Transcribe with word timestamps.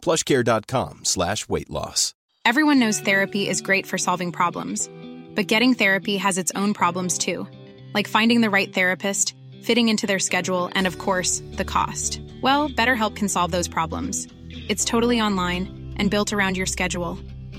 PlushCare.com/weight 0.00 1.70
loss. 1.70 2.14
Everyone 2.46 2.78
knows 2.78 3.00
therapy 3.00 3.48
is 3.48 3.60
great 3.60 3.86
for 3.86 3.98
solving 3.98 4.32
problems, 4.32 4.90
but 5.36 5.46
getting 5.46 5.74
therapy 5.74 6.16
has 6.16 6.38
its 6.38 6.52
own 6.54 6.74
problems 6.74 7.18
too, 7.18 7.46
like 7.94 8.08
finding 8.08 8.40
the 8.40 8.50
right 8.50 8.72
therapist, 8.72 9.34
fitting 9.62 9.88
into 9.88 10.06
their 10.06 10.18
schedule, 10.18 10.70
and 10.74 10.86
of 10.86 10.98
course, 10.98 11.42
the 11.52 11.64
cost. 11.64 12.20
Well, 12.40 12.68
BetterHelp 12.70 13.14
can 13.16 13.28
solve 13.28 13.50
those 13.52 13.68
problems. 13.68 14.26
It's 14.68 14.84
totally 14.84 15.20
online 15.20 15.94
and 15.96 16.10
built 16.10 16.32
around 16.32 16.56
your 16.56 16.66
schedule. 16.66 17.18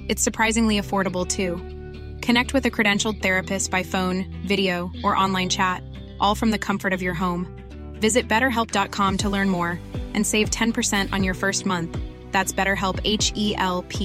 It's 0.10 0.24
surprisingly 0.24 0.80
affordable 0.80 1.28
too. 1.28 1.58
Connect 2.26 2.54
with 2.54 2.66
a 2.66 2.72
credentialed 2.72 3.22
therapist 3.22 3.72
by 3.72 3.84
phone, 3.84 4.26
video, 4.46 4.92
or 5.04 5.16
online 5.16 5.50
chat, 5.50 5.84
all 6.20 6.36
from 6.36 6.52
the 6.52 6.60
comfort 6.60 6.94
of 6.94 7.02
your 7.02 7.14
home. 7.14 7.48
Visit 8.02 8.28
BetterHelp.com 8.28 9.18
to 9.20 9.30
learn 9.30 9.50
more 9.50 9.80
and 10.14 10.26
save 10.26 10.50
10% 10.50 11.14
on 11.14 11.24
your 11.24 11.36
first 11.36 11.66
month. 11.66 12.00
That's 12.32 12.60
BetterHelp, 12.60 12.98
H-E-L-P. 13.04 13.96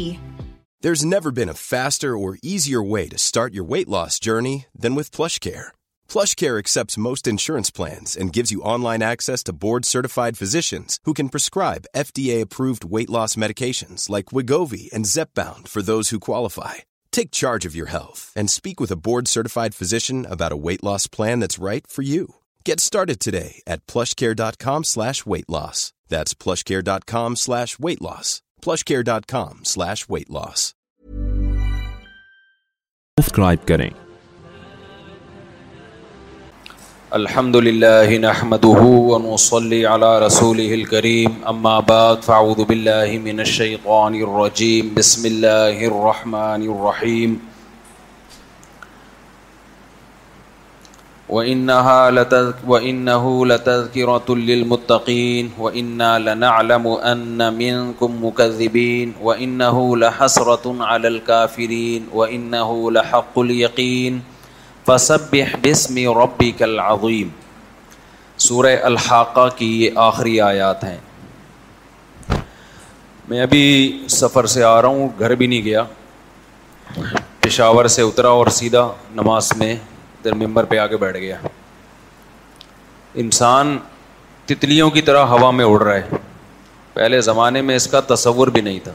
There's 0.82 1.04
never 1.16 1.30
been 1.30 1.54
a 1.54 1.62
faster 1.74 2.10
or 2.16 2.38
easier 2.52 2.82
way 2.82 3.06
to 3.10 3.22
start 3.28 3.50
your 3.54 3.66
weight 3.72 3.90
loss 3.96 4.18
journey 4.18 4.66
than 4.82 4.94
with 4.96 5.14
PlushCare. 5.18 5.68
PlushCare 6.12 6.60
accepts 6.62 7.04
most 7.08 7.26
insurance 7.26 7.70
plans 7.78 8.16
and 8.20 8.36
gives 8.36 8.52
you 8.52 8.68
online 8.74 9.02
access 9.02 9.40
to 9.44 9.58
board-certified 9.64 10.38
physicians 10.42 10.98
who 11.04 11.14
can 11.18 11.34
prescribe 11.34 11.90
FDA-approved 12.06 12.84
weight 12.94 13.12
loss 13.16 13.36
medications 13.36 14.10
like 14.14 14.32
Wegovy 14.34 14.84
and 14.94 15.08
Zepbound 15.14 15.64
for 15.72 15.82
those 15.82 16.06
who 16.08 16.28
qualify. 16.30 16.74
Take 17.18 17.40
charge 17.42 17.64
of 17.68 17.76
your 17.80 17.90
health 17.96 18.22
and 18.36 18.48
speak 18.48 18.78
with 18.78 18.92
a 18.92 19.02
board-certified 19.06 19.74
physician 19.80 20.18
about 20.34 20.56
a 20.56 20.62
weight 20.66 20.84
loss 20.84 21.04
plan 21.16 21.40
that's 21.40 21.64
right 21.70 21.84
for 21.94 22.02
you. 22.02 22.34
Get 22.68 22.78
started 22.90 23.18
today 23.20 23.52
at 23.72 23.80
PlushCare.com/weight-loss. 23.92 25.80
That's 26.12 26.32
plushcare.com 26.34 27.30
Plushcare.com 28.64 29.52
slash 29.64 29.74
slash 29.74 30.02
weight 30.14 30.30
weight 30.32 30.32
loss. 30.36 30.60
loss. 31.08 33.24
کریں 33.66 33.90
الحمد 37.18 37.56
نحمده 37.64 38.78
ونصلي 38.84 39.78
على 39.92 40.10
رسوله 40.26 40.72
الكريم 40.78 41.32
بعد 41.92 42.16
فاعوذ 42.28 42.60
من 43.28 43.36
اللہ 43.48 44.30
رسول 44.44 44.92
بسم 44.94 45.22
اللہ 45.32 45.74
وإنها 51.28 52.10
لتذ... 52.10 52.52
وإنه 52.66 53.46
لتذكرة 53.46 54.34
للمتقين 54.34 55.52
وإنا 55.58 56.18
لنعلم 56.18 56.86
أن 56.86 57.54
منكم 57.54 58.24
مكذبين 58.24 59.14
وإنه 59.22 59.96
لحسرة 59.96 60.76
على 60.80 61.08
الكافرين 61.08 62.06
وإنه 62.12 62.90
لحق 62.92 63.38
اليقين 63.38 64.22
فسبح 64.86 65.56
باسم 65.66 66.08
ربك 66.22 66.62
العظيم 66.72 67.30
سورہ 68.46 68.70
الحاقہ 68.84 69.46
کی 69.56 69.66
یہ 69.82 69.90
آخری 70.06 70.34
آیات 70.46 70.82
ہیں 70.84 70.96
میں 73.28 73.40
ابھی 73.42 73.62
سفر 74.16 74.46
سے 74.56 74.62
آ 74.64 74.74
رہا 74.82 74.88
ہوں 74.88 75.08
گھر 75.18 75.34
بھی 75.42 75.46
نہیں 75.52 75.64
گیا 75.64 75.84
پشاور 77.42 77.84
سے 77.96 78.02
اترا 78.10 78.28
اور 78.40 78.46
سیدھا 78.60 78.86
نماز 79.14 79.52
میں 79.58 79.74
ممبر 80.34 80.64
پہ 80.64 80.78
آ 80.78 80.86
کے 80.86 80.96
بیٹھ 80.96 81.16
گیا 81.16 81.36
انسان 83.24 83.76
تتلیوں 84.46 84.88
کی 84.90 85.02
طرح 85.02 85.24
ہوا 85.26 85.50
میں 85.50 85.64
اڑ 85.64 85.82
رہا 85.82 85.94
ہے 85.94 86.16
پہلے 86.94 87.20
زمانے 87.20 87.62
میں 87.62 87.76
اس 87.76 87.86
کا 87.90 88.00
تصور 88.08 88.48
بھی 88.50 88.60
نہیں 88.60 88.78
تھا 88.84 88.92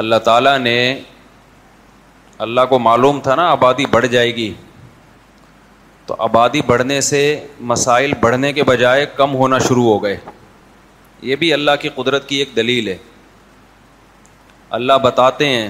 اللہ 0.00 0.16
تعالیٰ 0.24 0.58
نے 0.58 0.78
اللہ 2.44 2.60
کو 2.68 2.78
معلوم 2.78 3.20
تھا 3.20 3.34
نا 3.34 3.48
آبادی 3.50 3.86
بڑھ 3.90 4.06
جائے 4.10 4.34
گی 4.36 4.52
تو 6.06 6.14
آبادی 6.24 6.60
بڑھنے 6.66 7.00
سے 7.08 7.18
مسائل 7.72 8.12
بڑھنے 8.20 8.52
کے 8.52 8.62
بجائے 8.66 9.06
کم 9.16 9.34
ہونا 9.36 9.58
شروع 9.66 9.84
ہو 9.84 10.02
گئے 10.04 10.16
یہ 11.30 11.36
بھی 11.36 11.52
اللہ 11.52 11.70
کی 11.80 11.88
قدرت 11.94 12.28
کی 12.28 12.36
ایک 12.36 12.54
دلیل 12.56 12.88
ہے 12.88 12.96
اللہ 14.78 14.92
بتاتے 15.02 15.48
ہیں 15.48 15.68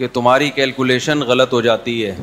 کہ 0.00 0.06
تمہاری 0.12 0.48
کیلکولیشن 0.54 1.20
غلط 1.28 1.52
ہو 1.52 1.60
جاتی 1.60 1.94
ہے 2.06 2.14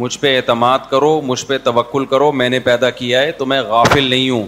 مجھ 0.00 0.18
پہ 0.20 0.34
اعتماد 0.36 0.78
کرو 0.90 1.12
مجھ 1.24 1.44
پہ 1.46 1.58
توکل 1.64 2.04
کرو 2.10 2.30
میں 2.40 2.48
نے 2.54 2.58
پیدا 2.66 2.90
کیا 2.98 3.20
ہے 3.22 3.30
تو 3.38 3.46
میں 3.52 3.60
غافل 3.68 4.04
نہیں 4.10 4.28
ہوں 4.30 4.46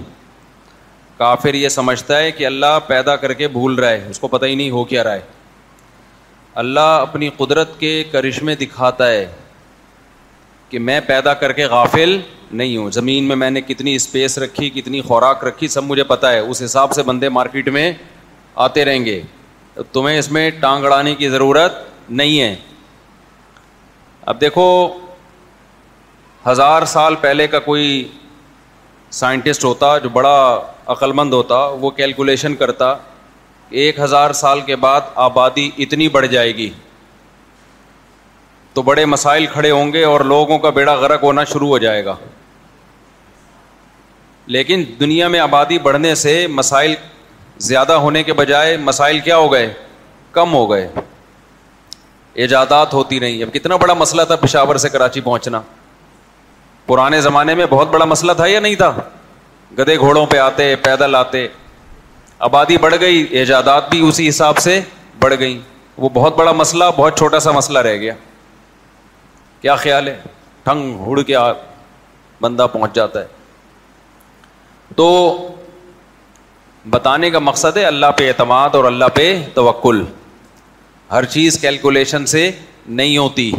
کافر 1.19 1.55
یہ 1.55 1.69
سمجھتا 1.79 2.19
ہے 2.23 2.31
کہ 2.33 2.47
اللہ 2.47 2.79
پیدا 2.87 3.15
کر 3.25 3.33
کے 3.41 3.49
بھول 3.57 3.75
رہا 3.79 3.91
ہے 3.91 4.05
اس 4.11 4.19
کو 4.21 4.29
پتہ 4.35 4.47
ہی 4.47 4.55
نہیں 4.55 4.71
ہو 4.71 4.85
کیا 4.93 5.05
رہا 5.05 5.15
ہے 5.15 5.21
اللہ 6.63 6.93
اپنی 7.01 7.31
قدرت 7.37 7.79
کے 7.81 7.95
کرشمے 8.13 8.55
دکھاتا 8.67 9.09
ہے 9.11 9.27
کہ 10.71 10.79
میں 10.79 11.01
پیدا 11.07 11.35
کر 11.43 11.53
کے 11.53 11.67
غافل 11.77 12.19
نہیں 12.51 12.77
ہوں 12.77 12.91
زمین 13.01 13.25
میں 13.29 13.37
میں 13.37 13.51
نے 13.51 13.61
کتنی 13.69 13.95
اسپیس 13.95 14.39
رکھی 14.39 14.71
کتنی 14.81 15.01
خوراک 15.09 15.45
رکھی 15.45 15.69
سب 15.79 15.85
مجھے 15.85 16.05
پتہ 16.17 16.27
ہے 16.27 16.39
اس 16.39 16.63
حساب 16.65 16.93
سے 16.93 17.03
بندے 17.03 17.29
مارکیٹ 17.39 17.69
میں 17.79 17.93
آتے 18.69 18.85
رہیں 18.85 19.05
گے 19.05 19.21
تمہیں 19.93 20.19
اس 20.19 20.31
میں 20.33 20.49
ٹانگ 20.61 20.85
اڑانے 20.85 21.15
کی 21.15 21.29
ضرورت 21.29 21.89
نہیں 22.19 22.41
ہیں 22.41 22.55
اب 24.31 24.41
دیکھو 24.41 24.65
ہزار 26.47 26.85
سال 26.95 27.15
پہلے 27.21 27.47
کا 27.49 27.59
کوئی 27.65 28.07
سائنٹسٹ 29.19 29.65
ہوتا 29.65 29.97
جو 29.99 30.09
بڑا 30.13 30.35
عقل 30.95 31.13
مند 31.21 31.33
ہوتا 31.33 31.59
وہ 31.81 31.91
کیلکولیشن 31.99 32.55
کرتا 32.57 32.95
ایک 33.81 33.99
ہزار 34.01 34.33
سال 34.41 34.61
کے 34.67 34.77
بعد 34.85 35.01
آبادی 35.27 35.71
اتنی 35.85 36.09
بڑھ 36.17 36.27
جائے 36.31 36.55
گی 36.57 36.69
تو 38.75 38.83
بڑے 38.89 39.05
مسائل 39.05 39.47
کھڑے 39.53 39.71
ہوں 39.71 39.93
گے 39.93 40.05
اور 40.05 40.21
لوگوں 40.33 40.59
کا 40.65 40.71
بیڑا 40.81 40.95
غرق 41.01 41.23
ہونا 41.23 41.45
شروع 41.53 41.69
ہو 41.69 41.79
جائے 41.85 42.05
گا 42.05 42.15
لیکن 44.57 44.83
دنیا 45.01 45.29
میں 45.35 45.41
آبادی 45.41 45.79
بڑھنے 45.83 46.15
سے 46.25 46.47
مسائل 46.51 46.95
زیادہ 47.69 47.93
ہونے 48.07 48.23
کے 48.23 48.33
بجائے 48.33 48.77
مسائل 48.91 49.19
کیا 49.29 49.37
ہو 49.37 49.53
گئے 49.53 49.73
کم 50.33 50.53
ہو 50.55 50.71
گئے 50.71 50.89
ایجادات 52.35 52.93
ہوتی 52.95 53.19
رہی 53.21 53.43
اب 53.43 53.53
کتنا 53.55 53.77
بڑا 53.77 53.95
مسئلہ 53.95 54.23
تھا 54.23 54.37
پشاور 54.41 54.77
سے 54.79 54.89
کراچی 54.89 55.21
پہنچنا 55.21 55.61
پرانے 56.87 57.21
زمانے 57.21 57.55
میں 57.55 57.67
بہت 57.71 57.89
بڑا 57.93 58.05
مسئلہ 58.05 58.33
تھا 58.37 58.47
یا 58.47 58.61
نہیں 58.61 58.75
تھا 58.77 58.93
گدے 59.79 59.97
گھوڑوں 59.97 60.25
پہ 60.27 60.39
آتے 60.39 60.75
پیدل 60.85 61.15
آتے 61.15 61.47
آبادی 62.47 62.77
بڑھ 62.81 62.95
گئی 63.01 63.23
ایجادات 63.39 63.89
بھی 63.91 64.01
اسی 64.09 64.29
حساب 64.29 64.59
سے 64.59 64.81
بڑھ 65.21 65.35
گئیں 65.41 65.59
وہ 65.99 66.09
بہت 66.15 66.37
بڑا 66.37 66.53
مسئلہ 66.53 66.85
بہت 66.97 67.19
چھوٹا 67.19 67.39
سا 67.41 67.51
مسئلہ 67.53 67.79
رہ 67.89 67.97
گیا 68.01 68.15
کیا 69.63 69.75
خیال 69.77 70.09
ہے 70.09 70.17
ٹھنگ 70.65 70.99
ہوڑ 71.07 71.21
کے 71.23 71.37
بندہ 72.41 72.67
پہنچ 72.73 72.95
جاتا 72.95 73.21
ہے 73.21 73.27
تو 74.97 75.07
بتانے 76.91 77.31
کا 77.31 77.39
مقصد 77.39 77.77
ہے 77.77 77.85
اللہ 77.85 78.11
پہ 78.19 78.29
اعتماد 78.29 78.75
اور 78.75 78.85
اللہ 78.85 79.05
پہ 79.15 79.33
توکل 79.55 80.05
ہر 81.11 81.25
چیز 81.27 81.59
کیلکولیشن 81.61 82.27
سے 82.33 82.51
نہیں 82.99 83.17
ہوتی 83.19 83.51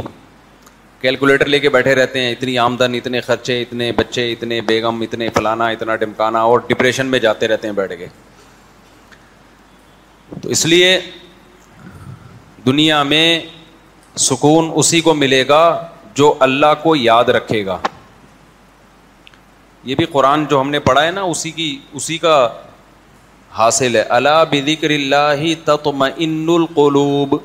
کیلکولیٹر 1.01 1.45
لے 1.47 1.59
کے 1.59 1.69
بیٹھے 1.69 1.95
رہتے 1.95 2.19
ہیں 2.21 2.31
اتنی 2.31 2.57
آمدن 2.59 2.93
اتنے 2.95 3.21
خرچے 3.21 3.61
اتنے 3.61 3.91
بچے 3.95 4.31
اتنے 4.31 4.59
بیگم 4.67 5.01
اتنے 5.01 5.29
فلانا 5.35 5.67
اتنا 5.69 5.95
ڈمکانا 6.03 6.39
اور 6.51 6.59
ڈپریشن 6.67 7.05
میں 7.15 7.19
جاتے 7.25 7.47
رہتے 7.47 7.67
ہیں 7.67 7.73
بیٹھ 7.75 7.93
کے 7.97 8.07
تو 10.41 10.49
اس 10.55 10.65
لیے 10.65 10.99
دنیا 12.65 13.01
میں 13.11 13.27
سکون 14.29 14.71
اسی 14.79 15.01
کو 15.01 15.13
ملے 15.13 15.43
گا 15.47 15.63
جو 16.15 16.33
اللہ 16.47 16.73
کو 16.83 16.95
یاد 16.95 17.29
رکھے 17.39 17.65
گا 17.65 17.77
یہ 19.89 19.95
بھی 19.95 20.05
قرآن 20.11 20.45
جو 20.49 20.61
ہم 20.61 20.69
نے 20.69 20.79
پڑھا 20.87 21.03
ہے 21.05 21.11
نا 21.11 21.21
اسی 21.35 21.51
کی 21.59 21.77
اسی 22.01 22.17
کا 22.27 22.35
حاصل 23.57 23.95
ہے 23.95 24.01
اللہ 24.17 24.43
بکر 24.51 24.89
اللہ 24.89 25.71
القلوب 26.55 27.35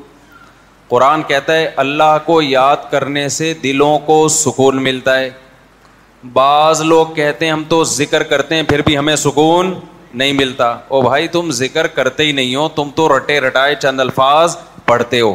قرآن 0.88 1.23
کہتا 1.29 1.53
ہے 1.56 1.64
اللہ 1.82 2.17
کو 2.25 2.41
یاد 2.43 2.91
کرنے 2.91 3.29
سے 3.37 3.53
دلوں 3.62 3.99
کو 4.06 4.19
سکون 4.35 4.82
ملتا 4.82 5.19
ہے 5.19 5.29
بعض 6.32 6.81
لوگ 6.82 7.06
کہتے 7.14 7.44
ہیں 7.44 7.53
ہم 7.53 7.62
تو 7.69 7.82
ذکر 7.94 8.23
کرتے 8.32 8.55
ہیں 8.55 8.62
پھر 8.69 8.82
بھی 8.87 8.97
ہمیں 8.99 9.14
سکون 9.23 9.75
نہیں 10.20 10.32
ملتا 10.32 10.73
او 10.88 11.00
بھائی 11.03 11.29
تم 11.29 11.50
ذکر 11.61 11.87
کرتے 11.97 12.25
ہی 12.26 12.32
نہیں 12.32 12.55
ہو 12.55 12.69
تم 12.75 12.91
تو 12.94 13.08
رٹے 13.17 13.38
رٹائے 13.41 13.75
چند 13.82 14.00
الفاظ 14.00 14.56
پڑھتے 14.85 15.20
ہو 15.20 15.35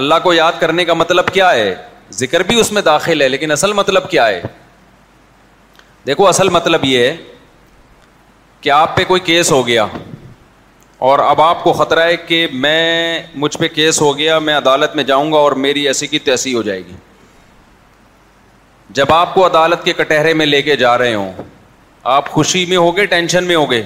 اللہ 0.00 0.14
کو 0.22 0.32
یاد 0.34 0.52
کرنے 0.60 0.84
کا 0.84 0.94
مطلب 0.94 1.28
کیا 1.34 1.52
ہے 1.52 1.74
ذکر 2.16 2.42
بھی 2.48 2.60
اس 2.60 2.72
میں 2.72 2.82
داخل 2.82 3.22
ہے 3.22 3.28
لیکن 3.28 3.50
اصل 3.50 3.72
مطلب 3.72 4.10
کیا 4.10 4.26
ہے 4.28 4.40
دیکھو 6.06 6.26
اصل 6.28 6.48
مطلب 6.54 6.84
یہ 6.84 6.98
ہے 7.06 7.16
کہ 8.60 8.70
آپ 8.70 8.96
پہ 8.96 9.04
کوئی 9.06 9.20
کیس 9.24 9.50
ہو 9.52 9.66
گیا 9.66 9.86
اور 11.06 11.18
اب 11.18 11.40
آپ 11.40 11.62
کو 11.62 11.72
خطرہ 11.78 12.04
ہے 12.06 12.16
کہ 12.26 12.46
میں 12.64 13.18
مجھ 13.44 13.56
پہ 13.58 13.68
کیس 13.78 14.00
ہو 14.00 14.16
گیا 14.18 14.38
میں 14.48 14.54
عدالت 14.56 14.94
میں 14.96 15.04
جاؤں 15.04 15.32
گا 15.32 15.38
اور 15.46 15.52
میری 15.66 15.86
ایسی 15.86 16.06
کی 16.12 16.18
تیسی 16.28 16.52
ہو 16.54 16.62
جائے 16.68 16.80
گی 16.88 16.92
جب 18.98 19.12
آپ 19.12 19.34
کو 19.34 19.46
عدالت 19.46 19.84
کے 19.84 19.92
کٹہرے 20.02 20.34
میں 20.40 20.46
لے 20.46 20.60
کے 20.62 20.76
جا 20.84 20.96
رہے 20.98 21.14
ہوں 21.14 21.32
آپ 22.14 22.28
خوشی 22.36 22.64
میں 22.68 22.76
ہوگے 22.76 23.06
ٹینشن 23.14 23.44
میں 23.46 23.56
ہوگے 23.56 23.82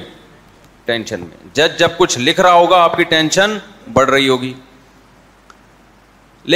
ٹینشن 0.85 1.21
میں 1.21 1.51
جج 1.55 1.79
جب 1.79 1.97
کچھ 1.99 2.19
لکھ 2.19 2.41
رہا 2.41 2.53
ہوگا 2.53 2.83
آپ 2.85 2.97
کی 2.97 3.05
ٹینشن 3.15 3.57
بڑھ 3.93 4.11
رہی 4.11 4.29
ہوگی 4.29 4.53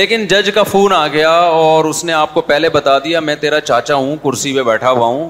لیکن 0.00 0.26
جج 0.26 0.50
کا 0.54 0.62
فون 0.74 0.92
آ 0.92 1.06
گیا 1.16 1.30
اور 1.64 1.84
اس 1.84 2.04
نے 2.04 2.12
آپ 2.20 2.34
کو 2.34 2.40
پہلے 2.52 2.68
بتا 2.76 2.98
دیا 3.04 3.20
میں 3.30 3.34
تیرا 3.40 3.60
چاچا 3.70 3.94
ہوں 4.04 4.16
کرسی 4.24 4.52
پہ 4.56 4.62
بیٹھا 4.70 4.90
ہوا 4.90 5.06
ہوں 5.06 5.28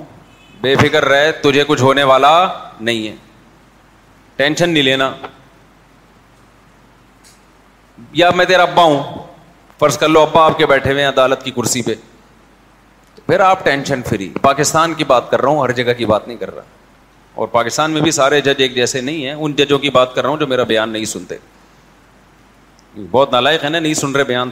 بے 0.64 0.74
فکر 0.80 1.04
رہے 1.04 1.30
تجھے 1.42 1.62
کچھ 1.68 1.82
ہونے 1.82 2.02
والا 2.10 2.28
نہیں 2.88 3.06
ہے 3.06 3.14
ٹینشن 4.36 4.70
نہیں 4.70 4.82
لینا 4.82 5.10
یا 8.20 8.30
میں 8.36 8.44
تیرا 8.50 8.62
ابا 8.62 8.82
ہوں 8.82 9.02
فرض 9.80 9.98
کر 9.98 10.08
لو 10.16 10.20
ابا 10.28 10.44
آپ 10.44 10.56
کے 10.58 10.66
بیٹھے 10.66 10.92
ہوئے 10.92 11.02
ہیں 11.02 11.10
عدالت 11.10 11.42
کی 11.44 11.50
کرسی 11.58 11.82
پہ 11.90 11.94
پھر 13.26 13.40
آپ 13.48 13.64
ٹینشن 13.64 14.02
فری 14.08 14.28
پاکستان 14.48 14.94
کی 14.94 15.04
بات 15.12 15.30
کر 15.30 15.40
رہا 15.42 15.48
ہوں 15.50 15.62
ہر 15.62 15.72
جگہ 15.82 15.92
کی 15.98 16.06
بات 16.14 16.26
نہیں 16.28 16.38
کر 16.38 16.54
رہا 16.54 16.72
اور 17.42 17.48
پاکستان 17.60 17.90
میں 17.90 18.00
بھی 18.06 18.10
سارے 18.20 18.40
جج 18.48 18.62
ایک 18.62 18.74
جیسے 18.74 19.00
نہیں 19.10 19.24
ہیں 19.26 19.34
ان 19.34 19.52
ججوں 19.60 19.78
کی 19.84 19.90
بات 20.00 20.14
کر 20.14 20.22
رہا 20.22 20.30
ہوں 20.30 20.38
جو 20.38 20.46
میرا 20.46 20.62
بیان 20.74 20.90
نہیں 20.96 21.04
سنتے 21.14 21.36
بہت 23.10 23.32
نالائق 23.32 23.64
ہے 23.64 23.68
نا 23.68 23.78
نہیں 23.78 23.94
سن 24.04 24.16
رہے 24.16 24.24
بیان 24.34 24.50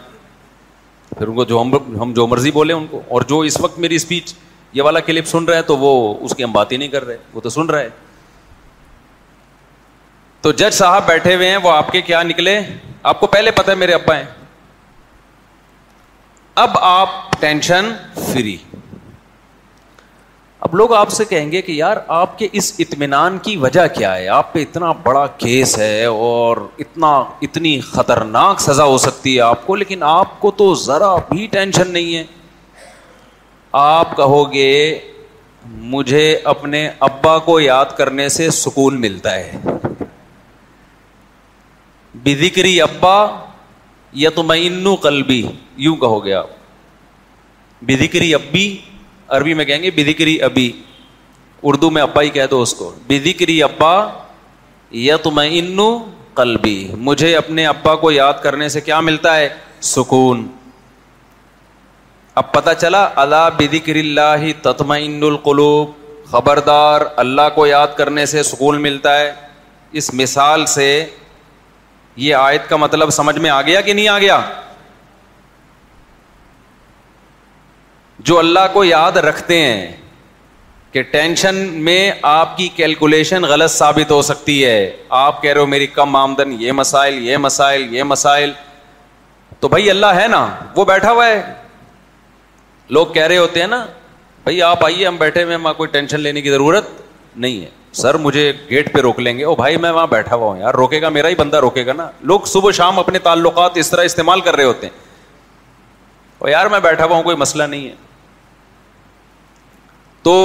پھر 1.18 1.26
ان 1.28 1.34
کو 1.34 1.44
جو 1.52 1.62
ہم 2.02 2.12
جو 2.16 2.26
مرضی 2.26 2.50
بولے 2.60 2.72
ان 2.80 2.86
کو 2.90 3.02
اور 3.16 3.22
جو 3.32 3.40
اس 3.52 3.60
وقت 3.66 3.78
میری 3.84 3.94
اسپیچ 4.02 4.34
یہ 4.74 4.82
والا 4.82 5.00
کلپ 5.06 5.26
سن 5.28 5.44
رہا 5.44 5.56
ہے 5.56 5.62
تو 5.70 5.76
وہ 5.78 5.90
اس 6.24 6.34
کی 6.36 6.44
ہم 6.44 6.52
بات 6.52 6.72
ہی 6.72 6.76
نہیں 6.76 6.88
کر 6.88 7.04
رہے 7.06 7.16
وہ 7.32 7.40
تو 7.40 7.48
سن 7.50 7.66
رہا 7.70 7.80
ہے 7.80 7.88
تو 10.42 10.52
جج 10.60 10.74
صاحب 10.74 11.06
بیٹھے 11.06 11.34
ہوئے 11.34 11.48
ہیں 11.50 11.56
وہ 11.62 11.70
آپ 11.70 11.90
کے 11.92 12.00
کیا 12.02 12.22
نکلے 12.22 12.58
آپ 13.10 13.20
کو 13.20 13.26
پہلے 13.34 13.50
پتا 13.58 13.74
میرے 13.82 13.92
ابا 13.94 14.16
ہیں 14.16 14.24
اب 16.62 16.78
آپ 16.82 17.10
ٹینشن 17.40 17.90
فری 18.32 18.56
اب 20.66 20.74
لوگ 20.76 20.92
آپ 20.94 21.10
سے 21.10 21.24
کہیں 21.28 21.50
گے 21.52 21.60
کہ 21.62 21.72
یار 21.72 21.96
آپ 22.16 22.38
کے 22.38 22.48
اس 22.60 22.72
اطمینان 22.84 23.38
کی 23.42 23.56
وجہ 23.62 23.86
کیا 23.94 24.14
ہے 24.16 24.28
آپ 24.34 24.52
پہ 24.52 24.62
اتنا 24.62 24.90
بڑا 25.02 25.26
کیس 25.38 25.76
ہے 25.78 26.04
اور 26.04 26.56
اتنا 26.84 27.10
اتنی 27.46 27.78
خطرناک 27.92 28.60
سزا 28.60 28.84
ہو 28.92 28.98
سکتی 29.06 29.34
ہے 29.36 29.40
آپ 29.46 29.66
کو 29.66 29.74
لیکن 29.76 30.02
آپ 30.10 30.38
کو 30.40 30.50
تو 30.60 30.74
ذرا 30.84 31.14
بھی 31.30 31.46
ٹینشن 31.56 31.90
نہیں 31.92 32.14
ہے 32.16 32.24
آپ 33.80 34.16
کہو 34.16 34.42
گے 34.52 34.98
مجھے 35.80 36.34
اپنے 36.52 36.86
ابا 37.00 37.38
کو 37.44 37.58
یاد 37.60 37.96
کرنے 37.96 38.28
سے 38.28 38.48
سکون 38.50 39.00
ملتا 39.00 39.34
ہے 39.34 39.58
بکری 42.40 42.80
ابا 42.82 43.14
یا 44.22 44.30
تم 44.34 44.52
قلبی 45.02 45.42
یوں 45.84 45.96
کہو 45.96 46.24
گے 46.24 46.32
آپ 46.34 46.48
بکری 47.88 48.32
ابی 48.34 48.66
عربی 49.36 49.54
میں 49.54 49.64
کہیں 49.64 49.82
گے 49.82 49.90
بکری 49.96 50.40
ابی 50.42 50.70
اردو 51.70 51.90
میں 51.90 52.02
ابا 52.02 52.22
ہی 52.22 52.28
کہہ 52.30 52.46
دو 52.50 52.60
اس 52.62 52.74
کو 52.74 52.92
بکری 53.08 53.62
ابا 53.62 53.94
یا 55.06 55.16
تم 55.22 55.40
قلبی 56.34 56.76
مجھے 57.06 57.34
اپنے 57.36 57.66
ابا 57.66 57.94
کو 58.04 58.10
یاد 58.10 58.42
کرنے 58.42 58.68
سے 58.76 58.80
کیا 58.80 59.00
ملتا 59.10 59.36
ہے 59.36 59.48
سکون 59.96 60.46
اب 62.40 62.52
پتہ 62.52 62.70
چلا 62.80 63.08
اللہ 63.22 63.48
بکر 63.56 63.94
اللہ 64.02 64.44
تتمین 64.62 65.22
القلوب 65.30 65.90
خبردار 66.30 67.00
اللہ 67.22 67.48
کو 67.54 67.66
یاد 67.66 67.86
کرنے 67.96 68.24
سے 68.26 68.42
سکون 68.50 68.80
ملتا 68.82 69.18
ہے 69.18 69.32
اس 70.00 70.08
مثال 70.20 70.64
سے 70.76 70.86
یہ 72.26 72.34
آیت 72.34 72.68
کا 72.68 72.76
مطلب 72.76 73.10
سمجھ 73.18 73.38
میں 73.38 73.50
آ 73.50 73.60
گیا 73.66 73.80
کہ 73.80 73.92
نہیں 73.92 74.08
آ 74.08 74.18
گیا 74.18 74.40
جو 78.30 78.38
اللہ 78.38 78.66
کو 78.72 78.84
یاد 78.84 79.16
رکھتے 79.28 79.60
ہیں 79.66 79.90
کہ 80.92 81.02
ٹینشن 81.12 81.54
میں 81.84 82.10
آپ 82.32 82.56
کی 82.56 82.68
کیلکولیشن 82.76 83.44
غلط 83.52 83.70
ثابت 83.70 84.10
ہو 84.10 84.22
سکتی 84.22 84.64
ہے 84.64 84.78
آپ 85.18 85.42
کہہ 85.42 85.52
رہے 85.52 85.60
ہو 85.60 85.66
میری 85.66 85.86
کم 86.00 86.16
آمدن 86.16 86.56
یہ 86.62 86.72
مسائل 86.82 87.22
یہ 87.28 87.36
مسائل 87.48 87.94
یہ 87.94 88.02
مسائل 88.14 88.52
تو 89.60 89.68
بھائی 89.76 89.90
اللہ 89.90 90.20
ہے 90.22 90.26
نا 90.28 90.46
وہ 90.76 90.84
بیٹھا 90.84 91.12
ہوا 91.12 91.26
ہے 91.26 91.42
لوگ 92.90 93.06
کہہ 93.14 93.26
رہے 93.26 93.36
ہوتے 93.38 93.60
ہیں 93.60 93.66
نا 93.66 93.84
بھائی 94.44 94.62
آپ 94.62 94.84
آئیے 94.84 95.06
ہم 95.06 95.16
بیٹھے 95.16 95.42
ہوئے 95.42 95.56
کوئی 95.76 95.88
ٹینشن 95.90 96.20
لینے 96.20 96.40
کی 96.42 96.50
ضرورت 96.50 96.84
نہیں 97.36 97.62
ہے 97.64 97.68
سر 98.00 98.14
مجھے 98.18 98.52
گیٹ 98.70 98.92
پہ 98.92 99.00
روک 99.00 99.18
لیں 99.20 99.36
گے 99.38 99.44
او 99.44 99.54
بھائی 99.54 99.76
میں 99.76 99.90
وہاں 99.90 100.06
بیٹھا 100.06 100.34
ہوا 100.36 100.50
ہوں 100.50 100.58
یار 100.60 100.74
روکے 100.74 101.00
گا 101.02 101.08
میرا 101.16 101.28
ہی 101.28 101.34
بندہ 101.38 101.56
روکے 101.60 101.84
گا 101.86 101.92
نا 101.96 102.08
لوگ 102.32 102.40
صبح 102.52 102.70
شام 102.76 102.98
اپنے 102.98 103.18
تعلقات 103.26 103.76
اس 103.78 103.90
طرح 103.90 104.04
استعمال 104.04 104.40
کر 104.46 104.56
رہے 104.56 104.64
ہوتے 104.64 104.86
ہیں 104.86 105.00
او 106.38 106.48
یار 106.48 106.66
میں 106.70 106.80
بیٹھا 106.82 107.04
ہوا 107.04 107.16
ہوں 107.16 107.22
کوئی 107.22 107.36
مسئلہ 107.36 107.62
نہیں 107.62 107.88
ہے 107.88 107.94
تو 110.22 110.36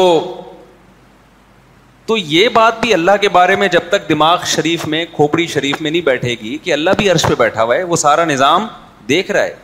تو 2.05 2.17
یہ 2.17 2.47
بات 2.53 2.79
بھی 2.81 2.93
اللہ 2.93 3.11
کے 3.21 3.29
بارے 3.29 3.55
میں 3.61 3.67
جب 3.67 3.87
تک 3.89 4.07
دماغ 4.09 4.43
شریف 4.47 4.85
میں 4.87 5.03
کھوپڑی 5.15 5.47
شریف 5.53 5.81
میں 5.81 5.91
نہیں 5.91 6.01
بیٹھے 6.01 6.35
گی 6.41 6.57
کہ 6.63 6.73
اللہ 6.73 6.89
بھی 6.97 7.09
عرش 7.11 7.25
پہ 7.29 7.35
بیٹھا 7.37 7.63
ہوا 7.63 7.75
ہے 7.75 7.83
وہ 7.83 7.95
سارا 8.03 8.25
نظام 8.25 8.67
دیکھ 9.09 9.31
رہا 9.31 9.43
ہے 9.43 9.55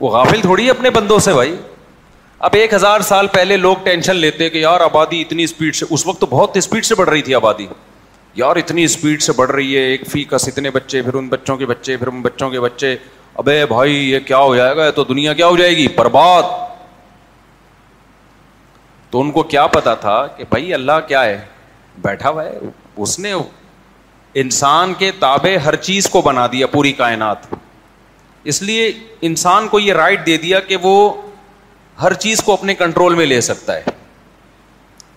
وہ 0.00 0.10
غافل 0.10 0.40
تھوڑی 0.42 0.64
ہے 0.64 0.70
اپنے 0.70 0.90
بندوں 0.90 1.18
سے 1.24 1.32
بھائی 1.34 1.54
اب 2.46 2.54
ایک 2.58 2.74
ہزار 2.74 3.00
سال 3.08 3.26
پہلے 3.32 3.56
لوگ 3.56 3.76
ٹینشن 3.84 4.16
لیتے 4.16 4.48
کہ 4.50 4.58
یار 4.58 4.80
آبادی 4.80 5.20
اتنی 5.20 5.44
اسپیڈ 5.44 5.76
سے 5.76 5.86
اس 5.94 6.06
وقت 6.06 6.20
تو 6.20 6.26
بہت 6.30 6.56
اسپیڈ 6.56 6.84
سے 6.84 6.94
بڑھ 6.94 7.08
رہی 7.08 7.22
تھی 7.22 7.34
آبادی 7.34 7.66
یار 8.34 8.56
اتنی 8.56 8.84
اسپیڈ 8.84 9.22
سے 9.22 9.32
بڑھ 9.36 9.50
رہی 9.50 9.76
ہے 9.76 9.82
ایک 9.90 10.06
فی 10.10 10.24
کس 10.30 10.48
اتنے 10.48 10.70
بچے 10.70 11.02
پھر 11.02 11.14
ان 11.18 11.28
بچوں 11.28 11.56
کے 11.56 11.66
بچے 11.66 11.96
پھر 11.96 12.06
ان 12.12 12.20
بچوں 12.22 12.50
کے 12.50 12.60
بچے 12.60 12.94
ابے 13.42 13.64
بھائی 13.66 13.94
یہ 14.10 14.20
کیا 14.26 14.38
ہو 14.38 14.54
جائے 14.56 14.76
گا 14.76 14.90
تو 14.96 15.04
دنیا 15.04 15.32
کیا 15.34 15.46
ہو 15.46 15.56
جائے 15.56 15.76
گی 15.76 15.86
برباد 15.96 16.42
تو 19.10 19.20
ان 19.20 19.30
کو 19.30 19.42
کیا 19.54 19.66
پتا 19.76 19.94
تھا 20.04 20.26
کہ 20.36 20.44
بھائی 20.50 20.74
اللہ 20.74 21.00
کیا 21.08 21.24
ہے 21.24 21.38
بیٹھا 22.02 22.28
ہوا 22.30 22.44
ہے 22.44 22.58
اس 23.02 23.18
نے 23.18 23.32
انسان 24.42 24.94
کے 24.98 25.10
تابے 25.18 25.56
ہر 25.64 25.76
چیز 25.88 26.08
کو 26.10 26.22
بنا 26.22 26.46
دیا 26.52 26.66
پوری 26.66 26.92
کائنات 27.02 27.46
اس 28.52 28.60
لیے 28.62 28.90
انسان 29.28 29.68
کو 29.68 29.78
یہ 29.80 29.92
رائٹ 29.94 30.26
دے 30.26 30.36
دیا 30.38 30.60
کہ 30.70 30.76
وہ 30.82 30.94
ہر 32.02 32.12
چیز 32.24 32.40
کو 32.44 32.52
اپنے 32.52 32.74
کنٹرول 32.74 33.14
میں 33.14 33.26
لے 33.26 33.40
سکتا 33.40 33.74
ہے 33.76 33.90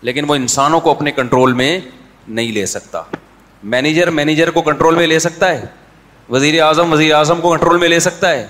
لیکن 0.10 0.30
وہ 0.30 0.36
انسانوں 0.36 0.80
کو 0.80 0.92
اپنے 0.92 1.12
کنٹرول 1.12 1.54
میں 1.62 1.78
نہیں 2.28 2.52
لے 2.52 2.66
سکتا 2.74 3.02
مینیجر 3.74 4.10
مینیجر 4.20 4.52
کو 4.58 4.62
کنٹرول 4.62 4.96
میں 4.96 5.08
لے 5.08 5.20
سکتا 5.20 5.50
ہے 5.52 5.66
وزیر 6.30 6.62
اعظم 6.64 6.92
وزیر 6.94 7.14
اعظم 7.16 7.42
کو 7.42 7.52
کنٹرول 7.54 7.78
میں 7.80 7.88
لے 7.90 8.00
سکتا 8.00 8.30
ہے 8.32 8.46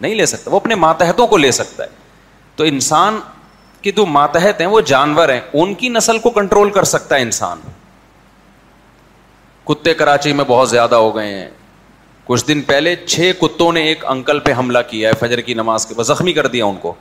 نہیں 0.00 0.14
لے 0.14 0.26
سکتا 0.26 0.50
وہ 0.50 0.56
اپنے 0.56 0.74
ماتحتوں 0.84 1.26
کو 1.26 1.36
لے 1.36 1.50
سکتا 1.52 1.82
ہے 1.82 1.88
تو 2.56 2.64
انسان 2.64 3.18
کے 3.82 3.90
جو 3.96 4.04
ماتحت 4.06 4.60
ہیں 4.60 4.66
وہ 4.68 4.80
جانور 4.92 5.28
ہیں 5.28 5.40
ان 5.60 5.74
کی 5.82 5.88
نسل 5.88 6.18
کو 6.26 6.30
کنٹرول 6.30 6.70
کر 6.72 6.84
سکتا 6.94 7.16
ہے 7.16 7.22
انسان 7.22 7.60
کتے 9.66 9.94
کراچی 9.94 10.32
میں 10.32 10.44
بہت 10.48 10.70
زیادہ 10.70 10.94
ہو 11.04 11.14
گئے 11.16 11.32
ہیں 11.34 11.48
کچھ 12.30 12.46
دن 12.48 12.60
پہلے 12.66 12.94
چھ 13.04 13.30
کتوں 13.40 13.72
نے 13.72 13.80
ایک 13.86 14.04
انکل 14.10 14.38
پہ 14.40 14.52
حملہ 14.58 14.78
کیا 14.88 15.08
ہے 15.10 15.14
فجر 15.20 15.40
کی 15.46 15.54
نماز 15.60 15.86
کے 15.86 15.94
بعد 15.94 16.04
زخمی 16.06 16.32
کر 16.32 16.46
دیا 16.46 16.64
ان 16.64 16.76
کو 16.80 16.92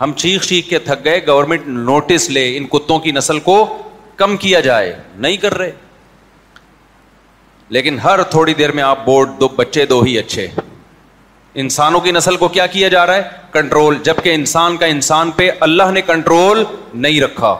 ہم 0.00 0.12
چیخ 0.22 0.46
چیخ 0.46 0.66
کے 0.68 0.78
تھک 0.88 1.04
گئے 1.04 1.20
گورنمنٹ 1.26 1.66
نوٹس 1.68 2.28
لے 2.30 2.42
ان 2.56 2.66
کتوں 2.72 2.98
کی 3.04 3.10
نسل 3.18 3.38
کو 3.46 3.56
کم 4.22 4.36
کیا 4.42 4.60
جائے 4.66 4.92
نہیں 5.24 5.36
کر 5.44 5.54
رہے 5.58 5.70
لیکن 7.76 7.98
ہر 8.04 8.22
تھوڑی 8.30 8.54
دیر 8.58 8.72
میں 8.78 8.82
آپ 8.82 9.04
بورڈ 9.04 9.28
دو 9.40 9.48
بچے 9.56 9.86
دو 9.94 10.02
ہی 10.02 10.18
اچھے 10.18 10.46
انسانوں 11.64 12.00
کی 12.00 12.10
نسل 12.12 12.36
کو 12.36 12.48
کیا 12.58 12.66
کیا 12.76 12.88
جا 12.96 13.06
رہا 13.06 13.16
ہے 13.16 13.48
کنٹرول 13.52 13.98
جبکہ 14.10 14.34
انسان 14.34 14.76
کا 14.76 14.86
انسان 14.96 15.30
پہ 15.36 15.50
اللہ 15.68 15.90
نے 15.94 16.00
کنٹرول 16.06 16.62
نہیں 16.92 17.20
رکھا 17.20 17.56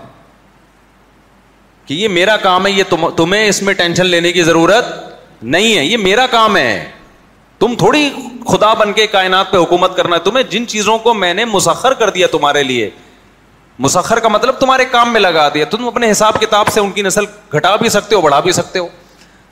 کہ 1.87 1.95
یہ 1.95 2.09
میرا 2.21 2.37
کام 2.43 2.67
ہے 2.67 2.73
یہ 2.73 2.97
تمہیں 3.17 3.45
اس 3.47 3.63
میں 3.63 3.75
ٹینشن 3.79 4.07
لینے 4.07 4.33
کی 4.33 4.43
ضرورت 4.53 4.95
نہیں 5.53 5.77
ہے 5.77 5.85
یہ 5.85 5.97
میرا 6.05 6.27
کام 6.31 6.57
ہے 6.57 6.69
تم 7.59 7.75
تھوڑی 7.79 8.09
خدا 8.51 8.73
بن 8.75 8.93
کے 8.93 9.07
کائنات 9.07 9.51
پہ 9.53 9.57
حکومت 9.59 9.97
کرنا 9.97 10.17
ہے 10.17 10.21
تمہیں 10.25 10.43
جن 10.51 10.67
چیزوں 10.67 10.97
کو 11.07 11.15
میں 11.15 11.33
نے 11.35 11.45
مسخر 11.45 11.93
کر 12.03 12.11
دیا 12.11 12.27
تمہارے 12.33 12.63
لیے 12.63 12.89
مسخر 13.85 14.19
کا 14.25 14.29
مطلب 14.29 14.59
تمہارے 14.61 14.85
کام 14.91 15.13
میں 15.13 15.21
لگا 15.21 15.49
دیا 15.55 15.65
تم 15.71 15.87
اپنے 15.89 16.11
حساب 16.11 16.41
کتاب 16.41 16.69
سے 16.73 16.81
ان 16.81 16.91
کی 16.93 17.03
نسل 17.03 17.25
گھٹا 17.57 17.75
بھی 17.77 17.89
سکتے 17.99 18.15
ہو 18.17 18.21
بڑھا 18.21 18.41
بھی 18.41 18.53
سکتے 18.59 18.79
ہو 18.79 18.89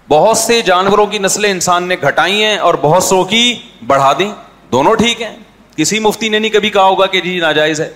بہت 0.08 0.36
سے 0.38 0.60
جانوروں 0.66 1.06
کی 1.10 1.18
نسلیں 1.18 1.50
انسان 1.50 1.88
نے 1.88 1.96
گھٹائی 2.06 2.42
ہیں 2.44 2.56
اور 2.68 2.74
بہت 2.80 3.04
سو 3.04 3.22
کی 3.32 3.42
بڑھا 3.86 4.12
دیں 4.18 4.30
دونوں 4.72 4.94
ٹھیک 5.02 5.22
ہیں 5.22 5.34
کسی 5.76 5.98
مفتی 6.06 6.28
نے 6.28 6.38
نہیں 6.38 6.50
کبھی 6.52 6.70
کہا 6.70 6.84
ہوگا 6.84 7.06
کہ 7.14 7.20
جی 7.20 7.38
ناجائز 7.40 7.80
ہے 7.80 7.88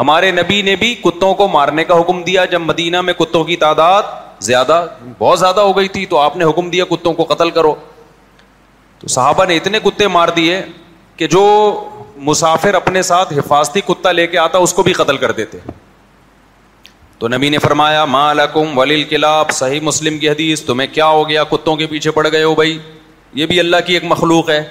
ہمارے 0.00 0.30
نبی 0.32 0.60
نے 0.62 0.74
بھی 0.82 0.94
کتوں 1.04 1.32
کو 1.40 1.46
مارنے 1.54 1.82
کا 1.84 1.98
حکم 2.00 2.22
دیا 2.26 2.44
جب 2.52 2.60
مدینہ 2.66 3.00
میں 3.08 3.14
کتوں 3.18 3.42
کی 3.44 3.56
تعداد 3.64 4.02
زیادہ 4.44 4.76
بہت 5.18 5.38
زیادہ 5.38 5.60
ہو 5.68 5.76
گئی 5.76 5.88
تھی 5.96 6.04
تو 6.12 6.18
آپ 6.18 6.36
نے 6.40 6.44
حکم 6.50 6.68
دیا 6.74 6.84
کتوں 6.90 7.12
کو 7.14 7.24
قتل 7.32 7.50
کرو 7.56 7.74
تو 9.00 9.06
صحابہ 9.16 9.44
نے 9.48 9.56
اتنے 9.56 9.78
کتے 9.84 10.06
مار 10.16 10.28
دیے 10.36 10.60
کہ 11.16 11.26
جو 11.34 11.42
مسافر 12.28 12.74
اپنے 12.74 13.02
ساتھ 13.10 13.32
حفاظتی 13.38 13.80
کتا 13.88 14.12
لے 14.12 14.26
کے 14.34 14.38
آتا 14.46 14.58
اس 14.66 14.72
کو 14.78 14.82
بھی 14.86 14.92
قتل 15.02 15.16
کر 15.24 15.32
دیتے 15.40 15.58
تو 17.18 17.28
نبی 17.28 17.48
نے 17.54 17.58
فرمایا 17.68 18.04
ماں 18.14 18.26
ولیل 18.76 19.04
کلاب 19.08 19.50
صحیح 19.60 19.80
مسلم 19.90 20.18
کی 20.18 20.28
حدیث 20.28 20.62
تمہیں 20.70 20.88
کیا 20.94 21.06
ہو 21.16 21.28
گیا 21.28 21.44
کتوں 21.50 21.76
کے 21.82 21.86
پیچھے 21.86 22.10
پڑ 22.18 22.26
گئے 22.32 22.42
ہو 22.42 22.54
بھائی 22.62 22.78
یہ 23.40 23.46
بھی 23.52 23.60
اللہ 23.60 23.84
کی 23.86 23.94
ایک 23.94 24.04
مخلوق 24.14 24.50
ہے 24.50 24.62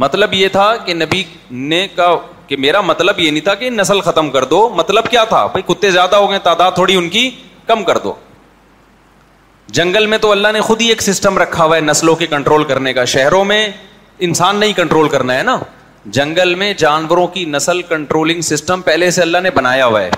مطلب 0.00 0.34
یہ 0.34 0.48
تھا 0.52 0.74
کہ 0.84 0.94
نبی 0.94 1.22
نے 1.50 1.86
کا 1.96 2.14
کہ 2.48 2.56
میرا 2.56 2.80
مطلب 2.80 3.18
یہ 3.20 3.30
نہیں 3.30 3.42
تھا 3.44 3.54
کہ 3.54 3.70
نسل 3.70 4.00
ختم 4.04 4.30
کر 4.30 4.44
دو 4.52 4.68
مطلب 4.74 5.08
کیا 5.10 5.24
تھا 5.28 5.44
بھائی 5.52 5.62
کتے 5.72 5.90
زیادہ 5.90 6.16
ہو 6.16 6.30
گئے 6.30 6.38
تعداد 6.44 6.72
تھوڑی 6.74 6.94
ان 6.96 7.08
کی 7.08 7.30
کم 7.66 7.84
کر 7.84 7.98
دو 8.04 8.14
جنگل 9.78 10.06
میں 10.06 10.18
تو 10.18 10.30
اللہ 10.32 10.52
نے 10.52 10.60
خود 10.60 10.80
ہی 10.80 10.88
ایک 10.88 11.02
سسٹم 11.02 11.38
رکھا 11.38 11.64
ہوا 11.64 11.76
ہے 11.76 11.80
نسلوں 11.80 12.14
کے 12.16 12.26
کنٹرول 12.26 12.64
کرنے 12.72 12.92
کا 12.92 13.04
شہروں 13.12 13.44
میں 13.44 13.66
انسان 14.28 14.56
نہیں 14.60 14.72
کنٹرول 14.76 15.08
کرنا 15.08 15.36
ہے 15.38 15.42
نا 15.42 15.56
جنگل 16.16 16.54
میں 16.62 16.72
جانوروں 16.78 17.26
کی 17.34 17.44
نسل 17.48 17.82
کنٹرولنگ 17.88 18.40
سسٹم 18.50 18.80
پہلے 18.82 19.10
سے 19.18 19.22
اللہ 19.22 19.38
نے 19.42 19.50
بنایا 19.54 19.86
ہوا 19.86 20.00
ہے 20.02 20.10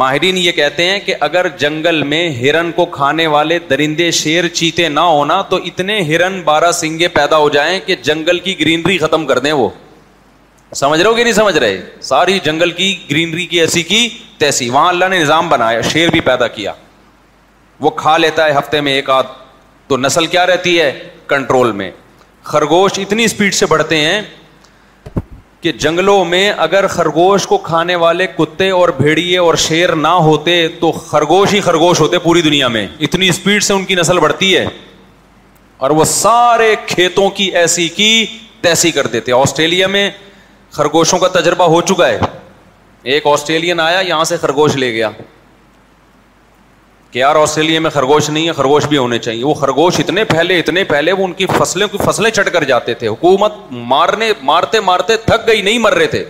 ماہرین 0.00 0.36
یہ 0.38 0.52
کہتے 0.52 0.84
ہیں 0.90 0.98
کہ 1.06 1.14
اگر 1.20 1.46
جنگل 1.58 2.02
میں 2.10 2.28
ہرن 2.40 2.70
کو 2.76 2.84
کھانے 2.92 3.26
والے 3.34 3.58
درندے 3.70 4.10
شیر 4.18 4.48
چیتے 4.52 4.88
نہ 4.88 5.00
ہونا 5.00 5.40
تو 5.48 5.56
اتنے 5.70 6.00
ہرن 6.08 6.40
بارہ 6.44 6.70
سنگے 6.72 7.08
پیدا 7.14 7.36
ہو 7.38 7.48
جائیں 7.56 7.78
کہ 7.86 7.96
جنگل 8.02 8.38
کی 8.44 8.58
گرینری 8.60 8.96
ختم 8.98 9.26
کر 9.26 9.38
دیں 9.46 9.52
وہ 9.60 9.68
سمجھ 10.74 11.00
رہے 11.00 11.08
ہو 11.08 11.14
کہ 11.14 11.22
نہیں 11.22 11.32
سمجھ 11.34 11.56
رہے 11.56 11.80
ساری 12.02 12.38
جنگل 12.44 12.70
کی 12.80 12.94
گرینری 13.10 13.46
کی 13.46 13.60
ایسی 13.60 13.82
کی 13.90 14.08
تیسی 14.38 14.68
وہاں 14.70 14.88
اللہ 14.88 15.08
نے 15.10 15.18
نظام 15.20 15.48
بنایا 15.48 15.80
شیر 15.92 16.10
بھی 16.10 16.20
پیدا 16.30 16.46
کیا 16.56 16.72
وہ 17.80 17.90
کھا 18.00 18.16
لیتا 18.18 18.46
ہے 18.46 18.52
ہفتے 18.58 18.80
میں 18.86 18.92
ایک 18.92 19.10
آدھ 19.10 19.26
تو 19.88 19.96
نسل 19.96 20.26
کیا 20.34 20.46
رہتی 20.46 20.80
ہے 20.80 20.92
کنٹرول 21.28 21.72
میں 21.82 21.90
خرگوش 22.52 22.98
اتنی 22.98 23.24
اسپیڈ 23.24 23.54
سے 23.54 23.66
بڑھتے 23.66 23.96
ہیں 24.00 24.20
کہ 25.62 25.70
جنگلوں 25.82 26.24
میں 26.24 26.48
اگر 26.62 26.86
خرگوش 26.90 27.46
کو 27.46 27.56
کھانے 27.66 27.94
والے 28.02 28.26
کتے 28.36 28.68
اور 28.76 28.88
بھیڑیے 28.96 29.36
اور 29.38 29.54
شیر 29.64 29.92
نہ 29.96 30.08
ہوتے 30.28 30.54
تو 30.80 30.90
خرگوش 30.92 31.52
ہی 31.54 31.60
خرگوش 31.66 32.00
ہوتے 32.00 32.18
پوری 32.22 32.40
دنیا 32.42 32.68
میں 32.76 32.86
اتنی 33.08 33.28
اسپیڈ 33.28 33.62
سے 33.62 33.72
ان 33.72 33.84
کی 33.90 33.94
نسل 33.94 34.18
بڑھتی 34.20 34.56
ہے 34.56 34.64
اور 35.84 35.90
وہ 35.98 36.04
سارے 36.14 36.74
کھیتوں 36.86 37.28
کی 37.36 37.44
ایسی 37.60 37.88
کی 37.98 38.10
تیسی 38.62 38.90
کر 38.96 39.06
دیتے 39.12 39.32
آسٹریلیا 39.32 39.86
میں 39.96 40.10
خرگوشوں 40.78 41.18
کا 41.18 41.28
تجربہ 41.40 41.64
ہو 41.76 41.80
چکا 41.92 42.08
ہے 42.08 42.18
ایک 43.12 43.26
آسٹریلین 43.32 43.80
آیا 43.80 44.00
یہاں 44.00 44.24
سے 44.24 44.36
خرگوش 44.40 44.76
لے 44.76 44.92
گیا 44.94 45.10
کہ 47.12 47.18
یار 47.18 47.36
آسٹریلیا 47.36 47.80
میں 47.80 47.90
خرگوش 47.90 48.28
نہیں 48.30 48.46
ہے 48.48 48.52
خرگوش 48.56 48.84
بھی 48.88 48.96
ہونے 48.96 49.18
چاہیے 49.24 49.42
وہ 49.44 49.54
خرگوش 49.54 49.98
اتنے 50.00 50.22
پہلے 50.24 50.58
اتنے 50.58 50.84
پہلے 50.92 51.12
وہ 51.12 51.24
ان 51.24 51.32
کی 51.40 51.46
فصلوں 51.58 51.88
کی 51.92 51.98
فصلیں 52.04 52.30
چڑھ 52.30 52.48
کر 52.52 52.64
جاتے 52.70 52.94
تھے 53.00 53.08
حکومت 53.08 53.52
مارنے 53.70 54.32
مارتے 54.42 54.80
مارتے 54.88 55.16
تھک 55.24 55.46
گئی 55.46 55.62
نہیں 55.62 55.78
مر 55.78 55.94
رہے 55.96 56.06
تھے 56.14 56.22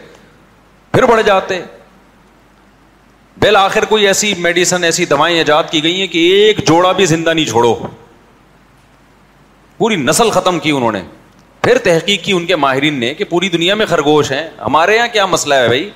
پھر 0.93 1.07
بڑھ 1.11 1.23
جاتے 1.27 1.61
بل 3.41 3.57
آخر 3.57 3.85
کوئی 3.89 4.07
ایسی 4.07 4.33
میڈیسن 4.39 4.85
ایسی 4.85 5.05
دوائیں 5.11 5.37
ایجاد 5.37 5.71
کی 5.71 5.83
گئی 5.83 6.01
ہیں 6.01 6.07
کہ 6.09 6.19
ایک 6.33 6.67
جوڑا 6.69 6.91
بھی 7.03 7.07
زندہ 7.13 7.33
نہیں 7.35 7.47
چھوڑو 7.51 7.75
پوری 9.79 9.97
نسل 9.97 10.31
ختم 10.31 10.59
کی 10.67 10.71
انہوں 10.71 10.93
نے 10.93 11.03
پھر 11.63 11.79
تحقیق 11.85 12.25
کی 12.25 12.33
ان 12.33 12.47
کے 12.47 12.57
ماہرین 12.67 12.99
نے 13.01 13.15
کہ 13.15 13.25
پوری 13.31 13.49
دنیا 13.49 13.75
میں 13.75 13.87
خرگوش 13.87 14.33
ہیں 14.33 14.47
ہمارے 14.67 14.97
یہاں 14.97 15.09
کیا 15.13 15.27
مسئلہ 15.27 15.55
ہے 15.55 15.67
بھائی 15.67 15.89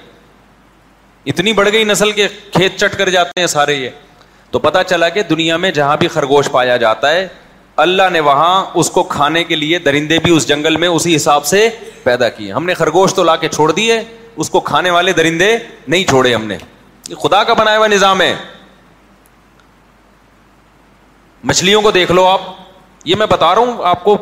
اتنی 1.32 1.52
بڑھ 1.52 1.68
گئی 1.72 1.84
نسل 1.84 2.12
کے 2.18 2.26
کھیت 2.52 2.76
چٹ 2.80 2.96
کر 2.98 3.08
جاتے 3.10 3.40
ہیں 3.40 3.46
سارے 3.54 3.74
یہ 3.74 3.88
تو 4.52 4.58
پتا 4.66 4.82
چلا 4.84 5.08
کہ 5.14 5.22
دنیا 5.30 5.56
میں 5.56 5.70
جہاں 5.78 5.96
بھی 5.96 6.08
خرگوش 6.08 6.50
پایا 6.52 6.76
جاتا 6.82 7.10
ہے 7.12 7.26
اللہ 7.84 8.10
نے 8.12 8.20
وہاں 8.26 8.54
اس 8.80 8.90
کو 8.90 9.02
کھانے 9.14 9.42
کے 9.44 9.56
لیے 9.56 9.78
درندے 9.84 10.18
بھی 10.24 10.30
اس 10.36 10.46
جنگل 10.48 10.76
میں 10.82 10.88
اسی 10.88 11.14
حساب 11.16 11.44
سے 11.46 11.68
پیدا 12.02 12.28
کیے 12.36 12.52
ہم 12.52 12.66
نے 12.66 12.74
خرگوش 12.74 13.14
تو 13.14 13.22
لا 13.24 13.34
کے 13.36 13.48
چھوڑ 13.48 13.70
دیے 13.72 14.00
اس 14.44 14.50
کو 14.50 14.60
کھانے 14.60 14.90
والے 14.90 15.12
درندے 15.12 15.56
نہیں 15.88 16.04
چھوڑے 16.08 16.34
ہم 16.34 16.44
نے 16.46 16.56
یہ 17.08 17.14
خدا 17.22 17.42
کا 17.50 17.54
بنایا 17.58 17.78
ہوا 17.78 17.86
نظام 17.86 18.20
ہے 18.20 18.34
مچھلیوں 21.48 21.82
کو 21.82 21.90
دیکھ 21.90 22.12
لو 22.12 22.24
آپ 22.26 22.40
یہ 23.04 23.16
میں 23.18 23.26
بتا 23.30 23.54
رہا 23.54 23.60
ہوں 23.62 23.84
آپ 23.88 24.02
کو 24.04 24.16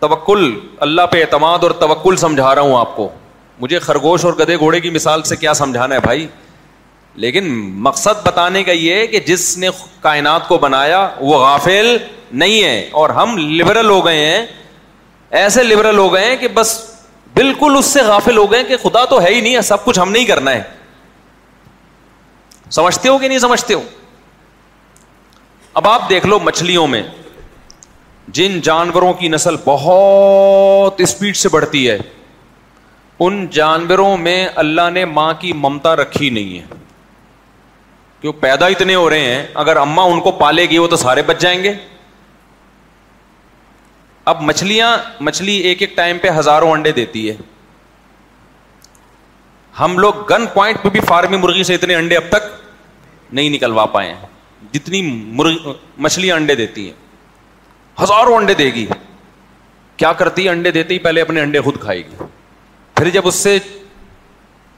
توکل 0.00 0.52
اللہ 0.86 1.06
پہ 1.10 1.20
اعتماد 1.20 1.62
اور 1.62 1.70
توکل 1.80 2.16
سمجھا 2.16 2.54
رہا 2.54 2.60
ہوں 2.62 2.78
آپ 2.80 2.96
کو 2.96 3.08
مجھے 3.60 3.78
خرگوش 3.84 4.24
اور 4.24 4.32
گدے 4.38 4.56
گھوڑے 4.56 4.80
کی 4.80 4.90
مثال 4.90 5.22
سے 5.30 5.36
کیا 5.36 5.54
سمجھانا 5.54 5.94
ہے 5.94 6.00
بھائی 6.00 6.26
لیکن 7.22 7.46
مقصد 7.84 8.22
بتانے 8.26 8.62
کا 8.64 8.72
یہ 8.72 9.06
کہ 9.12 9.20
جس 9.26 9.46
نے 9.58 9.68
کائنات 10.02 10.46
کو 10.48 10.58
بنایا 10.64 10.98
وہ 11.28 11.38
غافل 11.44 11.96
نہیں 12.42 12.62
ہے 12.64 12.76
اور 13.00 13.10
ہم 13.18 13.36
لبرل 13.38 13.88
ہو 13.90 14.04
گئے 14.04 14.26
ہیں 14.26 14.44
ایسے 15.40 15.62
لبرل 15.62 15.98
ہو 15.98 16.12
گئے 16.12 16.24
ہیں 16.28 16.36
کہ 16.40 16.48
بس 16.54 16.74
بالکل 17.34 17.74
اس 17.78 17.86
سے 17.94 18.02
غافل 18.06 18.36
ہو 18.38 18.50
گئے 18.52 18.62
کہ 18.68 18.76
خدا 18.82 19.04
تو 19.14 19.20
ہے 19.22 19.34
ہی 19.34 19.40
نہیں 19.40 19.56
ہے 19.56 19.62
سب 19.70 19.84
کچھ 19.84 19.98
ہم 20.00 20.12
نہیں 20.12 20.24
کرنا 20.30 20.50
ہے 20.54 20.62
سمجھتے 22.78 23.08
ہو 23.08 23.18
کہ 23.18 23.28
نہیں 23.28 23.38
سمجھتے 23.48 23.74
ہو 23.74 23.82
اب 25.82 25.88
آپ 25.88 26.08
دیکھ 26.10 26.26
لو 26.26 26.38
مچھلیوں 26.44 26.86
میں 26.94 27.02
جن 28.38 28.60
جانوروں 28.70 29.12
کی 29.20 29.28
نسل 29.38 29.56
بہت 29.64 31.00
اسپیڈ 31.08 31.36
سے 31.42 31.48
بڑھتی 31.58 31.88
ہے 31.90 31.98
ان 33.26 33.46
جانوروں 33.60 34.16
میں 34.28 34.38
اللہ 34.64 34.90
نے 34.92 35.04
ماں 35.20 35.32
کی 35.40 35.52
ممتا 35.66 35.96
رکھی 35.96 36.30
نہیں 36.38 36.58
ہے 36.58 36.86
کہ 38.20 38.28
وہ 38.28 38.32
پیدا 38.40 38.66
اتنے 38.74 38.94
ہو 38.94 39.08
رہے 39.10 39.34
ہیں 39.34 39.46
اگر 39.62 39.76
اما 39.76 40.02
ان 40.12 40.20
کو 40.20 40.30
پالے 40.38 40.66
گی 40.70 40.78
وہ 40.78 40.86
تو 40.88 40.96
سارے 40.96 41.22
بچ 41.26 41.40
جائیں 41.40 41.62
گے 41.64 41.72
اب 44.30 44.40
مچھلیاں 44.42 44.96
مچھلی 45.28 45.56
ایک 45.68 45.82
ایک 45.82 45.96
ٹائم 45.96 46.18
پہ 46.22 46.30
ہزاروں 46.38 46.70
انڈے 46.70 46.92
دیتی 46.92 47.28
ہے 47.28 47.36
ہم 49.80 49.98
لوگ 49.98 50.14
گن 50.30 50.46
پوائنٹ 50.54 50.82
پہ 50.82 50.88
بھی 50.90 51.00
فارمی 51.08 51.36
مرغی 51.36 51.62
سے 51.64 51.74
اتنے 51.74 51.94
انڈے 51.94 52.16
اب 52.16 52.22
تک 52.30 52.50
نہیں 53.34 53.50
نکلوا 53.50 53.84
پائے 53.94 54.08
ہیں 54.14 54.26
جتنی 54.72 55.02
مرغ 55.40 55.72
مچھلیاں 56.06 56.36
انڈے 56.36 56.54
دیتی 56.54 56.86
ہیں 56.86 58.02
ہزاروں 58.02 58.34
انڈے 58.36 58.54
دے 58.54 58.66
گی 58.74 58.86
کیا 59.96 60.12
کرتی 60.18 60.44
ہے 60.44 60.50
انڈے 60.50 60.70
دیتی 60.70 60.98
پہلے 61.06 61.20
اپنے 61.20 61.40
انڈے 61.40 61.60
خود 61.60 61.80
کھائے 61.80 61.98
گی 62.06 62.24
پھر 62.94 63.08
جب 63.18 63.26
اس 63.28 63.34
سے 63.46 63.58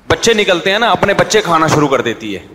بچے 0.09 0.32
نکلتے 0.35 0.70
ہیں 0.73 0.78
نا 0.78 0.90
اپنے 0.90 1.14
بچے 1.14 1.40
کھانا 1.44 1.66
شروع 1.75 1.88
کر 1.88 2.00
دیتی 2.06 2.37
ہے 2.37 2.47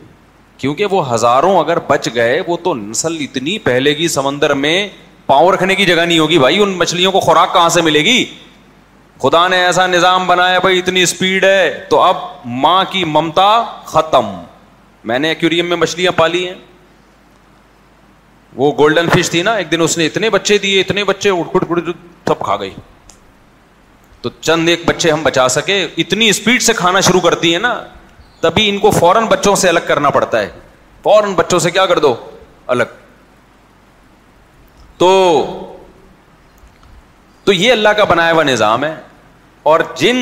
کیونکہ 0.57 0.85
وہ 0.91 1.13
ہزاروں 1.13 1.57
اگر 1.59 1.77
بچ 1.87 2.07
گئے 2.15 2.39
وہ 2.47 2.57
تو 2.63 2.73
نسل 2.75 3.17
اتنی 3.21 3.57
پہلے 3.63 3.93
کی 3.95 4.07
سمندر 4.07 4.53
میں 4.65 4.77
پاؤں 5.25 5.51
رکھنے 5.51 5.75
کی 5.75 5.85
جگہ 5.85 6.01
نہیں 6.05 6.19
ہوگی 6.19 6.37
بھائی 6.39 6.61
ان 6.63 6.69
مچھلیوں 6.77 7.11
کو 7.11 7.19
خوراک 7.19 7.53
کہاں 7.53 7.69
سے 7.77 7.81
ملے 7.81 8.03
گی 8.05 8.23
خدا 9.21 9.47
نے 9.47 9.63
ایسا 9.65 9.85
نظام 9.87 10.25
بنایا 10.27 10.59
بھائی 10.59 10.79
اتنی 10.79 11.01
اسپیڈ 11.03 11.43
ہے 11.45 11.85
تو 11.89 11.99
اب 12.01 12.15
ماں 12.65 12.83
کی 12.91 13.03
ممتا 13.17 13.47
ختم 13.85 14.25
میں 15.09 15.19
نے 15.19 15.33
میں 15.51 15.77
مچھلیاں 15.77 16.11
پالی 16.15 16.47
ہیں 16.47 16.53
وہ 18.55 18.71
گولڈن 18.77 19.09
فش 19.13 19.29
تھی 19.29 19.41
نا 19.43 19.53
ایک 19.61 19.71
دن 19.71 19.81
اس 19.81 19.97
نے 19.97 20.05
اتنے 20.05 20.29
بچے 20.33 20.57
دیے 20.65 20.79
اتنے 20.81 21.03
بچے 21.07 21.29
اٹھ 21.37 21.49
کٹ 21.53 21.89
تھپ 22.27 22.43
کھا 22.43 22.55
گئی 22.59 22.69
تو 24.21 24.29
چند 24.39 24.69
ایک 24.69 24.81
بچے 24.85 25.11
ہم 25.11 25.23
بچا 25.23 25.47
سکے 25.55 25.85
اتنی 26.03 26.29
اسپیڈ 26.29 26.61
سے 26.67 26.73
کھانا 26.77 26.99
شروع 27.07 27.19
کرتی 27.21 27.53
ہے 27.53 27.59
نا 27.65 27.73
تبھی 28.45 28.67
ان 28.69 28.77
کو 28.77 28.89
فوراً 28.91 29.19
بچوں 29.29 29.55
سے 29.59 29.69
الگ 29.69 29.85
کرنا 29.87 30.09
پڑتا 30.15 30.39
ہے 30.39 30.49
فوراً 31.03 31.33
بچوں 31.35 31.59
سے 31.59 31.69
کیا 31.75 31.85
کر 31.91 31.99
دو 31.99 32.13
الگ 32.73 32.91
تو 34.97 35.07
تو 37.43 37.53
یہ 37.53 37.71
اللہ 37.71 37.95
کا 37.99 38.03
بنایا 38.11 38.31
ہوا 38.33 38.43
نظام 38.49 38.83
ہے 38.83 38.93
اور 39.71 39.79
جن 40.01 40.17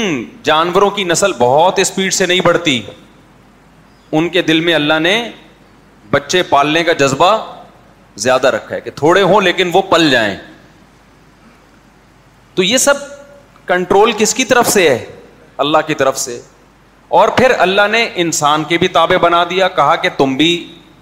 جانوروں 0.49 0.89
کی 0.99 1.03
نسل 1.03 1.33
بہت 1.39 1.79
اسپیڈ 1.79 2.13
سے 2.13 2.25
نہیں 2.31 2.39
بڑھتی 2.45 2.79
ان 4.19 4.29
کے 4.35 4.41
دل 4.51 4.59
میں 4.69 4.73
اللہ 4.75 4.99
نے 5.09 5.15
بچے 6.11 6.43
پالنے 6.53 6.83
کا 6.89 6.93
جذبہ 7.03 7.31
زیادہ 8.27 8.47
رکھا 8.55 8.75
ہے 8.75 8.81
کہ 8.87 8.91
تھوڑے 9.03 9.21
ہوں 9.33 9.41
لیکن 9.49 9.69
وہ 9.73 9.81
پل 9.89 10.09
جائیں 10.15 10.35
تو 12.55 12.63
یہ 12.71 12.77
سب 12.87 13.05
کنٹرول 13.73 14.11
کس 14.17 14.33
کی 14.41 14.45
طرف 14.55 14.67
سے 14.77 14.89
ہے 14.89 14.97
اللہ 15.67 15.87
کی 15.87 15.93
طرف 16.05 16.17
سے 16.25 16.41
اور 17.21 17.29
پھر 17.37 17.51
اللہ 17.63 17.87
نے 17.91 17.99
انسان 18.21 18.63
کے 18.69 18.77
بھی 18.83 18.87
تابے 18.93 19.17
بنا 19.23 19.43
دیا 19.49 19.67
کہا 19.79 19.95
کہ 20.03 20.09
تم 20.17 20.35
بھی 20.35 20.47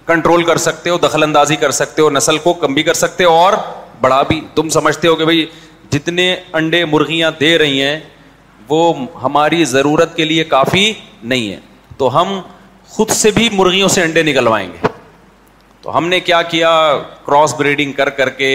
کنٹرول 0.05 0.43
کر 0.45 0.57
سکتے 0.63 0.89
ہو 0.89 0.97
دخل 1.03 1.23
اندازی 1.23 1.55
کر 1.59 1.71
سکتے 1.77 2.01
ہو 2.01 2.09
نسل 2.13 2.37
کو 2.43 2.53
کم 2.63 2.73
بھی 2.73 2.83
کر 2.83 2.93
سکتے 3.01 3.23
ہو 3.23 3.29
اور 3.33 3.53
بڑا 4.01 4.21
بھی 4.31 4.39
تم 4.55 4.69
سمجھتے 4.75 5.07
ہو 5.07 5.15
کہ 5.15 5.25
بھائی 5.25 5.45
جتنے 5.91 6.25
انڈے 6.59 6.83
مرغیاں 6.95 7.29
دے 7.39 7.57
رہی 7.57 7.81
ہیں 7.81 7.99
وہ 8.69 8.81
ہماری 9.23 9.63
ضرورت 9.75 10.15
کے 10.15 10.25
لیے 10.25 10.43
کافی 10.55 10.91
نہیں 11.33 11.51
ہے 11.51 11.59
تو 11.97 12.09
ہم 12.19 12.39
خود 12.95 13.11
سے 13.21 13.31
بھی 13.35 13.47
مرغیوں 13.53 13.87
سے 13.95 14.03
انڈے 14.03 14.23
نکلوائیں 14.31 14.67
گے 14.73 14.87
تو 15.81 15.97
ہم 15.97 16.07
نے 16.07 16.19
کیا 16.29 16.41
کیا 16.55 16.73
کراس 17.25 17.55
بریڈنگ 17.59 17.91
کر 18.01 18.09
کر 18.19 18.29
کے 18.41 18.51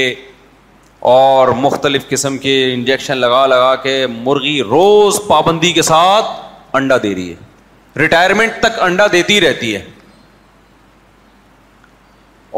اور 1.17 1.49
مختلف 1.65 2.09
قسم 2.09 2.39
کے 2.47 2.63
انجیکشن 2.75 3.19
لگا 3.19 3.45
لگا 3.57 3.75
کے 3.89 3.97
مرغی 4.19 4.61
روز 4.75 5.21
پابندی 5.29 5.73
کے 5.73 5.83
ساتھ 5.93 6.45
انڈا 6.77 6.97
دے 7.03 7.15
رہی 7.15 7.31
ہے 7.31 7.45
ریٹائرمنٹ 7.99 8.53
تک 8.61 8.79
انڈا 8.83 9.07
دیتی 9.13 9.41
رہتی 9.41 9.75
ہے 9.75 9.83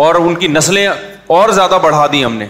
اور 0.04 0.14
ان 0.14 0.34
کی 0.38 0.46
نسلیں 0.48 0.86
اور 1.36 1.48
زیادہ 1.58 1.78
بڑھا 1.82 2.06
دی 2.12 2.24
ہم 2.24 2.36
نے 2.36 2.46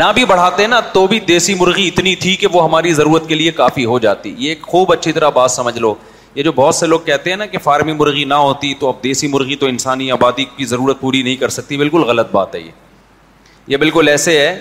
نہ 0.00 0.04
بھی 0.14 0.24
بڑھاتے 0.24 0.66
نا 0.66 0.78
تو 0.92 1.06
بھی 1.06 1.18
دیسی 1.28 1.54
مرغی 1.58 1.86
اتنی 1.88 2.14
تھی 2.24 2.34
کہ 2.36 2.46
وہ 2.52 2.62
ہماری 2.64 2.92
ضرورت 2.94 3.28
کے 3.28 3.34
لیے 3.34 3.50
کافی 3.56 3.84
ہو 3.84 3.98
جاتی 4.04 4.34
یہ 4.38 4.54
خوب 4.62 4.92
اچھی 4.92 5.12
طرح 5.12 5.28
بات 5.38 5.50
سمجھ 5.50 5.78
لو 5.78 5.94
یہ 6.34 6.42
جو 6.42 6.52
بہت 6.52 6.74
سے 6.74 6.86
لوگ 6.86 7.00
کہتے 7.04 7.30
ہیں 7.30 7.36
نا 7.36 7.46
کہ 7.46 7.58
فارمی 7.64 7.92
مرغی 7.92 8.24
نہ 8.24 8.34
ہوتی 8.44 8.72
تو 8.78 8.88
اب 8.88 9.02
دیسی 9.04 9.26
مرغی 9.34 9.56
تو 9.56 9.66
انسانی 9.66 10.10
آبادی 10.12 10.44
کی 10.56 10.64
ضرورت 10.70 11.00
پوری 11.00 11.22
نہیں 11.22 11.36
کر 11.40 11.48
سکتی 11.56 11.76
بالکل 11.76 12.02
غلط 12.06 12.32
بات 12.32 12.54
ہے 12.54 12.60
یہ 12.60 12.70
یہ 13.72 13.76
بالکل 13.84 14.08
ایسے 14.08 14.38
ہے 14.40 14.54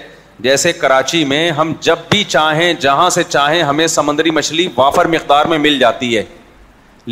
جیسے 0.47 0.73
کراچی 0.73 1.23
میں 1.31 1.49
ہم 1.59 1.73
جب 1.87 1.97
بھی 2.09 2.23
چاہیں 2.27 2.71
جہاں 2.81 3.09
سے 3.15 3.23
چاہیں 3.29 3.61
ہمیں 3.63 3.85
سمندری 3.95 4.31
مچھلی 4.31 4.67
وافر 4.75 5.07
مقدار 5.15 5.45
میں 5.53 5.57
مل 5.65 5.79
جاتی 5.79 6.15
ہے 6.17 6.23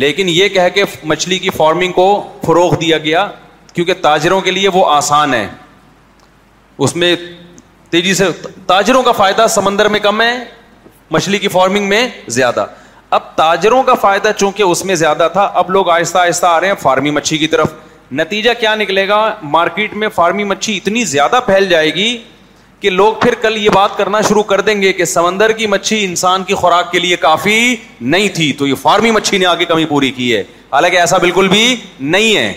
لیکن 0.00 0.28
یہ 0.28 0.48
کہہ 0.48 0.68
کے 0.74 0.84
مچھلی 1.04 1.38
کی 1.38 1.50
فارمنگ 1.56 1.92
کو 1.92 2.04
فروغ 2.46 2.74
دیا 2.80 2.98
گیا 2.98 3.26
کیونکہ 3.72 3.94
تاجروں 4.02 4.40
کے 4.40 4.50
لیے 4.50 4.68
وہ 4.74 4.84
آسان 4.90 5.34
ہے 5.34 5.46
اس 6.84 6.94
میں 6.96 7.14
تیزی 7.90 8.14
سے 8.14 8.24
تاجروں 8.66 9.02
کا 9.02 9.12
فائدہ 9.12 9.46
سمندر 9.50 9.88
میں 9.88 10.00
کم 10.02 10.20
ہے 10.20 10.32
مچھلی 11.10 11.38
کی 11.38 11.48
فارمنگ 11.48 11.88
میں 11.88 12.06
زیادہ 12.36 12.64
اب 13.16 13.22
تاجروں 13.36 13.82
کا 13.86 13.94
فائدہ 14.00 14.30
چونکہ 14.36 14.62
اس 14.62 14.84
میں 14.84 14.94
زیادہ 14.94 15.28
تھا 15.32 15.42
اب 15.62 15.70
لوگ 15.70 15.88
آہستہ 15.90 16.18
آہستہ 16.18 16.46
آ 16.46 16.60
رہے 16.60 16.68
ہیں 16.68 16.74
فارمی 16.82 17.10
مچھی 17.10 17.38
کی 17.38 17.46
طرف 17.54 17.72
نتیجہ 18.20 18.50
کیا 18.60 18.74
نکلے 18.74 19.06
گا 19.08 19.18
مارکیٹ 19.42 19.94
میں 20.02 20.08
فارمی 20.14 20.44
مچھی 20.44 20.76
اتنی 20.76 21.04
زیادہ 21.12 21.40
پھیل 21.46 21.68
جائے 21.68 21.94
گی 21.94 22.16
کہ 22.82 22.90
لوگ 22.90 23.14
پھر 23.22 23.34
کل 23.42 23.56
یہ 23.56 23.70
بات 23.74 23.96
کرنا 23.96 24.20
شروع 24.28 24.42
کر 24.52 24.60
دیں 24.68 24.80
گے 24.82 24.92
کہ 24.92 25.04
سمندر 25.08 25.52
کی 25.58 25.66
مچھی 25.74 26.02
انسان 26.04 26.44
کی 26.44 26.54
خوراک 26.62 26.90
کے 26.92 26.98
لیے 26.98 27.16
کافی 27.24 27.58
نہیں 28.14 28.28
تھی 28.36 28.52
تو 28.58 28.66
یہ 28.66 28.74
فارمی 28.82 29.10
مچھلی 29.16 29.44
کمی 29.68 29.84
پوری 29.90 30.10
کی 30.16 30.34
ہے 30.36 30.42
حالانکہ 30.72 30.96
ایسا 31.00 31.18
بالکل 31.24 31.48
بھی 31.48 31.62
نہیں 32.14 32.36
ہے 32.36 32.52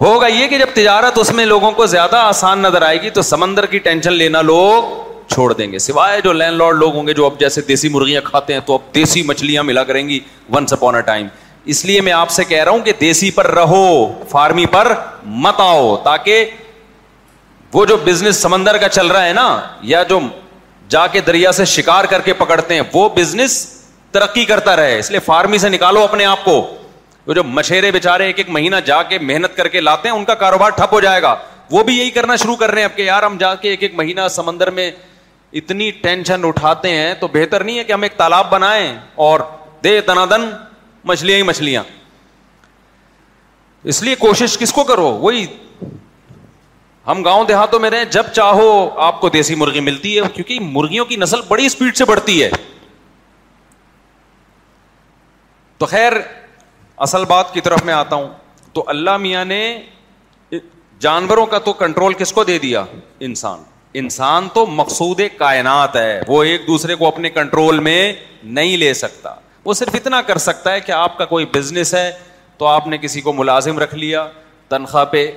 ہوگا 0.00 0.26
یہ 0.26 0.46
کہ 0.46 0.58
جب 0.58 0.74
تجارت 0.74 1.18
اس 1.18 1.30
میں 1.38 1.46
لوگوں 1.46 1.70
کو 1.78 1.86
زیادہ 1.94 2.16
آسان 2.24 2.58
نظر 2.62 2.82
آئے 2.88 3.00
گی 3.02 3.10
تو 3.18 3.22
سمندر 3.28 3.66
کی 3.70 3.78
ٹینشن 3.88 4.12
لینا 4.22 4.42
لوگ 4.50 4.92
چھوڑ 5.32 5.52
دیں 5.52 5.70
گے 5.72 5.78
سوائے 5.86 6.20
جو 6.24 6.32
لینڈ 6.42 6.56
لارڈ 6.58 6.78
لوگ 6.84 6.94
ہوں 6.96 7.06
گے 7.06 7.14
جو 7.20 7.24
اب 7.26 7.40
جیسے 7.40 7.60
دیسی 7.68 7.88
مرغیاں 7.96 8.20
کھاتے 8.30 8.52
ہیں 8.52 8.60
تو 8.66 8.74
اب 8.74 8.94
دیسی 8.94 9.22
مچھلیاں 9.32 9.62
ملا 9.72 9.84
کریں 9.92 10.08
گی 10.08 10.18
ونس 10.54 10.72
اپون 10.72 10.94
اے 10.94 11.00
ٹائم 11.10 11.26
اس 11.74 11.84
لیے 11.84 12.00
میں 12.08 12.12
آپ 12.20 12.30
سے 12.30 12.44
کہہ 12.52 12.62
رہا 12.64 12.70
ہوں 12.72 12.84
کہ 12.84 12.92
دیسی 13.00 13.30
پر 13.40 13.46
رہو 13.60 13.82
فارمی 14.30 14.66
پر 14.76 14.92
مت 15.48 15.60
آؤ 15.60 15.96
تاکہ 16.04 16.50
وہ 17.72 17.84
جو 17.86 17.96
بزنس 18.04 18.36
سمندر 18.42 18.76
کا 18.80 18.88
چل 18.88 19.06
رہا 19.12 19.24
ہے 19.26 19.32
نا 19.32 19.60
یا 19.88 20.02
جو 20.08 20.20
جا 20.90 21.06
کے 21.12 21.20
دریا 21.20 21.52
سے 21.52 21.64
شکار 21.74 22.04
کر 22.10 22.20
کے 22.24 22.32
پکڑتے 22.34 22.74
ہیں 22.74 22.82
وہ 22.92 23.08
بزنس 23.16 23.64
ترقی 24.12 24.44
کرتا 24.44 24.76
رہے 24.76 24.98
اس 24.98 25.10
لیے 25.10 25.20
فارمی 25.24 25.58
سے 25.58 25.68
نکالو 25.68 26.02
اپنے 26.04 26.24
آپ 26.24 26.44
کو 26.44 26.54
وہ 27.26 27.34
جو 27.34 27.42
مچھیرے 27.44 27.90
بےچارے 27.92 28.26
ایک 28.26 28.38
ایک 28.38 28.48
مہینہ 28.50 28.76
جا 28.84 29.02
کے 29.08 29.18
محنت 29.18 29.56
کر 29.56 29.68
کے 29.68 29.80
لاتے 29.80 30.08
ہیں 30.08 30.14
ان 30.16 30.24
کا 30.24 30.34
کاروبار 30.42 30.70
ٹھپ 30.76 30.92
ہو 30.94 31.00
جائے 31.00 31.22
گا 31.22 31.34
وہ 31.70 31.82
بھی 31.84 31.96
یہی 31.98 32.10
کرنا 32.10 32.36
شروع 32.42 32.56
کر 32.56 32.70
رہے 32.70 32.80
ہیں 32.80 32.88
اب 32.88 32.96
کہ 32.96 33.02
یار 33.02 33.22
ہم 33.22 33.36
جا 33.40 33.54
کے 33.62 33.68
ایک 33.70 33.82
ایک 33.82 33.94
مہینہ 33.94 34.28
سمندر 34.30 34.70
میں 34.78 34.90
اتنی 35.60 35.90
ٹینشن 36.02 36.44
اٹھاتے 36.44 36.90
ہیں 36.96 37.12
تو 37.20 37.28
بہتر 37.32 37.64
نہیں 37.64 37.78
ہے 37.78 37.84
کہ 37.84 37.92
ہم 37.92 38.02
ایک 38.02 38.16
تالاب 38.16 38.50
بنائے 38.50 38.92
اور 39.26 39.40
دے 39.84 40.00
تنا 40.06 40.24
دن 40.30 40.50
مچھلیاں 41.10 41.36
ہی 41.38 41.42
مچھلیاں 41.48 41.82
اس 43.92 44.02
لیے 44.02 44.14
کوشش 44.18 44.56
کس 44.58 44.72
کو 44.72 44.84
کرو 44.84 45.10
وہی 45.20 45.44
ہم 47.08 47.22
گاؤں 47.24 47.44
دیہاتوں 47.48 47.78
میں 47.80 47.90
رہے 47.90 48.04
جب 48.10 48.26
چاہو 48.32 48.66
آپ 49.00 49.20
کو 49.20 49.28
دیسی 49.34 49.54
مرغی 49.54 49.80
ملتی 49.80 50.16
ہے 50.16 50.22
کیونکہ 50.34 50.58
مرغیوں 50.62 51.04
کی 51.12 51.16
نسل 51.16 51.40
بڑی 51.48 51.66
اسپیڈ 51.66 51.96
سے 51.96 52.04
بڑھتی 52.08 52.42
ہے 52.42 52.48
تو 55.78 55.86
خیر 55.86 56.12
اصل 57.06 57.24
بات 57.28 57.52
کی 57.54 57.60
طرف 57.60 57.84
میں 57.84 57.94
آتا 57.94 58.16
ہوں 58.16 58.28
تو 58.72 58.84
اللہ 58.94 59.16
میاں 59.24 59.44
نے 59.44 59.60
جانوروں 61.06 61.46
کا 61.46 61.58
تو 61.64 61.72
کنٹرول 61.80 62.14
کس 62.18 62.32
کو 62.32 62.44
دے 62.44 62.58
دیا 62.66 62.84
انسان 63.30 63.62
انسان 64.00 64.48
تو 64.54 64.66
مقصود 64.82 65.20
کائنات 65.38 65.96
ہے 65.96 66.20
وہ 66.28 66.42
ایک 66.44 66.66
دوسرے 66.66 66.94
کو 67.02 67.06
اپنے 67.08 67.30
کنٹرول 67.40 67.78
میں 67.88 68.12
نہیں 68.58 68.76
لے 68.76 68.92
سکتا 69.02 69.34
وہ 69.64 69.74
صرف 69.80 69.94
اتنا 69.94 70.20
کر 70.28 70.38
سکتا 70.48 70.72
ہے 70.72 70.80
کہ 70.80 70.92
آپ 70.92 71.16
کا 71.18 71.24
کوئی 71.32 71.46
بزنس 71.54 71.94
ہے 71.94 72.10
تو 72.58 72.66
آپ 72.66 72.86
نے 72.88 72.98
کسی 72.98 73.20
کو 73.20 73.32
ملازم 73.42 73.78
رکھ 73.78 73.94
لیا 73.94 74.26
تنخواہ 74.68 75.04
پہ 75.12 75.30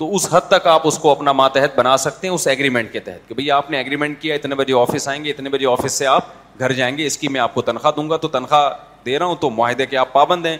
تو 0.00 0.06
اس 0.16 0.26
حد 0.32 0.40
تک 0.50 0.66
آپ 0.66 0.86
اس 0.86 0.96
کو 0.98 1.10
اپنا 1.10 1.32
ماتحت 1.38 1.74
بنا 1.78 1.96
سکتے 2.02 2.26
ہیں 2.26 2.34
اس 2.34 2.46
ایگریمنٹ 2.48 2.90
کے 2.92 3.00
تحت 3.06 3.28
کہ 3.36 3.50
آپ 3.52 3.70
نے 3.70 3.76
ایگریمنٹ 3.76 4.20
کیا 4.20 4.34
اتنے 4.34 4.54
اتنے 4.54 4.54
بجے 4.56 4.74
بجے 4.76 4.76
آفس 4.82 4.94
آفس 4.94 5.08
آئیں 5.08 5.24
گے 5.24 5.88
سے 5.96 6.06
آپ 6.12 6.30
گھر 6.58 6.72
جائیں 6.78 6.96
گے 6.98 7.06
اس 7.06 7.18
کی 7.18 7.28
میں 7.34 7.40
آپ 7.40 7.54
کو 7.54 7.62
تنخواہ 7.62 7.92
دوں 7.96 8.08
گا 8.10 8.16
تو 8.22 8.28
تنخواہ 8.36 8.68
دے 9.06 9.18
رہا 9.18 9.26
ہوں 9.26 9.34
تو 9.40 9.50
معاہدے 9.58 9.86
کے 9.86 9.96
آپ 10.04 10.12
پابند 10.12 10.46
ہیں 10.46 10.56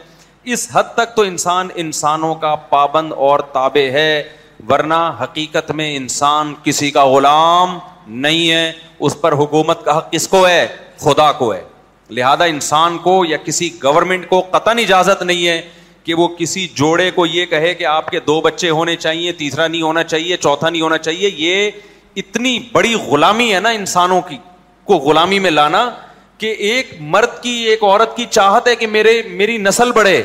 اس 0.56 0.66
حد 0.72 0.92
تک 0.96 1.14
تو 1.16 1.22
انسان 1.30 1.68
انسانوں 1.84 2.34
کا 2.42 2.54
پابند 2.74 3.12
اور 3.28 3.40
تابع 3.52 3.88
ہے 3.92 4.06
ورنہ 4.70 5.00
حقیقت 5.22 5.70
میں 5.80 5.94
انسان 5.96 6.52
کسی 6.64 6.90
کا 6.98 7.04
غلام 7.14 7.78
نہیں 8.26 8.50
ہے 8.50 8.70
اس 9.06 9.20
پر 9.20 9.32
حکومت 9.42 9.84
کا 9.84 9.96
حق 9.98 10.12
کس 10.12 10.28
کو 10.34 10.46
ہے 10.46 10.66
خدا 11.04 11.30
کو 11.40 11.52
ہے 11.54 11.62
لہذا 12.18 12.44
انسان 12.56 12.98
کو 13.08 13.24
یا 13.28 13.36
کسی 13.44 13.70
گورنمنٹ 13.82 14.28
کو 14.28 14.40
قطن 14.52 14.78
اجازت 14.86 15.22
نہیں 15.22 15.46
ہے 15.46 15.60
کہ 16.04 16.14
وہ 16.14 16.28
کسی 16.38 16.66
جوڑے 16.74 17.10
کو 17.14 17.26
یہ 17.26 17.46
کہے 17.46 17.74
کہ 17.74 17.84
آپ 17.86 18.10
کے 18.10 18.20
دو 18.26 18.40
بچے 18.40 18.70
ہونے 18.70 18.94
چاہیے 18.96 19.32
تیسرا 19.40 19.66
نہیں 19.66 19.82
ہونا 19.82 20.02
چاہیے 20.04 20.36
چوتھا 20.40 20.68
نہیں 20.70 20.82
ہونا 20.82 20.98
چاہیے 20.98 21.30
یہ 21.36 21.70
اتنی 22.22 22.58
بڑی 22.72 22.94
غلامی 23.08 23.52
ہے 23.54 23.60
نا 23.60 23.68
انسانوں 23.78 24.20
کی 24.28 24.36
کو 24.84 24.94
غلامی 25.04 25.38
میں 25.38 25.50
لانا 25.50 25.88
کہ 26.38 26.50
ایک 26.68 26.94
مرد 27.14 27.42
کی 27.42 27.50
ایک 27.70 27.82
عورت 27.84 28.16
کی 28.16 28.24
چاہت 28.30 28.68
ہے 28.68 28.74
کہ 28.76 28.86
میرے 28.86 29.20
میری 29.28 29.56
نسل 29.68 29.92
بڑھے 29.94 30.22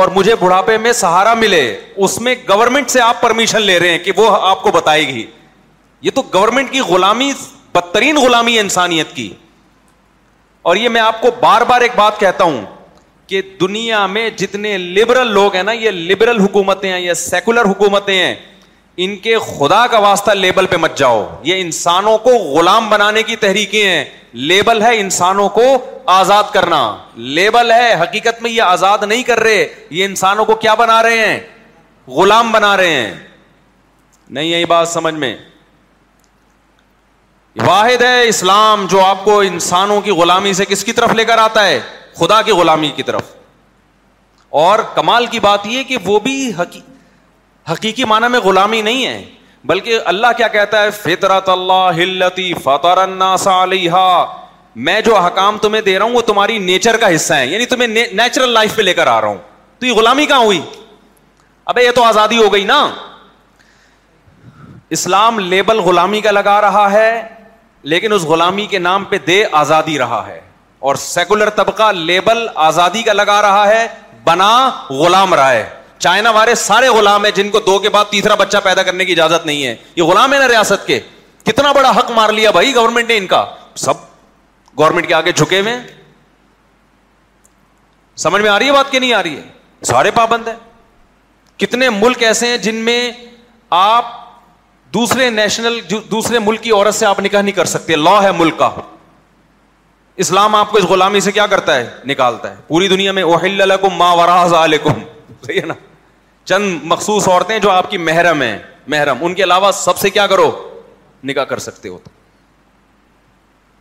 اور 0.00 0.08
مجھے 0.14 0.34
بڑھاپے 0.40 0.76
میں 0.78 0.92
سہارا 0.92 1.34
ملے 1.34 1.62
اس 2.04 2.18
میں 2.20 2.34
گورنمنٹ 2.48 2.90
سے 2.90 3.00
آپ 3.00 3.20
پرمیشن 3.20 3.62
لے 3.62 3.78
رہے 3.80 3.90
ہیں 3.90 3.98
کہ 4.04 4.12
وہ 4.16 4.26
آپ 4.48 4.62
کو 4.62 4.70
بتائے 4.74 5.06
گی 5.08 5.24
یہ 6.06 6.10
تو 6.14 6.22
گورنمنٹ 6.34 6.72
کی 6.72 6.80
غلامی 6.88 7.30
بدترین 7.74 8.16
غلامی 8.24 8.54
ہے 8.54 8.60
انسانیت 8.60 9.14
کی 9.14 9.32
اور 10.68 10.76
یہ 10.76 10.88
میں 10.94 11.00
آپ 11.00 11.20
کو 11.20 11.30
بار 11.40 11.62
بار 11.68 11.80
ایک 11.80 11.92
بات 11.96 12.18
کہتا 12.20 12.44
ہوں 12.44 12.60
کہ 13.28 13.40
دنیا 13.60 14.04
میں 14.06 14.28
جتنے 14.36 14.76
لبرل 14.78 15.30
لوگ 15.32 15.54
ہیں 15.54 15.62
نا 15.62 15.72
یہ 15.72 15.90
لبرل 15.90 16.38
حکومتیں 16.40 16.90
ہیں 16.92 16.98
یہ 17.00 17.12
سیکولر 17.22 17.64
حکومتیں 17.70 18.14
ہیں 18.14 18.34
ان 19.06 19.16
کے 19.24 19.36
خدا 19.46 19.86
کا 19.90 19.98
واسطہ 20.04 20.30
لیبل 20.34 20.66
پہ 20.70 20.76
مت 20.84 20.96
جاؤ 20.98 21.26
یہ 21.48 21.60
انسانوں 21.60 22.16
کو 22.24 22.30
غلام 22.54 22.88
بنانے 22.90 23.22
کی 23.22 23.36
تحریکیں 23.44 23.84
ہیں 23.88 24.04
لیبل 24.52 24.80
ہے 24.82 24.96
انسانوں 25.00 25.48
کو 25.58 25.64
آزاد 26.14 26.50
کرنا 26.52 26.80
لیبل 27.38 27.70
ہے 27.72 27.92
حقیقت 28.02 28.42
میں 28.42 28.50
یہ 28.50 28.62
آزاد 28.62 29.04
نہیں 29.08 29.22
کر 29.30 29.40
رہے 29.40 29.66
یہ 29.90 30.04
انسانوں 30.04 30.44
کو 30.44 30.54
کیا 30.64 30.74
بنا 30.82 31.02
رہے 31.02 31.18
ہیں 31.26 31.38
غلام 32.16 32.50
بنا 32.52 32.76
رہے 32.76 32.90
ہیں 32.94 33.14
نہیں 34.36 34.44
یہی 34.46 34.64
بات 34.74 34.88
سمجھ 34.88 35.14
میں 35.14 35.36
واحد 37.66 38.02
ہے 38.02 38.26
اسلام 38.28 38.86
جو 38.90 39.04
آپ 39.04 39.24
کو 39.24 39.38
انسانوں 39.52 40.00
کی 40.00 40.10
غلامی 40.22 40.52
سے 40.52 40.64
کس 40.68 40.84
کی 40.84 40.92
طرف 40.98 41.12
لے 41.20 41.24
کر 41.30 41.38
آتا 41.46 41.66
ہے 41.68 41.80
خدا 42.18 42.40
کی 42.46 42.52
غلامی 42.60 42.88
کی 42.96 43.02
طرف 43.08 43.32
اور 44.64 44.78
کمال 44.94 45.26
کی 45.34 45.40
بات 45.40 45.66
یہ 45.66 45.82
کہ 45.88 45.96
وہ 46.04 46.18
بھی 46.20 46.34
حقی... 46.58 46.80
حقیقی 47.72 48.04
معنی 48.12 48.28
میں 48.30 48.40
غلامی 48.44 48.80
نہیں 48.82 49.06
ہے 49.06 49.24
بلکہ 49.70 50.00
اللہ 50.12 50.26
کیا 50.36 50.48
کہتا 50.48 50.82
ہے 50.82 50.90
فطرت 51.02 51.48
اللہ 51.48 51.88
ہلتی 51.96 52.52
فطر 52.64 52.98
فتح 53.42 53.98
میں 54.86 55.00
جو 55.06 55.16
حکام 55.18 55.58
تمہیں 55.58 55.82
دے 55.82 55.98
رہا 55.98 56.04
ہوں 56.04 56.14
وہ 56.14 56.20
تمہاری 56.26 56.58
نیچر 56.66 56.96
کا 57.00 57.14
حصہ 57.14 57.34
ہے 57.34 57.46
یعنی 57.46 57.66
تمہیں 57.66 57.88
نیچرل 57.88 58.50
لائف 58.54 58.74
پہ 58.76 58.82
لے 58.82 58.94
کر 58.94 59.06
آ 59.06 59.20
رہا 59.20 59.28
ہوں 59.28 59.36
تو 59.80 59.86
یہ 59.86 59.94
غلامی 59.94 60.26
کہاں 60.26 60.40
ہوئی 60.44 60.60
ابے 61.72 61.84
یہ 61.84 61.90
تو 61.94 62.02
آزادی 62.04 62.38
ہو 62.42 62.52
گئی 62.52 62.64
نا 62.64 62.82
اسلام 64.96 65.38
لیبل 65.54 65.80
غلامی 65.86 66.20
کا 66.26 66.30
لگا 66.30 66.60
رہا 66.60 66.90
ہے 66.92 67.10
لیکن 67.94 68.12
اس 68.12 68.22
غلامی 68.32 68.66
کے 68.66 68.78
نام 68.88 69.04
پہ 69.10 69.18
دے 69.26 69.42
آزادی 69.62 69.98
رہا 69.98 70.22
ہے 70.26 70.40
اور 70.80 70.94
سیکولر 71.02 71.50
طبقہ 71.56 71.90
لیبل 71.92 72.46
آزادی 72.68 73.02
کا 73.02 73.12
لگا 73.12 73.40
رہا 73.42 73.66
ہے 73.68 73.86
بنا 74.24 74.50
غلام 74.90 75.34
رائے 75.34 75.64
چائنا 75.98 76.30
والے 76.30 76.54
سارے 76.54 76.88
غلام 76.96 77.24
ہیں 77.24 77.32
جن 77.36 77.50
کو 77.50 77.60
دو 77.66 77.78
کے 77.84 77.88
بعد 77.90 78.04
تیسرا 78.10 78.34
بچہ 78.38 78.58
پیدا 78.64 78.82
کرنے 78.82 79.04
کی 79.04 79.12
اجازت 79.12 79.46
نہیں 79.46 79.64
ہے 79.66 79.74
یہ 79.96 80.02
غلام 80.02 80.32
ہے 80.34 80.38
نا 80.38 80.48
ریاست 80.48 80.86
کے 80.86 80.98
کتنا 81.46 81.72
بڑا 81.72 81.90
حق 81.96 82.10
مار 82.16 82.32
لیا 82.32 82.50
بھائی 82.50 82.74
گورنمنٹ 82.74 83.08
نے 83.08 83.16
ان 83.18 83.26
کا 83.26 83.44
سب 83.84 84.04
گورنمنٹ 84.78 85.08
کے 85.08 85.14
آگے 85.14 85.32
جھکے 85.32 85.60
ہوئے 85.60 85.74
سمجھ 88.26 88.42
میں 88.42 88.50
آ 88.50 88.58
رہی 88.58 88.66
ہے 88.66 88.72
بات 88.72 88.90
کہ 88.92 88.98
نہیں 88.98 89.12
آ 89.14 89.22
رہی 89.22 89.36
ہے 89.36 89.42
سارے 89.86 90.10
پابند 90.14 90.48
ہیں 90.48 90.54
کتنے 91.60 91.88
ملک 91.90 92.22
ایسے 92.22 92.48
ہیں 92.48 92.56
جن 92.68 92.74
میں 92.84 93.10
آپ 93.78 94.16
دوسرے 94.94 95.28
نیشنل 95.30 95.78
دوسرے 96.10 96.38
ملک 96.38 96.62
کی 96.62 96.70
عورت 96.70 96.94
سے 96.94 97.06
آپ 97.06 97.20
نکاح 97.20 97.42
نہیں 97.42 97.54
کر 97.54 97.64
سکتے 97.74 97.96
لا 97.96 98.22
ہے 98.22 98.30
ملک 98.38 98.58
کا 98.58 98.70
اسلام 100.24 100.54
آپ 100.56 100.70
کو 100.70 100.78
اس 100.78 100.84
غلامی 100.90 101.20
سے 101.20 101.32
کیا 101.32 101.46
کرتا 101.46 101.74
ہے 101.76 101.86
نکالتا 102.08 102.50
ہے 102.50 102.54
پوری 102.68 102.86
دنیا 102.88 103.10
میں 103.18 103.22
اوہل 103.22 103.60
علیکم 103.60 104.98
صحیح 105.46 105.60
ہے 105.60 105.66
نا 105.66 105.74
چند 106.44 106.78
مخصوص 106.92 107.28
عورتیں 107.28 107.58
جو 107.58 107.70
آپ 107.70 107.90
کی 107.90 107.98
محرم 108.06 108.42
ہیں 108.42 108.56
محرم 108.94 109.18
ان 109.24 109.34
کے 109.34 109.42
علاوہ 109.42 109.70
سب 109.82 109.98
سے 109.98 110.10
کیا 110.10 110.26
کرو 110.32 110.50
نکاح 111.28 111.44
کر 111.50 111.58
سکتے 111.66 111.88
ہو 111.88 111.98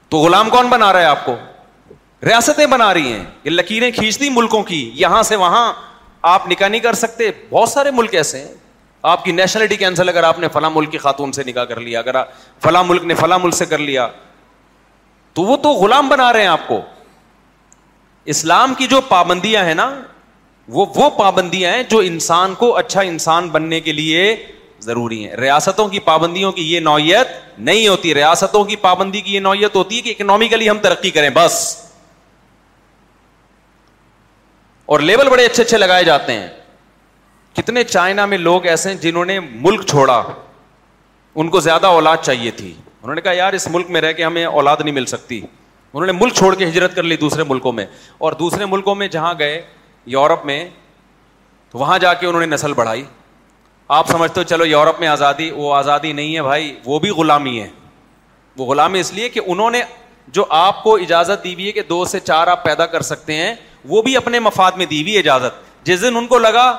تو 0.10 0.18
غلام 0.24 0.50
کون 0.50 0.68
بنا 0.70 0.92
رہا 0.94 1.00
ہے 1.00 1.06
آپ 1.16 1.26
کو 1.26 1.36
ریاستیں 2.26 2.66
بنا 2.66 2.94
رہی 2.94 3.12
ہیں 3.14 3.24
یہ 3.44 3.50
لکیریں 3.52 3.90
کھینچتی 3.96 4.30
ملکوں 4.36 4.64
کی 4.70 4.80
یہاں 4.96 5.24
سے 5.24 5.36
وہاں 5.46 5.72
آپ 6.34 6.48
نکاح 6.50 6.68
نہیں 6.68 6.82
کر 6.82 6.94
سکتے 7.02 7.32
بہت 7.50 7.70
سارے 7.70 7.92
ملک 8.02 8.14
ایسے 8.22 8.40
ہیں 8.40 8.54
آپ 9.16 9.24
کی 9.26 9.32
نیشنلٹی 9.32 9.76
کینسل 9.78 10.10
اگر 10.10 10.24
آپ 10.24 10.40
نے 10.40 10.48
فلاں 10.54 10.70
ملک 10.74 10.92
کی 10.92 10.98
خاتون 10.98 11.32
سے 11.32 11.44
نکاح 11.48 11.64
کر 11.66 11.80
لیا 11.80 12.00
اگر 12.00 12.16
فلاں 12.64 12.84
ملک 12.88 13.04
نے 13.12 13.16
فلاں 13.16 13.40
ملک 13.44 13.54
سے 13.56 13.66
کر 13.74 13.78
لیا 13.90 14.08
تو 15.38 15.44
وہ 15.46 15.56
تو 15.64 15.72
غلام 15.80 16.08
بنا 16.10 16.32
رہے 16.34 16.42
ہیں 16.42 16.48
آپ 16.48 16.62
کو 16.68 16.80
اسلام 18.34 18.74
کی 18.78 18.86
جو 18.94 19.02
پابندیاں 19.10 19.64
ہیں 19.66 19.74
نا 19.80 19.90
وہ 20.78 20.86
وہ 20.96 21.10
پابندیاں 21.18 21.72
ہیں 21.72 21.84
جو 21.90 21.98
انسان 22.06 22.54
کو 22.62 22.74
اچھا 22.78 23.02
انسان 23.10 23.48
بننے 23.56 23.80
کے 23.88 23.92
لیے 24.00 24.24
ضروری 24.86 25.24
ہیں 25.28 25.36
ریاستوں 25.46 25.88
کی 25.90 26.00
پابندیوں 26.08 26.52
کی 26.58 26.64
یہ 26.74 26.80
نوعیت 26.88 27.28
نہیں 27.70 27.88
ہوتی 27.88 28.14
ریاستوں 28.16 28.64
کی 28.72 28.76
پابندی 28.88 29.22
کی 29.28 29.34
یہ 29.34 29.40
نوعیت 29.50 29.76
ہوتی 29.76 29.98
ہے 29.98 30.02
کہ 30.02 30.14
اکنامیکلی 30.18 30.70
ہم 30.70 30.78
ترقی 30.88 31.10
کریں 31.18 31.30
بس 31.34 31.60
اور 34.96 35.00
لیبل 35.12 35.30
بڑے 35.30 35.46
اچھے 35.46 35.64
اچھے 35.64 35.78
لگائے 35.78 36.04
جاتے 36.12 36.34
ہیں 36.40 36.50
کتنے 37.62 37.84
چائنا 37.94 38.26
میں 38.34 38.38
لوگ 38.48 38.66
ایسے 38.74 38.90
ہیں 38.90 38.98
جنہوں 39.06 39.26
نے 39.32 39.40
ملک 39.50 39.86
چھوڑا 39.90 40.22
ان 41.42 41.50
کو 41.56 41.60
زیادہ 41.70 41.88
اولاد 42.00 42.24
چاہیے 42.26 42.52
تھی 42.60 42.74
انہوں 43.02 43.16
نے 43.16 43.22
کہا 43.22 43.32
یار 43.34 43.54
اس 43.54 43.68
ملک 43.72 43.90
میں 43.92 44.02
رہ 44.02 44.12
کے 44.14 44.24
ہمیں 44.24 44.46
اولاد 44.46 44.78
نہیں 44.84 44.94
مل 44.94 45.06
سکتی 45.06 45.40
انہوں 45.42 46.06
نے 46.06 46.12
ملک 46.12 46.34
چھوڑ 46.36 46.54
کے 46.56 46.66
ہجرت 46.70 46.96
کر 46.96 47.04
لی 47.04 47.18
دوسرے 47.18 47.44
ملکوں 47.48 47.72
میں 47.74 47.86
اور 48.18 48.34
دوسرے 48.40 48.66
ملکوں 48.70 48.96
میں 48.96 49.08
جہاں 49.12 49.34
گئے 49.40 49.62
یورپ 50.16 50.46
میں 50.46 50.64
تو 51.72 51.78
وہاں 51.80 51.98
جا 52.00 52.14
کے 52.14 52.26
انہوں 52.28 52.42
نے 52.42 52.46
نسل 52.56 52.74
بڑھائی 52.74 53.04
آپ 53.98 54.08
سمجھتے 54.10 54.40
ہو 54.40 54.46
چلو 54.46 54.66
یورپ 54.66 55.00
میں 55.00 55.08
آزادی 55.08 55.50
وہ 55.56 55.74
آزادی 55.76 56.12
نہیں 56.14 56.36
ہے 56.36 56.42
بھائی 56.44 56.76
وہ 56.86 57.00
بھی 57.00 57.10
غلامی 57.18 57.60
ہے 57.62 57.68
وہ 58.58 58.66
غلامی 58.66 59.00
اس 59.00 59.14
لیے 59.14 59.30
کہ 59.30 59.42
انہوں 59.48 59.72
نے 59.72 59.82
جو 60.38 60.46
آپ 60.50 60.84
کو 60.84 60.96
اجازت 61.04 61.44
دی 61.44 61.54
ہوئی 61.54 61.68
ہے 61.68 61.72
کہ 61.72 61.82
دو 61.90 62.04
سے 62.06 62.20
چار 62.20 62.48
آپ 62.48 62.64
پیدا 62.64 62.86
کر 62.94 63.02
سکتے 63.12 63.34
ہیں 63.36 63.54
وہ 63.90 64.02
بھی 64.02 64.16
اپنے 64.18 64.40
مفاد 64.48 64.72
میں 64.78 64.86
دی 64.86 65.02
ہوئی 65.02 65.18
اجازت 65.18 65.86
جس 65.86 66.02
دن 66.02 66.18
ان 66.18 66.28
کو 66.28 66.38
لگا 66.40 66.72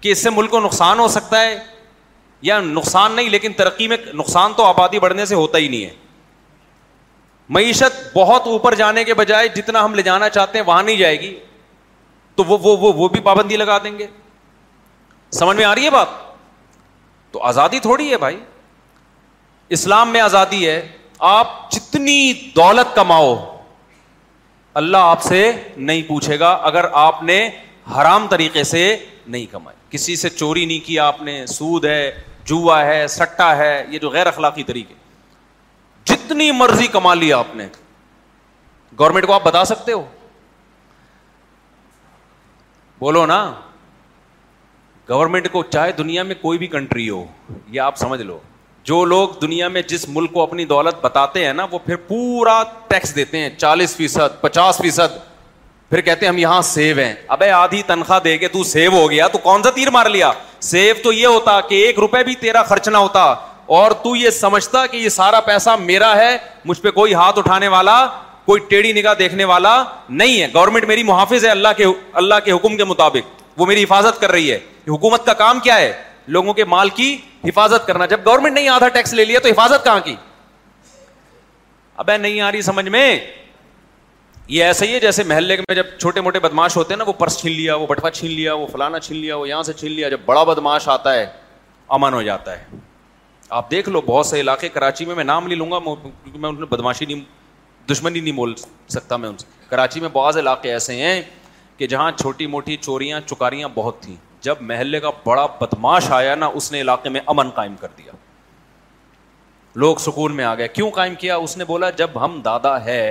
کہ 0.00 0.08
اس 0.12 0.22
سے 0.22 0.30
ملک 0.30 0.50
کو 0.50 0.60
نقصان 0.60 0.98
ہو 0.98 1.06
سکتا 1.08 1.40
ہے 1.42 1.56
یا 2.46 2.58
نقصان 2.60 3.12
نہیں 3.16 3.28
لیکن 3.34 3.52
ترقی 3.58 3.86
میں 3.88 3.96
نقصان 4.14 4.52
تو 4.56 4.64
آبادی 4.64 4.98
بڑھنے 5.00 5.24
سے 5.26 5.34
ہوتا 5.34 5.58
ہی 5.58 5.68
نہیں 5.68 5.84
ہے 5.84 5.92
معیشت 7.56 8.16
بہت 8.16 8.46
اوپر 8.46 8.74
جانے 8.80 9.04
کے 9.04 9.14
بجائے 9.20 9.46
جتنا 9.56 9.84
ہم 9.84 9.94
لے 9.94 10.02
جانا 10.02 10.28
چاہتے 10.36 10.58
ہیں 10.58 10.64
وہاں 10.66 10.82
نہیں 10.82 10.96
جائے 10.96 11.20
گی 11.20 11.34
تو 12.36 12.44
وہ 12.44 12.58
وہ, 12.62 12.76
وہ, 12.76 12.92
وہ 12.96 13.08
بھی 13.14 13.20
پابندی 13.28 13.56
لگا 13.56 13.78
دیں 13.84 13.98
گے 13.98 14.06
سمجھ 15.38 15.56
میں 15.56 15.64
آ 15.64 15.74
رہی 15.74 15.84
ہے 15.84 15.90
بات 15.90 16.08
تو 17.32 17.42
آزادی 17.52 17.78
تھوڑی 17.86 18.10
ہے 18.10 18.16
بھائی 18.26 18.36
اسلام 19.78 20.12
میں 20.12 20.20
آزادی 20.20 20.66
ہے 20.68 20.80
آپ 21.30 21.70
جتنی 21.72 22.18
دولت 22.56 22.94
کماؤ 22.96 23.34
اللہ 24.82 25.08
آپ 25.14 25.22
سے 25.30 25.40
نہیں 25.76 26.02
پوچھے 26.08 26.38
گا 26.44 26.52
اگر 26.70 26.84
آپ 27.06 27.22
نے 27.32 27.38
حرام 27.96 28.26
طریقے 28.30 28.64
سے 28.74 28.84
نہیں 29.26 29.46
کمائے 29.52 29.76
کسی 29.90 30.16
سے 30.24 30.28
چوری 30.38 30.64
نہیں 30.66 30.86
کی 30.86 30.98
آپ 31.08 31.22
نے 31.28 31.44
سود 31.56 31.84
ہے 31.84 32.00
جوا 32.46 32.80
ہے 32.84 33.06
سٹا 33.08 33.56
ہے 33.56 33.70
یہ 33.88 33.98
جو 33.98 34.10
غیر 34.10 34.26
اخلاقی 34.26 34.62
طریقے 34.70 34.94
جتنی 36.12 36.50
مرضی 36.52 36.86
کما 36.92 37.14
لی 37.14 37.32
آپ 37.32 37.54
نے 37.56 37.66
گورنمنٹ 38.98 39.26
کو 39.26 39.32
آپ 39.32 39.44
بتا 39.44 39.64
سکتے 39.64 39.92
ہو 39.92 40.04
بولو 42.98 43.24
نا 43.26 43.38
گورنمنٹ 45.08 45.50
کو 45.52 45.62
چاہے 45.72 45.92
دنیا 45.98 46.22
میں 46.22 46.34
کوئی 46.40 46.58
بھی 46.58 46.66
کنٹری 46.74 47.08
ہو 47.08 47.24
یہ 47.70 47.80
آپ 47.80 47.96
سمجھ 47.98 48.20
لو 48.22 48.38
جو 48.90 49.04
لوگ 49.04 49.28
دنیا 49.42 49.68
میں 49.74 49.82
جس 49.88 50.08
ملک 50.08 50.32
کو 50.32 50.42
اپنی 50.42 50.64
دولت 50.70 51.04
بتاتے 51.04 51.44
ہیں 51.44 51.52
نا 51.52 51.66
وہ 51.70 51.78
پھر 51.86 51.96
پورا 52.08 52.62
ٹیکس 52.88 53.14
دیتے 53.16 53.38
ہیں 53.40 53.50
چالیس 53.58 53.96
فیصد 53.96 54.40
پچاس 54.40 54.78
فیصد 54.82 55.18
پھر 55.90 56.00
کہتے 56.00 56.26
ہم 56.26 56.38
یہاں 56.38 56.60
سیو 56.64 56.98
ہیں 56.98 57.12
ابے 57.36 57.48
آدھی 57.50 57.82
تنخواہ 57.86 58.18
دے 58.24 58.36
کے 58.38 58.48
تو 58.48 58.52
تو 58.52 58.62
تو 58.62 58.68
سیو 58.68 58.90
سیو 58.90 59.00
ہو 59.00 59.10
گیا 59.10 59.26
کون 59.42 59.62
سا 59.62 59.70
تیر 59.74 59.90
مار 59.90 60.06
لیا 60.10 60.30
یہ 60.72 61.26
ہوتا 61.26 61.60
کہ 61.68 61.84
ایک 61.86 61.98
روپے 61.98 62.22
بھی 62.24 62.34
تیرا 62.40 62.62
خرچ 62.68 62.88
نہ 62.88 62.96
ہوتا 62.96 63.22
اور 63.78 63.90
تو 64.02 64.14
یہ 64.16 65.08
سارا 65.10 65.40
پیسہ 65.46 65.76
میرا 65.80 66.14
ہے 66.16 66.36
مجھ 66.64 66.80
پہ 66.80 66.90
کوئی 67.00 67.14
ہاتھ 67.14 67.38
اٹھانے 67.38 67.68
والا 67.76 68.06
کوئی 68.46 68.60
ٹیڑھی 68.68 68.92
نگاہ 68.92 69.14
دیکھنے 69.18 69.44
والا 69.52 69.82
نہیں 70.08 70.40
ہے 70.40 70.46
گورنمنٹ 70.54 70.84
میری 70.88 71.02
محافظ 71.10 71.44
ہے 71.44 71.50
اللہ 71.50 71.68
کے 71.76 71.84
اللہ 72.22 72.40
کے 72.44 72.52
حکم 72.52 72.76
کے 72.76 72.84
مطابق 72.84 73.60
وہ 73.60 73.66
میری 73.66 73.82
حفاظت 73.84 74.20
کر 74.20 74.30
رہی 74.30 74.50
ہے 74.52 74.58
حکومت 74.88 75.24
کا 75.26 75.32
کام 75.44 75.60
کیا 75.64 75.78
ہے 75.78 75.92
لوگوں 76.36 76.52
کے 76.54 76.64
مال 76.74 76.88
کی 76.96 77.16
حفاظت 77.44 77.86
کرنا 77.86 78.06
جب 78.06 78.20
گورنمنٹ 78.26 78.54
نے 78.58 78.68
آدھا 78.68 78.88
ٹیکس 78.98 79.12
لے 79.14 79.24
لیا 79.24 79.40
تو 79.42 79.48
حفاظت 79.48 79.84
کہاں 79.84 80.00
کی 80.04 80.14
ابے 82.02 82.16
نہیں 82.18 82.40
آ 82.40 82.52
رہی 82.52 82.62
سمجھ 82.62 82.88
میں 82.88 83.08
یہ 84.48 84.64
ایسا 84.64 84.84
ہی 84.84 84.92
ہے 84.94 84.98
جیسے 85.00 85.22
محلے 85.24 85.56
میں 85.56 85.74
جب 85.76 85.86
چھوٹے 85.98 86.20
موٹے 86.20 86.38
بدماش 86.40 86.76
ہوتے 86.76 86.94
ہیں 86.94 86.98
نا 86.98 87.04
وہ 87.08 87.12
پرس 87.18 87.38
چھین 87.40 87.52
لیا 87.52 87.74
وہ 87.74 87.86
بٹوا 87.86 88.10
چھین 88.10 88.30
لیا 88.30 88.54
وہ 88.54 88.66
فلانا 88.72 88.98
چھین 89.00 89.16
لیا 89.18 89.36
وہ 89.36 89.48
یہاں 89.48 89.62
سے 89.62 89.72
چھین 89.72 89.92
لیا 89.92 90.08
جب 90.08 90.20
بڑا 90.24 90.42
بدماش 90.44 90.88
آتا 90.88 91.14
ہے 91.14 91.24
امن 91.96 92.14
ہو 92.14 92.20
جاتا 92.22 92.58
ہے 92.58 92.78
آپ 93.60 93.70
دیکھ 93.70 93.88
لو 93.88 94.00
بہت 94.06 94.26
سے 94.26 94.40
علاقے 94.40 94.68
کراچی 94.74 95.04
میں 95.04 95.14
میں 95.14 95.24
نام 95.24 95.46
لے 95.48 95.54
لوں 95.54 95.70
گا 95.70 95.78
کیونکہ 95.84 96.38
میں 96.38 96.48
ان 96.48 96.56
میں 96.58 96.66
بدماشی 96.70 97.06
نہیں 97.06 97.22
دشمنی 97.90 98.20
نہیں 98.20 98.34
بول 98.36 98.54
سکتا 98.88 99.16
میں 99.16 99.28
ان 99.28 99.36
سے 99.38 99.46
کراچی 99.68 100.00
میں 100.00 100.08
بعض 100.12 100.36
علاقے 100.38 100.72
ایسے 100.72 100.96
ہیں 100.96 101.20
کہ 101.76 101.86
جہاں 101.86 102.10
چھوٹی 102.20 102.46
موٹی 102.46 102.76
چوریاں 102.80 103.20
چکاریاں 103.26 103.68
بہت 103.74 104.00
تھیں 104.02 104.14
جب 104.44 104.56
محلے 104.60 105.00
کا 105.00 105.10
بڑا 105.26 105.46
بدماش 105.60 106.10
آیا 106.12 106.34
نا 106.34 106.46
اس 106.54 106.70
نے 106.72 106.80
علاقے 106.80 107.08
میں 107.10 107.20
امن 107.26 107.50
قائم 107.54 107.74
کر 107.80 107.88
دیا 107.98 108.12
لوگ 109.76 109.96
سکون 110.00 110.36
میں 110.36 110.44
آ 110.44 110.54
گئے 110.54 110.68
کیوں 110.68 110.90
قائم 110.94 111.14
کیا 111.18 111.36
اس 111.36 111.56
نے 111.56 111.64
بولا 111.64 111.90
جب 111.96 112.24
ہم 112.24 112.40
دادا 112.44 112.84
ہے 112.84 113.04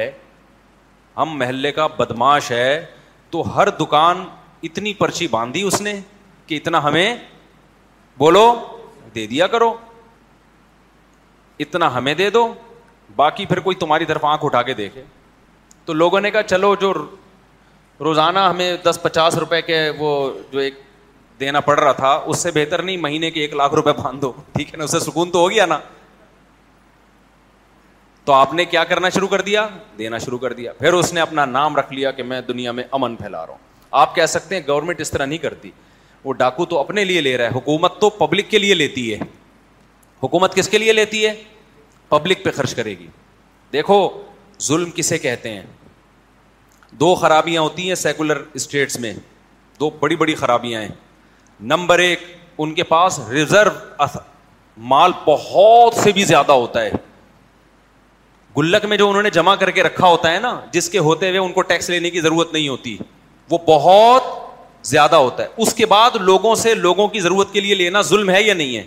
ہم 1.18 1.38
محلے 1.40 1.72
کا 1.72 1.88
بدماش 1.98 2.52
ہے 2.52 2.86
تو 3.32 3.42
ہر 3.56 3.70
دکان 3.80 4.24
اتنی 4.64 4.94
پرچی 4.94 5.28
باندھی 5.32 5.62
اس 5.68 5.82
نے 5.82 5.94
کہ 6.48 6.56
اتنا 6.56 6.84
ہمیں 6.84 7.16
بولو 8.18 8.54
دے 9.16 9.26
دیا 9.28 9.48
کرو 9.48 9.74
اتنا 11.66 11.94
ہمیں 11.96 12.14
دے 12.22 12.30
دو 12.30 12.48
باقی 13.16 13.46
پھر 13.46 13.60
کوئی 13.66 13.76
تمہاری 13.80 14.06
طرف 14.06 14.26
آنکھ 14.26 14.46
اٹھا 14.46 14.62
کے 14.70 14.74
دیکھے 14.74 15.04
تو 15.86 15.94
لوگوں 15.94 16.22
نے 16.22 16.32
کہا 16.32 16.44
چلو 16.44 16.74
جو 16.82 16.94
روزانہ 18.06 18.40
ہمیں 18.50 18.76
دس 18.84 19.00
پچاس 19.02 19.36
روپے 19.38 19.62
کے 19.62 19.78
وہ 19.98 20.10
جو 20.52 20.60
ایک 20.60 20.82
دینا 21.40 21.60
پڑ 21.68 21.80
رہا 21.80 21.92
تھا 21.92 22.12
اس 22.32 22.40
سے 22.44 22.52
بہتر 22.56 22.82
نہیں 22.84 22.98
مہینے 22.98 23.32
کے 23.32 23.42
ایک 23.42 23.54
لاکھ 23.56 23.74
روپے 23.74 23.92
باندھ 24.04 24.22
دو 24.22 24.32
ٹھیک 24.54 24.74
ہے 24.74 24.78
نا 24.78 24.84
اس 24.84 24.92
سے 24.92 25.00
سکون 25.00 25.32
تو 25.32 25.40
ہو 25.40 25.50
گیا 25.52 25.66
نا 25.66 25.78
تو 28.26 28.34
آپ 28.34 28.54
نے 28.54 28.66
کیا 28.66 28.84
کرنا 28.90 29.10
شروع 29.10 29.28
کر 29.28 29.42
دیا 29.46 29.68
دینا 29.98 30.18
شروع 30.26 30.38
کر 30.40 30.54
دیا 30.54 30.72
پھر 30.80 30.94
اس 30.94 31.12
نے 31.14 31.22
اپنا 31.22 31.46
نام 31.46 31.76
رکھ 31.76 31.92
لیا 31.94 32.12
کہ 32.20 32.24
میں 32.24 32.40
دنیا 32.48 32.72
میں 32.72 32.84
امن 32.98 33.16
پھیلا 33.16 33.46
رہا 33.46 33.52
ہوں 33.54 33.62
آپ 34.02 34.14
کہہ 34.16 34.26
سکتے 34.34 34.56
ہیں 34.56 34.62
گورنمنٹ 34.68 35.02
اس 35.02 35.12
طرح 35.12 35.26
نہیں 35.26 35.38
کرتی 35.38 35.72
وہ 36.24 36.34
ڈاکو 36.34 36.66
تو 36.66 36.80
اپنے 36.80 37.04
لیے 37.06 37.22
لے 37.22 37.36
رہا 37.38 37.46
ہے 37.50 37.56
حکومت 37.56 38.00
تو 38.02 38.10
پبلک 38.10 38.50
کے 38.50 38.58
لیے 38.60 38.74
لیتی 38.74 39.12
ہے 39.14 39.18
حکومت 40.24 40.56
کس 40.56 40.70
کے 40.70 40.78
لیے 40.78 40.94
لیتی 40.94 41.26
ہے 41.26 41.34
پبلک 42.10 42.44
پہ 42.46 42.52
خرچ 42.56 42.74
کرے 42.76 42.96
گی 43.00 43.08
دیکھو 43.74 43.98
ظلم 44.68 44.92
کسے 44.96 45.18
کہتے 45.18 45.50
ہیں 45.54 45.64
دو 47.00 47.14
خرابیاں 47.22 47.62
ہوتی 47.62 47.88
ہیں 47.88 47.96
سیکولر 47.96 48.42
اسٹیٹس 48.54 49.00
میں 49.00 49.14
دو 49.80 49.90
بڑی 50.00 50.16
بڑی 50.16 50.36
خرابیاں 50.36 50.82
ہیں 50.82 50.90
نمبر 51.74 52.00
ایک 52.00 52.20
ان 52.58 52.74
کے 52.74 52.84
پاس 52.94 53.20
ریزرو 53.30 54.06
مال 54.94 55.12
بہت 55.26 55.94
سے 56.04 56.12
بھی 56.12 56.24
زیادہ 56.26 56.52
ہوتا 56.52 56.82
ہے 56.84 56.92
گلک 58.58 58.86
میں 58.86 58.98
جو 58.98 59.08
انہوں 59.10 59.24
نے 59.24 59.30
جمع 59.36 59.54
کر 59.60 59.72
کے 59.78 59.84
رکھا 59.84 60.08
ہوتا 60.08 60.32
ہے 60.32 60.40
نا 60.40 60.60
جس 60.72 60.90
کے 60.90 61.00
ہوتے 61.08 61.28
ہوئے 61.30 61.40
ان 61.40 61.52
کو 61.54 61.62
ٹیکس 61.70 61.90
لینے 61.90 62.10
کی 62.10 62.22
ضرورت 62.22 62.54
نہیں 62.54 62.68
ہوتی 62.68 62.96
وہ 63.50 63.58
بہت 63.68 64.24
زیادہ 64.88 65.16
ہوتا 65.16 65.44
ہے 65.44 65.48
اس 65.64 65.74
کے 65.74 65.86
بعد 65.94 66.16
لوگوں 66.30 66.54
سے 66.62 66.74
لوگوں 66.76 67.08
کی 67.08 67.20
ضرورت 67.20 67.52
کے 67.54 67.60
لیے 67.60 67.76
لینا 67.76 68.02
ظلم 68.10 68.30
ہے 68.30 68.42
یا 68.44 68.54
نہیں 68.54 68.76
ہے 68.78 68.84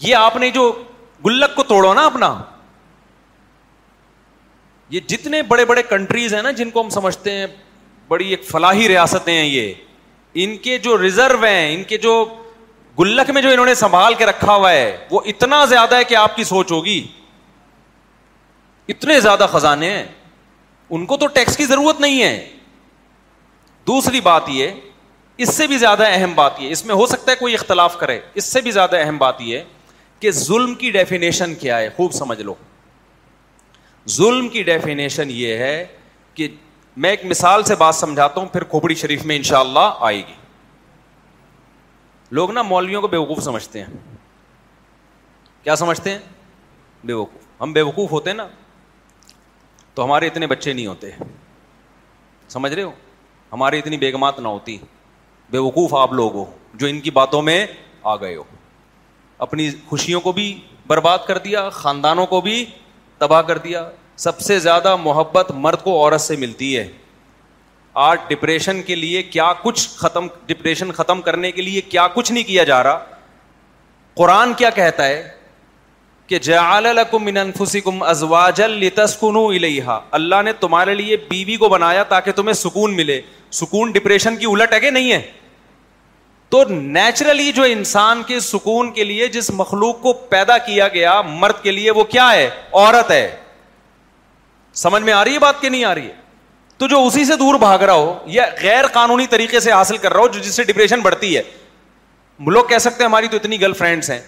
یہ 0.00 0.14
آپ 0.14 0.36
نے 0.36 0.50
جو 0.50 0.70
گلک 1.26 1.54
کو 1.56 1.62
توڑو 1.72 1.92
نا 1.94 2.04
اپنا 2.06 2.34
یہ 4.90 5.00
جتنے 5.08 5.42
بڑے 5.52 5.64
بڑے 5.64 5.82
کنٹریز 5.88 6.34
ہیں 6.34 6.42
نا 6.42 6.50
جن 6.58 6.70
کو 6.70 6.80
ہم 6.80 6.88
سمجھتے 6.90 7.30
ہیں 7.36 7.46
بڑی 8.08 8.28
ایک 8.30 8.44
فلاحی 8.50 8.88
ریاستیں 8.88 9.34
ہیں 9.34 9.44
یہ 9.44 9.72
ان 10.42 10.56
کے 10.66 10.78
جو 10.86 10.98
ریزرو 11.02 11.42
ہیں 11.44 11.72
ان 11.74 11.82
کے 11.92 11.98
جو 11.98 12.12
گلک 12.98 13.30
میں 13.36 13.42
جو 13.42 13.48
انہوں 13.50 13.66
نے 13.66 13.74
سنبھال 13.74 14.14
کے 14.18 14.26
رکھا 14.26 14.54
ہوا 14.54 14.72
ہے 14.72 14.96
وہ 15.10 15.20
اتنا 15.32 15.64
زیادہ 15.70 15.94
ہے 15.96 16.04
کہ 16.04 16.14
آپ 16.16 16.36
کی 16.36 16.44
سوچ 16.44 16.72
ہوگی 16.72 17.00
اتنے 18.88 19.18
زیادہ 19.20 19.46
خزانے 19.52 19.90
ہیں 19.90 20.04
ان 20.94 21.06
کو 21.06 21.16
تو 21.16 21.26
ٹیکس 21.36 21.56
کی 21.56 21.64
ضرورت 21.66 22.00
نہیں 22.00 22.22
ہے 22.22 22.48
دوسری 23.86 24.20
بات 24.20 24.48
یہ 24.48 24.70
اس 25.44 25.54
سے 25.54 25.66
بھی 25.66 25.78
زیادہ 25.78 26.04
اہم 26.08 26.34
بات 26.34 26.60
یہ 26.60 26.70
اس 26.72 26.84
میں 26.86 26.94
ہو 26.94 27.06
سکتا 27.06 27.30
ہے 27.30 27.36
کوئی 27.36 27.54
اختلاف 27.54 27.98
کرے 27.98 28.18
اس 28.40 28.44
سے 28.52 28.60
بھی 28.66 28.70
زیادہ 28.72 28.96
اہم 28.98 29.18
بات 29.18 29.40
یہ 29.46 29.62
کہ 30.20 30.30
ظلم 30.40 30.74
کی 30.74 30.90
ڈیفینیشن 30.90 31.54
کیا 31.60 31.78
ہے 31.78 31.88
خوب 31.96 32.12
سمجھ 32.12 32.40
لو 32.40 32.54
ظلم 34.16 34.48
کی 34.48 34.62
ڈیفینیشن 34.62 35.30
یہ 35.30 35.56
ہے 35.64 35.84
کہ 36.34 36.48
میں 37.04 37.10
ایک 37.10 37.24
مثال 37.26 37.62
سے 37.64 37.74
بات 37.78 37.94
سمجھاتا 37.94 38.40
ہوں 38.40 38.46
پھر 38.52 38.64
کھوپڑی 38.64 38.94
شریف 38.94 39.24
میں 39.30 39.36
انشاءاللہ 39.36 39.90
آئے 40.08 40.16
گی 40.26 40.34
لوگ 42.38 42.50
نا 42.52 42.62
مولویوں 42.62 43.00
کو 43.00 43.08
بیوقوف 43.08 43.42
سمجھتے 43.44 43.82
ہیں 43.82 43.94
کیا 45.64 45.76
سمجھتے 45.76 46.10
ہیں 46.10 46.18
بیوقوف 47.04 47.62
ہم 47.62 47.72
بیوقوف 47.72 48.10
ہوتے 48.12 48.30
ہیں 48.30 48.36
نا 48.36 48.46
تو 49.96 50.04
ہمارے 50.04 50.26
اتنے 50.26 50.46
بچے 50.46 50.72
نہیں 50.72 50.86
ہوتے 50.86 51.10
سمجھ 52.48 52.72
رہے 52.72 52.82
ہو 52.82 52.90
ہماری 53.52 53.78
اتنی 53.78 53.96
بیگمات 53.98 54.38
نہ 54.38 54.48
ہوتی 54.48 54.76
بے 55.50 55.58
وقوف 55.66 55.94
آپ 55.94 56.12
لوگ 56.18 56.34
ہو 56.34 56.44
جو 56.80 56.86
ان 56.86 57.00
کی 57.00 57.10
باتوں 57.18 57.40
میں 57.42 57.64
آ 58.12 58.16
گئے 58.24 58.34
ہو 58.36 58.42
اپنی 59.46 59.68
خوشیوں 59.88 60.20
کو 60.20 60.32
بھی 60.32 60.46
برباد 60.86 61.18
کر 61.26 61.38
دیا 61.46 61.68
خاندانوں 61.78 62.26
کو 62.26 62.40
بھی 62.48 62.64
تباہ 63.18 63.42
کر 63.50 63.58
دیا 63.68 63.88
سب 64.26 64.40
سے 64.40 64.58
زیادہ 64.66 64.94
محبت 65.04 65.50
مرد 65.66 65.82
کو 65.84 65.96
عورت 66.04 66.20
سے 66.20 66.36
ملتی 66.44 66.76
ہے 66.76 66.86
آج 68.08 68.18
ڈپریشن 68.28 68.82
کے 68.86 68.94
لیے 68.94 69.22
کیا 69.36 69.52
کچھ 69.62 69.88
ختم 69.98 70.26
ڈپریشن 70.46 70.92
ختم 71.00 71.22
کرنے 71.28 71.52
کے 71.52 71.62
لیے 71.62 71.80
کیا 71.94 72.06
کچھ 72.14 72.32
نہیں 72.32 72.44
کیا 72.52 72.64
جا 72.72 72.82
رہا 72.82 73.04
قرآن 74.16 74.52
کیا 74.58 74.70
کہتا 74.80 75.06
ہے 75.06 75.22
کہ 76.28 76.38
من 77.22 77.36
انفسکم 77.36 78.02
ازواجا 78.02 78.66
لتسکنوا 78.66 79.54
الیہا 79.54 79.98
اللہ 80.18 80.42
نے 80.44 80.52
تمہارے 80.60 80.94
لیے 80.94 81.16
بیوی 81.30 81.56
کو 81.56 81.68
بنایا 81.68 82.02
تاکہ 82.12 82.32
تمہیں 82.36 82.54
سکون 82.62 82.96
ملے 82.96 83.20
سکون 83.60 83.90
ڈپریشن 83.92 84.36
کی 84.36 84.46
الٹ 84.50 84.72
ہے 84.72 84.80
کہ 84.80 84.90
نہیں 84.90 85.12
ہے 85.12 85.20
تو 86.50 86.62
نیچرلی 86.68 87.50
جو 87.52 87.62
انسان 87.64 88.22
کے 88.26 88.40
سکون 88.40 88.90
کے 88.94 89.04
لیے 89.04 89.26
جس 89.36 89.50
مخلوق 89.54 90.00
کو 90.02 90.12
پیدا 90.28 90.58
کیا 90.66 90.88
گیا 90.94 91.20
مرد 91.28 91.62
کے 91.62 91.70
لیے 91.70 91.90
وہ 91.90 92.04
کیا 92.10 92.30
ہے 92.32 92.48
عورت 92.72 93.10
ہے 93.10 93.26
سمجھ 94.84 95.02
میں 95.02 95.12
آ 95.12 95.24
رہی 95.24 95.34
ہے 95.34 95.38
بات 95.38 95.60
کہ 95.60 95.68
نہیں 95.68 95.84
آ 95.84 95.94
رہی 95.94 96.06
ہے 96.06 96.12
تو 96.78 96.86
جو 96.88 97.04
اسی 97.06 97.24
سے 97.24 97.36
دور 97.36 97.54
بھاگ 97.58 97.78
رہا 97.82 97.92
ہو 97.94 98.16
یا 98.36 98.46
غیر 98.62 98.86
قانونی 98.92 99.26
طریقے 99.30 99.60
سے 99.66 99.72
حاصل 99.72 99.96
کر 99.96 100.12
رہا 100.12 100.20
ہو 100.20 100.28
جو 100.28 100.40
جس 100.40 100.54
سے 100.54 100.64
ڈپریشن 100.72 101.00
بڑھتی 101.00 101.36
ہے 101.36 101.42
لوگ 102.54 102.64
کہہ 102.68 102.78
سکتے 102.84 103.02
ہیں 103.02 103.08
ہماری 103.08 103.28
تو 103.30 103.36
اتنی 103.36 103.60
گرل 103.60 103.72
فرینڈس 103.72 104.10
ہیں 104.10 104.20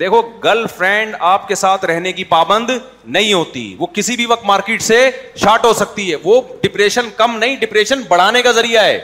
دیکھو 0.00 0.20
گرل 0.44 0.66
فرینڈ 0.76 1.14
آپ 1.30 1.46
کے 1.48 1.54
ساتھ 1.54 1.84
رہنے 1.84 2.12
کی 2.12 2.24
پابند 2.24 2.70
نہیں 3.04 3.32
ہوتی 3.32 3.74
وہ 3.78 3.86
کسی 3.94 4.16
بھی 4.16 4.26
وقت 4.26 4.44
مارکیٹ 4.46 4.82
سے 4.82 5.08
شارٹ 5.40 5.64
ہو 5.64 5.72
سکتی 5.76 6.10
ہے 6.10 6.16
وہ 6.22 6.40
ڈپریشن 6.62 7.08
کم 7.16 7.36
نہیں 7.38 7.56
ڈپریشن 7.60 8.02
بڑھانے 8.08 8.42
کا 8.42 8.52
ذریعہ 8.60 8.84
ہے 8.84 9.00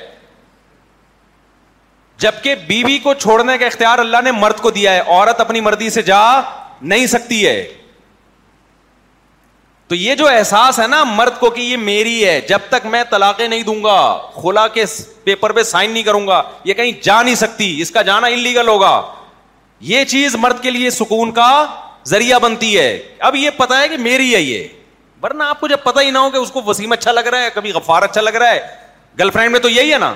جبکہ 2.25 2.55
بیوی 2.69 2.85
بی 2.85 2.99
کو 3.03 3.15
چھوڑنے 3.15 3.57
کا 3.59 3.67
اختیار 3.67 3.99
اللہ 3.99 4.23
نے 4.25 4.31
مرد 4.39 4.61
کو 4.61 4.71
دیا 4.79 4.93
ہے 4.95 5.01
عورت 5.01 5.41
اپنی 5.41 5.61
مرضی 5.61 5.91
سے 5.99 6.03
جا 6.03 6.23
نہیں 6.83 7.07
سکتی 7.07 7.47
ہے 7.47 7.63
تو 9.89 9.95
یہ 9.95 10.15
جو 10.15 10.27
احساس 10.29 10.79
ہے 10.81 10.87
نا 10.87 11.03
مرد 11.05 11.39
کو 11.41 11.51
کہ 11.51 11.61
یہ 11.61 11.77
میری 11.83 12.25
ہے 12.25 12.41
جب 12.49 12.63
تک 12.69 12.87
میں 12.87 13.03
طلاقے 13.11 13.47
نہیں 13.49 13.63
دوں 13.65 13.83
گا 13.85 13.99
کھلا 14.41 14.67
کے 14.75 14.85
پیپر 15.25 15.53
پہ 15.53 15.63
سائن 15.63 15.91
نہیں 15.91 16.03
کروں 16.03 16.27
گا 16.27 16.43
یہ 16.65 16.75
کہیں 16.81 16.91
جا 17.05 17.23
نہیں 17.23 17.35
سکتی 17.45 17.71
اس 17.83 17.91
کا 17.91 18.03
جانا 18.11 18.27
انلیگل 18.27 18.69
ہوگا 18.69 18.97
یہ 19.81 20.05
چیز 20.05 20.35
مرد 20.41 20.63
کے 20.63 20.71
لیے 20.71 20.91
سکون 20.91 21.31
کا 21.33 21.45
ذریعہ 22.09 22.39
بنتی 22.43 22.77
ہے 22.79 22.99
اب 23.29 23.37
یہ 23.37 23.51
پتا 23.57 23.81
ہے 23.81 23.89
کہ 23.89 23.97
میری 23.99 24.35
ہے 24.35 24.41
یہ 24.41 24.67
ورنہ 25.23 25.43
آپ 25.49 25.61
کو 25.61 25.67
جب 25.69 25.77
پتا 25.83 26.01
ہی 26.03 26.11
نہ 26.11 26.19
ہو 26.19 26.31
کہ 26.31 26.37
اس 26.37 26.51
کو 26.53 26.63
وسیم 26.67 26.93
اچھا 26.93 27.13
لگ 27.13 27.27
رہا 27.33 27.43
ہے 27.43 27.49
کبھی 27.55 27.73
غفار 27.73 28.03
اچھا 28.03 28.21
لگ 28.21 28.35
رہا 28.37 28.51
ہے 28.51 28.61
گرل 29.19 29.31
فرینڈ 29.31 29.53
میں 29.53 29.61
تو 29.61 29.69
یہی 29.69 29.93
ہے 29.93 29.99
نا 29.99 30.13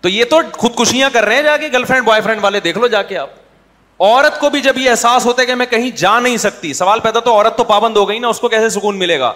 تو 0.00 0.08
یہ 0.08 0.24
تو 0.30 0.38
خودکشیاں 0.58 1.08
کر 1.12 1.24
رہے 1.24 1.34
ہیں 1.36 1.42
جا 1.42 1.56
کے 1.56 1.68
گرل 1.72 1.84
فرینڈ 1.84 2.04
بوائے 2.04 2.20
فرینڈ 2.22 2.42
والے 2.44 2.60
دیکھ 2.60 2.78
لو 2.78 2.86
جا 2.94 3.02
کے 3.02 3.18
آپ 3.18 3.30
عورت 4.02 4.38
کو 4.40 4.50
بھی 4.50 4.60
جب 4.60 4.78
یہ 4.78 4.90
احساس 4.90 5.26
ہوتا 5.26 5.42
ہے 5.42 5.46
کہ 5.46 5.54
میں 5.54 5.66
کہیں 5.70 5.90
جا 5.96 6.18
نہیں 6.20 6.36
سکتی 6.44 6.72
سوال 6.74 7.00
پیدا 7.00 7.20
تو 7.24 7.32
عورت 7.34 7.56
تو 7.56 7.64
پابند 7.64 7.96
ہو 7.96 8.08
گئی 8.08 8.18
نا 8.18 8.28
اس 8.28 8.40
کو 8.40 8.48
کیسے 8.48 8.68
سکون 8.78 8.98
ملے 8.98 9.18
گا 9.20 9.32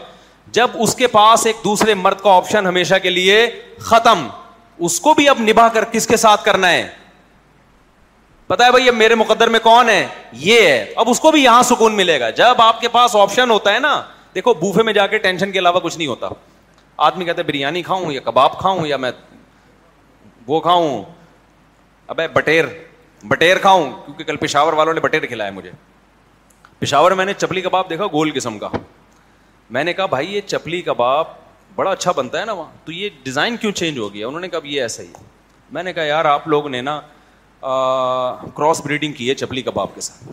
جب 0.53 0.71
اس 0.83 0.95
کے 0.97 1.07
پاس 1.13 1.47
ایک 1.47 1.57
دوسرے 1.65 1.95
مرد 1.95 2.21
کا 2.23 2.33
آپشن 2.37 2.67
ہمیشہ 2.67 2.95
کے 3.03 3.11
لیے 3.11 3.47
ختم 3.91 4.27
اس 4.87 4.99
کو 5.01 5.15
بھی 5.15 5.29
اب 5.29 5.41
نبھا 5.41 5.69
کر 5.75 5.85
کس 5.93 6.07
کے 6.07 6.17
ساتھ 6.17 6.45
کرنا 6.45 6.71
ہے 6.73 6.87
پتا 8.49 8.67
ہے 8.67 8.71
بھائی 8.71 8.91
میرے 8.97 9.15
مقدر 9.15 9.49
میں 9.51 9.61
کون 9.63 9.89
ہے 9.91 10.07
یہ 10.41 10.61
ہے 10.67 10.85
اب 11.03 11.09
اس 11.11 11.21
کو 11.21 11.31
بھی 11.33 11.43
یہاں 11.43 11.63
سکون 11.69 11.95
ملے 11.97 12.19
گا 12.21 12.29
جب 12.41 12.61
آپ 12.63 12.81
کے 12.81 12.89
پاس 12.89 13.17
آپشن 13.17 13.51
ہوتا 13.51 13.73
ہے 13.75 13.79
نا 13.79 14.01
دیکھو 14.35 14.55
بوفے 14.55 14.83
میں 14.83 14.93
جا 14.93 15.07
کے 15.07 15.19
ٹینشن 15.19 15.53
کے 15.53 15.59
علاوہ 15.59 15.81
کچھ 15.83 15.97
نہیں 15.97 16.09
ہوتا 16.09 16.29
آدمی 17.07 17.25
کہتے 17.25 17.43
بریانی 17.43 17.83
کھاؤں 17.83 18.13
یا 18.13 18.21
کباب 18.25 18.59
کھاؤں 18.59 18.87
یا 18.87 18.97
میں 18.97 19.11
وہ 20.47 20.61
کھاؤں 20.61 21.03
ابے 22.15 22.27
بٹیر 22.33 22.65
بٹیر 23.29 23.59
کھاؤں 23.59 23.91
کیونکہ 24.05 24.25
کل 24.25 24.37
پشاور 24.41 24.73
والوں 24.73 24.95
نے 24.95 25.01
بٹیر 25.01 25.27
کھلایا 25.27 25.51
مجھے 25.53 25.71
پشاور 26.79 27.11
میں 27.19 27.25
نے 27.25 27.33
چپلی 27.39 27.61
کباب 27.63 27.91
دیکھا 27.91 28.07
گول 28.13 28.31
قسم 28.35 28.59
کا 28.59 28.69
میں 29.77 29.85
نے 29.85 29.93
کہا 29.93 30.07
بھائی 30.07 30.35
یہ 30.35 30.41
چپلی 30.47 30.81
کباب 30.83 31.27
بڑا 31.77 31.91
اچھا 31.91 32.13
بنتا 32.17 32.41
ہے 32.41 32.45
نا 32.45 32.53
وہاں 32.53 32.71
تو 32.85 32.93
یہ 32.93 33.09
ڈیزائن 33.23 33.57
کیوں 33.57 33.73
چینج 33.81 33.99
ہو 33.99 34.13
گیا 34.15 34.27
انہوں 34.27 34.41
نے 34.41 34.49
کہا 34.49 34.59
یہ 34.73 34.83
ایسا 34.83 35.03
ہی 35.03 35.09
میں 35.73 35.83
نے 35.83 35.93
کہا 35.93 36.03
یار 36.05 36.25
آپ 36.25 36.47
لوگ 36.49 36.69
نے 36.69 36.81
نا 36.83 37.01
کراس 38.57 38.81
بریڈنگ 38.85 39.13
کی 39.13 39.29
ہے 39.29 39.35
چپلی 39.35 39.63
کباب 39.63 39.95
کے 39.95 40.01
ساتھ 40.01 40.33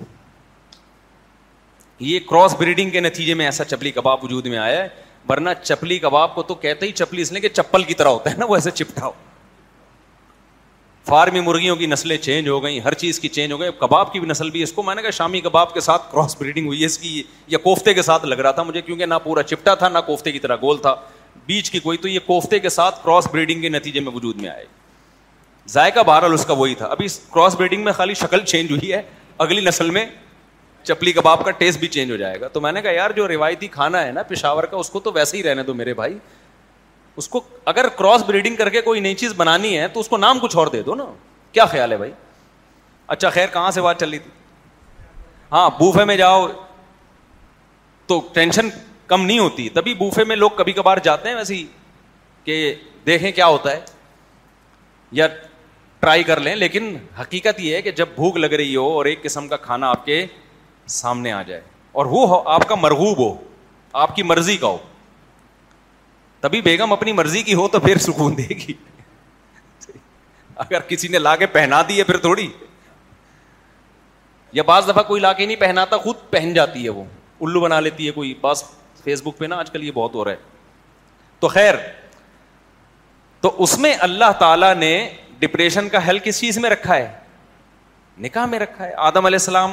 یہ 2.03 2.19
کراس 2.29 2.55
بریڈنگ 2.59 2.89
کے 2.89 2.99
نتیجے 2.99 3.33
میں 3.41 3.45
ایسا 3.45 3.65
چپلی 3.65 3.91
کباب 3.91 4.23
وجود 4.23 4.45
میں 4.53 4.57
آیا 4.57 4.79
ہے 4.83 4.87
ورنہ 5.29 5.49
چپلی 5.61 5.97
کباب 5.99 6.33
کو 6.35 6.43
تو 6.43 6.55
کہتے 6.65 6.85
ہی 6.85 6.91
چپلی 6.91 7.21
اس 7.21 7.31
نے 7.31 7.39
کہ 7.39 7.49
چپل 7.49 7.83
کی 7.83 7.93
طرح 7.93 8.07
ہوتا 8.09 8.31
ہے 8.31 8.35
نا 8.37 8.45
وہ 8.49 8.55
ایسے 8.55 8.71
چپٹا 8.81 9.05
ہو 9.05 9.11
فارمی 11.07 11.39
مرغیوں 11.45 11.75
کی 11.75 11.85
نسلیں 11.87 12.17
چینج 12.23 12.49
ہو 12.49 12.61
گئیں 12.63 12.79
ہر 12.79 12.93
چیز 13.01 13.19
کی 13.19 13.27
چینج 13.37 13.51
ہو 13.51 13.59
گئی 13.59 13.69
کباب 13.79 14.11
کی 14.13 14.19
بھی 14.19 14.27
نسل 14.27 14.49
بھی 14.49 14.61
اس 14.63 14.71
کو 14.73 14.83
میں 14.83 14.95
نے 14.95 15.01
کہا 15.01 15.09
شامی 15.17 15.41
کباب 15.47 15.73
کے 15.73 15.79
ساتھ 15.87 16.11
کراس 16.11 16.35
بریڈنگ 16.39 16.67
ہوئی 16.67 16.79
ہے 16.81 16.85
اس 16.85 16.97
کی 16.97 17.21
یا 17.47 17.57
کوفتے 17.63 17.93
کے 17.93 18.01
ساتھ 18.09 18.25
لگ 18.25 18.35
رہا 18.39 18.51
تھا 18.59 18.63
مجھے 18.63 18.81
کیونکہ 18.81 19.05
نہ 19.05 19.13
پورا 19.23 19.43
چپٹا 19.53 19.73
تھا 19.81 19.89
نہ 19.89 19.99
کوفتے 20.05 20.31
کی 20.31 20.39
طرح 20.45 20.55
گول 20.61 20.77
تھا 20.81 20.95
بیچ 21.45 21.69
کی 21.71 21.79
کوئی 21.87 21.97
تو 21.97 22.07
یہ 22.07 22.19
کوفتے 22.25 22.59
کے 22.59 22.69
ساتھ 22.69 23.03
کراس 23.03 23.27
بریڈنگ 23.31 23.61
کے 23.61 23.69
نتیجے 23.69 23.99
میں 24.07 24.11
وجود 24.15 24.41
میں 24.41 24.49
آئے 24.49 24.65
ذائقہ 25.71 25.99
بہرحال 26.07 26.33
اس 26.33 26.45
کا 26.45 26.53
وہی 26.57 26.75
تھا 26.75 26.87
ابھی 26.91 27.07
کراس 27.33 27.55
بریڈنگ 27.55 27.83
میں 27.83 27.91
خالی 27.93 28.13
شکل 28.21 28.43
چینج 28.45 28.71
ہوئی 28.71 28.91
ہے 28.93 29.01
اگلی 29.43 29.61
نسل 29.67 29.89
میں 29.89 30.05
چپلی 30.83 31.11
کباب 31.11 31.43
کا 31.45 31.51
ٹیسٹ 31.57 31.79
بھی 31.79 31.87
چینج 31.87 32.11
ہو 32.11 32.15
جائے 32.17 32.39
گا 32.41 32.47
تو 32.53 32.61
میں 32.61 32.71
نے 32.71 32.81
کہا 32.81 32.91
یار 32.91 33.11
جو 33.15 33.27
روایتی 33.27 33.67
کھانا 33.75 34.03
ہے 34.05 34.11
نا 34.11 34.23
پشاور 34.27 34.63
کا 34.71 34.77
اس 34.77 34.89
کو 34.89 34.99
تو 34.99 35.11
ویسے 35.15 35.37
ہی 35.37 35.43
رہنے 35.43 35.63
دو 35.63 35.73
میرے 35.73 35.93
بھائی 35.93 36.17
اس 37.17 37.27
کو 37.29 37.41
اگر 37.71 37.87
کراس 37.97 38.23
بریڈنگ 38.27 38.55
کر 38.55 38.69
کے 38.69 38.81
کوئی 38.81 38.99
نئی 39.01 39.15
چیز 39.15 39.33
بنانی 39.37 39.77
ہے 39.77 39.87
تو 39.93 39.99
اس 39.99 40.09
کو 40.09 40.17
نام 40.17 40.39
کچھ 40.41 40.55
اور 40.57 40.67
دے 40.73 40.81
دو 40.83 40.95
نا 40.95 41.05
کیا 41.51 41.65
خیال 41.71 41.91
ہے 41.91 41.97
بھائی 41.97 42.11
اچھا 43.15 43.29
خیر 43.29 43.47
کہاں 43.53 43.71
سے 43.71 43.81
بات 43.81 43.99
چل 43.99 44.09
رہی 44.09 44.19
تھی 44.19 44.31
ہاں 45.51 45.69
بوفے 45.79 46.05
میں 46.05 46.15
جاؤ 46.17 46.47
تو 48.07 48.19
ٹینشن 48.33 48.69
کم 49.07 49.25
نہیں 49.25 49.39
ہوتی 49.39 49.67
تبھی 49.73 49.93
بوفے 49.95 50.23
میں 50.25 50.35
لوگ 50.35 50.49
کبھی 50.57 50.73
کبھار 50.73 50.97
جاتے 51.03 51.29
ہیں 51.29 51.35
ویسے 51.35 51.55
ہی 51.55 51.65
کہ 52.43 52.75
دیکھیں 53.05 53.31
کیا 53.31 53.47
ہوتا 53.47 53.71
ہے 53.71 53.79
یا 55.21 55.27
ٹرائی 56.03 56.23
کر 56.27 56.39
لیں 56.45 56.55
لیکن 56.55 56.95
حقیقت 57.19 57.59
یہ 57.61 57.75
ہے 57.75 57.81
کہ 57.81 57.91
جب 57.97 58.07
بھوک 58.15 58.37
لگ 58.37 58.53
رہی 58.61 58.75
ہو 58.75 58.87
اور 58.95 59.05
ایک 59.05 59.21
قسم 59.23 59.47
کا 59.47 59.57
کھانا 59.67 59.89
آپ 59.89 60.05
کے 60.05 60.15
سامنے 60.95 61.31
آ 61.31 61.41
جائے 61.49 61.61
اور 61.99 62.05
وہ 62.13 62.39
آپ 62.55 62.67
کا 62.69 62.75
مرغوب 62.75 63.17
ہو 63.17 63.33
آپ 64.05 64.15
کی 64.15 64.23
مرضی 64.31 64.55
کا 64.63 64.67
ہو 64.67 64.77
تبھی 66.41 66.61
بیگم 66.61 66.93
اپنی 66.93 67.11
مرضی 67.21 67.41
کی 67.49 67.53
ہو 67.61 67.67
تو 67.75 67.79
پھر 67.87 67.97
سکون 68.07 68.35
دے 68.37 68.47
گی 68.51 68.73
اگر 70.65 70.79
کسی 70.87 71.07
نے 71.15 71.19
لا 71.19 71.35
کے 71.35 71.45
پہنا 71.55 71.81
دی 71.89 71.97
ہے 71.99 72.03
پھر 72.11 72.17
تھوڑی 72.27 72.47
یا 74.59 74.63
بعض 74.73 74.87
دفعہ 74.89 75.03
کوئی 75.13 75.21
لا 75.21 75.33
کے 75.33 75.45
نہیں 75.45 75.59
پہناتا 75.61 75.97
خود 76.07 76.29
پہن 76.29 76.53
جاتی 76.53 76.83
ہے 76.83 76.89
وہ 76.99 77.03
الو 77.47 77.59
بنا 77.59 77.79
لیتی 77.87 78.07
ہے 78.07 78.11
کوئی 78.19 78.33
بس 78.41 78.63
فیس 79.03 79.21
بک 79.25 79.37
پہ 79.37 79.45
نا 79.53 79.57
آج 79.63 79.71
کل 79.71 79.83
یہ 79.83 79.91
بہت 79.93 80.15
ہو 80.15 80.25
رہا 80.25 80.31
ہے 80.31 81.39
تو 81.39 81.47
خیر 81.57 81.75
تو 83.41 83.55
اس 83.63 83.77
میں 83.85 83.93
اللہ 84.09 84.31
تعالی 84.39 84.73
نے 84.85 84.93
ڈپریشن 85.45 85.89
کا 85.89 86.07
حل 86.09 86.19
کس 86.23 86.39
چیز 86.39 86.57
میں 86.63 86.69
رکھا 86.69 86.95
ہے 86.95 87.07
نکاح 88.25 88.45
میں 88.45 88.59
رکھا 88.59 88.85
ہے 88.85 88.93
آدم 89.11 89.25
علیہ 89.25 89.41
السلام 89.41 89.71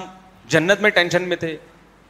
جنت 0.55 0.81
میں 0.83 0.91
ٹینشن 0.99 1.29
میں 1.33 1.37
تھے 1.43 1.57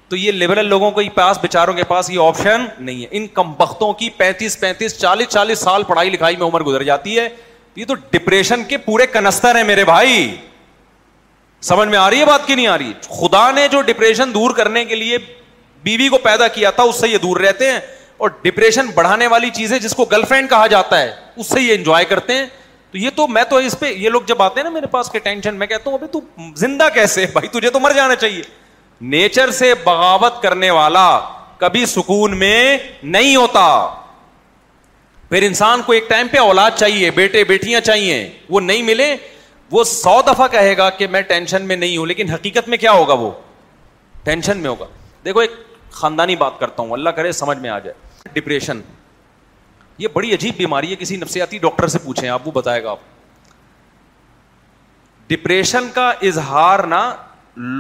تو 0.09 0.17
یہ 0.17 0.33
لبرل 0.43 0.67
لوگوں 0.75 0.91
کے 0.99 1.83
پاس 1.91 2.11
یہ 2.11 2.21
آپشن 2.27 2.65
نہیں 2.85 3.03
ہے 3.03 3.07
ان 3.19 3.27
کم 3.39 3.53
بختوں 3.59 3.93
کی 3.99 4.09
پینتیس 4.21 4.59
پینتیس 4.61 4.97
چالیس 5.01 5.29
چالیس 5.35 5.59
سال 5.69 5.83
پڑھائی 5.89 6.11
لکھائی 6.11 6.37
میں 6.37 6.47
عمر 6.47 6.63
گزر 6.69 6.83
جاتی 6.91 7.19
ہے 7.19 7.29
تو 7.75 7.81
یہ 7.81 8.03
ڈپریشن 8.15 8.65
کے 8.71 8.77
پورے 8.87 9.07
کنستر 9.17 9.57
ہیں 9.57 9.65
میرے 9.73 9.85
بھائی 9.91 10.15
سمجھ 11.73 11.89
میں 11.89 11.99
آ 11.99 12.09
رہی 12.11 12.21
ہے 12.21 12.25
بات 12.27 12.47
کی 12.47 12.55
نہیں 12.61 12.67
آ 12.75 12.79
رہی 12.79 12.93
خدا 13.21 13.51
نے 13.61 13.67
جو 13.77 13.81
ڈپریشن 13.91 14.35
دور 14.35 14.55
کرنے 14.63 14.85
کے 14.93 15.03
لیے 15.03 15.19
بیوی 15.91 16.09
کو 16.15 16.19
پیدا 16.29 16.49
کیا 16.57 16.71
تھا 16.79 16.83
اس 16.93 17.01
سے 17.01 17.09
یہ 17.09 17.19
دور 17.29 17.41
رہتے 17.47 17.71
ہیں 17.73 17.79
اور 18.25 18.31
ڈپریشن 18.47 18.87
بڑھانے 18.95 19.27
والی 19.35 19.51
چیزیں 19.61 19.79
جس 19.87 19.95
کو 20.01 20.05
گرل 20.15 20.25
فرینڈ 20.33 20.51
کہا 20.55 20.67
جاتا 20.77 21.01
ہے 21.03 21.13
اس 21.43 21.47
سے 21.53 21.61
یہ 21.67 21.75
انجوائے 21.75 22.05
کرتے 22.15 22.35
ہیں 22.41 22.47
تو 22.93 22.99
یہ 22.99 23.11
تو 23.17 23.27
میں 23.29 23.43
تو 23.51 23.57
اس 23.67 23.79
پہ 23.79 23.89
یہ 23.93 24.09
لوگ 24.11 24.21
جب 24.27 24.43
آتے 24.43 24.61
ہیں 24.61 24.65
نا 24.65 24.71
میرے 24.71 24.87
پاس 24.91 25.11
ٹینشن 25.25 25.55
میں 25.57 25.67
کہتا 25.67 25.91
ہوں 25.91 25.97
ابھی 25.99 26.07
تو 26.13 26.21
زندہ 26.57 26.89
کیسے 26.95 27.27
بھائی 27.33 27.49
تجھے 27.59 27.71
تو 27.71 27.81
مر 27.81 27.93
جانا 27.97 28.15
چاہیے 28.17 28.43
نیچر 29.11 29.51
سے 29.59 29.73
بغاوت 29.85 30.43
کرنے 30.43 30.71
والا 30.79 31.05
کبھی 31.59 31.85
سکون 31.87 32.37
میں 32.39 32.77
نہیں 33.03 33.35
ہوتا 33.37 33.65
پھر 35.29 35.43
انسان 35.47 35.83
کو 35.87 35.93
ایک 35.93 36.09
ٹائم 36.09 36.29
پہ 36.31 36.39
اولاد 36.39 36.71
چاہیے 36.77 37.11
بیٹے 37.17 37.45
بیٹیاں 37.49 37.81
چاہیے 37.81 38.17
وہ 38.51 38.61
نہیں 38.61 38.83
ملے 38.83 39.15
وہ 39.73 39.85
سو 39.85 40.21
دفعہ 40.27 40.49
کہے 40.53 40.77
گا 40.77 40.89
کہ 40.99 41.07
میں 41.11 41.21
ٹینشن 41.29 41.67
میں 41.67 41.77
نہیں 41.77 41.97
ہوں 41.97 42.07
لیکن 42.07 42.31
حقیقت 42.31 42.69
میں 42.69 42.79
کیا 42.79 42.93
ہوگا 42.93 43.15
وہ 43.21 43.31
ٹینشن 44.25 44.59
میں 44.63 44.71
ہوگا 44.71 44.87
دیکھو 45.25 45.41
ایک 45.41 45.51
خاندانی 46.01 46.37
بات 46.37 46.59
کرتا 46.61 46.83
ہوں 46.83 46.93
اللہ 46.93 47.11
کرے 47.19 47.33
سمجھ 47.43 47.59
میں 47.59 47.71
آ 47.71 47.79
جائے 47.79 48.31
ڈپریشن 48.33 48.81
یہ 50.01 50.09
بڑی 50.13 50.35
عجیب 50.35 50.55
بیماری 50.57 50.91
ہے 50.91 50.97
کسی 50.99 51.17
نفسیاتی 51.17 51.59
ڈاکٹر 51.63 51.87
سے 51.95 51.99
پوچھیں 52.05 52.29
آپ 52.29 52.47
وہ 52.49 52.53
بتائے 52.55 52.83
گا 52.83 52.91
آپ 52.91 52.99
ڈپریشن 55.29 55.89
کا 55.95 56.09
اظہار 56.29 56.83
نہ 56.93 57.01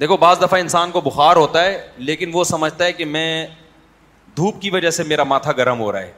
دیکھو 0.00 0.16
بعض 0.16 0.40
دفعہ 0.42 0.58
انسان 0.60 0.90
کو 0.90 1.00
بخار 1.04 1.36
ہوتا 1.36 1.62
ہے 1.64 1.72
لیکن 2.10 2.30
وہ 2.34 2.42
سمجھتا 2.50 2.84
ہے 2.84 2.92
کہ 3.00 3.04
میں 3.14 3.24
دھوپ 4.36 4.60
کی 4.62 4.70
وجہ 4.76 4.90
سے 4.98 5.02
میرا 5.12 5.24
ماتھا 5.34 5.52
گرم 5.58 5.80
ہو 5.80 5.90
رہا 5.92 6.00
ہے 6.02 6.12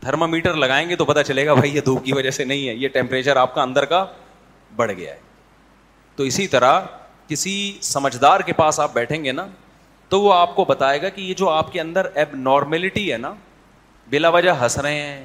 تھرمامیٹر 0.00 0.54
لگائیں 0.64 0.88
گے 0.88 0.96
تو 0.96 1.04
پتا 1.14 1.22
چلے 1.30 1.44
گا 1.46 1.54
بھائی 1.60 1.74
یہ 1.76 1.80
دھوپ 1.90 2.04
کی 2.04 2.12
وجہ 2.20 2.30
سے 2.40 2.44
نہیں 2.52 2.68
ہے 2.68 2.74
یہ 2.74 2.88
ٹیمپریچر 2.98 3.36
آپ 3.44 3.54
کا 3.54 3.62
اندر 3.62 3.84
کا 3.94 4.04
بڑھ 4.76 4.92
گیا 4.96 5.12
ہے 5.14 5.18
تو 6.16 6.22
اسی 6.32 6.46
طرح 6.48 6.80
کسی 7.28 7.54
سمجھدار 7.82 8.40
کے 8.46 8.52
پاس 8.52 8.80
آپ 8.80 8.92
بیٹھیں 8.94 9.22
گے 9.24 9.32
نا 9.32 9.46
تو 10.08 10.20
وہ 10.20 10.32
آپ 10.34 10.54
کو 10.56 10.64
بتائے 10.68 11.00
گا 11.02 11.08
کہ 11.08 11.20
یہ 11.20 11.34
جو 11.34 11.48
آپ 11.48 11.72
کے 11.72 11.80
اندر 11.80 12.06
ایب 12.14 12.34
نارملٹی 12.48 13.10
ہے 13.12 13.18
نا 13.18 13.32
بلا 14.10 14.28
وجہ 14.36 14.50
ہنس 14.60 14.76
رہے 14.78 15.00
ہیں 15.00 15.22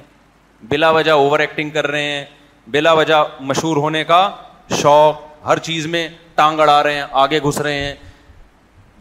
بلا 0.68 0.90
وجہ 0.90 1.10
اوور 1.12 1.40
ایکٹنگ 1.40 1.70
کر 1.70 1.86
رہے 1.86 2.02
ہیں 2.10 2.24
بلا 2.74 2.92
وجہ 3.00 3.22
مشہور 3.50 3.76
ہونے 3.86 4.04
کا 4.04 4.28
شوق 4.80 5.20
ہر 5.46 5.58
چیز 5.68 5.86
میں 5.86 6.08
ٹانگ 6.34 6.60
اڑا 6.60 6.82
رہے 6.82 6.94
ہیں 6.94 7.02
آگے 7.22 7.38
گھس 7.48 7.60
رہے 7.60 7.84
ہیں 7.84 7.94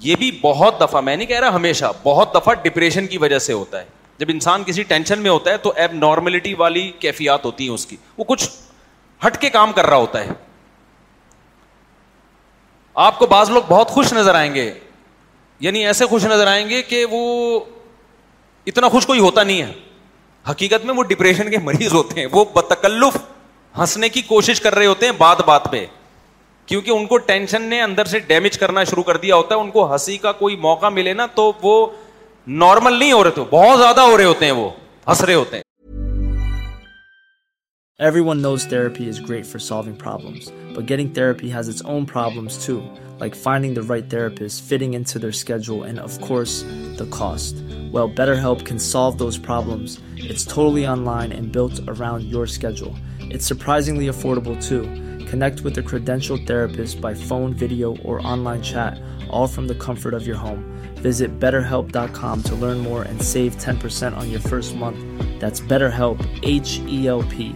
یہ 0.02 0.16
بھی 0.20 0.30
بہت 0.42 0.80
دفعہ 0.82 1.02
میں 1.02 1.16
نہیں 1.16 1.28
کہہ 1.28 1.40
رہا 1.40 1.56
ہمیشہ 1.56 1.86
بہت 2.04 2.34
دفعہ 2.36 2.54
ڈپریشن 2.64 3.08
کی 3.08 3.18
وجہ 3.18 3.40
سے 3.46 3.54
ہوتا 3.54 3.80
ہے 3.80 3.86
جب 4.18 4.26
انسان 4.30 4.64
کسی 4.66 4.84
ٹینشن 4.92 5.20
میں 5.22 5.32
ہوتا 5.32 5.52
ہے 5.52 5.58
تو 5.64 5.72
ایب 5.76 5.94
نارملٹی 5.94 6.54
والی 6.60 6.90
کیفیات 7.00 7.46
ہوتی 7.46 7.68
ہیں 7.68 7.74
اس 7.74 7.86
کی 7.86 7.98
وہ 8.18 8.24
کچھ 8.28 8.48
ہٹ 9.26 9.38
کے 9.42 9.50
کام 9.50 9.72
کر 9.74 9.86
رہا 9.88 9.98
ہوتا 9.98 10.22
ہے 10.24 10.30
آپ 13.06 13.20
کو 13.20 13.26
بعض 13.32 13.50
لوگ 13.50 13.64
بہت 13.68 13.88
خوش 13.92 14.14
نظر 14.14 14.36
آئیں 14.36 14.54
گے 14.54 14.72
یعنی 15.66 15.86
ایسے 15.86 16.06
خوش 16.06 16.26
نظر 16.26 16.48
آئیں 16.48 16.70
گے 16.70 16.82
کہ 16.90 17.04
وہ 17.12 17.22
اتنا 18.72 18.90
خوش 18.90 19.06
کوئی 19.08 19.20
ہوتا 19.20 19.44
نہیں 19.44 19.62
ہے 19.62 19.72
حقیقت 20.50 20.86
میں 20.86 20.94
وہ 20.96 21.04
ڈپریشن 21.04 21.50
کے 21.52 21.58
مریض 21.64 21.94
ہوتے 21.94 22.20
ہیں 22.20 22.28
وہ 22.32 22.44
بتکلف 22.54 23.18
ہنسنے 23.78 24.10
کی 24.10 24.22
کوشش 24.28 24.62
کر 24.62 24.76
رہے 24.76 24.86
ہوتے 24.86 25.06
ہیں 25.06 25.14
بات 25.18 25.42
بات 25.46 25.72
پہ 25.72 25.86
کیونکہ 26.66 26.92
ان 26.92 27.06
کو 27.08 27.18
ٹینشن 27.28 27.62
نے 27.74 27.82
اندر 27.82 28.06
سے 28.14 28.20
ڈیمیج 28.28 28.58
کرنا 28.60 28.84
شروع 28.84 29.04
کر 29.10 29.18
دیا 29.18 29.36
ہوتا 29.36 29.56
ہے 29.56 29.60
ان 29.60 29.70
کو 29.72 29.92
ہنسی 29.92 30.18
کا 30.26 30.32
کوئی 30.44 30.56
موقع 30.68 30.90
ملے 31.00 31.14
نا 31.20 31.26
تو 31.36 31.52
وہ 31.62 31.76
نارمل 32.64 32.94
نہیں 33.00 33.12
ہو 33.12 33.24
رہے 33.24 33.32
تھے 33.40 33.44
بہت 33.52 33.80
زیادہ 33.80 34.02
ہو 34.02 34.18
رہے 34.18 34.26
ہوتے 34.26 34.46
ہیں 34.46 34.52
وہ 34.62 34.70
ہنس 35.08 35.22
رہے 35.24 35.34
ہوتے 35.34 35.56
ہیں 35.56 35.64
Everyone 38.00 38.44
knows 38.44 38.64
therapy 38.64 39.08
is 39.10 39.20
great 39.20 39.44
for 39.44 39.58
solving 39.58 39.98
problems, 39.98 40.52
but 40.76 40.86
getting 40.86 41.10
therapy 41.10 41.50
has 41.50 41.68
its 41.68 41.82
own 41.82 42.06
problems 42.06 42.64
too, 42.64 42.88
like 43.18 43.34
finding 43.34 43.74
the 43.74 43.82
right 43.82 44.08
therapist, 44.08 44.62
fitting 44.62 44.94
into 44.94 45.18
their 45.18 45.32
schedule, 45.32 45.82
and 45.82 45.98
of 45.98 46.14
course, 46.22 46.62
the 46.98 47.08
cost. 47.10 47.56
Well, 47.92 48.08
BetterHelp 48.08 48.64
can 48.68 48.78
solve 48.78 49.18
those 49.18 49.40
problems. 49.40 50.00
It's 50.16 50.46
totally 50.46 50.86
online 50.86 51.32
and 51.32 51.52
built 51.52 51.80
around 51.88 52.26
your 52.26 52.46
schedule. 52.46 52.94
It's 53.18 53.48
surprisingly 53.48 54.06
affordable 54.06 54.64
too. 54.64 54.84
Connect 55.26 55.62
with 55.62 55.76
a 55.80 55.82
credentialed 55.82 56.46
therapist 56.46 57.02
by 57.02 57.16
phone, 57.16 57.56
video, 57.56 57.98
or 58.06 58.22
online 58.22 58.62
chat, 58.62 59.02
all 59.28 59.48
from 59.48 59.68
the 59.68 59.80
comfort 59.82 60.14
of 60.14 60.28
your 60.28 60.38
home. 60.38 60.64
Visit 60.98 61.40
BetterHelp.com 61.40 62.44
to 62.44 62.56
learn 62.64 62.78
more 62.78 63.02
and 63.02 63.20
save 63.20 63.56
10% 63.56 64.16
on 64.16 64.30
your 64.30 64.42
first 64.42 64.76
month. 64.76 65.00
That's 65.40 65.62
BetterHelp, 65.62 66.24
H-E-L-P. 66.44 67.56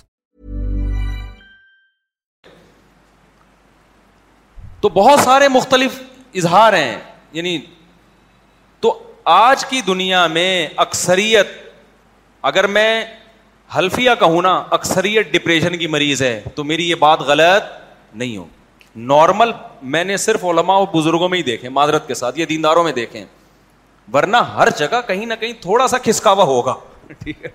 تو 4.81 4.89
بہت 4.93 5.19
سارے 5.23 5.47
مختلف 5.49 5.99
اظہار 6.41 6.73
ہیں 6.73 6.97
یعنی 7.33 7.57
تو 8.81 8.97
آج 9.33 9.65
کی 9.69 9.81
دنیا 9.87 10.25
میں 10.37 10.51
اکثریت 10.83 11.47
اگر 12.51 12.67
میں 12.77 13.03
حلفیہ 13.77 14.11
کہوں 14.19 14.41
نا 14.41 14.55
اکثریت 14.77 15.31
ڈپریشن 15.33 15.77
کی 15.77 15.87
مریض 15.87 16.21
ہے 16.21 16.39
تو 16.55 16.63
میری 16.71 16.89
یہ 16.89 16.95
بات 16.99 17.19
غلط 17.27 17.69
نہیں 18.17 18.35
ہو 18.37 18.45
نارمل 19.11 19.51
میں 19.91 20.03
نے 20.03 20.17
صرف 20.21 20.43
علماء 20.45 20.75
اور 20.75 20.87
بزرگوں 20.93 21.29
میں 21.29 21.37
ہی 21.37 21.43
دیکھے 21.43 21.69
معذرت 21.75 22.07
کے 22.07 22.13
ساتھ 22.23 22.39
یہ 22.39 22.45
دینداروں 22.45 22.83
میں 22.83 22.91
دیکھے 22.93 23.23
ورنہ 24.13 24.37
ہر 24.55 24.69
جگہ 24.77 24.99
کہیں 25.07 25.25
نہ 25.25 25.33
کہیں 25.39 25.53
تھوڑا 25.61 25.87
سا 25.87 25.97
کھسکاوا 26.07 26.43
ہوگا 26.45 26.73
ٹھیک 27.19 27.45
ہے 27.45 27.49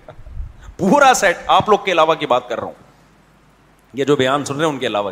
پورا 0.77 1.13
سیٹ 1.15 1.35
آپ 1.57 1.69
لوگ 1.69 1.77
کے 1.85 1.91
علاوہ 1.91 2.13
کی 2.19 2.25
بات 2.33 2.49
کر 2.49 2.59
رہا 2.59 2.67
ہوں 2.67 2.85
یہ 3.99 4.03
جو 4.05 4.15
بیان 4.15 4.45
سن 4.45 4.55
رہے 4.55 4.65
ہیں 4.65 4.71
ان 4.71 4.79
کے 4.79 4.87
علاوہ 4.87 5.11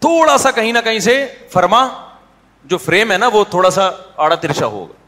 تھوڑا 0.00 0.36
سا 0.38 0.50
کہیں 0.50 0.72
نہ 0.72 0.78
کہیں 0.84 0.98
سے 1.08 1.24
فرما 1.52 1.86
جو 2.68 2.78
فریم 2.78 3.12
ہے 3.12 3.16
نا 3.18 3.28
وہ 3.32 3.44
تھوڑا 3.50 3.70
سا 3.70 3.90
آڑا 4.26 4.34
ترشا 4.40 4.66
ہوگا 4.76 4.98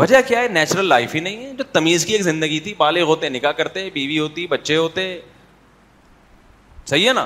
وجہ 0.00 0.16
کیا 0.26 0.40
ہے 0.42 0.48
نیچرل 0.52 0.84
لائف 0.88 1.14
ہی 1.14 1.20
نہیں 1.20 1.44
ہے 1.44 1.52
جو 1.58 1.64
تمیز 1.72 2.04
کی 2.06 2.12
ایک 2.12 2.22
زندگی 2.22 2.58
تھی 2.60 2.74
بالغ 2.78 3.02
ہوتے 3.10 3.28
نکاح 3.28 3.52
کرتے 3.58 3.88
بیوی 3.94 4.18
ہوتی 4.18 4.46
بچے 4.46 4.76
ہوتے 4.76 5.04
صحیح 6.86 7.08
ہے 7.08 7.12
نا 7.12 7.24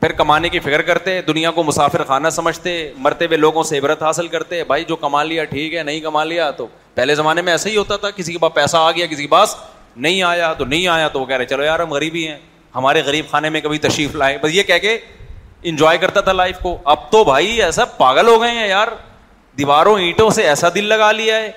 پھر 0.00 0.12
کمانے 0.12 0.48
کی 0.48 0.58
فکر 0.60 0.82
کرتے 0.86 1.20
دنیا 1.26 1.50
کو 1.50 1.62
مسافر 1.64 2.04
خانہ 2.08 2.28
سمجھتے 2.32 2.70
مرتے 3.04 3.26
ہوئے 3.26 3.36
لوگوں 3.36 3.62
سے 3.72 3.78
عبرت 3.78 4.02
حاصل 4.02 4.28
کرتے 4.28 4.62
بھائی 4.64 4.84
جو 4.88 4.96
کما 4.96 5.22
لیا 5.24 5.44
ٹھیک 5.52 5.74
ہے 5.74 5.82
نہیں 5.82 6.00
کما 6.00 6.24
لیا 6.24 6.50
تو 6.56 6.66
پہلے 6.94 7.14
زمانے 7.14 7.42
میں 7.42 7.52
ایسا 7.52 7.68
ہی 7.70 7.76
ہوتا 7.76 7.96
تھا 8.02 8.10
کسی 8.16 8.32
کے 8.32 8.38
پاس 8.38 8.54
پیسہ 8.54 8.76
آ 8.76 8.90
گیا 8.90 9.06
کسی 9.06 9.22
کے 9.22 9.28
پاس 9.28 9.54
نہیں 9.96 10.22
آیا 10.22 10.52
تو 10.58 10.64
نہیں 10.64 10.86
آیا 10.88 11.08
تو 11.08 11.20
وہ 11.20 11.26
کہہ 11.26 11.36
رہے 11.36 11.46
چلو 11.50 11.62
یار 11.64 11.80
ہم 11.80 11.92
غریبی 11.92 12.26
ہیں 12.28 12.38
ہمارے 12.74 13.02
غریب 13.06 13.30
خانے 13.30 13.48
میں 13.50 13.60
کبھی 13.60 13.78
تشریف 13.88 14.14
لائے 14.16 14.38
بس 14.42 14.50
یہ 14.54 14.62
کہہ 14.62 14.78
کے 14.82 14.98
انجوائے 15.68 15.98
کرتا 15.98 16.20
تھا 16.20 16.32
لائف 16.32 16.58
کو 16.62 16.76
اب 16.94 17.10
تو 17.10 17.22
بھائی 17.24 17.60
ایسا 17.62 17.84
پاگل 17.96 18.26
ہو 18.28 18.40
گئے 18.42 18.50
ہیں 18.58 18.66
یار 18.68 18.88
دیواروں 19.58 19.98
اینٹوں 19.98 20.28
سے 20.30 20.46
ایسا 20.48 20.68
دل 20.74 20.84
لگا 20.88 21.10
لیا 21.12 21.36
ہے 21.36 21.50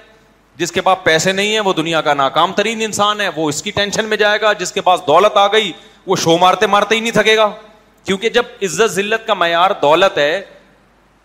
جس 0.58 0.72
کے 0.72 0.82
پاس 0.82 0.98
پیسے 1.04 1.32
نہیں 1.32 1.54
ہے 1.56 1.60
وہ 1.66 1.74
دنیا 1.74 2.02
کا 2.02 2.14
ناکام 2.14 2.54
ترین 2.54 2.82
انسان 2.86 3.22
ہے 3.22 3.30
وہ 3.36 3.48
اس 3.50 3.62
کی 3.64 3.72
ٹینشن 3.72 4.06
میں 4.10 4.18
جائے 4.18 4.42
گا 4.42 4.54
جس 4.60 4.72
کے 4.72 4.82
پاس 4.82 5.02
دولت 5.08 5.38
آ 5.38 5.46
گئی 5.52 5.72
وہ 6.08 6.16
شو 6.24 6.38
مارتے 6.38 6.68
مارتے 6.68 6.96
ہی 6.96 7.00
نہیں 7.00 7.12
تھکے 7.14 7.36
گا 7.38 7.50
کیونکہ 8.06 8.30
جب 8.40 8.44
عزت 8.64 8.92
ذلت 8.94 9.28
کا 9.28 9.34
معیار 9.34 9.72
دولت 9.82 10.18
ہے 10.18 10.42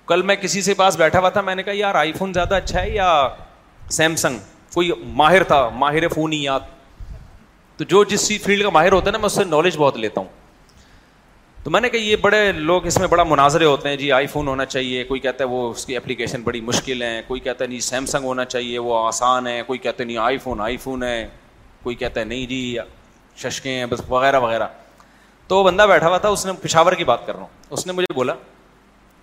کل 0.07 0.23
میں 0.29 0.37
کسی 0.37 0.63
سے 0.63 0.75
پاس 0.75 0.97
بیٹھا 0.97 1.19
ہوا 1.19 1.29
تھا 1.37 1.41
میں 1.41 1.55
نے 1.55 1.63
کہا 1.63 1.73
یار 1.77 1.95
آئی 1.95 2.13
فون 2.19 2.33
زیادہ 2.33 2.55
اچھا 2.55 2.81
ہے 2.81 2.91
یا 2.91 3.13
سیمسنگ 3.97 4.39
کوئی 4.75 4.91
ماہر 5.17 5.43
تھا 5.45 5.69
ماہر 5.79 6.09
فون 6.15 6.33
ہی 6.33 6.43
یاد 6.43 6.61
تو 7.77 7.85
جو 7.89 8.05
جس 8.09 8.31
فیلڈ 8.45 8.63
کا 8.63 8.71
ماہر 8.71 8.93
ہوتا 8.93 9.07
ہے 9.07 9.13
نا 9.13 9.19
میں 9.19 9.27
اس 9.27 9.35
سے 9.37 9.45
نالج 9.45 9.77
بہت 9.79 9.97
لیتا 9.99 10.21
ہوں 10.21 10.29
تو 11.65 11.71
میں 11.71 11.81
نے 11.81 11.89
کہا 11.89 11.99
یہ 12.03 12.17
بڑے 12.21 12.41
لوگ 12.53 12.87
اس 12.87 12.99
میں 12.99 13.07
بڑا 13.09 13.23
مناظرے 13.25 13.65
ہوتے 13.65 13.89
ہیں 13.89 13.97
جی 13.97 14.11
آئی 14.13 14.27
فون 14.33 14.49
ہونا 14.49 14.65
چاہیے 14.65 15.05
کوئی 15.05 15.21
کہتا 15.21 15.45
ہے 15.45 15.49
وہ 15.49 15.71
اس 15.71 15.85
کی 15.87 15.97
اپلیکیشن 15.97 16.43
بڑی 16.45 16.61
مشکل 16.61 17.03
ہے 17.03 17.21
کوئی 17.27 17.41
کہتا 17.41 17.65
ہے 17.65 17.69
نہیں 17.69 17.79
جی 17.81 17.85
سیمسنگ 17.87 18.25
ہونا 18.25 18.45
چاہیے 18.45 18.79
وہ 18.89 18.99
آسان 19.07 19.47
ہے 19.47 19.63
کوئی 19.67 19.79
کہتا 19.79 20.03
ہے 20.03 20.07
نہیں 20.07 20.17
آئی 20.25 20.39
فون 20.39 20.61
آئی 20.61 20.77
فون 20.83 21.03
ہے 21.03 21.27
کوئی 21.83 21.97
کہتا 22.03 22.21
ہے 22.21 22.25
نہیں 22.25 22.47
جی 22.47 22.77
ششکیں 23.43 23.73
ہیں 23.73 23.87
بس 23.91 24.01
وغیرہ 24.09 24.41
وغیرہ 24.41 24.67
تو 25.49 25.59
وہ 25.59 25.63
بندہ 25.71 25.87
بیٹھا 25.91 26.09
ہوا 26.09 26.19
تھا 26.19 26.29
اس 26.37 26.45
نے 26.47 26.53
پشاور 26.63 26.93
کی 27.01 27.05
بات 27.13 27.27
کر 27.27 27.35
رہا 27.35 27.43
ہوں 27.43 27.63
اس 27.73 27.87
نے 27.87 27.93
مجھے 27.93 28.13
بولا 28.15 28.35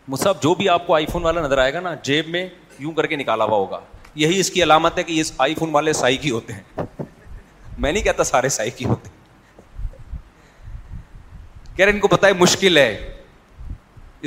مصحف 0.08 0.42
جو 0.44 0.54
بھی 0.64 0.70
آپ 0.70 0.88
کو 0.88 0.96
آئی 0.96 1.06
فون 1.12 1.24
والا 1.26 1.42
نظر 1.42 1.58
آئے 1.58 1.74
گا 1.74 1.80
نا 1.80 1.94
جیب 2.04 2.30
میں 2.30 2.46
یوں 2.80 2.92
کر 3.02 3.08
کے 3.08 3.16
نکالا 3.16 3.44
ہوا 3.46 3.58
ہوگا 3.58 3.80
یہی 4.26 4.40
اس 4.40 4.50
کی 4.52 4.64
علامت 4.64 4.98
ہے 4.98 5.04
کہ 5.04 5.12
یہ 5.14 5.24
آئی 5.48 5.56
فون 5.60 5.72
والے 5.76 5.94
سائی 6.04 6.18
کی 6.26 6.32
ہوتے 6.32 6.54
ہیں 6.54 6.86
میں 7.78 7.92
نہیں 7.92 8.04
کہتا 8.04 8.24
سارے 8.34 8.50
سائی 8.58 8.72
کی 8.78 8.86
ہوتے 8.86 9.20
کہہ 11.76 11.86
رہے 11.86 11.92
ان 11.94 12.00
کو 12.00 12.08
پتا 12.08 12.28
ہے 12.28 12.34
مشکل 12.40 12.78
ہے 12.78 12.94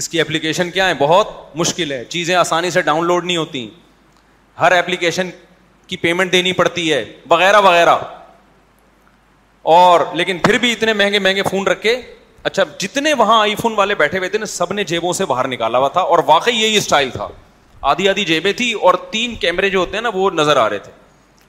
اس 0.03 0.09
کی 0.09 0.19
ایپلیکیشن 0.19 0.71
کیا 0.71 0.89
ہے 0.89 0.95
بہت 0.99 1.29
مشکل 1.57 1.93
ہے 1.93 2.05
چیزیں 2.09 2.35
آسانی 2.35 2.71
سے 2.71 2.83
ڈاؤن 2.83 3.07
لوڈ 3.07 3.25
نہیں 3.25 3.37
ہوتی 3.37 3.69
ہر 4.61 4.73
ایپلیکیشن 4.73 5.31
کی 5.87 5.97
پیمنٹ 6.07 6.33
دینی 6.33 6.53
پڑتی 6.63 6.93
ہے 6.93 7.05
وغیرہ 7.31 7.61
وغیرہ 7.61 7.95
اور 9.75 10.01
لیکن 10.17 10.39
پھر 10.45 10.59
بھی 10.59 10.73
اتنے 10.73 10.93
مہنگے 10.93 11.19
مہنگے 11.19 11.43
فون 11.51 11.67
رکھے 11.67 12.01
اچھا 12.49 12.63
جتنے 12.79 13.13
وہاں 13.19 13.41
آئی 13.41 13.55
فون 13.61 13.75
والے 13.77 13.95
بیٹھے 13.99 14.19
ہوئے 14.19 14.29
تھے 14.31 14.39
نا 14.39 14.47
سب 14.55 14.73
نے 14.73 14.85
جیبوں 14.95 15.13
سے 15.21 15.25
باہر 15.27 15.49
نکالا 15.49 15.79
ہوا 15.79 15.89
تھا 15.97 16.01
اور 16.01 16.19
واقعی 16.27 16.55
یہی 16.63 16.77
اسٹائل 16.77 17.11
تھا 17.11 17.29
آدھی 17.93 18.09
آدھی 18.09 18.25
جیبیں 18.25 18.53
تھی 18.57 18.73
اور 18.89 18.95
تین 19.11 19.35
کیمرے 19.45 19.71
جو 19.71 19.79
ہوتے 19.79 19.97
ہیں 19.97 20.03
نا 20.03 20.11
وہ 20.15 20.31
نظر 20.35 20.57
آ 20.57 20.69
رہے 20.71 20.79
تھے 20.79 20.93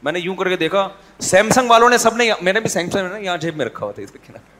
میں 0.03 0.11
نے 0.11 0.19
یوں 0.19 0.35
کر 0.35 0.49
کے 0.49 0.55
دیکھا 0.57 0.87
سیمسنگ 1.29 1.69
والوں 1.69 1.89
نے 1.89 1.97
سب 1.97 2.15
نے 2.17 2.29
میں 2.41 2.53
نے 2.53 2.59
بھی 2.59 2.69
سیمسنگ 2.69 3.23
یہاں 3.23 3.37
جیب 3.47 3.55
میں 3.57 3.65
رکھا 3.65 3.85
ہوا 3.85 3.91
تھا 3.95 4.01
اس 4.03 4.11
کنارے 4.27 4.54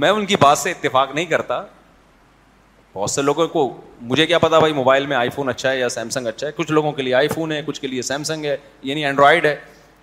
میں 0.00 0.10
ان 0.10 0.26
کی 0.26 0.36
بات 0.40 0.58
سے 0.58 0.70
اتفاق 0.70 1.14
نہیں 1.14 1.24
کرتا 1.26 1.62
بہت 2.92 3.10
سے 3.10 3.22
لوگوں 3.22 3.46
کو 3.48 3.68
مجھے 4.00 4.26
کیا 4.26 4.38
پتا 4.38 4.58
بھائی 4.58 4.72
موبائل 4.74 5.06
میں 5.06 5.16
آئی 5.16 5.30
فون 5.34 5.48
اچھا 5.48 5.70
ہے 5.70 5.78
یا 5.78 5.88
سیمسنگ 5.88 6.26
اچھا 6.26 6.46
ہے 6.46 6.52
کچھ 6.56 6.72
لوگوں 6.72 6.92
کے 6.92 7.02
لیے 7.02 7.14
آئی 7.14 7.28
فون 7.28 7.52
ہے 7.52 7.60
کچھ 7.66 7.80
کے 7.80 7.86
لیے 7.86 8.02
سیمسنگ 8.02 8.44
ہے 8.44 8.56
یعنی 8.82 9.04
اینڈرائڈ 9.06 9.46
ہے 9.46 9.54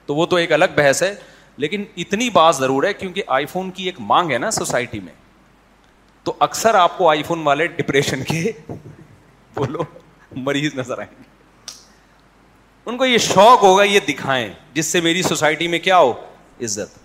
تو 0.06 0.16
وہ 0.16 0.26
تو 0.26 0.36
ایک 0.36 0.52
الگ 0.54 0.66
بحث 0.76 1.02
ہے 1.04 1.14
لیکن 1.58 1.84
اتنی 2.04 2.30
بات 2.34 2.56
ضرور 2.56 2.84
ہے 2.84 2.94
کیونکہ 2.94 3.24
آئی 3.38 3.46
فون 3.46 3.72
کی 3.80 3.84
ایک 3.86 3.96
مانگ 4.08 4.32
ہے 4.32 4.38
نا 4.38 4.52
سوسائٹی 4.52 5.00
میں 5.00 5.14
تو 6.24 6.34
اکثر 6.48 6.76
آپ 6.76 6.98
کو 6.98 7.10
آئی 7.10 7.24
فون 7.24 7.42
والے 7.48 7.68
ڈپریشن 7.78 8.24
کے 8.28 8.52
بولو 9.56 9.84
مریض 10.36 10.76
نظر 10.78 10.98
آئیں 11.00 11.10
گے 11.20 11.28
ان 12.90 12.98
کو 12.98 13.06
یہ 13.06 13.18
شوق 13.28 13.62
ہوگا 13.64 13.84
یہ 13.84 14.00
دکھائیں 14.08 14.48
جس 14.74 14.86
سے 14.92 15.02
میری 15.02 15.22
سوسائٹی 15.22 15.68
میں 15.68 15.80
کیا 15.80 15.98
ہو 15.98 16.12
عزت 16.64 16.99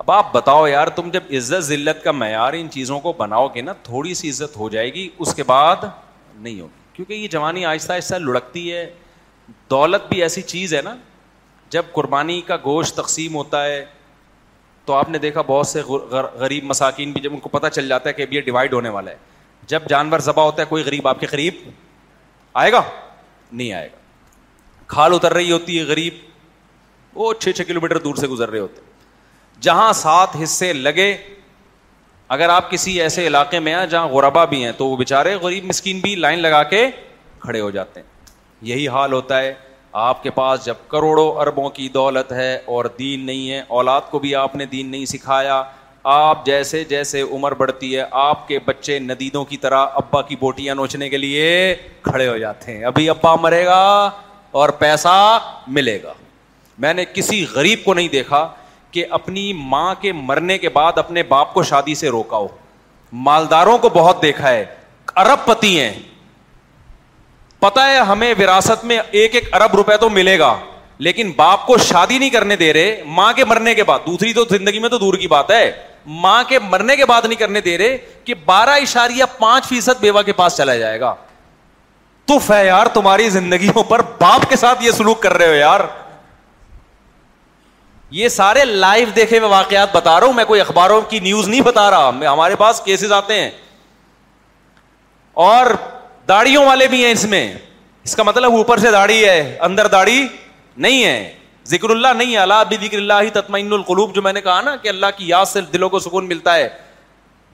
اب 0.00 0.10
آپ 0.10 0.32
بتاؤ 0.32 0.66
یار 0.66 0.86
تم 0.96 1.08
جب 1.12 1.22
عزت 1.36 1.60
ذلت 1.64 2.02
کا 2.04 2.12
معیار 2.12 2.52
ان 2.56 2.68
چیزوں 2.72 2.98
کو 3.00 3.12
بناؤ 3.16 3.48
گے 3.54 3.60
نا 3.62 3.72
تھوڑی 3.82 4.14
سی 4.20 4.30
عزت 4.30 4.56
ہو 4.56 4.68
جائے 4.74 4.92
گی 4.94 5.08
اس 5.18 5.34
کے 5.34 5.42
بعد 5.46 5.84
نہیں 5.86 6.60
ہوگی 6.60 6.78
کیونکہ 6.92 7.12
یہ 7.14 7.26
جوانی 7.32 7.64
آہستہ 7.66 7.92
آہستہ 7.92 8.14
لڑکتی 8.14 8.62
ہے 8.72 8.88
دولت 9.70 10.08
بھی 10.12 10.22
ایسی 10.22 10.42
چیز 10.52 10.74
ہے 10.74 10.80
نا 10.84 10.94
جب 11.70 11.92
قربانی 11.92 12.40
کا 12.46 12.56
گوشت 12.64 12.96
تقسیم 12.96 13.34
ہوتا 13.36 13.64
ہے 13.64 13.84
تو 14.84 14.92
آپ 15.02 15.10
نے 15.10 15.18
دیکھا 15.28 15.42
بہت 15.46 15.66
سے 15.66 15.80
غریب 15.82 16.64
مساکین 16.64 17.12
بھی 17.12 17.20
جب 17.20 17.32
ان 17.32 17.40
کو 17.40 17.48
پتہ 17.58 17.66
چل 17.72 17.88
جاتا 17.88 18.08
ہے 18.08 18.14
کہ 18.14 18.22
اب 18.22 18.32
یہ 18.32 18.40
ڈیوائڈ 18.48 18.72
ہونے 18.74 18.88
والا 18.98 19.10
ہے 19.10 19.16
جب 19.72 19.82
جانور 19.90 20.18
ذبح 20.30 20.42
ہوتا 20.42 20.62
ہے 20.62 20.66
کوئی 20.68 20.84
غریب 20.84 21.08
آپ 21.08 21.20
کے 21.20 21.26
قریب 21.34 21.62
آئے 22.62 22.72
گا 22.72 22.82
نہیں 23.52 23.72
آئے 23.72 23.88
گا 23.92 23.98
کھال 24.94 25.14
اتر 25.14 25.32
رہی 25.34 25.52
ہوتی 25.52 25.78
ہے 25.78 25.84
غریب 25.92 26.18
وہ 27.18 27.32
چھ 27.40 27.50
چھ 27.56 27.62
کلو 27.68 27.80
میٹر 27.80 27.98
دور 27.98 28.14
سے 28.16 28.26
گزر 28.28 28.50
رہے 28.50 28.58
ہوتے 28.60 28.88
جہاں 29.62 29.92
سات 29.92 30.36
حصے 30.42 30.72
لگے 30.72 31.14
اگر 32.34 32.48
آپ 32.48 32.70
کسی 32.70 33.00
ایسے 33.02 33.26
علاقے 33.26 33.58
میں 33.60 33.74
ہیں 33.74 33.86
جہاں 33.86 34.08
غربا 34.08 34.44
بھی 34.52 34.64
ہیں 34.64 34.72
تو 34.76 34.86
وہ 34.88 34.96
بےچارے 34.96 35.34
غریب 35.42 35.64
مسکین 35.64 35.98
بھی 36.00 36.14
لائن 36.16 36.38
لگا 36.38 36.62
کے 36.74 36.86
کھڑے 37.40 37.60
ہو 37.60 37.70
جاتے 37.70 38.00
ہیں 38.00 38.06
یہی 38.68 38.86
حال 38.96 39.12
ہوتا 39.12 39.40
ہے 39.40 39.52
آپ 40.06 40.22
کے 40.22 40.30
پاس 40.30 40.64
جب 40.64 40.74
کروڑوں 40.88 41.28
اربوں 41.42 41.68
کی 41.78 41.88
دولت 41.94 42.32
ہے 42.32 42.52
اور 42.74 42.84
دین 42.98 43.24
نہیں 43.26 43.50
ہے 43.50 43.60
اولاد 43.78 44.00
کو 44.10 44.18
بھی 44.24 44.34
آپ 44.44 44.54
نے 44.56 44.66
دین 44.74 44.90
نہیں 44.90 45.06
سکھایا 45.12 45.62
آپ 46.12 46.44
جیسے 46.46 46.82
جیسے 46.88 47.22
عمر 47.32 47.54
بڑھتی 47.62 47.94
ہے 47.96 48.04
آپ 48.20 48.46
کے 48.48 48.58
بچے 48.66 48.98
ندیدوں 48.98 49.44
کی 49.44 49.56
طرح 49.64 49.86
ابا 50.02 50.22
کی 50.28 50.36
بوٹیاں 50.40 50.74
نوچنے 50.74 51.08
کے 51.10 51.16
لیے 51.18 51.74
کھڑے 52.02 52.28
ہو 52.28 52.36
جاتے 52.38 52.76
ہیں 52.76 52.84
ابھی 52.92 53.08
ابا 53.10 53.34
مرے 53.42 53.64
گا 53.66 53.80
اور 54.60 54.68
پیسہ 54.78 55.16
ملے 55.78 55.98
گا 56.02 56.12
میں 56.84 56.94
نے 56.94 57.04
کسی 57.14 57.44
غریب 57.54 57.84
کو 57.84 57.94
نہیں 57.94 58.08
دیکھا 58.12 58.48
کہ 58.92 59.04
اپنی 59.18 59.52
ماں 59.56 59.94
کے 60.00 60.12
مرنے 60.12 60.58
کے 60.58 60.68
بعد 60.76 60.98
اپنے 60.98 61.22
باپ 61.28 61.52
کو 61.54 61.62
شادی 61.62 61.94
سے 61.94 62.08
روکا 62.08 62.36
ہو 62.36 62.48
مالداروں 63.28 63.76
کو 63.78 63.88
بہت 63.94 64.22
دیکھا 64.22 64.48
ہے 64.50 64.64
ارب 65.22 65.44
پتی 65.44 65.78
ہیں 65.78 65.92
پتا 67.60 67.86
ہے 67.90 67.96
ہمیں 68.08 68.32
وراثت 68.38 68.84
میں 68.90 68.98
ایک 69.20 69.34
ایک 69.34 69.54
ارب 69.54 69.74
روپے 69.76 69.96
تو 70.00 70.08
ملے 70.10 70.38
گا 70.38 70.54
لیکن 71.06 71.30
باپ 71.36 71.66
کو 71.66 71.76
شادی 71.88 72.18
نہیں 72.18 72.30
کرنے 72.30 72.56
دے 72.56 72.72
رہے 72.72 73.02
ماں 73.16 73.32
کے 73.36 73.44
مرنے 73.44 73.74
کے 73.74 73.84
بعد 73.90 73.98
دوسری 74.06 74.32
تو 74.32 74.44
زندگی 74.50 74.78
میں 74.78 74.88
تو 74.88 74.98
دور 74.98 75.14
کی 75.20 75.28
بات 75.28 75.50
ہے 75.50 75.70
ماں 76.24 76.42
کے 76.48 76.58
مرنے 76.68 76.96
کے 76.96 77.04
بعد 77.06 77.22
نہیں 77.24 77.38
کرنے 77.38 77.60
دے 77.60 77.76
رہے 77.78 77.96
کہ 78.24 78.34
بارہ 78.44 78.74
اشاریہ 78.82 79.24
پانچ 79.38 79.66
فیصد 79.68 80.00
بیوہ 80.00 80.22
کے 80.26 80.32
پاس 80.42 80.56
چلا 80.56 80.76
جائے 80.76 81.00
گا 81.00 81.14
تو 82.26 82.38
یار 82.64 82.86
تمہاری 82.94 83.28
زندگیوں 83.30 83.82
پر 83.88 84.00
باپ 84.20 84.48
کے 84.50 84.56
ساتھ 84.56 84.82
یہ 84.84 84.90
سلوک 84.96 85.22
کر 85.22 85.32
رہے 85.38 85.46
ہو 85.48 85.54
یار 85.54 85.80
یہ 88.10 88.28
سارے 88.28 88.64
لائف 88.64 89.14
دیکھے 89.16 89.38
ہوئے 89.38 89.48
واقعات 89.50 89.94
بتا 89.96 90.18
رہا 90.20 90.26
ہوں 90.26 90.32
میں 90.34 90.44
کوئی 90.44 90.60
اخباروں 90.60 91.00
کی 91.10 91.18
نیوز 91.20 91.48
نہیں 91.48 91.60
بتا 91.66 91.90
رہا 91.90 92.08
ہمارے 92.32 92.56
پاس 92.58 92.80
کیسز 92.84 93.12
آتے 93.12 93.38
ہیں 93.40 93.50
اور 95.50 95.66
داڑیوں 96.28 96.64
والے 96.66 96.86
بھی 96.88 97.04
ہیں 97.04 97.12
اس 97.12 97.24
میں 97.34 97.52
اس 98.04 98.16
کا 98.16 98.22
مطلب 98.22 98.52
اوپر 98.54 98.78
سے 98.78 98.90
داڑھی 98.90 99.24
ہے 99.24 99.40
اندر 99.62 99.86
داڑھی 99.92 100.26
نہیں 100.76 101.04
ہے 101.04 101.32
ذکر 101.68 101.90
اللہ 101.90 102.12
نہیں 102.16 102.32
ہے 102.32 102.38
اللہ 102.38 102.62
ذکر 102.82 102.96
اللہ 102.98 103.28
تطمئن 103.32 103.72
القلوب 103.72 104.14
جو 104.14 104.22
میں 104.22 104.32
نے 104.32 104.40
کہا 104.42 104.60
نا 104.62 104.74
کہ 104.82 104.88
اللہ 104.88 105.06
کی 105.16 105.28
یاد 105.28 105.44
سے 105.48 105.60
دلوں 105.72 105.88
کو 105.88 105.98
سکون 105.98 106.28
ملتا 106.28 106.54
ہے 106.56 106.68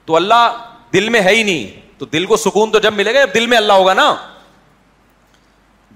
تو 0.07 0.17
اللہ 0.17 0.57
دل 0.93 1.09
میں 1.09 1.21
ہے 1.23 1.35
ہی 1.35 1.43
نہیں 1.43 1.85
تو 1.99 2.07
دل 2.13 2.27
کو 2.27 2.37
سکون 2.37 2.71
تو 2.73 2.79
جب 2.79 2.93
ملے 2.95 3.15
گا 3.15 3.21
دل 3.35 3.47
میں 3.47 3.57
اللہ 3.57 3.73
ہوگا 3.83 3.95
نا 3.95 4.15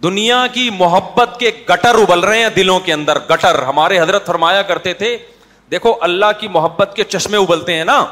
دنیا 0.03 0.47
کی 0.53 0.69
محبت 0.79 1.39
کے 1.41 1.51
گٹر 1.71 1.95
ابل 2.01 2.21
رہے 2.25 2.39
ہیں 2.43 2.49
دلوں 2.57 2.81
کے 2.85 2.93
اندر 2.93 3.19
گٹر 3.31 3.63
ہمارے 3.63 3.99
حضرت 4.01 4.27
فرمایا 4.27 4.63
کرتے 4.71 4.93
تھے 5.01 5.17
دیکھو 5.71 5.95
اللہ 6.03 6.33
کی 6.41 6.49
محبت 6.53 6.93
کے 6.97 7.05
چشمے 7.15 7.39
ابلتے 7.39 7.75
ہیں 7.77 7.85
نا 7.85 8.03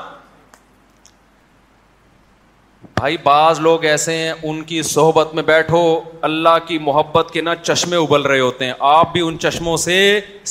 بھائی 2.97 3.16
بعض 3.22 3.61
لوگ 3.61 3.84
ایسے 3.84 4.16
ہیں 4.16 4.32
ان 4.49 4.62
کی 4.64 4.82
صحبت 4.82 5.34
میں 5.34 5.43
بیٹھو 5.47 5.80
اللہ 6.28 6.59
کی 6.66 6.78
محبت 6.86 7.30
کے 7.32 7.41
نا 7.41 7.55
چشمے 7.62 7.97
ابل 7.97 8.22
رہے 8.26 8.41
ہوتے 8.41 8.64
ہیں 8.64 8.72
آپ 8.89 9.12
بھی 9.12 9.20
ان 9.26 9.39
چشموں 9.41 9.76
سے 9.84 9.97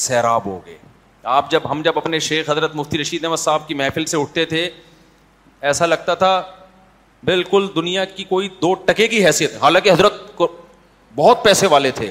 سیراب 0.03 0.45
ہو 0.45 0.59
گئے 0.65 0.77
آپ 1.37 1.49
جب 1.51 1.71
ہم 1.71 1.81
جب 1.85 1.97
اپنے 1.97 2.19
شیخ 2.27 2.49
حضرت 2.49 2.75
مفتی 2.75 2.97
رشید 3.01 3.25
احمد 3.25 3.37
صاحب 3.37 3.67
کی 3.67 3.73
محفل 3.83 4.05
سے 4.13 4.17
اٹھتے 4.17 4.45
تھے 4.55 4.69
ایسا 5.71 5.85
لگتا 5.85 6.13
تھا 6.23 6.31
بالکل 7.25 7.67
دنیا 7.75 8.05
کی 8.15 8.23
کوئی 8.29 8.49
دو 8.61 8.73
ٹکے 8.85 9.07
کی 9.07 9.25
حیثیت 9.25 9.55
حالانکہ 9.61 9.91
حضرت 9.91 10.21
بہت 11.17 11.43
پیسے 11.43 11.67
والے 11.67 11.91
تھے 11.99 12.09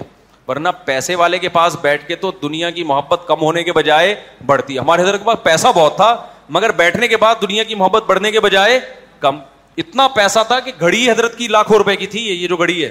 ورنہ 0.48 0.68
پیسے 0.84 1.14
والے 1.20 1.38
کے 1.38 1.48
پاس 1.57 1.76
بیٹھ 1.82 2.07
کے 2.09 2.16
تو 2.22 2.30
دنیا 2.42 2.70
کی 2.70 2.82
محبت 2.84 3.20
کم 3.26 3.40
ہونے 3.42 3.62
کے 3.64 3.72
بجائے 3.72 4.14
بڑھتی 4.46 4.78
ہمارے 4.78 5.02
حضرت 5.02 5.18
کے 5.18 5.24
پاس 5.24 5.42
پیسہ 5.42 5.68
بہت 5.76 5.96
تھا 5.96 6.14
مگر 6.57 6.72
بیٹھنے 6.80 7.09
کے 7.09 7.16
بعد 7.24 7.34
دنیا 7.42 7.62
کی 7.64 7.74
محبت 7.74 8.04
بڑھنے 8.07 8.30
کے 8.30 8.40
بجائے 8.40 8.78
کم 9.20 9.38
اتنا 9.82 10.07
پیسہ 10.14 10.38
تھا 10.48 10.59
کہ 10.66 10.72
گھڑی 10.80 11.11
حضرت 11.11 11.36
کی 11.38 11.48
لاکھوں 11.48 11.78
روپے 11.78 11.96
کی 11.96 12.07
تھی 12.12 12.22
یہ 12.26 12.46
جو 12.48 12.57
گھڑی 12.57 12.84
ہے 12.84 12.90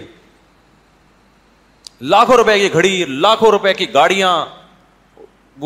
لاکھوں 2.16 2.36
روپے 2.38 2.57
کی 2.59 2.74
گھڑی 2.74 3.03
لاکھوں 3.07 3.51
روپے 3.51 3.74
کی 3.74 3.93
گاڑیاں 3.93 4.32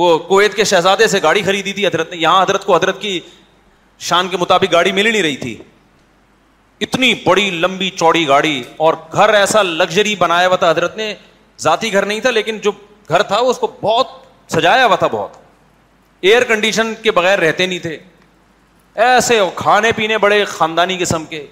وہ 0.02 0.18
کویت 0.28 0.56
کے 0.56 0.64
شہزادے 0.72 1.08
سے 1.14 1.20
گاڑی 1.24 1.41
خریدی 1.43 1.74
تھی 1.74 1.88
حضرت 1.88 2.12
نے 2.12 2.18
یہاں 2.18 2.41
حضرت 2.43 2.66
کو 2.66 2.76
حضرت 2.76 3.02
کی 3.02 3.20
شان 4.10 4.28
کے 4.30 4.38
مطابق 4.39 4.74
گاڑی 4.74 4.91
مل 4.91 5.06
ہی 5.06 5.12
نہیں 5.12 5.22
رہی 5.24 5.38
تھی 5.38 5.58
اتنی 6.82 7.14
بڑی 7.24 7.50
لمبی 7.50 7.90
چوڑی 8.00 8.28
گاڑی 8.28 8.62
اور 8.84 8.94
گھر 9.14 9.34
ایسا 9.34 9.62
لگژری 9.62 10.16
بنایا 10.20 10.48
ہوا 10.48 10.56
تھا 10.56 10.70
حضرت 10.70 10.96
نے 10.98 11.14
ذاتی 11.62 11.92
گھر 11.94 12.06
نہیں 12.06 12.20
تھا 12.26 12.30
لیکن 12.32 12.58
جو 12.64 12.72
گھر 13.08 13.24
تھا 13.32 13.38
اس 13.52 13.58
کو 13.60 13.68
بہت 13.82 14.08
سجایا 14.52 14.86
ہوا 14.86 14.96
تھا 14.96 15.08
بہت 15.12 15.38
ایئر 16.28 16.44
کنڈیشن 16.48 16.94
کے 17.04 17.12
بغیر 17.12 17.40
رہتے 17.40 17.66
نہیں 17.66 17.80
تھے 17.80 17.98
ایسے 19.06 19.40
کھانے 19.56 19.92
پینے 19.96 20.18
بڑے 20.18 20.44
خاندانی 20.46 20.98
قسم 21.00 21.26
کے 21.30 21.46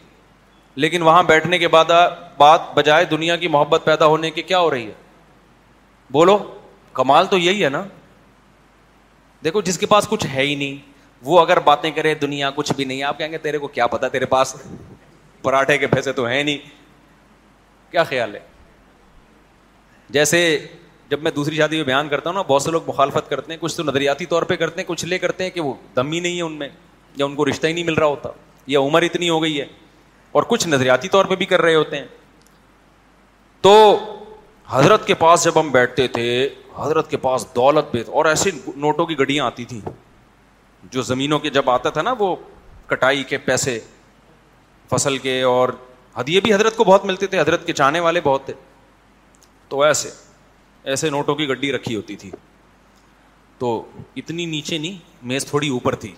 لیکن 0.84 1.02
وہاں 1.02 1.22
بیٹھنے 1.24 1.58
کے 1.58 1.68
بعد 1.74 1.92
بات 2.38 2.62
بجائے 2.76 3.06
دنیا 3.12 3.36
کی 3.44 3.48
محبت 3.48 3.82
پیدا 3.86 4.06
ہونے 4.06 4.32
کے 4.32 4.42
کیا 4.42 4.60
ہو 4.60 4.70
رہی 4.72 4.86
ہے 4.88 4.94
بولو 6.12 6.38
کمال 6.94 7.26
تو 7.30 7.38
یہی 7.38 7.64
ہے 7.64 7.70
نا 7.70 7.84
دیکھو 9.44 9.62
جس 9.62 9.78
کے 9.78 9.86
پاس 9.86 10.08
کچھ 10.10 10.26
ہے 10.34 10.46
ہی 10.46 10.56
نہیں 10.56 10.76
وہ 11.24 11.40
اگر 11.42 11.60
باتیں 11.66 11.90
کرے 11.92 12.14
دنیا 12.22 12.50
کچھ 12.56 12.74
بھی 12.76 12.86
نہیں 12.86 13.04
آپ 13.04 13.18
کہیں 13.18 13.32
گے 13.32 13.38
تیرے 13.42 13.58
کو 13.58 13.68
کیا 13.68 13.88
پتا 13.88 14.08
تیرے 14.08 14.26
پاس 14.34 14.56
پراٹھے 15.48 15.78
کے 15.78 15.88
پیسے 15.88 16.12
تو 16.20 16.26
ہیں 16.28 16.44
نہیں 16.44 16.58
کیا 17.92 18.04
خیال 18.12 18.34
ہے 18.36 18.40
جیسے 20.16 20.42
جب 21.10 21.22
میں 21.24 21.32
دوسری 21.32 21.56
شادی 21.58 21.76
میں 21.78 21.86
بیان 21.86 22.10
کرتا 22.10 22.30
ہوں 22.30 22.36
نا 22.36 22.42
بہت 22.48 22.62
سے 22.62 22.72
لوگ 22.72 22.82
مخالفت 22.88 23.30
کرتے 23.30 23.54
ہیں 23.54 23.60
کچھ 23.62 23.76
تو 23.78 23.84
نظریاتی 23.84 24.26
طور 24.34 24.44
پہ 24.50 24.56
کرتے 24.64 24.82
ہیں 24.82 24.88
کچھ 24.88 25.06
لے 25.12 25.20
کرتے 25.26 25.44
ہیں 25.44 25.52
کہ 25.58 25.62
وہ 25.68 25.74
دم 25.96 26.12
ہی 26.12 26.20
نہیں 26.26 26.36
ہے 26.38 26.42
ان 26.48 26.58
میں 26.64 26.68
یا 27.22 27.26
ان 27.26 27.36
کو 27.36 27.46
رشتہ 27.50 27.68
ہی 27.68 27.74
نہیں 27.74 27.84
مل 27.84 27.94
رہا 28.02 28.12
ہوتا 28.16 28.30
یا 28.74 28.80
عمر 28.88 29.02
اتنی 29.10 29.30
ہو 29.30 29.42
گئی 29.44 29.60
ہے 29.60 29.66
اور 30.38 30.44
کچھ 30.54 30.68
نظریاتی 30.68 31.08
طور 31.16 31.26
پہ 31.32 31.36
بھی 31.42 31.46
کر 31.56 31.62
رہے 31.68 31.76
ہوتے 31.76 31.98
ہیں 31.98 32.08
تو 33.68 33.76
حضرت 34.70 35.06
کے 35.08 35.14
پاس 35.26 35.44
جب 35.44 35.60
ہم 35.60 35.72
بیٹھتے 35.72 36.08
تھے 36.18 36.26
حضرت 36.84 37.10
کے 37.10 37.18
پاس 37.28 37.46
دولت 37.56 37.92
پہ 37.92 38.04
اور 38.18 38.26
ایسے 38.34 38.50
نوٹوں 38.86 39.06
کی 39.12 39.18
گڈیاں 39.20 39.46
آتی 39.46 39.66
تھیں 39.72 39.80
جو 40.96 41.02
زمینوں 41.14 41.40
کے 41.46 41.50
جب 41.58 41.70
آتا 41.70 41.90
تھا 41.98 42.02
نا 42.10 42.14
وہ 42.20 42.36
کٹائی 42.88 43.24
کے 43.32 43.38
پیسے 43.52 43.80
فصل 44.90 45.18
کے 45.18 45.42
اور 45.44 45.70
ہدیے 46.20 46.40
بھی 46.42 46.54
حضرت 46.54 46.76
کو 46.78 46.84
بہت 46.84 47.06
ملتے 47.06 47.28
تھے 47.28 47.40
حضرت 47.40 47.66
کے 47.68 47.74
چاہنے 47.74 48.00
والے 48.00 48.22
بہت 48.24 48.46
تھے 48.46 48.54
تو 49.70 49.82
ایسے 49.84 50.10
ایسے 50.92 51.10
نوٹوں 51.10 51.36
کی 51.36 51.48
گڈی 51.50 51.72
رکھی 51.72 51.96
ہوتی 51.96 52.16
تھی 52.16 52.32
تو 53.60 53.72
اتنی 54.22 54.46
نیچے 54.46 54.78
نہیں 54.78 54.98
میز 55.30 55.46
تھوڑی 55.46 55.70
اوپر 55.78 55.96
تھی 56.04 56.14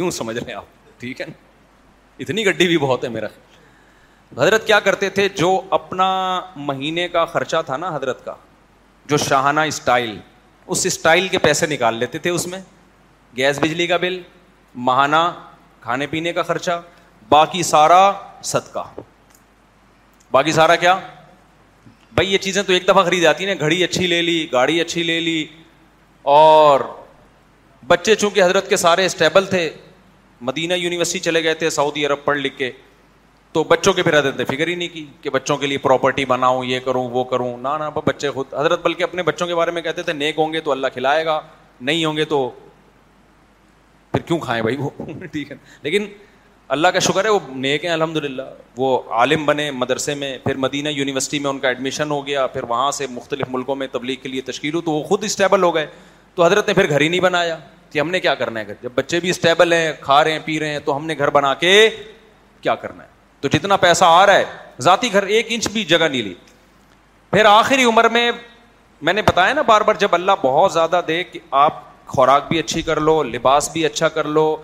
یوں 0.00 0.10
سمجھ 0.10 0.36
رہے 0.38 0.52
آپ 0.54 0.98
ٹھیک 1.00 1.20
ہے 1.20 1.26
نا 1.26 1.32
اتنی 2.24 2.44
گڈی 2.46 2.66
بھی 2.66 2.78
بہت 2.78 3.04
ہے 3.04 3.08
میرا 3.16 3.26
حضرت 4.38 4.66
کیا 4.66 4.78
کرتے 4.80 5.08
تھے 5.16 5.28
جو 5.38 5.60
اپنا 5.78 6.08
مہینے 6.70 7.06
کا 7.08 7.24
خرچہ 7.32 7.56
تھا 7.66 7.76
نا 7.76 7.94
حضرت 7.96 8.24
کا 8.24 8.34
جو 9.08 9.16
شاہانہ 9.26 9.60
اسٹائل 9.72 10.16
اس 10.74 10.84
اسٹائل 10.86 11.26
کے 11.28 11.38
پیسے 11.38 11.66
نکال 11.66 11.94
لیتے 11.98 12.18
تھے 12.26 12.30
اس 12.30 12.46
میں 12.54 12.58
گیس 13.36 13.58
بجلی 13.62 13.86
کا 13.86 13.96
بل 14.06 14.20
ماہانہ 14.88 15.16
کھانے 15.84 16.06
پینے 16.06 16.32
کا 16.32 16.42
خرچہ 16.42 16.80
باقی 17.28 17.62
سارا 17.70 18.02
صدقہ 18.50 18.82
باقی 20.32 20.52
سارا 20.52 20.76
کیا 20.84 20.94
بھائی 22.14 22.32
یہ 22.32 22.38
چیزیں 22.46 22.62
تو 22.66 22.72
ایک 22.72 22.86
دفعہ 22.88 23.02
خرید 23.04 23.22
جاتی 23.22 23.46
ہیں 23.46 23.54
نا 23.54 23.64
گھڑی 23.64 23.82
اچھی 23.84 24.06
لے 24.06 24.20
لی 24.28 24.36
گاڑی 24.52 24.80
اچھی 24.80 25.02
لے 25.02 25.18
لی 25.20 25.44
اور 26.36 26.80
بچے 27.86 28.14
چونکہ 28.14 28.42
حضرت 28.42 28.68
کے 28.68 28.76
سارے 28.84 29.04
اسٹیبل 29.06 29.46
تھے 29.46 29.68
مدینہ 30.50 30.74
یونیورسٹی 30.82 31.18
چلے 31.28 31.42
گئے 31.44 31.54
تھے 31.64 31.70
سعودی 31.76 32.06
عرب 32.06 32.24
پڑھ 32.24 32.38
لکھ 32.38 32.56
کے 32.58 32.70
تو 33.52 33.64
بچوں 33.74 33.92
کے 33.98 34.02
پھر 34.02 34.18
حضرت 34.18 34.36
نے 34.36 34.44
فکر 34.54 34.66
ہی 34.68 34.74
نہیں 34.74 34.88
کی 34.92 35.04
کہ 35.22 35.30
بچوں 35.30 35.56
کے 35.56 35.66
لیے 35.66 35.78
پراپرٹی 35.78 36.24
بناؤں 36.34 36.64
یہ 36.64 36.80
کروں 36.84 37.08
وہ 37.10 37.24
کروں 37.34 37.56
نہ 37.66 37.76
نہ 37.80 37.90
بچے 38.06 38.30
خود 38.30 38.54
حضرت 38.58 38.82
بلکہ 38.84 39.02
اپنے 39.02 39.22
بچوں 39.30 39.46
کے 39.46 39.54
بارے 39.54 39.70
میں 39.76 39.82
کہتے 39.82 40.02
تھے 40.02 40.12
نیک 40.24 40.38
ہوں 40.38 40.52
گے 40.52 40.60
تو 40.68 40.72
اللہ 40.72 40.94
کھلائے 40.94 41.24
گا 41.26 41.40
نہیں 41.80 42.04
ہوں 42.04 42.16
گے 42.16 42.24
تو 42.36 42.48
پھر 44.14 44.22
کیوں 44.26 44.38
کھائیں 44.38 44.60
بھائی 44.62 44.76
وہ 44.78 44.90
ٹھیک 45.30 45.50
ہے 45.50 45.56
لیکن 45.82 46.06
اللہ 46.74 46.88
کا 46.94 46.98
شکر 47.06 47.24
ہے 47.24 47.30
وہ 47.30 47.38
نیک 47.62 47.84
ہیں 47.84 47.90
الحمد 47.92 48.16
للہ 48.16 48.42
وہ 48.78 48.98
عالم 49.20 49.46
بنے 49.46 49.70
مدرسے 49.82 50.14
میں 50.14 50.36
پھر 50.44 50.56
مدینہ 50.64 50.88
یونیورسٹی 50.88 51.38
میں 51.38 51.48
ان 51.50 51.58
کا 51.60 51.68
ایڈمیشن 51.68 52.10
ہو 52.10 52.26
گیا 52.26 52.46
پھر 52.46 52.62
وہاں 52.68 52.90
سے 52.98 53.06
مختلف 53.10 53.46
ملکوں 53.52 53.76
میں 53.76 53.86
تبلیغ 53.92 54.16
کے 54.22 54.28
لیے 54.28 54.40
تشکیل 54.50 54.74
ہو 54.74 54.80
تو 54.80 54.90
وہ 54.92 55.02
خود 55.08 55.24
اسٹیبل 55.24 55.62
ہو 55.62 55.74
گئے 55.74 55.86
تو 56.34 56.44
حضرت 56.44 56.68
نے 56.68 56.74
پھر 56.74 56.88
گھر 56.90 57.00
ہی 57.00 57.08
نہیں 57.08 57.20
بنایا 57.20 57.56
کہ 57.90 57.98
ہم 58.00 58.10
نے 58.10 58.20
کیا 58.20 58.34
کرنا 58.34 58.60
ہے 58.60 58.74
جب 58.82 58.92
بچے 58.94 59.20
بھی 59.20 59.30
اسٹیبل 59.30 59.72
ہیں 59.72 59.92
کھا 60.00 60.22
رہے 60.24 60.32
ہیں 60.32 60.38
پی 60.44 60.58
رہے 60.60 60.70
ہیں 60.72 60.78
تو 60.84 60.96
ہم 60.96 61.06
نے 61.06 61.14
گھر 61.18 61.30
بنا 61.38 61.52
کے 61.66 61.74
کیا 62.60 62.74
کرنا 62.86 63.02
ہے 63.02 63.08
تو 63.40 63.48
جتنا 63.56 63.76
پیسہ 63.86 64.04
آ 64.08 64.24
رہا 64.26 64.36
ہے 64.38 64.44
ذاتی 64.82 65.12
گھر 65.12 65.26
ایک 65.36 65.46
انچ 65.54 65.68
بھی 65.72 65.84
جگہ 65.94 66.08
نہیں 66.10 66.22
لی 66.22 66.34
پھر 67.30 67.44
آخری 67.50 67.84
عمر 67.84 68.08
میں 68.18 68.30
میں 69.02 69.12
نے 69.12 69.22
بتایا 69.22 69.52
نا 69.54 69.62
بار 69.72 69.80
بار 69.86 69.94
جب 69.98 70.08
اللہ 70.14 70.40
بہت 70.44 70.72
زیادہ 70.72 71.00
دے 71.08 71.22
کہ 71.32 71.38
آپ 71.66 71.82
خوراک 72.06 72.48
بھی 72.48 72.58
اچھی 72.58 72.82
کر 72.82 73.00
لو 73.00 73.22
لباس 73.22 73.70
بھی 73.72 73.84
اچھا 73.86 74.08
کر 74.16 74.24
لو 74.36 74.54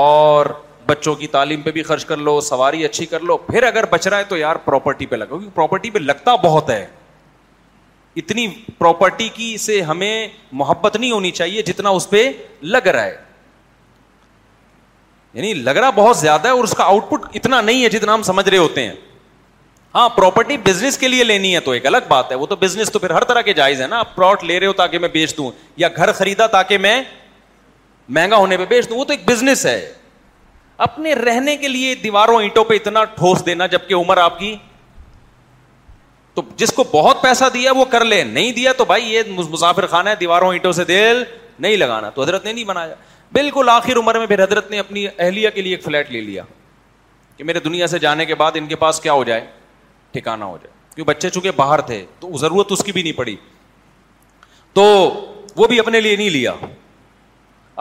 اور 0.00 0.46
بچوں 0.86 1.14
کی 1.14 1.26
تعلیم 1.26 1.62
پہ 1.62 1.70
بھی 1.70 1.82
خرچ 1.82 2.04
کر 2.04 2.16
لو 2.16 2.40
سواری 2.40 2.84
اچھی 2.84 3.06
کر 3.06 3.20
لو 3.20 3.36
پھر 3.46 3.62
اگر 3.62 3.84
بچ 3.90 4.06
رہا 4.06 4.18
ہے 4.18 4.24
تو 4.28 4.36
یار 4.36 4.56
پراپرٹی 4.64 5.06
پہ 5.06 5.16
کیونکہ 5.28 5.48
پراپرٹی 5.54 5.90
پہ 5.90 5.98
لگتا 5.98 6.34
بہت 6.44 6.70
ہے 6.70 6.84
اتنی 8.16 8.46
پراپرٹی 8.78 9.28
کی 9.34 9.56
سے 9.64 9.80
ہمیں 9.88 10.26
محبت 10.62 10.96
نہیں 10.96 11.10
ہونی 11.10 11.30
چاہیے 11.30 11.62
جتنا 11.62 11.88
اس 11.98 12.08
پہ 12.10 12.30
لگ 12.62 12.86
رہا 12.88 13.04
ہے 13.04 13.16
یعنی 15.34 15.52
لگ 15.54 15.76
رہا 15.80 15.90
بہت 15.94 16.16
زیادہ 16.16 16.48
ہے 16.48 16.52
اور 16.52 16.64
اس 16.64 16.72
کا 16.76 16.84
آؤٹ 16.84 17.10
پٹ 17.10 17.26
اتنا 17.36 17.60
نہیں 17.60 17.82
ہے 17.84 17.88
جتنا 17.88 18.14
ہم 18.14 18.22
سمجھ 18.22 18.48
رہے 18.48 18.58
ہوتے 18.58 18.84
ہیں 18.86 18.92
ہاں 19.94 20.08
پراپرٹی 20.16 20.56
بزنس 20.64 20.98
کے 20.98 21.08
لیے 21.08 21.24
لینی 21.24 21.54
ہے 21.54 21.60
تو 21.60 21.70
ایک 21.70 21.86
الگ 21.86 22.06
بات 22.08 22.30
ہے 22.30 22.36
وہ 22.36 22.46
تو 22.46 22.56
بزنس 22.56 22.90
تو 22.92 22.98
پھر 22.98 23.10
ہر 23.10 23.24
طرح 23.24 23.40
کے 23.42 23.52
جائز 23.52 23.80
ہے 23.82 23.86
نا 23.86 23.98
آپ 23.98 24.14
پلاٹ 24.16 24.44
لے 24.44 24.58
رہے 24.60 24.66
ہو 24.66 24.72
تاکہ 24.80 24.98
میں 24.98 25.08
بیچ 25.12 25.36
دوں 25.36 25.50
یا 25.76 25.88
گھر 25.96 26.12
خریدا 26.12 26.46
تاکہ 26.52 26.78
میں 26.78 27.00
مہنگا 28.08 28.36
ہونے 28.36 28.56
پہ 28.56 28.64
بیچ 28.68 28.88
دوں 28.90 28.98
وہ 28.98 29.04
تو 29.04 29.12
ایک 29.12 29.26
بزنس 29.28 29.64
ہے 29.66 29.80
اپنے 30.86 31.14
رہنے 31.14 31.56
کے 31.56 31.68
لیے 31.68 31.94
دیواروں 32.02 32.40
اینٹوں 32.40 32.64
پہ 32.64 32.74
اتنا 32.74 33.04
ٹھوس 33.16 33.44
دینا 33.46 33.66
جبکہ 33.74 33.94
عمر 33.94 34.16
آپ 34.16 34.38
کی 34.38 34.54
تو 36.34 36.42
جس 36.56 36.72
کو 36.72 36.84
بہت 36.92 37.22
پیسہ 37.22 37.44
دیا 37.54 37.72
وہ 37.76 37.84
کر 37.90 38.04
لے 38.04 38.22
نہیں 38.24 38.52
دیا 38.56 38.72
تو 38.78 38.84
بھائی 38.84 39.12
یہ 39.14 39.22
مسافر 39.30 39.86
خان 39.86 40.08
ہے 40.08 40.14
دیواروں 40.20 40.52
اینٹوں 40.52 40.72
سے 40.72 40.84
دل 40.84 41.22
نہیں 41.58 41.76
لگانا 41.76 42.10
تو 42.10 42.22
حضرت 42.22 42.44
نے 42.44 42.52
نہیں 42.52 42.64
بنایا 42.64 42.94
بالکل 43.32 43.68
آخر 43.70 43.96
عمر 43.98 44.18
میں 44.18 44.26
پھر 44.26 44.42
حضرت 44.42 44.70
نے 44.70 44.78
اپنی 44.78 45.06
اہلیہ 45.18 45.50
کے 45.54 45.62
لیے 45.62 45.74
ایک 45.74 45.82
فلیٹ 45.84 46.10
لے 46.12 46.20
لیا 46.20 46.42
کہ 47.36 47.44
میرے 47.44 47.60
دنیا 47.60 47.86
سے 47.86 47.98
جانے 47.98 48.24
کے 48.26 48.34
بعد 48.34 48.52
ان 48.54 48.66
کے 48.66 48.76
پاس 48.76 49.00
کیا 49.00 49.12
ہو 49.12 49.24
جائے 49.24 49.44
ٹھکانا 50.12 50.44
ہو 50.46 50.56
جائے 50.62 50.72
کیونکہ 50.94 51.12
بچے 51.12 51.30
چونکہ 51.30 51.50
باہر 51.56 51.80
تھے 51.90 52.04
تو 52.20 52.36
ضرورت 52.40 52.72
اس 52.72 52.82
کی 52.84 52.92
بھی 52.92 53.02
نہیں 53.02 53.16
پڑی 53.16 53.36
تو 54.74 54.82
وہ 55.56 55.66
بھی 55.68 55.78
اپنے 55.80 56.00
لیے 56.00 56.16
نہیں 56.16 56.30
لیا 56.30 56.52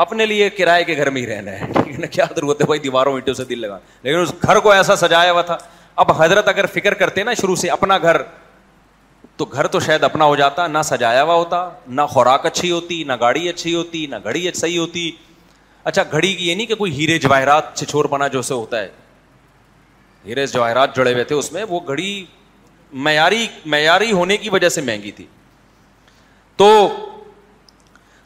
اپنے 0.03 0.25
لیے 0.25 0.49
کرائے 0.57 0.83
کے 0.83 0.95
گھر 0.97 1.09
میں 1.09 1.21
ہی 1.21 1.27
رہنا 1.27 1.51
ہے 1.51 1.65
ٹھیک 1.73 1.93
ہے 1.93 1.97
نا 2.01 2.07
کیا 2.11 2.25
ضرورت 2.35 2.61
ہے 2.61 2.65
بھائی 2.65 2.79
دیواروں 2.81 3.13
اینٹوں 3.13 3.33
سے 3.33 3.45
دل 3.45 3.59
لگا 3.61 3.79
لیکن 4.03 4.19
اس 4.19 4.33
گھر 4.41 4.59
کو 4.67 4.71
ایسا 4.71 4.95
سجایا 4.95 5.31
ہوا 5.31 5.41
تھا 5.49 5.57
اب 6.03 6.11
حضرت 6.21 6.47
اگر 6.47 6.65
فکر 6.73 6.93
کرتے 7.01 7.23
نا 7.23 7.33
شروع 7.41 7.55
سے 7.63 7.69
اپنا 7.69 7.97
گھر 8.01 8.21
تو 9.37 9.45
گھر 9.45 9.67
تو 9.73 9.79
شاید 9.79 10.03
اپنا 10.03 10.25
ہو 10.25 10.35
جاتا 10.35 10.67
نہ 10.67 10.77
سجایا 10.85 11.23
ہوا 11.23 11.33
ہوتا 11.33 11.67
نہ 11.87 12.01
خوراک 12.09 12.45
اچھی 12.45 12.71
ہوتی 12.71 13.03
نہ 13.07 13.13
گاڑی 13.19 13.47
اچھی 13.49 13.73
ہوتی 13.75 14.05
نہ 14.09 14.15
گھڑی 14.23 14.49
صحیح 14.55 14.79
ہوتی 14.79 15.09
اچھا 15.91 16.03
گھڑی 16.11 16.33
کی 16.35 16.47
یہ 16.49 16.55
نہیں 16.55 16.67
کہ 16.67 16.75
کوئی 16.75 16.97
ہیرے 16.99 17.17
جواہرات 17.19 17.75
چھچور 17.77 18.05
پنا 18.15 18.27
جو 18.37 18.41
سے 18.41 18.53
ہوتا 18.53 18.81
ہے 18.81 18.87
ہیرے 20.25 20.45
جواہرات 20.53 20.95
جڑے 20.95 21.13
ہوئے 21.13 21.23
تھے 21.23 21.35
اس 21.35 21.51
میں 21.53 21.63
وہ 21.69 21.79
گھڑی 21.87 22.23
معیاری 23.07 23.45
معیاری 23.73 24.11
ہونے 24.11 24.37
کی 24.37 24.49
وجہ 24.49 24.69
سے 24.69 24.81
مہنگی 24.81 25.11
تھی 25.19 25.25
تو 26.57 26.69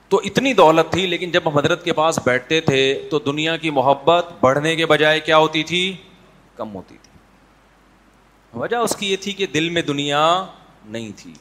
تو 0.10 0.20
اتنی 0.26 0.54
دولت 0.54 0.92
تھی 0.92 1.06
لیکن 1.08 1.32
جب 1.32 1.48
ہم 1.50 1.58
حضرت 1.58 1.84
کے 1.86 1.94
پاس 1.94 2.20
بیٹھتے 2.26 2.60
تھے 2.62 2.82
تو 3.12 3.20
دنیا 3.30 3.56
کی 3.58 3.70
محبت 3.78 4.32
بڑھنے 4.42 4.76
کے 4.76 4.86
بجائے 4.86 5.20
کیا 5.30 5.38
ہوتی 5.38 5.64
تھی 5.72 5.80
کم 6.58 6.74
ہوتی 6.76 6.98
تھی 7.04 8.60
وجہ 8.60 8.76
اس 8.88 8.96
کی 8.96 9.12
یہ 9.12 9.16
تھی 9.22 9.32
کہ 9.40 9.46
دل 9.54 9.70
میں 9.78 9.82
دنیا 9.82 10.20
نہیں 10.96 11.12
تھی 11.18 11.34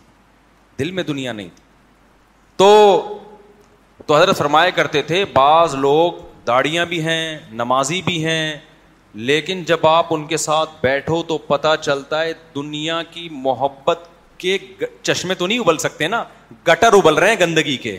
دل 0.79 0.91
میں 0.99 1.03
دنیا 1.13 1.33
نہیں 1.33 1.49
تھی 1.57 1.63
تو 2.57 2.71
تو 4.07 4.17
حضرت 4.17 4.37
فرمایا 4.39 4.71
کرتے 4.75 5.03
تھے 5.13 5.25
بعض 5.33 5.75
لوگ 5.81 6.13
داڑیاں 6.47 6.85
بھی 6.93 7.03
ہیں 7.05 7.39
نمازی 7.61 8.01
بھی 8.05 8.25
ہیں 8.25 8.57
لیکن 9.15 9.63
جب 9.67 9.87
آپ 9.87 10.13
ان 10.15 10.25
کے 10.27 10.37
ساتھ 10.37 10.71
بیٹھو 10.83 11.23
تو 11.29 11.37
پتہ 11.47 11.75
چلتا 11.81 12.21
ہے 12.23 12.33
دنیا 12.55 13.03
کی 13.11 13.29
محبت 13.33 14.07
کے 14.39 14.57
چشمے 15.03 15.35
تو 15.35 15.47
نہیں 15.47 15.59
ابل 15.59 15.77
سکتے 15.79 16.09
نا 16.09 16.23
گٹر 16.69 16.93
ابل 16.99 17.15
رہے 17.19 17.31
ہیں 17.31 17.37
گندگی 17.41 17.77
کے 17.83 17.97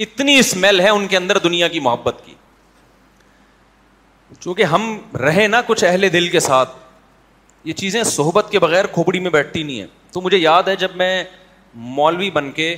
اتنی 0.00 0.38
اسمیل 0.38 0.80
ہے 0.80 0.88
ان 0.88 1.06
کے 1.08 1.16
اندر 1.16 1.38
دنیا 1.44 1.68
کی 1.68 1.80
محبت 1.80 2.20
کی 2.26 2.34
چونکہ 4.38 4.62
ہم 4.64 4.96
رہے 5.20 5.46
نا 5.48 5.60
کچھ 5.66 5.84
اہل 5.84 6.08
دل 6.12 6.28
کے 6.28 6.40
ساتھ 6.40 6.70
یہ 7.64 7.72
چیزیں 7.72 8.02
صحبت 8.02 8.50
کے 8.50 8.58
بغیر 8.58 8.86
کھوپڑی 8.92 9.18
میں 9.20 9.30
بیٹھتی 9.30 9.62
نہیں 9.62 9.80
ہے 9.80 9.86
تو 10.12 10.20
مجھے 10.20 10.38
یاد 10.38 10.62
ہے 10.68 10.76
جب 10.76 10.96
میں 10.96 11.22
مولوی 11.98 12.30
بن 12.30 12.50
کے 12.52 12.74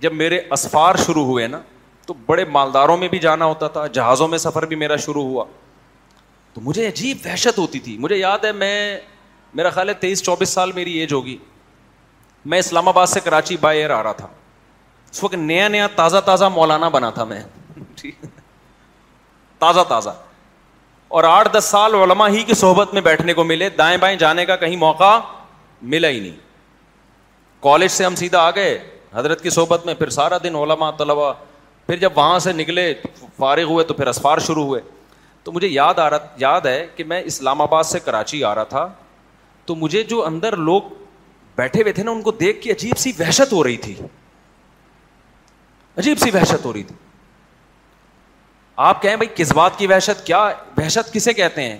جب 0.00 0.12
میرے 0.14 0.40
اسفار 0.52 0.94
شروع 1.06 1.24
ہوئے 1.24 1.46
نا 1.46 1.60
تو 2.06 2.14
بڑے 2.26 2.44
مالداروں 2.50 2.96
میں 2.96 3.08
بھی 3.08 3.18
جانا 3.18 3.44
ہوتا 3.44 3.68
تھا 3.72 3.86
جہازوں 3.92 4.28
میں 4.28 4.38
سفر 4.38 4.66
بھی 4.66 4.76
میرا 4.76 4.96
شروع 5.06 5.22
ہوا 5.24 5.44
تو 6.60 6.68
مجھے 6.68 6.86
عجیب 6.88 7.16
وحشت 7.24 7.58
ہوتی 7.58 7.78
تھی 7.80 7.96
مجھے 7.98 8.16
یاد 8.16 8.44
ہے 8.44 8.50
میں 8.52 8.96
میرا 9.56 9.70
خیال 9.70 9.88
ہے 9.88 9.94
تیئیس 10.00 10.22
چوبیس 10.22 10.48
سال 10.48 10.72
میری 10.74 10.92
ایج 10.98 11.12
ہوگی 11.12 11.36
میں 12.50 12.58
اسلام 12.58 12.88
آباد 12.88 13.06
سے 13.06 13.20
کراچی 13.24 13.56
بائی 13.60 13.78
ایئر 13.78 13.90
آ 13.90 14.02
رہا 14.02 14.12
تھا 14.16 14.26
اس 15.12 15.22
وقت 15.24 15.34
نیا 15.34 15.68
نیا 15.68 15.86
تازہ 15.94 16.16
تازہ 16.26 16.44
مولانا 16.54 16.88
بنا 16.96 17.10
تھا 17.16 17.24
میں 17.32 17.40
تازہ 19.58 19.80
تازہ 19.88 20.10
اور 21.18 21.24
آٹھ 21.24 21.48
دس 21.52 21.64
سال 21.70 21.94
علما 21.94 22.28
ہی 22.28 22.42
کی 22.48 22.54
صحبت 22.54 22.92
میں 22.94 23.02
بیٹھنے 23.02 23.34
کو 23.34 23.44
ملے 23.44 23.68
دائیں 23.78 23.96
بائیں 24.00 24.16
جانے 24.18 24.44
کا 24.46 24.56
کہیں 24.56 24.76
موقع 24.84 25.18
ملا 25.94 26.08
ہی 26.08 26.20
نہیں 26.20 26.36
کالج 27.62 27.90
سے 27.90 28.04
ہم 28.04 28.14
سیدھا 28.14 28.40
آ 28.46 28.50
گئے 28.56 28.78
حضرت 29.14 29.42
کی 29.42 29.50
صحبت 29.50 29.86
میں 29.86 29.94
پھر 29.94 30.10
سارا 30.20 30.36
دن 30.44 30.54
علما 30.56 30.90
طلبا 30.98 31.32
پھر 31.86 31.96
جب 31.98 32.18
وہاں 32.18 32.38
سے 32.38 32.52
نکلے 32.52 32.92
فارغ 33.36 33.70
ہوئے 33.70 33.84
تو 33.84 33.94
پھر 33.94 34.06
اسفار 34.06 34.38
شروع 34.46 34.64
ہوئے 34.64 34.80
تو 35.44 35.52
مجھے 35.52 35.68
یاد 35.68 35.98
آ 35.98 36.08
رہا 36.10 36.26
یاد 36.38 36.66
ہے 36.66 36.86
کہ 36.96 37.04
میں 37.12 37.20
اسلام 37.26 37.60
آباد 37.62 37.82
سے 37.90 38.00
کراچی 38.04 38.42
آ 38.44 38.54
رہا 38.54 38.64
تھا 38.72 38.86
تو 39.66 39.74
مجھے 39.76 40.02
جو 40.12 40.24
اندر 40.26 40.56
لوگ 40.56 40.82
بیٹھے 41.56 41.82
ہوئے 41.82 41.92
تھے 41.92 42.02
نا 42.04 42.10
ان 42.10 42.22
کو 42.22 42.30
دیکھ 42.40 42.60
کے 42.62 42.70
عجیب 42.72 42.98
سی 42.98 43.12
وحشت 43.18 43.52
ہو 43.52 43.62
رہی 43.64 43.76
تھی 43.86 43.94
عجیب 45.98 46.18
سی 46.18 46.30
وحشت 46.34 46.64
ہو 46.64 46.72
رہی 46.72 46.82
تھی 46.82 46.94
آپ 48.88 49.00
کہیں 49.02 49.16
بھائی 49.16 49.28
کس 49.36 49.52
بات 49.56 49.78
کی 49.78 49.86
وحشت 49.86 50.24
کیا 50.26 50.42
وحشت 50.76 51.12
کسے 51.12 51.32
کہتے 51.34 51.62
ہیں 51.68 51.78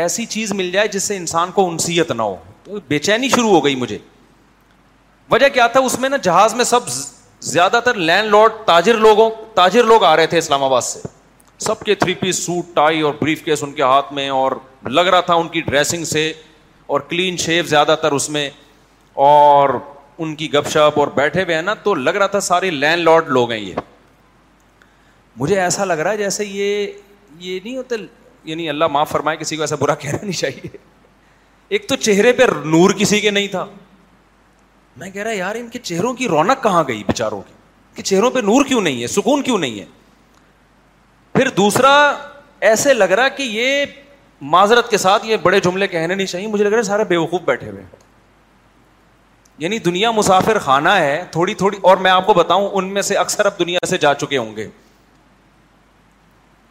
ایسی 0.00 0.24
چیز 0.34 0.52
مل 0.54 0.70
جائے 0.72 0.88
جس 0.88 1.02
سے 1.04 1.16
انسان 1.16 1.50
کو 1.54 1.68
انسیت 1.68 2.10
نہ 2.12 2.22
ہو 2.22 2.36
تو 2.64 2.78
بے 2.88 2.98
چینی 2.98 3.28
شروع 3.28 3.50
ہو 3.50 3.64
گئی 3.64 3.74
مجھے 3.76 3.98
وجہ 5.30 5.48
کیا 5.54 5.66
تھا 5.74 5.80
اس 5.80 5.98
میں 5.98 6.08
نا 6.08 6.16
جہاز 6.22 6.54
میں 6.54 6.64
سب 6.64 6.88
زیادہ 7.50 7.80
تر 7.84 7.94
لینڈ 8.08 8.30
لارڈ 8.30 8.52
تاجر 8.66 8.96
لوگوں 9.06 9.30
تاجر 9.54 9.84
لوگ 9.84 10.04
آ 10.04 10.16
رہے 10.16 10.26
تھے 10.34 10.38
اسلام 10.38 10.64
آباد 10.64 10.80
سے 10.82 11.08
سب 11.66 11.80
کے 11.86 11.94
تھری 11.94 12.14
پیس 12.20 12.38
سوٹ 12.44 12.74
ٹائی 12.74 13.00
اور 13.06 13.12
بریف 13.20 13.42
کیس 13.44 13.62
ان 13.62 13.72
کے 13.72 13.82
ہاتھ 13.82 14.12
میں 14.12 14.28
اور 14.36 14.52
لگ 14.98 15.06
رہا 15.14 15.20
تھا 15.30 15.34
ان 15.42 15.48
کی 15.48 15.60
ڈریسنگ 15.66 16.04
سے 16.12 16.32
اور 16.92 17.00
کلین 17.12 17.36
شیو 17.42 17.62
زیادہ 17.72 17.94
تر 18.02 18.12
اس 18.12 18.28
میں 18.36 18.48
اور 19.26 19.68
ان 20.22 20.34
کی 20.40 20.52
گپ 20.54 20.68
شپ 20.70 20.98
اور 21.00 21.08
بیٹھے 21.16 21.42
ہوئے 21.42 21.54
ہیں 21.54 21.62
نا 21.62 21.74
تو 21.84 21.94
لگ 21.94 22.16
رہا 22.16 22.26
تھا 22.34 22.40
سارے 22.48 22.70
لینڈ 22.70 23.02
لارڈ 23.10 23.28
لوگ 23.38 23.52
ہیں 23.52 23.58
یہ 23.60 23.74
مجھے 25.44 25.60
ایسا 25.60 25.84
لگ 25.84 25.98
رہا 26.02 26.10
ہے 26.12 26.16
جیسے 26.16 26.44
یہ 26.46 26.86
یہ 27.46 27.60
نہیں 27.64 27.76
ہوتا 27.76 27.96
یعنی 28.50 28.68
اللہ 28.74 28.84
معاف 28.98 29.10
فرمائے 29.10 29.36
کسی 29.44 29.56
کو 29.56 29.62
ایسا 29.62 29.76
برا 29.80 29.94
کہنا 30.04 30.18
نہیں 30.22 30.38
چاہیے 30.40 30.76
ایک 31.74 31.88
تو 31.88 31.96
چہرے 32.08 32.32
پہ 32.40 32.52
نور 32.76 32.90
کسی 33.04 33.20
کے 33.20 33.30
نہیں 33.38 33.48
تھا 33.56 33.64
میں 35.02 35.10
کہہ 35.10 35.22
رہا 35.22 35.32
یار 35.38 35.54
ان 35.62 35.68
کے 35.72 35.78
چہروں 35.90 36.12
کی 36.14 36.28
رونق 36.36 36.62
کہاں 36.62 36.82
گئی 36.88 37.02
بےچاروں 37.06 37.42
کی 37.96 38.02
چہروں 38.10 38.30
پہ 38.30 38.38
نور 38.52 38.64
کیوں 38.68 38.80
نہیں 38.80 39.02
ہے 39.02 39.06
سکون 39.18 39.42
کیوں 39.42 39.58
نہیں 39.58 39.78
ہے 39.80 39.84
پھر 41.42 41.48
دوسرا 41.56 41.90
ایسے 42.70 42.92
لگ 42.94 43.10
رہا 43.18 43.28
کہ 43.36 43.42
یہ 43.42 43.84
معذرت 44.50 44.90
کے 44.90 44.96
ساتھ 45.04 45.24
یہ 45.26 45.36
بڑے 45.42 45.58
جملے 45.60 45.86
کہنے 45.86 46.14
نہیں 46.14 46.26
چاہیے 46.26 46.46
مجھے 46.48 46.64
لگ 46.64 46.68
رہا 46.70 46.78
ہے 46.78 46.82
سارے 46.82 47.04
بیوقوف 47.08 47.40
بیٹھے 47.44 47.70
ہوئے 47.70 47.82
یعنی 49.64 49.78
دنیا 49.86 50.10
مسافر 50.10 50.58
خانہ 50.66 50.88
ہے 50.98 51.20
تھوڑی 51.32 51.54
تھوڑی 51.62 51.78
اور 51.90 51.96
میں 52.04 52.10
آپ 52.10 52.26
کو 52.26 52.34
بتاؤں 52.34 52.68
ان 52.72 52.92
میں 52.94 53.02
سے 53.08 53.14
اکثر 53.24 53.46
اب 53.46 53.58
دنیا 53.58 53.86
سے 53.90 53.98
جا 54.04 54.12
چکے 54.22 54.38
ہوں 54.38 54.54
گے 54.56 54.66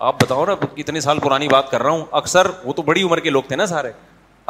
آپ 0.09 0.21
بتاؤ 0.23 0.45
نا 0.45 0.55
اتنے 0.77 0.99
سال 1.07 1.19
پرانی 1.23 1.47
بات 1.51 1.71
کر 1.71 1.83
رہا 1.83 1.91
ہوں 1.91 2.05
اکثر 2.21 2.47
وہ 2.63 2.73
تو 2.73 2.81
بڑی 2.91 3.03
عمر 3.03 3.19
کے 3.19 3.29
لوگ 3.29 3.43
تھے 3.47 3.55
نا 3.55 3.65
سارے 3.73 3.91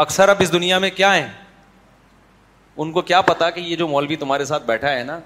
اکثر 0.06 0.30
اب 0.30 0.42
اس 0.46 0.54
دنیا 0.54 0.80
میں 0.86 0.90
کیا 0.96 1.16
ہیں 1.16 1.28
ان 2.78 2.92
کو 2.92 3.02
کیا 3.12 3.22
پتا 3.34 3.50
کہ 3.50 3.62
یہ 3.62 3.76
جو 3.76 3.88
مولوی 3.96 4.16
تمہارے 4.26 4.46
ساتھ 4.54 4.66
بیٹھا 4.68 4.92
ہے 4.98 5.04
نا 5.04 5.20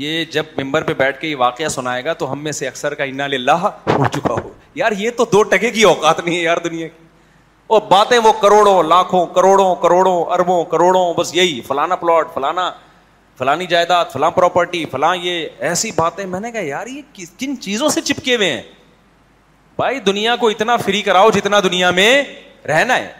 یہ 0.00 0.24
جب 0.32 0.42
ممبر 0.56 0.82
پہ 0.82 0.94
بیٹھ 0.98 1.20
کے 1.20 1.28
یہ 1.28 1.36
واقعہ 1.36 1.68
سنائے 1.68 2.04
گا 2.04 2.12
تو 2.18 2.30
ہم 2.32 2.42
میں 2.44 2.52
سے 2.52 2.68
اکثر 2.68 2.94
کا 2.94 3.04
انا 3.04 3.26
ہو 3.62 4.04
چکا 4.12 4.32
ہو 4.32 4.50
یار 4.74 4.92
یہ 4.98 5.10
تو 5.16 5.24
دو 5.32 5.42
ٹکے 5.42 5.70
کی 5.70 5.82
اوقات 5.84 6.20
نہیں 6.24 6.36
ہے 6.36 6.42
یار 6.42 6.56
دنیا 6.64 6.86
کی 6.88 7.04
وہ 7.68 7.80
باتیں 7.88 8.18
کروڑوں 8.20 8.40
کروڑوں 8.40 8.84
کروڑوں 9.34 9.74
کروڑوں 9.82 10.14
لاکھوں 10.24 10.62
اربوں 10.78 11.12
بس 11.18 11.34
یہی 11.34 11.60
فلانا 11.68 11.96
پلاٹ 11.96 12.34
فلانا 12.34 12.70
فلانی 13.38 13.66
جائیداد 13.66 14.04
فلاں 14.12 14.30
پراپرٹی 14.30 14.84
فلاں 14.90 15.14
یہ 15.22 15.46
ایسی 15.68 15.90
باتیں 15.96 16.24
میں 16.26 16.40
نے 16.40 16.50
کہا 16.52 16.60
یار 16.66 16.86
یہ 16.86 17.20
کن 17.38 17.58
چیزوں 17.60 17.88
سے 17.88 18.00
چپکے 18.00 18.36
ہوئے 18.36 18.50
ہیں 18.52 18.62
بھائی 19.76 20.00
دنیا 20.06 20.36
کو 20.36 20.48
اتنا 20.48 20.76
فری 20.76 21.00
کراؤ 21.02 21.30
جتنا 21.34 21.60
دنیا 21.64 21.90
میں 22.00 22.10
رہنا 22.68 22.96
ہے 22.98 23.12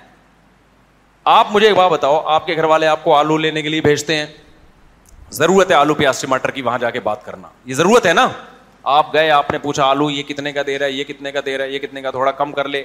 آپ 1.37 1.47
مجھے 1.53 1.67
ایک 1.67 1.77
بات 1.77 1.91
بتاؤ 1.91 2.21
آپ 2.35 2.47
کے 2.47 2.57
گھر 2.57 2.65
والے 2.73 2.87
آپ 2.87 3.05
کو 3.05 3.15
آلو 3.15 3.37
لینے 3.39 3.63
کے 3.63 3.69
لیے 3.69 3.81
بھیجتے 3.81 4.17
ہیں 4.17 4.27
ضرورت 5.33 5.71
ہے 5.71 5.75
آلو 5.75 5.95
پیاز 5.95 6.21
ٹماٹر 6.23 6.51
کی 6.51 6.63
وہاں 6.63 6.79
جا 6.79 6.91
کے 6.91 7.01
بات 7.05 7.25
کرنا 7.25 7.49
یہ 7.65 7.75
ضرورت 7.75 8.07
ہے 8.07 8.13
نا 8.13 8.27
آپ 8.97 9.13
گئے 9.15 9.31
آپ 9.31 9.51
نے 9.51 9.59
پوچھا 9.59 9.85
آلو 9.85 10.09
یہ 10.11 10.23
کتنے 10.29 10.53
کا 10.53 10.63
دے 10.67 10.79
رہا 10.79 10.87
ہے 10.87 10.91
یہ 10.93 11.05
کتنے 11.05 11.33
کا 11.33 11.41
دے 11.47 11.57
رہا 11.59 11.65
ہے 11.65 11.71
یہ 11.71 11.79
کتنے 11.79 12.03
کا 12.03 12.11
تھوڑا 12.11 12.31
کم 12.43 12.53
کر 12.53 12.69
لے 12.69 12.83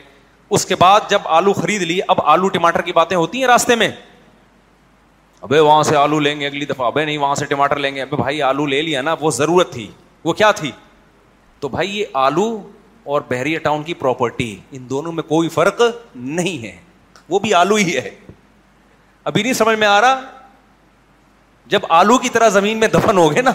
اس 0.56 0.66
کے 0.66 0.76
بعد 0.80 1.10
جب 1.10 1.22
آلو 1.38 1.54
خرید 1.54 1.82
لی 1.90 2.00
اب 2.08 2.22
آلو 2.34 2.48
ٹماٹر 2.50 2.82
کی 2.82 2.92
باتیں 2.96 3.16
ہوتی 3.18 3.40
ہیں 3.40 3.48
راستے 3.48 3.76
میں 3.76 3.90
ابے 5.48 5.60
وہاں 5.60 5.82
سے 5.84 5.96
آلو 5.96 6.20
لیں 6.20 6.40
گے 6.40 6.48
اگلی 6.48 6.66
دفعہ 6.66 6.86
ابھی 6.88 7.04
نہیں 7.06 7.18
وہاں 7.18 7.36
سے 7.36 7.46
ٹماٹر 7.46 7.80
لیں 7.80 7.94
گے 7.96 8.06
بھائی 8.12 8.42
آلو 8.42 8.66
لے 8.68 8.82
لیا 8.82 9.02
نا 9.02 9.16
وہ 9.20 9.32
ضرورت 9.38 9.72
تھی 9.74 9.88
وہ 10.24 10.34
کیا 10.34 10.52
تھی 10.62 10.72
تو 11.60 11.70
بھائی 11.70 11.98
یہ 12.00 12.06
آلو 12.28 12.44
اور 13.16 13.22
بحریہ 13.30 13.60
ٹاؤن 13.64 13.84
کی 13.84 13.94
پراپرٹی 14.00 14.56
ان 14.78 14.90
دونوں 14.90 15.12
میں 15.12 15.24
کوئی 15.24 15.50
فرق 15.50 15.82
نہیں 16.16 16.64
ہے 16.66 16.76
وہ 17.30 17.40
بھی 17.40 17.54
آلو 17.54 17.76
ہی 17.76 17.96
ہے 17.98 18.10
ابھی 19.30 19.44
نہیں 19.44 19.54
سمجھ 19.54 19.78
میں 19.80 19.88
آ 19.88 20.00
رہا 20.02 20.20
جب 21.70 21.82
آلو 22.00 22.18
کی 22.18 22.30
طرح 22.34 22.50
زمین 22.50 22.78
میں 22.80 22.88
دفن 22.88 23.18
ہو 23.18 23.32
گئے 23.34 23.42
نا 23.42 23.52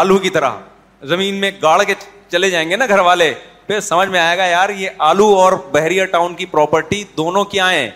آلو 0.00 0.16
کی 0.24 0.30
طرح 0.30 0.56
زمین 1.12 1.34
میں 1.40 1.50
گاڑ 1.62 1.82
کے 1.90 1.94
چلے 2.30 2.50
جائیں 2.50 2.68
گے 2.70 2.76
نا 2.76 2.86
گھر 2.86 2.98
والے 3.08 3.32
پھر 3.66 3.80
سمجھ 3.80 4.08
میں 4.08 4.20
آئے 4.20 4.36
گا 4.38 4.44
یار 4.46 4.68
یہ 4.78 4.90
آلو 5.08 5.26
اور 5.40 5.52
بحریہ 5.72 6.04
ٹاؤن 6.12 6.34
کی 6.34 6.46
پراپرٹی 6.46 7.02
دونوں 7.16 7.44
کیا 7.54 7.70
ہیں 7.72 7.88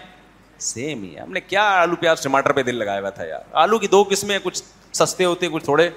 سیم 0.69 1.03
ہی 1.03 1.15
ہم 1.19 1.33
نے 1.33 1.41
کیا 1.41 1.63
آلو 1.81 1.97
پیاز 2.01 2.23
ٹماٹر 2.23 2.53
پہ 2.53 2.63
دل 2.69 2.77
لگایا 2.79 3.11
تھا 3.19 3.25
یار 3.25 3.41
آلو 3.65 3.79
کی 3.79 3.87
دو 3.89 4.03
قسمیں 4.11 4.39
کچھ 4.43 4.63
سستے 4.99 5.25
ہوتے 5.25 5.47
ہیں 5.47 5.53
کچھ 5.53 5.65
تھوڑے 5.65 5.89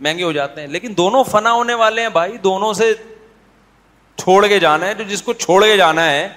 مہنگے 0.00 0.24
ہو 0.24 0.32
جاتے 0.32 0.60
ہیں 0.60 0.68
لیکن 0.68 0.94
دونوں 0.96 1.22
فنا 1.30 1.52
ہونے 1.52 1.74
والے 1.82 2.02
ہیں 2.02 2.08
بھائی 2.18 2.36
دونوں 2.44 2.72
سے 2.82 2.92
چھوڑ 4.22 4.46
کے 4.46 4.58
جانا 4.60 4.86
ہے 4.86 4.94
جو 4.94 5.04
جس 5.08 5.22
کو 5.22 5.32
چھوڑ 5.46 5.62
کے 5.64 5.76
جانا 5.76 6.10
ہے 6.10 6.28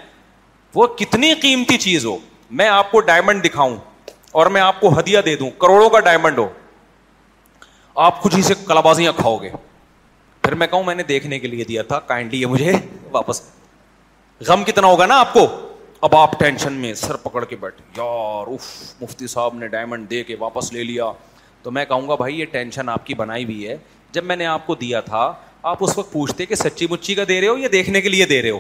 وہ 0.76 0.88
کتنی 1.00 1.34
قیمتی 1.42 1.78
چیز 1.88 2.06
ہو 2.06 2.18
میں 2.60 2.68
آپ 2.70 2.92
کو 2.92 3.00
ڈائمنڈ 3.12 3.44
دکھاؤں 3.46 3.76
اور 4.36 4.46
میں 4.56 4.62
آپ 4.62 4.80
کو 4.80 4.98
ہدیہ 5.00 5.20
دے 5.26 5.36
دوں 5.36 5.50
کروڑوں 5.60 5.90
کا 5.90 6.00
ڈائمنڈ 6.08 6.38
ہو 6.40 6.48
آپ 8.06 8.22
کچھ 8.24 8.36
ہی 8.36 8.42
سے 8.44 8.54
کلا 8.68 8.80
بازیاں 8.88 9.12
کھاؤ 9.18 9.38
گے 9.42 9.50
پھر 10.42 10.54
میں 10.56 10.68
کہوں 10.68 10.84
میں 10.84 10.96
نے 10.96 11.04
دیکھنے 11.04 11.40
کے 11.40 11.48
لیے 11.48 11.64
دیا 11.68 11.82
تھا 11.88 12.00
کائنڈلی 12.10 12.42
یہ 12.42 12.46
مجھے 12.48 12.72
واپس 13.12 13.42
غم 14.48 14.64
کتنا 14.64 14.88
ہوگا 14.88 15.06
نا 15.06 15.20
آپ 15.20 15.34
کو 15.34 15.48
اب 16.08 16.16
آپ 16.16 16.40
ٹینشن 16.40 16.74
میں 16.82 16.94
سر 16.94 17.16
پکڑ 17.22 17.44
کے 17.46 17.56
بیٹھ 17.60 17.82
یار 17.98 18.48
مفتی 19.02 19.28
صاحب 19.28 19.56
نے 19.58 19.68
ڈائمنڈ 19.68 20.10
دے 20.10 20.24
کے 20.24 20.36
واپس 20.40 20.72
لے 20.74 20.84
لیا 20.84 21.06
تو 21.64 21.72
میں 21.78 21.86
کہوں 21.86 22.08
گا 22.10 22.16
بھائی 22.16 22.40
یہ 22.40 22.46
ٹینشن 22.52 22.90
آپ 22.90 23.06
کی 23.06 23.14
بنائی 23.22 23.44
ہوئی 23.44 23.68
ہے 23.68 23.78
جب 24.12 24.24
میں 24.24 24.36
نے 24.36 24.46
آپ 24.46 24.68
کو 24.68 24.76
دیا 24.84 25.00
تھا 25.08 25.32
آپ 25.72 25.78
اس 25.84 25.98
وقت 25.98 26.12
پوچھتے 26.12 26.46
کہ 26.46 26.56
سچی 26.56 26.88
مچی 26.90 27.16
کا 27.16 27.24
دے 27.28 27.40
رہے 27.42 27.48
ہو 27.48 27.58
یا 27.58 27.68
دیکھنے 27.72 28.02
کے 28.02 28.10
لیے 28.10 28.26
دے 28.26 28.42
رہے 28.42 28.50
ہو 28.50 28.60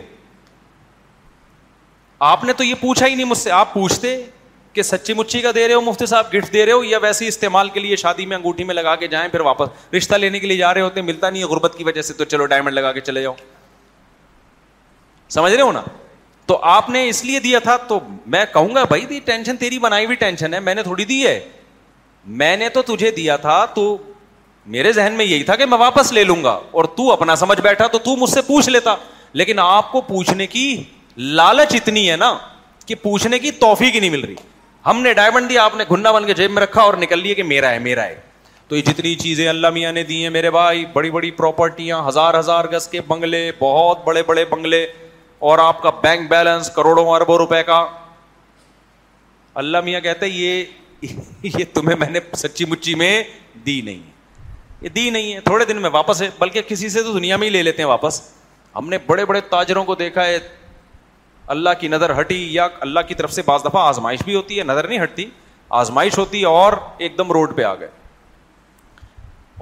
آپ 2.30 2.43
نے 2.43 2.53
تو 2.57 2.63
یہ 2.63 2.74
پوچھا 2.82 3.05
ہی 3.07 3.15
نہیں 3.15 3.26
مجھ 3.26 3.38
سے 3.38 3.51
آپ 3.51 3.74
پوچھتے 3.74 4.15
کہ 4.78 4.84
سچی 4.84 5.13
مچی 5.17 5.39
کا 5.41 5.51
دے 5.55 5.67
رہے 5.67 5.73
ہو 5.73 5.82
مفتی 5.82 6.05
صاحب 6.05 6.25
گفٹ 6.34 6.53
دے 6.53 6.65
رہے 6.65 6.71
ہو 6.71 6.84
یا 6.84 6.97
ویسے 7.01 7.28
استعمال 7.28 7.69
کے 7.73 7.80
لیے 7.80 7.95
شادی 8.05 8.25
میں 8.32 8.36
انگوٹھی 8.38 8.63
میں 8.63 8.73
لگا 8.75 8.95
کے 9.01 9.07
جائیں 9.13 9.28
پھر 9.30 9.39
واپس 9.47 9.93
رشتہ 9.95 10.15
لینے 10.15 10.39
کے 10.39 10.47
لیے 10.47 10.57
جا 10.57 10.73
رہے 10.73 10.82
ہوتے 10.82 11.01
ملتا 11.01 11.30
نہیں 11.30 11.41
ہے 11.43 11.47
غربت 11.53 11.78
کی 11.78 11.84
وجہ 11.84 12.01
سے 12.01 12.13
تو 12.13 12.17
تو 12.17 12.23
تو 12.25 12.30
چلو 12.32 12.45
ڈائمنڈ 12.51 12.73
لگا 12.75 12.91
کے 12.93 12.99
چلے 13.07 13.21
جاؤ 13.21 13.34
سمجھ 15.36 15.53
رہے 15.53 15.61
ہو 15.61 15.71
نا 15.71 15.82
آپ 16.71 16.89
نے 16.89 16.99
اس 17.07 17.23
لیے 17.25 17.39
دیا 17.45 17.59
تھا 17.63 17.75
میں 18.34 18.43
کہوں 18.51 18.75
گا 18.75 18.84
بھائی 18.91 19.01
دی 19.05 19.19
ٹینشن 19.19 19.25
ٹینشن 19.45 19.57
تیری 19.63 19.80
بنائی 19.86 20.05
ہوئی 20.05 20.17
ہے 20.51 20.59
میں 20.67 20.73
نے 20.75 20.84
تھوڑی 20.84 21.05
دی 21.05 21.17
ہے 21.25 21.39
میں 22.41 22.55
نے 22.57 22.69
تو 22.75 22.82
تجھے 22.91 23.09
دیا 23.17 23.36
تھا 23.45 23.55
تو 23.73 23.84
میرے 24.75 24.91
ذہن 24.99 25.13
میں 25.17 25.25
یہی 25.25 25.43
تھا 25.49 25.55
کہ 25.61 25.65
میں 25.73 25.78
واپس 25.78 26.11
لے 26.17 26.23
لوں 26.30 26.43
گا 26.43 26.57
اور 26.78 26.86
تو 26.99 27.11
اپنا 27.11 27.36
سمجھ 27.41 27.59
بیٹھا 27.61 27.88
تو 27.95 27.99
تو 28.05 28.15
مجھ 28.21 28.30
سے 28.30 28.41
پوچھ 28.51 28.69
لیتا 28.69 28.95
لیکن 29.41 29.59
آپ 29.63 29.91
کو 29.91 30.01
پوچھنے 30.11 30.47
کی 30.55 30.63
لالچ 31.41 31.75
اتنی 31.82 32.09
ہے 32.09 32.15
نا 32.25 32.34
کہ 32.86 32.95
پوچھنے 33.01 33.39
کی 33.47 33.51
توفیق 33.65 33.93
ہی 33.95 33.99
نہیں 33.99 34.09
مل 34.15 34.23
رہی 34.25 34.36
ہم 34.86 35.01
نے 35.01 35.13
ڈائمنڈ 35.13 35.49
دیا 35.49 35.63
آپ 35.63 35.75
نے 35.75 35.84
گنڈا 35.91 36.11
بن 36.11 36.25
کے 36.28 36.34
جیب 36.34 36.51
میں 36.51 36.61
رکھا 36.61 36.82
اور 36.82 36.93
نکل 37.01 37.19
لیے 37.23 37.36
کہ 37.36 37.43
میرا 37.43 37.71
میرا 37.82 38.03
ہے 38.05 38.09
ہے 38.09 38.15
تو 38.67 38.75
یہ 38.75 38.82
جتنی 38.82 39.13
چیزیں 39.15 39.47
اللہ 39.49 39.69
میاں 39.73 39.91
نے 39.91 40.03
دی 40.03 40.21
ہیں 40.23 40.30
میرے 40.30 40.51
بھائی 40.51 40.86
بڑی 40.93 41.11
بڑی 41.11 41.32
پراپرٹیاں 41.32 42.01
ہزار 42.07 42.38
ہزار 42.39 42.65
گز 42.71 42.88
کے 42.88 43.01
بنگلے 43.07 43.49
بہت 43.59 44.03
بڑے 44.05 44.23
بڑے 44.28 44.43
بنگلے 44.49 44.86
اور 45.47 45.59
آپ 45.63 45.82
کا 45.82 45.89
بینک 46.03 46.30
بیلنس 46.30 46.69
کروڑوں 46.75 47.05
اربوں 47.15 47.38
روپے 47.38 47.61
کا 47.65 47.86
اللہ 49.63 49.82
میاں 49.86 49.99
کہتے 50.01 50.28
یہ 50.28 50.63
یہ 51.01 51.63
تمہیں 51.73 51.95
میں 51.99 52.09
نے 52.09 52.19
سچی 52.38 52.65
مچی 52.69 52.95
میں 52.95 53.21
دی 53.65 53.80
نہیں 53.86 54.01
یہ 54.82 54.89
دی 54.95 55.09
نہیں 55.09 55.34
ہے 55.34 55.39
تھوڑے 55.41 55.65
دن 55.65 55.82
میں 55.82 55.89
واپس 55.93 56.21
ہے 56.21 56.30
بلکہ 56.39 56.61
کسی 56.67 56.89
سے 56.89 57.03
تو 57.03 57.13
دنیا 57.17 57.38
میں 57.38 57.47
ہی 57.47 57.51
لے 57.53 57.61
لیتے 57.63 57.82
ہیں 57.82 57.89
واپس 57.89 58.19
ہم 58.75 58.89
نے 58.89 58.97
بڑے 59.05 59.25
بڑے 59.25 59.39
تاجروں 59.49 59.84
کو 59.86 59.95
دیکھا 59.95 60.25
ہے 60.25 60.38
اللہ 61.56 61.70
کی 61.80 61.88
نظر 61.88 62.20
ہٹی 62.20 62.38
یا 62.54 62.68
اللہ 62.86 63.00
کی 63.08 63.16
طرف 63.16 63.34
سے 63.34 63.41
بعض 63.45 63.64
دفعہ 63.66 63.82
آزمائش 63.88 64.24
بھی 64.26 64.36
ہوتی 64.36 64.58
ہے 64.60 64.64
نظر 64.64 64.88
نہیں 64.88 65.04
ہٹتی 65.04 65.26
آزمائش 65.82 66.18
ہوتی 66.18 66.43
اور 66.45 66.74
ایک 67.06 67.18
دم 67.18 67.32
روڈ 67.32 67.56
پہ 67.56 67.64
آ 67.64 67.74
گئے 67.80 67.89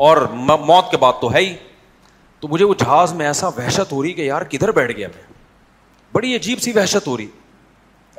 اور 0.08 0.18
موت 0.68 0.90
کے 0.92 0.98
بعد 1.00 1.22
تو 1.22 1.32
ہے 1.34 1.40
ہی 1.40 1.56
تو 2.40 2.48
مجھے 2.48 2.66
وہ 2.66 2.74
جہاز 2.80 3.14
میں 3.20 3.26
ایسا 3.26 3.48
وحشت 3.58 3.92
ہو 3.92 4.02
رہی 4.04 4.14
کہ 4.14 4.22
یار 4.22 4.42
کدھر 4.50 4.72
بیٹھ 4.80 4.92
گیا 4.98 5.08
میں 5.16 5.24
بڑی 6.14 6.36
عجیب 6.36 6.62
سی 6.62 6.72
وحشت 6.76 7.08
ہو 7.08 7.16
رہی 7.18 7.28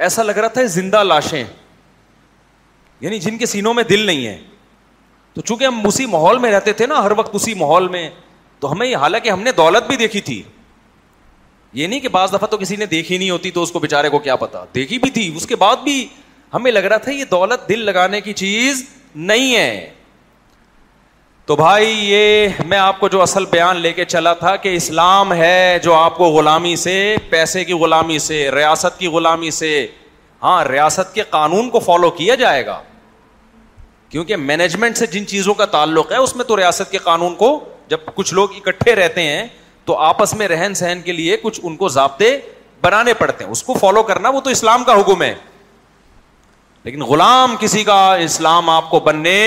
ایسا 0.06 0.22
لگ 0.22 0.38
رہا 0.38 0.48
تھا 0.56 0.62
زندہ 0.78 1.02
لاشیں 1.04 1.44
یعنی 3.00 3.18
جن 3.20 3.38
کے 3.38 3.46
سینوں 3.46 3.74
میں 3.74 3.82
دل 3.88 4.06
نہیں 4.06 4.26
ہے 4.26 4.38
تو 5.34 5.40
چونکہ 5.40 5.64
ہم 5.64 5.86
اسی 5.86 6.06
ماحول 6.06 6.38
میں 6.38 6.50
رہتے 6.52 6.72
تھے 6.72 6.86
نا 6.86 7.02
ہر 7.04 7.10
وقت 7.16 7.34
اسی 7.34 7.54
ماحول 7.54 7.88
میں 7.88 8.08
تو 8.60 8.70
ہمیں 8.72 8.94
حالانکہ 8.94 9.30
ہم 9.30 9.40
نے 9.42 9.52
دولت 9.52 9.86
بھی 9.86 9.96
دیکھی 9.96 10.20
تھی 10.28 10.42
یہ 11.78 11.86
نہیں 11.86 12.00
کہ 12.00 12.08
بعض 12.08 12.32
دفعہ 12.32 12.46
تو 12.50 12.56
کسی 12.58 12.76
نے 12.76 12.86
دیکھی 12.90 13.16
نہیں 13.18 13.30
ہوتی 13.30 13.50
تو 13.54 13.62
اس 13.62 13.70
کو 13.72 13.78
بےچارے 13.78 14.08
کو 14.10 14.18
کیا 14.26 14.34
پتا 14.42 14.62
دیکھی 14.74 14.98
بھی 14.98 15.08
تھی 15.16 15.30
اس 15.36 15.46
کے 15.46 15.56
بعد 15.62 15.82
بھی 15.84 15.96
ہمیں 16.54 16.70
لگ 16.72 16.84
رہا 16.92 16.96
تھا 17.06 17.12
یہ 17.12 17.24
دولت 17.30 17.68
دل 17.68 17.80
لگانے 17.84 18.20
کی 18.20 18.32
چیز 18.42 18.82
نہیں 19.30 19.54
ہے 19.56 19.90
تو 21.46 21.56
بھائی 21.56 21.90
یہ 22.10 22.62
میں 22.68 22.78
آپ 22.78 23.00
کو 23.00 23.08
جو 23.08 23.20
اصل 23.22 23.44
بیان 23.50 23.80
لے 23.80 23.92
کے 23.98 24.04
چلا 24.14 24.32
تھا 24.44 24.54
کہ 24.62 24.74
اسلام 24.76 25.32
ہے 25.42 25.78
جو 25.82 25.94
آپ 25.94 26.16
کو 26.16 26.28
غلامی 26.36 26.74
سے 26.84 26.94
پیسے 27.30 27.64
کی 27.64 27.72
غلامی 27.84 28.18
سے 28.28 28.40
ریاست 28.54 28.98
کی 28.98 29.06
غلامی 29.18 29.50
سے 29.58 29.74
ہاں 30.42 30.64
ریاست 30.64 31.14
کے 31.14 31.22
قانون 31.36 31.70
کو 31.70 31.80
فالو 31.88 32.10
کیا 32.22 32.34
جائے 32.44 32.64
گا 32.66 32.80
کیونکہ 34.08 34.36
مینجمنٹ 34.48 34.96
سے 34.96 35.06
جن 35.12 35.26
چیزوں 35.36 35.54
کا 35.60 35.64
تعلق 35.76 36.12
ہے 36.12 36.16
اس 36.26 36.34
میں 36.36 36.44
تو 36.48 36.56
ریاست 36.56 36.90
کے 36.92 36.98
قانون 37.12 37.34
کو 37.44 37.52
جب 37.88 38.14
کچھ 38.14 38.34
لوگ 38.34 38.56
اکٹھے 38.58 38.94
رہتے 38.94 39.22
ہیں 39.22 39.46
تو 39.86 39.94
آپس 40.04 40.32
میں 40.34 40.46
رہن 40.48 40.72
سہن 40.74 41.00
کے 41.04 41.12
لیے 41.12 41.36
کچھ 41.42 41.60
ان 41.62 41.74
کو 41.76 41.88
ضابطے 41.96 42.36
بنانے 42.82 43.12
پڑتے 43.18 43.44
ہیں 43.44 43.50
اس 43.50 43.62
کو 43.62 43.74
فالو 43.80 44.02
کرنا 44.10 44.28
وہ 44.36 44.40
تو 44.44 44.50
اسلام 44.50 44.84
کا 44.84 44.94
حکم 45.00 45.22
ہے 45.22 45.34
لیکن 46.84 47.02
غلام 47.02 47.54
کسی 47.60 47.82
کا 47.84 47.98
اسلام 48.24 48.70
آپ 48.70 48.90
کو 48.90 49.00
بننے 49.06 49.38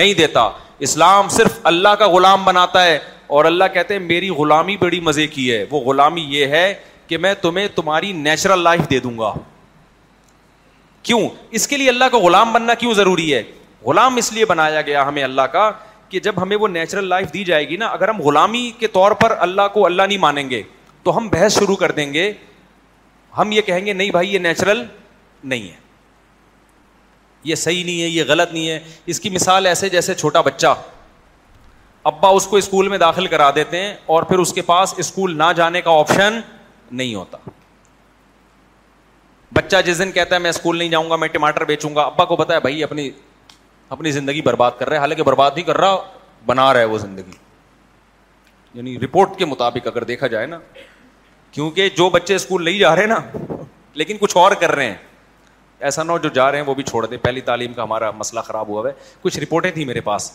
نہیں 0.00 0.14
دیتا 0.14 0.48
اسلام 0.86 1.28
صرف 1.36 1.58
اللہ 1.72 1.94
کا 1.98 2.06
غلام 2.08 2.44
بناتا 2.44 2.84
ہے 2.84 2.98
اور 3.36 3.44
اللہ 3.44 3.64
کہتے 3.72 3.94
ہیں 3.94 4.00
میری 4.00 4.28
غلامی 4.40 4.76
بڑی 4.80 5.00
مزے 5.08 5.26
کی 5.36 5.50
ہے 5.52 5.64
وہ 5.70 5.80
غلامی 5.84 6.24
یہ 6.36 6.46
ہے 6.56 6.72
کہ 7.06 7.18
میں 7.24 7.32
تمہیں 7.42 7.66
تمہاری 7.74 8.12
نیچرل 8.26 8.62
لائف 8.64 8.90
دے 8.90 8.98
دوں 9.06 9.18
گا 9.18 9.32
کیوں 11.02 11.28
اس 11.58 11.66
کے 11.68 11.76
لیے 11.76 11.88
اللہ 11.88 12.04
کا 12.12 12.18
غلام 12.26 12.52
بننا 12.52 12.74
کیوں 12.84 12.94
ضروری 12.94 13.32
ہے 13.34 13.42
غلام 13.84 14.16
اس 14.16 14.32
لیے 14.32 14.44
بنایا 14.44 14.82
گیا 14.82 15.06
ہمیں 15.08 15.22
اللہ 15.24 15.42
کا 15.52 15.70
کہ 16.08 16.20
جب 16.26 16.42
ہمیں 16.42 16.56
وہ 16.56 16.68
نیچرل 16.68 17.06
لائف 17.08 17.32
دی 17.32 17.44
جائے 17.44 17.68
گی 17.68 17.76
نا 17.76 17.86
اگر 17.96 18.08
ہم 18.08 18.20
غلامی 18.22 18.70
کے 18.78 18.86
طور 18.92 19.12
پر 19.22 19.34
اللہ 19.46 19.68
کو 19.72 19.84
اللہ 19.86 20.02
نہیں 20.08 20.18
مانیں 20.18 20.48
گے 20.50 20.62
تو 21.02 21.16
ہم 21.16 21.28
بحث 21.32 21.58
شروع 21.58 21.76
کر 21.82 21.90
دیں 21.98 22.12
گے 22.14 22.30
ہم 23.38 23.52
یہ 23.52 23.62
کہیں 23.66 23.84
گے 23.86 23.92
نہیں 23.92 24.10
بھائی 24.10 24.32
یہ 24.34 24.38
نیچرل 24.38 24.84
نہیں 25.44 25.68
ہے 25.70 25.76
یہ 27.48 27.54
صحیح 27.54 27.84
نہیں 27.84 28.00
ہے 28.02 28.06
یہ 28.08 28.24
غلط 28.28 28.52
نہیں 28.52 28.68
ہے 28.70 28.78
اس 29.12 29.20
کی 29.20 29.30
مثال 29.30 29.66
ایسے 29.66 29.88
جیسے 29.88 30.14
چھوٹا 30.14 30.40
بچہ 30.48 30.74
ابا 32.10 32.28
اس 32.38 32.46
کو 32.46 32.56
اسکول 32.56 32.88
میں 32.88 32.98
داخل 32.98 33.26
کرا 33.34 33.50
دیتے 33.54 33.78
ہیں 33.82 33.94
اور 34.14 34.22
پھر 34.30 34.38
اس 34.38 34.52
کے 34.54 34.62
پاس 34.72 34.94
اسکول 35.04 35.36
نہ 35.38 35.52
جانے 35.56 35.80
کا 35.82 35.90
آپشن 36.00 36.40
نہیں 36.90 37.14
ہوتا 37.14 37.38
بچہ 39.54 39.76
جس 39.86 39.98
دن 39.98 40.12
کہتا 40.12 40.34
ہے 40.34 40.40
میں 40.40 40.50
اسکول 40.50 40.78
نہیں 40.78 40.88
جاؤں 40.88 41.10
گا 41.10 41.16
میں 41.16 41.28
ٹماٹر 41.32 41.64
بیچوں 41.64 41.94
گا 41.96 42.02
ابا 42.02 42.24
کو 42.32 42.36
بتایا 42.36 42.58
بھائی 42.64 42.82
اپنی 42.84 43.08
اپنی 43.96 44.10
زندگی 44.12 44.40
برباد 44.42 44.70
کر 44.78 44.88
رہا 44.88 44.96
ہے 44.96 45.00
حالانکہ 45.00 45.22
برباد 45.24 45.50
ہی 45.56 45.62
کر 45.62 45.76
رہا 45.80 45.98
بنا 46.46 46.72
رہا 46.72 46.80
ہے 46.80 46.84
وہ 46.94 46.98
زندگی 46.98 47.36
یعنی 48.74 48.98
رپورٹ 49.00 49.36
کے 49.38 49.44
مطابق 49.44 49.86
اگر 49.86 50.04
دیکھا 50.04 50.26
جائے 50.34 50.46
نا 50.46 50.58
کیونکہ 51.52 51.88
جو 51.96 52.08
بچے 52.10 52.34
اسکول 52.34 52.64
نہیں 52.64 52.78
جا 52.78 52.94
رہے 52.96 53.06
نا 53.06 53.18
لیکن 53.94 54.16
کچھ 54.20 54.36
اور 54.36 54.52
کر 54.60 54.74
رہے 54.74 54.86
ہیں 54.86 54.96
ایسا 55.88 56.02
نہ 56.02 56.12
ہو 56.12 56.18
جو 56.18 56.28
جا 56.34 56.50
رہے 56.50 56.58
ہیں 56.58 56.66
وہ 56.66 56.74
بھی 56.74 56.82
چھوڑ 56.82 57.04
دیں 57.06 57.18
پہلی 57.22 57.40
تعلیم 57.48 57.72
کا 57.74 57.82
ہمارا 57.82 58.10
مسئلہ 58.16 58.40
خراب 58.46 58.68
ہوا 58.68 58.80
ہوا 58.80 58.88
ہے 58.90 58.94
کچھ 59.22 59.38
رپورٹیں 59.40 59.70
تھیں 59.74 59.84
میرے 59.86 60.00
پاس 60.08 60.30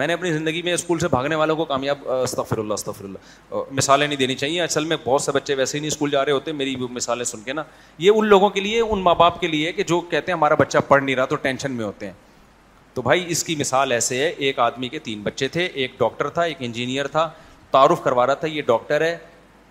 میں 0.00 0.06
نے 0.06 0.12
اپنی 0.12 0.30
زندگی 0.32 0.60
میں 0.62 0.72
اسکول 0.74 0.98
سے 0.98 1.08
بھاگنے 1.08 1.34
والوں 1.34 1.56
کو 1.56 1.64
کامیاب 1.64 2.08
استفر 2.12 2.58
اللہ 2.58 2.74
استفر 2.74 3.04
اللہ 3.04 3.54
مثالیں 3.76 4.06
نہیں 4.06 4.18
دینی 4.18 4.34
چاہیے 4.36 4.60
اصل 4.62 4.84
میں 4.84 4.96
بہت 5.04 5.22
سے 5.22 5.32
بچے 5.32 5.54
ویسے 5.54 5.76
ہی 5.76 5.80
نہیں 5.80 5.90
اسکول 5.90 6.10
جا 6.10 6.24
رہے 6.24 6.32
ہوتے 6.32 6.52
میری 6.52 6.74
مثالیں 6.90 7.24
سن 7.24 7.42
کے 7.44 7.52
نا 7.52 7.62
یہ 7.98 8.10
ان 8.14 8.26
لوگوں 8.26 8.48
کے 8.56 8.60
لیے 8.60 8.80
ان 8.80 9.00
ماں 9.02 9.14
باپ 9.18 9.40
کے 9.40 9.48
لیے 9.48 9.72
کہ 9.72 9.82
جو 9.88 10.00
کہتے 10.10 10.32
ہیں 10.32 10.36
ہمارا 10.36 10.54
بچہ 10.58 10.78
پڑھ 10.88 11.02
نہیں 11.04 11.16
رہا 11.16 11.24
تو 11.24 11.36
ٹینشن 11.44 11.72
میں 11.72 11.84
ہوتے 11.84 12.06
ہیں 12.06 12.12
تو 12.94 13.02
بھائی 13.02 13.24
اس 13.32 13.42
کی 13.44 13.54
مثال 13.56 13.92
ایسے 13.92 14.18
ہے 14.22 14.28
ایک 14.46 14.58
آدمی 14.64 14.88
کے 14.88 14.98
تین 15.06 15.22
بچے 15.22 15.46
تھے 15.54 15.64
ایک 15.82 15.92
ڈاکٹر 15.98 16.28
تھا 16.36 16.42
ایک 16.50 16.56
انجینئر 16.60 17.06
تھا 17.14 17.28
تعارف 17.70 18.02
کروا 18.02 18.26
رہا 18.26 18.34
تھا 18.42 18.48
یہ 18.48 18.62
ڈاکٹر 18.66 19.00
ہے 19.00 19.16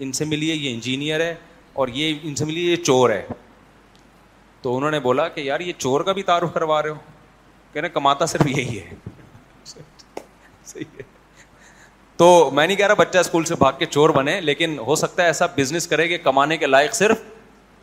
ان 0.06 0.12
سے 0.18 0.26
ملیے 0.26 0.54
یہ 0.56 0.74
انجینئر 0.74 1.22
ہے 1.22 1.34
اور 1.82 1.88
یہ 2.00 2.16
ان 2.24 2.36
سے 2.36 2.46
ملیے 2.46 2.72
یہ 2.72 2.84
چور 2.84 3.10
ہے 3.10 3.26
تو 4.62 4.76
انہوں 4.78 4.92
نے 4.92 5.00
بولا 5.06 5.28
کہ 5.36 5.42
یار 5.42 5.60
یہ 5.60 5.74
چور 5.78 6.02
کا 6.02 6.12
بھی 6.18 6.24
تعارف 6.24 6.54
کروا 6.54 6.82
رہے 6.84 6.90
ہو 6.90 6.98
کہنا 7.74 7.88
کماتا 7.94 8.26
صرف 8.34 8.48
یہی 8.58 8.80
ہے 8.80 8.96
تو 12.18 12.28
میں 12.54 12.66
نہیں 12.66 12.78
کہہ 12.78 12.88
رہا 12.88 12.94
بچہ 12.98 13.18
اسکول 13.18 13.46
سے 13.46 13.56
بھاگ 13.60 13.74
کے 13.80 13.86
چور 13.86 14.10
بنے 14.18 14.40
لیکن 14.42 14.78
ہو 14.88 14.96
سکتا 14.96 15.22
ہے 15.24 15.28
ایسا 15.28 15.46
بزنس 15.56 15.88
کرے 15.88 16.08
کہ 16.08 16.18
کمانے 16.24 16.58
کے 16.58 16.66
لائق 16.68 16.94
صرف 16.96 17.22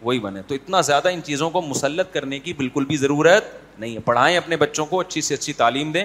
وہی 0.03 0.19
بنے 0.21 0.43
تو 0.49 0.55
اتنا 0.55 0.81
زیادہ 0.81 1.09
ان 1.13 1.21
چیزوں 1.25 1.49
کو 1.51 1.61
مسلط 1.63 2.13
کرنے 2.15 2.39
کی 2.41 2.53
بالکل 2.57 2.85
بھی 2.87 2.97
ضرورت 2.97 3.45
نہیں 3.79 3.95
ہے 3.95 4.01
پڑھائیں 4.05 4.37
اپنے 4.37 4.57
بچوں 4.57 4.87
کو 4.87 5.01
اچھی 5.01 5.21
سے 5.21 5.35
اچھی 5.35 5.53
تعلیم 5.53 5.93
دیں 5.93 6.05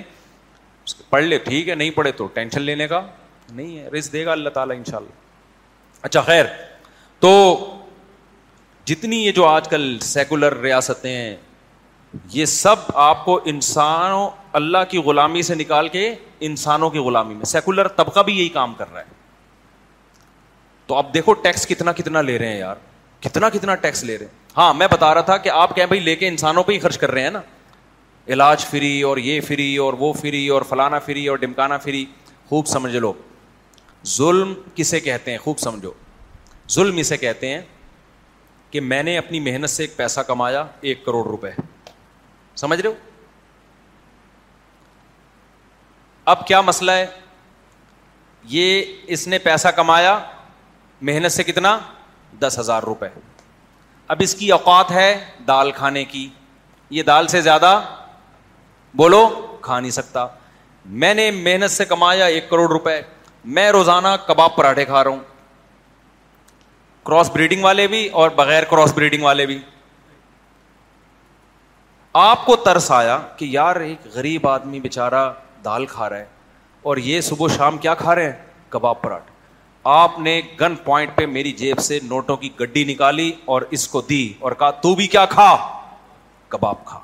پڑھ 1.10 1.24
لے 1.24 1.38
ٹھیک 1.46 1.70
ہے 1.70 1.76
نہیں 1.76 1.92
پڑھے 1.96 2.12
تو 2.18 2.28
ٹینشن 2.34 2.62
لینے 2.62 2.88
کا 2.88 3.02
نہیں 3.52 3.78
ہے 3.78 3.90
رسک 3.98 4.14
دے 4.14 4.26
گا 4.26 4.32
اللہ 4.32 4.50
تعالیٰ 4.54 4.76
ان 4.78 4.84
شاء 4.90 4.98
اللہ 4.98 6.04
اچھا 6.06 6.22
خیر 6.22 6.46
تو 7.20 7.32
جتنی 8.86 9.26
یہ 9.26 9.32
جو 9.32 9.46
آج 9.48 9.68
کل 9.70 9.98
سیکولر 10.02 10.56
ریاستیں 10.62 11.14
ہیں 11.16 11.36
یہ 12.32 12.46
سب 12.46 12.80
آپ 13.04 13.24
کو 13.26 13.40
انسانوں 13.52 14.30
اللہ 14.58 14.84
کی 14.90 14.98
غلامی 15.06 15.42
سے 15.44 15.56
نکال 15.56 15.88
کے 15.96 16.14
انسانوں 16.50 16.90
کی 16.90 17.00
غلامی 17.08 17.34
میں 17.36 17.46
سیکولر 17.46 17.88
طبقہ 17.98 18.20
بھی 18.26 18.38
یہی 18.38 18.50
کام 18.50 18.74
کر 18.74 18.92
رہا 18.92 19.00
ہے 19.02 19.14
تو 20.88 20.96
آپ 20.96 21.14
دیکھو 21.14 21.34
ٹیکس 21.44 21.66
کتنا 21.68 21.92
کتنا 21.94 22.22
لے 22.22 22.38
رہے 22.40 22.50
ہیں 22.52 22.60
یار 22.60 22.76
کتنا 23.26 23.50
کتنا 23.50 23.76
ٹیکس 23.84 24.04
لے 24.04 24.18
رہے 24.18 24.26
ہیں 24.26 24.44
ہاں 24.58 24.74
میں 24.80 24.88
بتا 24.92 25.14
رہا 25.14 25.22
تھا 25.28 25.38
کہ 25.46 25.50
آپ 25.50 25.76
کہیں 25.76 25.86
بھائی 25.92 26.00
لے 26.02 26.16
کے 26.16 26.28
انسانوں 26.28 26.64
پہ 26.64 26.74
ہی 26.74 26.80
خرچ 26.80 26.98
کر 26.98 27.12
رہے 27.12 27.22
ہیں 27.24 27.30
نا 27.32 27.40
علاج 28.34 28.66
فری 28.66 29.02
اور 29.12 29.18
یہ 29.28 29.40
فری 29.48 29.76
اور 29.86 29.94
وہ 30.00 30.12
فری 30.22 30.48
اور 30.56 30.62
فلانا 30.70 31.00
فری 31.06 31.26
اور 31.34 31.38
ڈمکانا 31.38 31.78
فری 31.88 32.04
خوب 32.50 32.68
سمجھ 32.68 32.96
لو 32.96 33.12
ظلم 34.18 34.54
کسے 34.76 35.00
کہتے 35.08 35.32
ہیں 35.32 35.38
خوب 35.44 35.60
سمجھو 35.60 35.92
ظلم 36.76 36.98
اسے 37.04 37.18
کہتے 37.26 37.50
ہیں 37.54 37.62
کہ 38.72 38.82
میں 38.92 39.02
نے 39.04 39.18
اپنی 39.18 39.40
محنت 39.50 39.70
سے 39.70 39.84
ایک 39.84 39.96
پیسہ 39.98 40.20
کمایا 40.28 40.64
ایک 40.90 41.04
کروڑ 41.06 41.24
روپے 41.28 41.50
سمجھ 42.64 42.80
رہے 42.82 42.90
ہو 42.90 42.96
اب 46.34 46.48
کیا 46.48 46.62
مسئلہ 46.70 46.92
ہے 47.00 47.06
یہ 48.50 48.96
اس 49.16 49.28
نے 49.28 49.38
پیسہ 49.50 49.68
کمایا 49.76 50.18
محنت 51.10 51.32
سے 51.32 51.44
کتنا 51.44 51.78
دس 52.40 52.58
ہزار 52.60 52.84
روپے 52.84 53.08
اب 54.14 54.18
اس 54.24 54.36
کی 54.36 54.52
اوقات 54.52 54.92
ہے 54.92 55.14
دال 55.48 55.72
کھانے 55.76 56.04
کی 56.06 56.28
یہ 56.96 57.04
دال 57.04 57.28
سے 57.28 57.42
زیادہ 57.42 57.80
بولو 58.98 59.28
کھا 59.62 59.80
نہیں 59.80 59.92
سکتا 59.92 60.26
میں 61.04 61.14
نے 61.14 61.30
محنت 61.32 61.72
سے 61.72 61.86
کمایا 61.86 62.26
ایک 62.26 62.50
کروڑ 62.50 62.68
روپے 62.72 63.00
میں 63.56 63.70
روزانہ 63.72 64.08
کباب 64.28 64.56
پراٹھے 64.56 64.86
کھا 64.86 65.04
رہا 65.04 65.12
ہوں 65.12 65.20
کراس 67.06 67.30
بریڈنگ 67.32 67.64
والے 67.64 67.88
بھی 67.88 68.08
اور 68.22 68.30
بغیر 68.36 68.64
کراس 68.70 68.94
بریڈنگ 68.96 69.24
والے 69.24 69.46
بھی 69.46 69.60
آپ 72.24 72.46
کو 72.46 72.56
ترس 72.56 72.92
آیا 72.92 73.18
کہ 73.38 73.46
یار 73.50 73.76
ایک 73.88 74.08
غریب 74.14 74.48
آدمی 74.48 74.80
بیچارہ 74.80 75.30
دال 75.66 75.86
کھا 75.86 76.10
رہا 76.10 76.18
ہے 76.18 76.26
اور 76.92 76.98
یہ 77.12 77.22
صبح 77.30 77.48
شام 77.58 77.78
کیا 77.78 77.94
کھا 78.04 78.16
رہے 78.16 78.32
ہیں 78.32 78.38
کباب 78.72 79.02
پراٹھے 79.02 79.34
آپ 79.94 80.18
نے 80.20 80.40
گن 80.60 80.76
پوائنٹ 80.84 81.12
پہ 81.16 81.26
میری 81.32 81.52
جیب 81.58 81.80
سے 81.84 81.98
نوٹوں 82.04 82.36
کی 82.38 82.50
گڈی 82.60 82.84
نکالی 82.84 83.32
اور 83.54 83.62
اس 83.72 83.88
کو 83.88 84.00
دی 84.10 84.22
اور 84.40 84.52
کہا 84.60 84.70
تو 84.84 84.94
بھی 84.96 85.06
کیا 85.14 85.24
کھا 85.30 85.50
کباب 86.50 86.84
کھا 86.86 87.00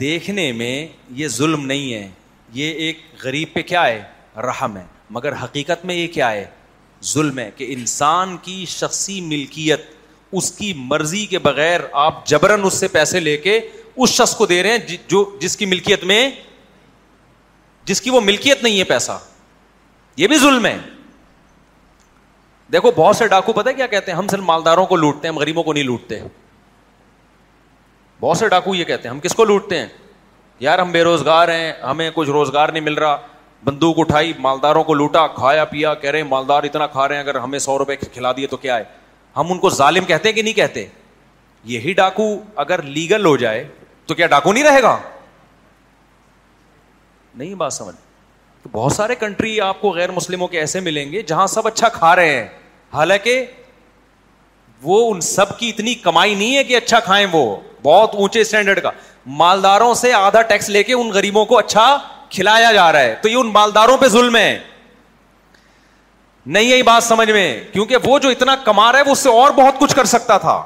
دیکھنے 0.00 0.50
میں 0.52 0.86
یہ 1.20 1.28
ظلم 1.36 1.64
نہیں 1.66 1.92
ہے 1.92 2.08
یہ 2.54 2.72
ایک 2.86 2.98
غریب 3.22 3.52
پہ 3.54 3.62
کیا 3.66 3.86
ہے 3.86 4.02
رحم 4.46 4.76
ہے 4.76 4.84
مگر 5.18 5.32
حقیقت 5.42 5.84
میں 5.86 5.94
یہ 5.94 6.06
کیا 6.14 6.30
ہے 6.32 6.44
ظلم 7.14 7.38
ہے 7.38 7.50
کہ 7.56 7.72
انسان 7.76 8.36
کی 8.42 8.64
شخصی 8.68 9.20
ملکیت 9.28 9.90
اس 10.40 10.50
کی 10.58 10.72
مرضی 10.76 11.24
کے 11.26 11.38
بغیر 11.48 11.80
آپ 12.04 12.24
جبرن 12.26 12.64
اس 12.64 12.74
سے 12.80 12.88
پیسے 12.98 13.20
لے 13.20 13.36
کے 13.48 13.58
اس 13.58 14.10
شخص 14.10 14.34
کو 14.36 14.46
دے 14.46 14.62
رہے 14.62 14.70
ہیں 14.70 14.86
جی، 14.88 14.96
جو 15.08 15.24
جس 15.40 15.56
کی 15.56 15.66
ملکیت 15.66 16.02
میں 16.04 16.28
جس 17.86 18.00
کی 18.02 18.10
وہ 18.10 18.20
ملکیت 18.20 18.62
نہیں 18.62 18.78
ہے 18.78 18.84
پیسہ 18.84 19.18
یہ 20.16 20.26
بھی 20.28 20.38
ظلم 20.38 20.66
ہے 20.66 20.76
دیکھو 22.72 22.90
بہت 22.96 23.16
سے 23.16 23.26
ڈاکو 23.28 23.52
پتہ 23.52 23.70
کیا 23.76 23.86
کہتے 23.86 24.10
ہیں 24.10 24.18
ہم 24.18 24.26
صرف 24.30 24.40
مالداروں 24.44 24.86
کو 24.86 24.96
لوٹتے 24.96 25.28
ہیں 25.28 25.32
ہم 25.32 25.38
غریبوں 25.40 25.62
کو 25.62 25.72
نہیں 25.72 25.84
لوٹتے 25.84 26.18
بہت 28.20 28.38
سے 28.38 28.48
ڈاکو 28.48 28.74
یہ 28.74 28.84
کہتے 28.84 29.08
ہیں 29.08 29.14
ہم 29.14 29.20
کس 29.20 29.34
کو 29.36 29.44
لوٹتے 29.44 29.78
ہیں 29.78 29.86
یار 30.60 30.78
ہم 30.78 30.92
بے 30.92 31.02
روزگار 31.04 31.48
ہیں 31.48 31.72
ہمیں 31.90 32.10
کچھ 32.14 32.30
روزگار 32.30 32.68
نہیں 32.68 32.82
مل 32.82 32.94
رہا 32.98 33.16
بندوق 33.64 33.98
اٹھائی 34.00 34.32
مالداروں 34.38 34.82
کو 34.84 34.94
لوٹا 34.94 35.26
کھایا 35.34 35.64
پیا 35.74 35.94
کہہ 35.94 36.10
رہے 36.10 36.20
ہیں 36.22 36.28
مالدار 36.28 36.62
اتنا 36.64 36.86
کھا 36.86 37.06
رہے 37.08 37.16
ہیں 37.16 37.22
اگر 37.22 37.34
ہمیں 37.40 37.58
سو 37.58 37.78
روپئے 37.78 37.96
کھلا 38.12 38.32
دیے 38.36 38.46
تو 38.46 38.56
کیا 38.56 38.76
ہے 38.78 38.84
ہم 39.36 39.52
ان 39.52 39.58
کو 39.58 39.70
ظالم 39.70 40.04
کہتے 40.04 40.28
ہیں 40.28 40.36
کہ 40.36 40.42
نہیں 40.42 40.54
کہتے 40.54 40.86
یہی 41.74 41.92
ڈاکو 41.96 42.28
اگر 42.64 42.82
لیگل 42.82 43.26
ہو 43.26 43.36
جائے 43.36 43.66
تو 44.06 44.14
کیا 44.14 44.26
ڈاکو 44.34 44.52
نہیں 44.52 44.64
رہے 44.64 44.82
گا 44.82 44.98
نہیں 47.38 47.54
بات 47.54 47.72
سمجھ 47.72 47.94
بہت 48.72 48.92
سارے 48.92 49.14
کنٹری 49.14 49.60
آپ 49.60 49.80
کو 49.80 49.90
غیر 49.92 50.10
مسلموں 50.12 50.46
کے 50.48 50.58
ایسے 50.60 50.80
ملیں 50.80 51.10
گے 51.12 51.22
جہاں 51.26 51.46
سب 51.46 51.66
اچھا 51.66 51.88
کھا 51.98 52.14
رہے 52.16 52.32
ہیں 52.34 52.46
حالانکہ 52.92 53.44
وہ 54.82 55.10
ان 55.10 55.20
سب 55.26 55.58
کی 55.58 55.68
اتنی 55.68 55.94
کمائی 56.06 56.34
نہیں 56.34 56.56
ہے 56.56 56.64
کہ 56.64 56.76
اچھا 56.76 57.00
کھائیں 57.00 57.26
وہ 57.32 57.44
بہت 57.82 58.14
اونچے 58.14 58.40
اسٹینڈرڈ 58.40 58.80
کا 58.82 58.90
مالداروں 59.42 59.92
سے 60.00 60.12
آدھا 60.12 60.42
ٹیکس 60.52 60.68
لے 60.70 60.82
کے 60.82 60.92
ان 60.94 61.10
غریبوں 61.14 61.44
کو 61.52 61.58
اچھا 61.58 61.86
کھلایا 62.30 62.72
جا 62.72 62.90
رہا 62.92 63.00
ہے 63.00 63.14
تو 63.22 63.28
یہ 63.28 63.36
ان 63.36 63.50
مالداروں 63.52 63.96
پہ 63.98 64.06
ظلم 64.16 64.36
ہے 64.36 64.58
نہیں 66.56 66.62
یہی 66.64 66.82
بات 66.82 67.04
سمجھ 67.04 67.30
میں 67.30 67.46
کیونکہ 67.72 67.96
وہ 68.08 68.18
جو 68.24 68.28
اتنا 68.28 68.56
کما 68.64 68.90
رہا 68.92 68.98
ہے 68.98 69.04
وہ 69.06 69.12
اس 69.12 69.18
سے 69.18 69.28
اور 69.40 69.50
بہت 69.62 69.78
کچھ 69.78 69.94
کر 69.96 70.04
سکتا 70.14 70.38
تھا 70.46 70.62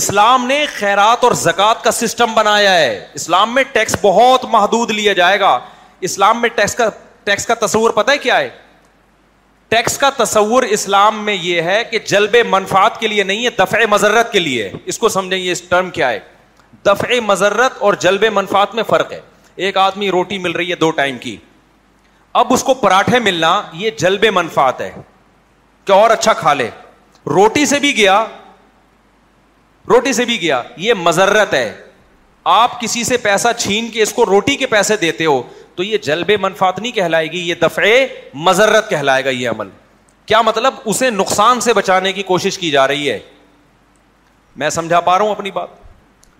اسلام 0.00 0.46
نے 0.46 0.64
خیرات 0.78 1.24
اور 1.24 1.32
زکات 1.42 1.84
کا 1.84 1.90
سسٹم 2.00 2.34
بنایا 2.34 2.74
ہے 2.78 2.88
اسلام 3.14 3.54
میں 3.54 3.62
ٹیکس 3.72 3.96
بہت 4.02 4.44
محدود 4.52 4.90
لیا 4.90 5.12
جائے 5.20 5.38
گا 5.40 5.58
اسلام 6.04 6.40
میں 6.40 6.48
ٹیکس 6.54 6.74
کا 6.74 6.88
ٹیکس 7.24 7.46
کا 7.46 7.54
تصور 7.66 7.90
پتہ 7.90 8.10
ہے 8.10 8.18
کیا 8.18 8.38
ہے 8.38 8.48
ٹیکس 9.68 9.96
کا 9.98 10.10
تصور 10.16 10.62
اسلام 10.76 11.24
میں 11.24 11.34
یہ 11.40 11.62
ہے 11.62 11.82
کہ 11.90 11.98
جلب 12.06 12.36
منفات 12.50 12.98
کے 13.00 13.06
لیے 13.08 13.22
نہیں 13.22 13.44
ہے 13.44 13.50
دفع 13.58 13.78
مذرت 13.90 14.32
کے 14.32 14.38
لیے 14.38 14.70
اس 14.84 14.98
کو 14.98 15.08
سمجھیں 15.08 15.38
یہ 15.38 15.50
اس 15.52 15.62
ٹرم 15.68 15.90
کیا 15.90 16.10
ہے 16.10 16.18
دفع 16.86 17.18
مذرت 17.26 17.80
اور 17.82 17.94
جلب 18.00 18.24
منفات 18.34 18.74
میں 18.74 18.82
فرق 18.88 19.12
ہے 19.12 19.20
ایک 19.66 19.76
آدمی 19.78 20.10
روٹی 20.10 20.38
مل 20.38 20.50
رہی 20.52 20.70
ہے 20.70 20.76
دو 20.76 20.90
ٹائم 21.00 21.18
کی 21.18 21.36
اب 22.40 22.52
اس 22.52 22.62
کو 22.64 22.74
پراٹھے 22.80 23.18
ملنا 23.18 23.60
یہ 23.72 23.90
جلب 23.98 24.24
منفات 24.34 24.80
ہے 24.80 24.90
کہ 25.84 25.92
اور 25.92 26.10
اچھا 26.10 26.32
کھا 26.40 26.52
لے 26.54 26.68
روٹی 27.34 27.64
سے 27.66 27.78
بھی 27.80 27.96
گیا 27.96 28.24
روٹی 29.90 30.12
سے 30.12 30.24
بھی 30.24 30.40
گیا 30.40 30.62
یہ 30.76 30.94
مذرت 31.04 31.54
ہے 31.54 31.72
آپ 32.48 32.80
کسی 32.80 33.02
سے 33.04 33.16
پیسہ 33.18 33.48
چھین 33.58 33.88
کے 33.90 34.02
اس 34.02 34.12
کو 34.14 34.24
روٹی 34.26 34.54
کے 34.56 34.66
پیسے 34.72 34.96
دیتے 34.96 35.24
ہو 35.26 35.40
تو 35.76 35.82
یہ 35.82 35.98
جلب 36.02 36.30
منفات 36.40 36.78
نہیں 36.78 36.92
کہلائے 36.96 37.30
گی 37.32 37.38
یہ 37.48 37.54
دفعے 37.62 38.06
مذرت 38.48 38.88
کہلائے 38.90 39.24
گا 39.24 39.30
یہ 39.30 39.48
عمل 39.50 39.70
کیا 40.26 40.40
مطلب 40.42 40.74
اسے 40.92 41.08
نقصان 41.10 41.60
سے 41.60 41.72
بچانے 41.74 42.12
کی 42.12 42.22
کوشش 42.28 42.58
کی 42.58 42.70
جا 42.70 42.86
رہی 42.88 43.10
ہے 43.10 43.18
میں 44.60 44.70
سمجھا 44.78 45.00
پا 45.00 45.16
رہا 45.16 45.24
ہوں 45.24 45.30
اپنی 45.34 45.50
بات 45.58 45.68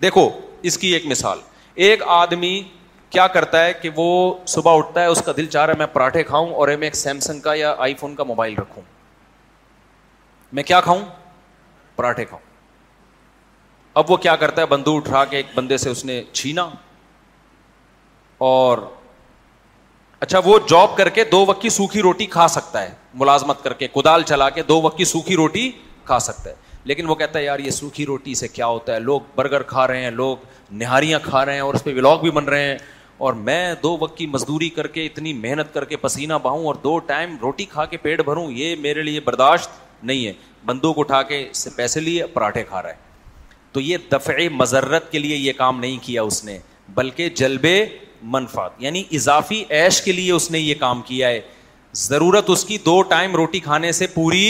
دیکھو 0.01 0.29
اس 0.71 0.77
کی 0.77 0.93
ایک 0.93 1.05
مثال 1.07 1.39
ایک 1.87 2.01
آدمی 2.23 2.61
کیا 3.09 3.27
کرتا 3.35 3.65
ہے 3.65 3.73
کہ 3.81 3.89
وہ 3.95 4.07
صبح 4.55 4.77
اٹھتا 4.77 5.01
ہے 5.01 5.05
اس 5.15 5.21
کا 5.25 5.31
دل 5.37 5.45
چاہ 5.45 5.65
رہا 5.65 5.73
ہے 5.73 5.77
میں 5.77 5.87
پراٹھے 5.93 6.23
کھاؤں 6.31 6.49
اور 6.53 6.67
میں 6.79 6.87
ایک 6.87 6.95
سیمسنگ 6.95 7.39
کا 7.41 7.53
یا 7.55 7.75
آئی 7.87 7.93
فون 7.99 8.15
کا 8.15 8.23
موبائل 8.33 8.55
رکھوں 8.57 8.83
میں 10.57 10.63
کیا 10.63 10.81
کھاؤں 10.81 11.03
پراٹھے 11.95 12.25
کھاؤں 12.25 12.46
اب 13.99 14.11
وہ 14.11 14.15
کیا 14.23 14.35
کرتا 14.35 14.61
ہے 14.61 14.65
بندوق 14.71 14.95
اٹھا 14.95 15.23
کے 15.25 15.37
ایک 15.37 15.45
بندے 15.53 15.77
سے 15.83 15.89
اس 15.89 16.03
نے 16.05 16.21
چھینا 16.31 16.67
اور 18.47 18.77
اچھا 20.25 20.39
وہ 20.45 20.57
جاب 20.69 20.95
کر 20.97 21.09
کے 21.15 21.23
دو 21.31 21.39
وقت 21.47 21.61
کی 21.61 21.69
سوکھی 21.77 22.01
روٹی 22.01 22.25
کھا 22.35 22.47
سکتا 22.55 22.81
ہے 22.81 22.89
ملازمت 23.21 23.63
کر 23.63 23.73
کے 23.79 23.87
کدال 23.95 24.23
چلا 24.31 24.49
کے 24.57 24.63
دو 24.67 24.79
وقت 24.81 24.97
کی 24.97 25.05
سوکھی 25.13 25.35
روٹی 25.35 25.69
کھا 26.05 26.19
سکتا 26.27 26.49
ہے 26.49 26.55
لیکن 26.91 27.09
وہ 27.09 27.15
کہتا 27.21 27.39
ہے 27.39 27.43
یار 27.43 27.59
یہ 27.59 27.71
سوکھی 27.79 28.05
روٹی 28.05 28.35
سے 28.41 28.47
کیا 28.47 28.65
ہوتا 28.73 28.93
ہے 28.93 28.99
لوگ 28.99 29.21
برگر 29.35 29.63
کھا 29.73 29.87
رہے 29.87 30.03
ہیں 30.03 30.11
لوگ 30.19 30.45
نہاریاں 30.83 31.19
کھا 31.23 31.43
رہے 31.45 31.53
ہیں 31.53 31.61
اور 31.61 31.73
اس 31.79 31.83
پہ 31.83 31.93
ولاگ 31.97 32.19
بھی 32.27 32.31
بن 32.37 32.45
رہے 32.53 32.69
ہیں 32.69 32.77
اور 33.25 33.33
میں 33.49 33.59
دو 33.83 33.95
وقت 34.01 34.15
کی 34.17 34.27
مزدوری 34.37 34.69
کر 34.77 34.87
کے 34.97 35.05
اتنی 35.05 35.33
محنت 35.47 35.73
کر 35.73 35.85
کے 35.93 35.97
پسینہ 36.05 36.33
بہاؤں 36.43 36.65
اور 36.71 36.75
دو 36.83 36.97
ٹائم 37.11 37.35
روٹی 37.41 37.65
کھا 37.75 37.85
کے 37.93 37.97
پیٹ 38.05 38.23
بھروں 38.25 38.49
یہ 38.51 38.75
میرے 38.87 39.03
لیے 39.09 39.19
برداشت 39.31 40.03
نہیں 40.05 40.25
ہے 40.27 40.33
بندوق 40.65 40.99
اٹھا 40.99 41.21
کے 41.31 41.45
اس 41.49 41.63
سے 41.63 41.69
پیسے 41.75 41.99
لیے 41.99 42.25
پراٹھے 42.33 42.63
کھا 42.69 42.81
رہا 42.81 42.89
ہے 42.91 43.05
تو 43.73 43.81
یہ 43.81 43.97
دفع 44.11 44.33
مذرت 44.51 45.11
کے 45.11 45.19
لیے 45.19 45.35
یہ 45.35 45.53
کام 45.57 45.79
نہیں 45.79 45.97
کیا 46.05 46.21
اس 46.21 46.43
نے 46.45 46.57
بلکہ 46.95 47.29
جلب 47.41 47.65
منفات 48.33 48.71
یعنی 48.83 49.03
اضافی 49.13 49.63
ایش 49.77 50.01
کے 50.01 50.11
لیے 50.11 50.31
اس 50.31 50.49
نے 50.51 50.59
یہ 50.59 50.75
کام 50.79 51.01
کیا 51.07 51.27
ہے 51.29 51.39
ضرورت 52.03 52.49
اس 52.49 52.63
کی 52.65 52.77
دو 52.85 53.01
ٹائم 53.11 53.35
روٹی 53.35 53.59
کھانے 53.59 53.91
سے 53.97 54.07
پوری 54.13 54.45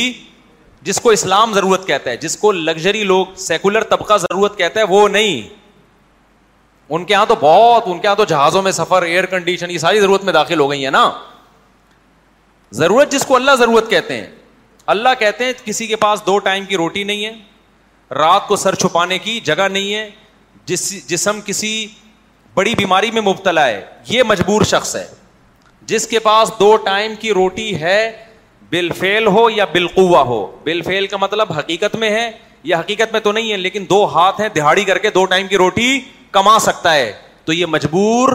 جس 0.88 1.00
کو 1.02 1.10
اسلام 1.10 1.54
ضرورت 1.54 1.88
کہتا 1.88 2.10
ہے 2.10 2.18
جس 2.18 2.36
کو 2.38 2.52
لگژری 2.52 3.04
لوگ 3.04 3.26
سیکولر 3.46 3.84
طبقہ 3.94 4.18
ضرورت 4.22 4.58
کہتا 4.58 4.80
ہے 4.80 4.86
وہ 4.90 5.08
نہیں 5.10 5.42
ان 6.96 7.06
کے 7.06 7.14
یہاں 7.14 7.26
تو 7.30 7.36
بہت 7.40 7.84
ان 7.86 8.00
کے 8.00 8.08
یہاں 8.08 8.16
تو 8.16 8.26
جہازوں 8.26 8.62
میں 8.64 8.72
سفر 8.72 9.02
ایئر 9.04 9.26
کنڈیشن 9.36 9.72
یہ 9.72 9.78
ساری 9.78 10.00
ضرورت 10.00 10.24
میں 10.24 10.34
داخل 10.34 10.60
ہو 10.60 10.70
گئی 10.72 10.86
ہے 10.86 10.90
نا 10.92 11.10
ضرورت 12.74 13.12
جس 13.12 13.26
کو 13.26 13.36
اللہ 13.36 13.56
ضرورت 13.60 13.90
کہتے 13.90 14.18
ہیں 14.22 14.28
اللہ 14.94 15.10
کہتے 15.20 15.46
ہیں 15.46 15.54
کسی 15.66 15.88
کے 15.88 15.96
پاس 16.06 16.26
دو 16.26 16.38
ٹائم 16.48 16.66
کی 16.66 16.78
روٹی 16.78 17.04
نہیں 17.04 17.26
ہے 17.26 17.34
رات 18.16 18.48
کو 18.48 18.56
سر 18.56 18.76
چھپانے 18.76 19.18
کی 19.20 19.40
جگہ 19.44 19.68
نہیں 19.72 19.94
ہے 19.94 20.10
جس 20.66 21.08
جسم 21.10 21.40
کسی 21.46 21.72
بڑی 22.56 22.74
بیماری 22.76 23.12
میں 23.12 23.22
مبتلا 23.22 23.66
ہے 23.68 23.82
یہ 24.08 24.24
مجبور 24.28 24.62
شخص 24.70 24.96
ہے 24.96 25.06
جس 25.88 26.08
کے 26.08 26.20
پاس 26.20 26.52
دو 26.60 26.76
ٹائم 26.86 27.14
کی 27.20 27.34
روٹی 27.34 27.76
ہے 27.82 27.98
بل 28.70 28.90
فیل 29.00 29.28
ہو 29.36 29.50
یا 29.50 29.66
بالقوا 29.74 30.04
قوا 30.08 30.22
ہو 30.30 30.46
بل 30.64 30.82
فیل 30.86 31.08
کا 31.08 31.18
مطلب 31.18 31.52
حقیقت 31.58 31.96
میں 31.96 32.10
ہے 32.12 32.30
یا 32.70 32.80
حقیقت 32.80 33.12
میں 33.12 33.20
تو 33.24 33.32
نہیں 33.32 33.52
ہے 33.52 33.58
لیکن 33.58 33.86
دو 33.90 34.04
ہاتھ 34.14 34.42
ہیں 34.42 34.48
دہاڑی 34.56 34.84
کر 34.86 34.98
کے 34.98 35.10
دو 35.16 35.26
ٹائم 35.34 35.48
کی 35.48 35.58
روٹی 35.58 36.00
کما 36.32 36.58
سکتا 36.60 36.94
ہے 36.94 37.12
تو 37.46 37.54
یہ 37.54 37.66
مجبور 37.66 38.30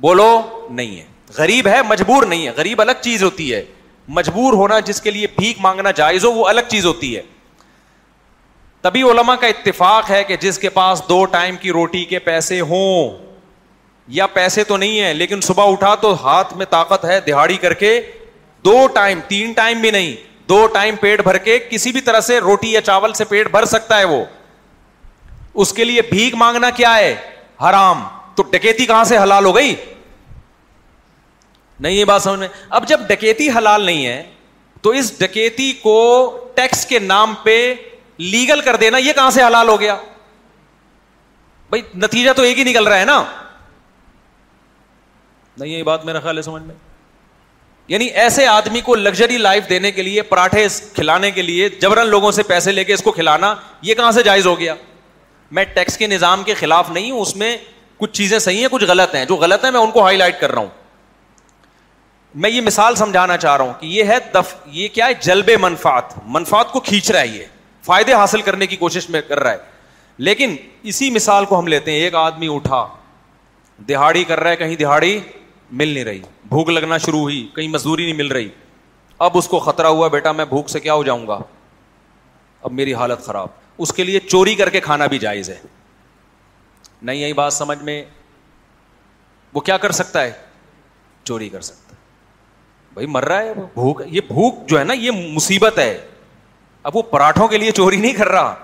بولو 0.00 0.30
نہیں 0.70 0.96
ہے 1.00 1.04
غریب 1.38 1.66
ہے 1.68 1.80
مجبور 1.88 2.22
نہیں 2.26 2.46
ہے 2.46 2.50
غریب 2.56 2.80
الگ 2.80 3.00
چیز 3.02 3.22
ہوتی 3.22 3.52
ہے 3.54 3.62
مجبور 4.18 4.52
ہونا 4.54 4.78
جس 4.90 5.00
کے 5.02 5.10
لیے 5.10 5.26
بھیک 5.36 5.56
مانگنا 5.60 5.90
جائز 5.96 6.24
ہو 6.24 6.32
وہ 6.32 6.46
الگ 6.48 6.68
چیز 6.68 6.86
ہوتی 6.86 7.16
ہے 7.16 7.22
تبھی 8.82 9.02
علما 9.10 9.34
کا 9.36 9.46
اتفاق 9.46 10.10
ہے 10.10 10.22
کہ 10.24 10.36
جس 10.40 10.58
کے 10.58 10.68
پاس 10.74 11.02
دو 11.08 11.24
ٹائم 11.30 11.56
کی 11.60 11.70
روٹی 11.72 12.04
کے 12.10 12.18
پیسے 12.26 12.60
ہوں 12.60 13.16
یا 14.16 14.26
پیسے 14.34 14.64
تو 14.64 14.76
نہیں 14.76 15.00
ہے 15.00 15.12
لیکن 15.14 15.40
صبح 15.46 15.70
اٹھا 15.72 15.94
تو 16.00 16.12
ہاتھ 16.26 16.54
میں 16.56 16.66
طاقت 16.70 17.04
ہے 17.04 17.18
دہاڑی 17.26 17.56
کر 17.62 17.74
کے 17.82 18.00
دو 18.64 18.86
ٹائم 18.94 19.20
تین 19.28 19.52
ٹائم 19.52 19.80
بھی 19.80 19.90
نہیں 19.90 20.14
دو 20.48 20.66
ٹائم 20.74 20.96
پیٹ 21.00 21.22
بھر 21.22 21.36
کے 21.48 21.58
کسی 21.70 21.92
بھی 21.92 22.00
طرح 22.00 22.20
سے 22.28 22.38
روٹی 22.40 22.72
یا 22.72 22.80
چاول 22.82 23.12
سے 23.14 23.24
پیٹ 23.28 23.50
بھر 23.52 23.64
سکتا 23.72 23.98
ہے 23.98 24.04
وہ 24.12 24.24
اس 25.62 25.72
کے 25.72 25.84
لیے 25.84 26.02
بھیک 26.10 26.34
مانگنا 26.42 26.70
کیا 26.76 26.96
ہے 26.96 27.14
حرام 27.68 28.02
تو 28.36 28.42
ڈکیتی 28.50 28.86
کہاں 28.86 29.04
سے 29.04 29.16
حلال 29.18 29.44
ہو 29.44 29.54
گئی 29.56 29.74
نہیں 31.80 31.92
یہ 31.92 32.04
بات 32.04 32.22
سمجھ 32.22 32.38
میں 32.40 32.48
اب 32.78 32.86
جب 32.88 33.00
ڈکیتی 33.08 33.48
حلال 33.56 33.84
نہیں 33.84 34.06
ہے 34.06 34.22
تو 34.82 34.90
اس 35.00 35.12
ڈکیتی 35.18 35.70
کو 35.82 35.98
ٹیکس 36.56 36.84
کے 36.86 36.98
نام 36.98 37.34
پہ 37.42 37.56
لیگل 38.18 38.60
کر 38.64 38.76
دینا 38.76 38.98
یہ 38.98 39.12
کہاں 39.12 39.30
سے 39.30 39.42
حلال 39.42 39.68
ہو 39.68 39.78
گیا 39.80 39.94
بھائی 41.70 41.82
نتیجہ 42.02 42.30
تو 42.36 42.42
ایک 42.42 42.58
ہی 42.58 42.64
نکل 42.64 42.86
رہا 42.88 42.98
ہے 43.00 43.04
نا 43.04 43.22
نہیں 45.60 45.70
یہ 45.72 45.82
بات 45.82 46.04
میرا 46.04 46.20
خیال 46.20 46.36
ہے 46.36 46.42
سمجھ 46.42 46.62
میں 46.62 46.74
یعنی 47.88 48.04
ایسے 48.22 48.46
آدمی 48.46 48.80
کو 48.84 48.94
لگژری 48.94 49.36
لائف 49.38 49.68
دینے 49.68 49.90
کے 49.92 50.02
لیے 50.02 50.22
پراٹھے 50.22 50.66
کھلانے 50.94 51.30
کے 51.30 51.42
لیے 51.42 51.68
جبرن 51.82 52.06
لوگوں 52.08 52.30
سے 52.32 52.42
پیسے 52.48 52.72
لے 52.72 52.84
کے 52.84 52.94
اس 52.94 53.02
کو 53.02 53.12
کھلانا 53.12 53.54
یہ 53.82 53.94
کہاں 53.94 54.10
سے 54.12 54.22
جائز 54.22 54.46
ہو 54.46 54.58
گیا 54.60 54.74
میں 55.58 55.64
ٹیکس 55.74 55.96
کے 55.98 56.06
نظام 56.06 56.42
کے 56.44 56.54
خلاف 56.54 56.90
نہیں 56.90 57.10
ہوں 57.10 57.20
اس 57.20 57.34
میں 57.36 57.56
کچھ 57.98 58.12
چیزیں 58.16 58.38
صحیح 58.38 58.60
ہیں 58.60 58.68
کچھ 58.70 58.84
غلط 58.88 59.14
ہیں 59.14 59.24
جو 59.26 59.36
غلط 59.36 59.64
ہے 59.64 59.70
میں 59.70 59.80
ان 59.80 59.90
کو 59.90 60.04
ہائی 60.04 60.16
لائٹ 60.16 60.40
کر 60.40 60.52
رہا 60.52 60.60
ہوں 60.60 60.68
میں 62.42 62.50
یہ 62.50 62.60
مثال 62.60 62.94
سمجھانا 62.96 63.36
چاہ 63.36 63.56
رہا 63.56 63.64
ہوں 63.64 63.72
کہ 63.80 63.86
یہ 63.86 64.04
ہے 64.12 64.18
دف 64.34 64.54
یہ 64.72 64.88
کیا 64.94 65.06
ہے 65.06 65.14
جلب 65.20 65.50
منفات 65.60 66.12
منفات 66.36 66.70
کو 66.72 66.80
کھینچ 66.90 67.10
رہا 67.10 67.20
ہے 67.20 67.26
یہ 67.26 67.44
فائدے 67.88 68.12
حاصل 68.12 68.40
کرنے 68.46 68.66
کی 68.66 68.76
کوشش 68.76 69.08
میں 69.10 69.20
کر 69.28 69.40
رہا 69.42 69.50
ہے 69.52 70.22
لیکن 70.28 70.54
اسی 70.90 71.08
مثال 71.10 71.44
کو 71.50 71.58
ہم 71.58 71.66
لیتے 71.74 71.90
ہیں 71.90 71.98
ایک 72.04 72.14
آدمی 72.22 72.46
اٹھا 72.54 72.80
دہاڑی 73.88 74.24
کر 74.30 74.40
رہا 74.40 74.50
ہے 74.50 74.56
کہیں 74.62 74.74
دہاڑی 74.76 75.18
مل 75.82 75.88
نہیں 75.88 76.04
رہی 76.04 76.20
بھوک 76.48 76.68
لگنا 76.70 76.98
شروع 77.04 77.20
ہوئی 77.20 77.38
کہیں 77.54 77.68
مزدوری 77.76 78.04
نہیں 78.04 78.16
مل 78.16 78.32
رہی 78.38 78.48
اب 79.26 79.38
اس 79.38 79.48
کو 79.52 79.58
خطرہ 79.68 79.86
ہوا 79.96 80.08
بیٹا 80.16 80.32
میں 80.40 80.44
بھوک 80.50 80.68
سے 80.70 80.80
کیا 80.80 80.94
ہو 80.94 81.02
جاؤں 81.04 81.26
گا 81.28 81.38
اب 82.68 82.72
میری 82.82 82.94
حالت 83.00 83.24
خراب 83.26 83.56
اس 83.84 83.92
کے 83.96 84.04
لیے 84.04 84.20
چوری 84.28 84.54
کر 84.62 84.70
کے 84.76 84.80
کھانا 84.88 85.06
بھی 85.14 85.18
جائز 85.24 85.50
ہے 85.50 85.58
نہیں 87.10 87.22
آئی 87.24 87.32
بات 87.42 87.52
سمجھ 87.52 87.78
میں 87.88 88.02
وہ 89.54 89.60
کیا 89.70 89.76
کر 89.86 89.90
سکتا 90.02 90.22
ہے 90.22 90.32
چوری 91.24 91.48
کر 91.48 91.60
سکتا 91.72 91.94
ہے 91.96 92.94
بھائی 92.94 93.06
مر 93.16 93.24
رہا 93.28 93.42
ہے 93.42 93.52
بھوک 93.56 94.02
بھوک 94.02 94.02
یہ 94.52 94.66
جو 94.68 94.78
ہے 94.78 94.84
نا 94.84 94.92
یہ 95.06 95.10
مصیبت 95.34 95.78
ہے 95.78 95.92
اب 96.88 96.94
وہ 96.96 97.00
پراٹھوں 97.10 97.46
کے 97.48 97.58
لیے 97.58 97.70
چوری 97.78 97.96
نہیں 97.96 98.12
کر 98.16 98.28
رہا 98.28 98.54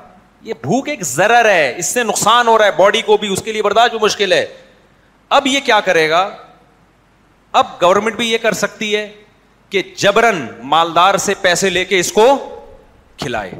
یہ 0.42 0.54
بھوک 0.62 0.88
ایک 0.88 1.02
ضرر 1.04 1.44
ہے 1.50 1.72
اس 1.78 1.86
سے 1.94 2.02
نقصان 2.04 2.48
ہو 2.48 2.56
رہا 2.58 2.64
ہے 2.66 2.70
باڈی 2.78 3.00
کو 3.06 3.16
بھی 3.20 3.28
اس 3.32 3.42
کے 3.44 3.52
لیے 3.52 3.62
برداشت 3.62 3.94
مشکل 4.02 4.32
ہے 4.32 4.44
اب 5.38 5.46
یہ 5.46 5.60
کیا 5.64 5.78
کرے 5.84 6.08
گا 6.10 6.20
اب 7.60 7.66
گورنمنٹ 7.82 8.16
بھی 8.16 8.30
یہ 8.30 8.38
کر 8.42 8.52
سکتی 8.60 8.94
ہے 8.94 9.06
کہ 9.70 9.82
جبرن 10.02 10.40
مالدار 10.72 11.16
سے 11.26 11.34
پیسے 11.40 11.70
لے 11.70 11.84
کے 11.84 11.98
اس 12.00 12.12
کو 12.18 12.26
کھلائے 13.22 13.50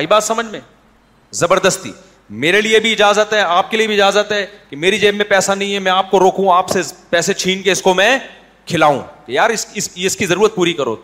آئی 0.00 0.06
بات 0.14 0.24
سمجھ 0.24 0.46
میں 0.46 0.60
زبردستی 1.42 1.92
میرے 2.44 2.60
لیے 2.60 2.78
بھی 2.84 2.92
اجازت 2.92 3.32
ہے 3.34 3.40
آپ 3.40 3.70
کے 3.70 3.76
لیے 3.76 3.86
بھی 3.86 3.94
اجازت 4.00 4.32
ہے 4.32 4.44
کہ 4.70 4.76
میری 4.84 4.98
جیب 5.00 5.14
میں 5.16 5.24
پیسہ 5.28 5.52
نہیں 5.52 5.72
ہے 5.74 5.78
میں 5.86 5.92
آپ 5.92 6.10
کو 6.10 6.20
روکوں 6.20 6.52
آپ 6.56 6.68
سے 6.70 6.80
پیسے 7.10 7.34
چھین 7.42 7.62
کے 7.62 7.72
اس 7.72 7.82
کو 7.82 7.94
میں 7.94 8.16
کھلاؤں 8.66 9.00
یار 9.26 9.50
اس, 9.50 9.66
اس, 9.74 9.88
اس 9.94 10.16
کی 10.16 10.26
ضرورت 10.26 10.54
پوری 10.54 10.72
کرو 10.80 10.96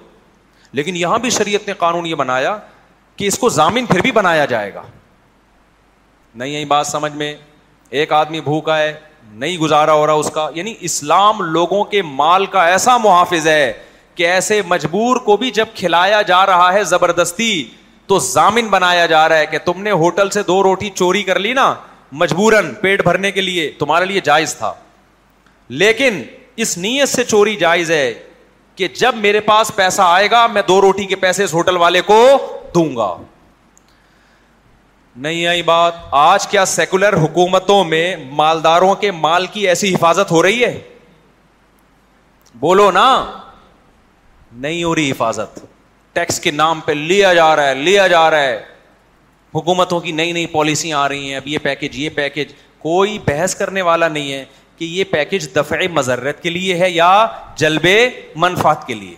لیکن 0.74 0.96
یہاں 0.96 1.18
بھی 1.24 1.30
شریعت 1.30 1.66
نے 1.68 1.74
قانون 1.78 2.06
یہ 2.06 2.14
بنایا 2.20 2.56
کہ 3.16 3.26
اس 3.26 3.38
کو 3.38 3.48
ضامن 3.56 3.86
پھر 3.86 4.00
بھی 4.02 4.12
بنایا 4.12 4.44
جائے 4.52 4.72
گا 4.74 4.82
نہیں 6.42 6.64
بات 6.72 6.86
سمجھ 6.86 7.12
میں 7.16 7.34
ایک 8.00 8.12
آدمی 8.12 8.40
بھوکا 8.46 8.78
ہے 8.78 8.92
نہیں 9.32 9.56
گزارا 9.58 9.92
ہو 9.98 10.06
رہا 10.06 10.12
اس 10.22 10.30
کا 10.34 10.48
یعنی 10.54 10.74
اسلام 10.88 11.42
لوگوں 11.56 11.82
کے 11.94 12.02
مال 12.22 12.46
کا 12.54 12.66
ایسا 12.68 12.96
محافظ 13.04 13.46
ہے 13.48 13.72
کہ 14.14 14.26
ایسے 14.30 14.60
مجبور 14.72 15.16
کو 15.26 15.36
بھی 15.36 15.50
جب 15.60 15.68
کھلایا 15.76 16.20
جا 16.32 16.44
رہا 16.46 16.72
ہے 16.72 16.82
زبردستی 16.94 17.52
تو 18.06 18.18
زامین 18.32 18.66
بنایا 18.74 19.06
جا 19.14 19.28
رہا 19.28 19.36
ہے 19.36 19.46
کہ 19.50 19.58
تم 19.64 19.82
نے 19.82 19.90
ہوٹل 20.04 20.30
سے 20.30 20.42
دو 20.48 20.62
روٹی 20.62 20.90
چوری 20.94 21.22
کر 21.30 21.38
لی 21.46 21.52
نا 21.60 21.72
مجبوراً 22.22 22.72
پیٹ 22.80 23.02
بھرنے 23.04 23.30
کے 23.32 23.40
لیے 23.40 23.70
تمہارے 23.78 24.04
لیے 24.10 24.20
جائز 24.24 24.54
تھا 24.56 24.72
لیکن 25.84 26.22
اس 26.64 26.76
نیت 26.78 27.08
سے 27.08 27.24
چوری 27.24 27.56
جائز 27.62 27.90
ہے 27.90 28.06
کہ 28.76 28.88
جب 29.00 29.14
میرے 29.16 29.40
پاس 29.40 29.70
پیسہ 29.74 30.02
آئے 30.04 30.30
گا 30.30 30.46
میں 30.52 30.62
دو 30.68 30.80
روٹی 30.80 31.04
کے 31.06 31.16
پیسے 31.16 31.44
اس 31.44 31.54
ہوٹل 31.54 31.76
والے 31.76 32.00
کو 32.06 32.18
دوں 32.74 32.88
گا 32.96 33.14
نہیں 35.26 35.46
آئی 35.46 35.62
بات 35.62 35.92
آج 36.20 36.46
کیا 36.50 36.64
سیکولر 36.66 37.14
حکومتوں 37.22 37.82
میں 37.90 38.14
مالداروں 38.40 38.94
کے 39.00 39.10
مال 39.26 39.46
کی 39.52 39.66
ایسی 39.68 39.94
حفاظت 39.94 40.30
ہو 40.32 40.42
رہی 40.42 40.64
ہے 40.64 40.78
بولو 42.60 42.90
نا 42.90 43.06
نہیں 44.64 44.82
ہو 44.84 44.94
رہی 44.94 45.10
حفاظت 45.10 45.58
ٹیکس 46.14 46.40
کے 46.40 46.50
نام 46.50 46.80
پہ 46.84 46.92
لیا 46.92 47.32
جا 47.34 47.54
رہا 47.56 47.68
ہے 47.68 47.74
لیا 47.74 48.06
جا 48.08 48.28
رہا 48.30 48.42
ہے 48.42 48.62
حکومتوں 49.54 50.00
کی 50.00 50.12
نئی 50.12 50.32
نئی 50.32 50.46
پالیسیاں 50.52 50.98
آ 51.00 51.08
رہی 51.08 51.28
ہیں 51.28 51.36
اب 51.36 51.46
یہ 51.48 51.58
پیکج 51.62 51.98
یہ 51.98 52.08
پیکج 52.14 52.52
کوئی 52.78 53.18
بحث 53.26 53.54
کرنے 53.56 53.82
والا 53.82 54.08
نہیں 54.08 54.32
ہے 54.32 54.44
کہ 54.76 54.84
یہ 54.84 55.04
پیکج 55.10 55.48
دفع 55.56 55.76
مذرت 55.92 56.42
کے 56.42 56.50
لیے 56.50 56.76
ہے 56.78 56.90
یا 56.90 57.08
جلبے 57.56 57.98
منفات 58.44 58.86
کے 58.86 58.94
لیے 58.94 59.14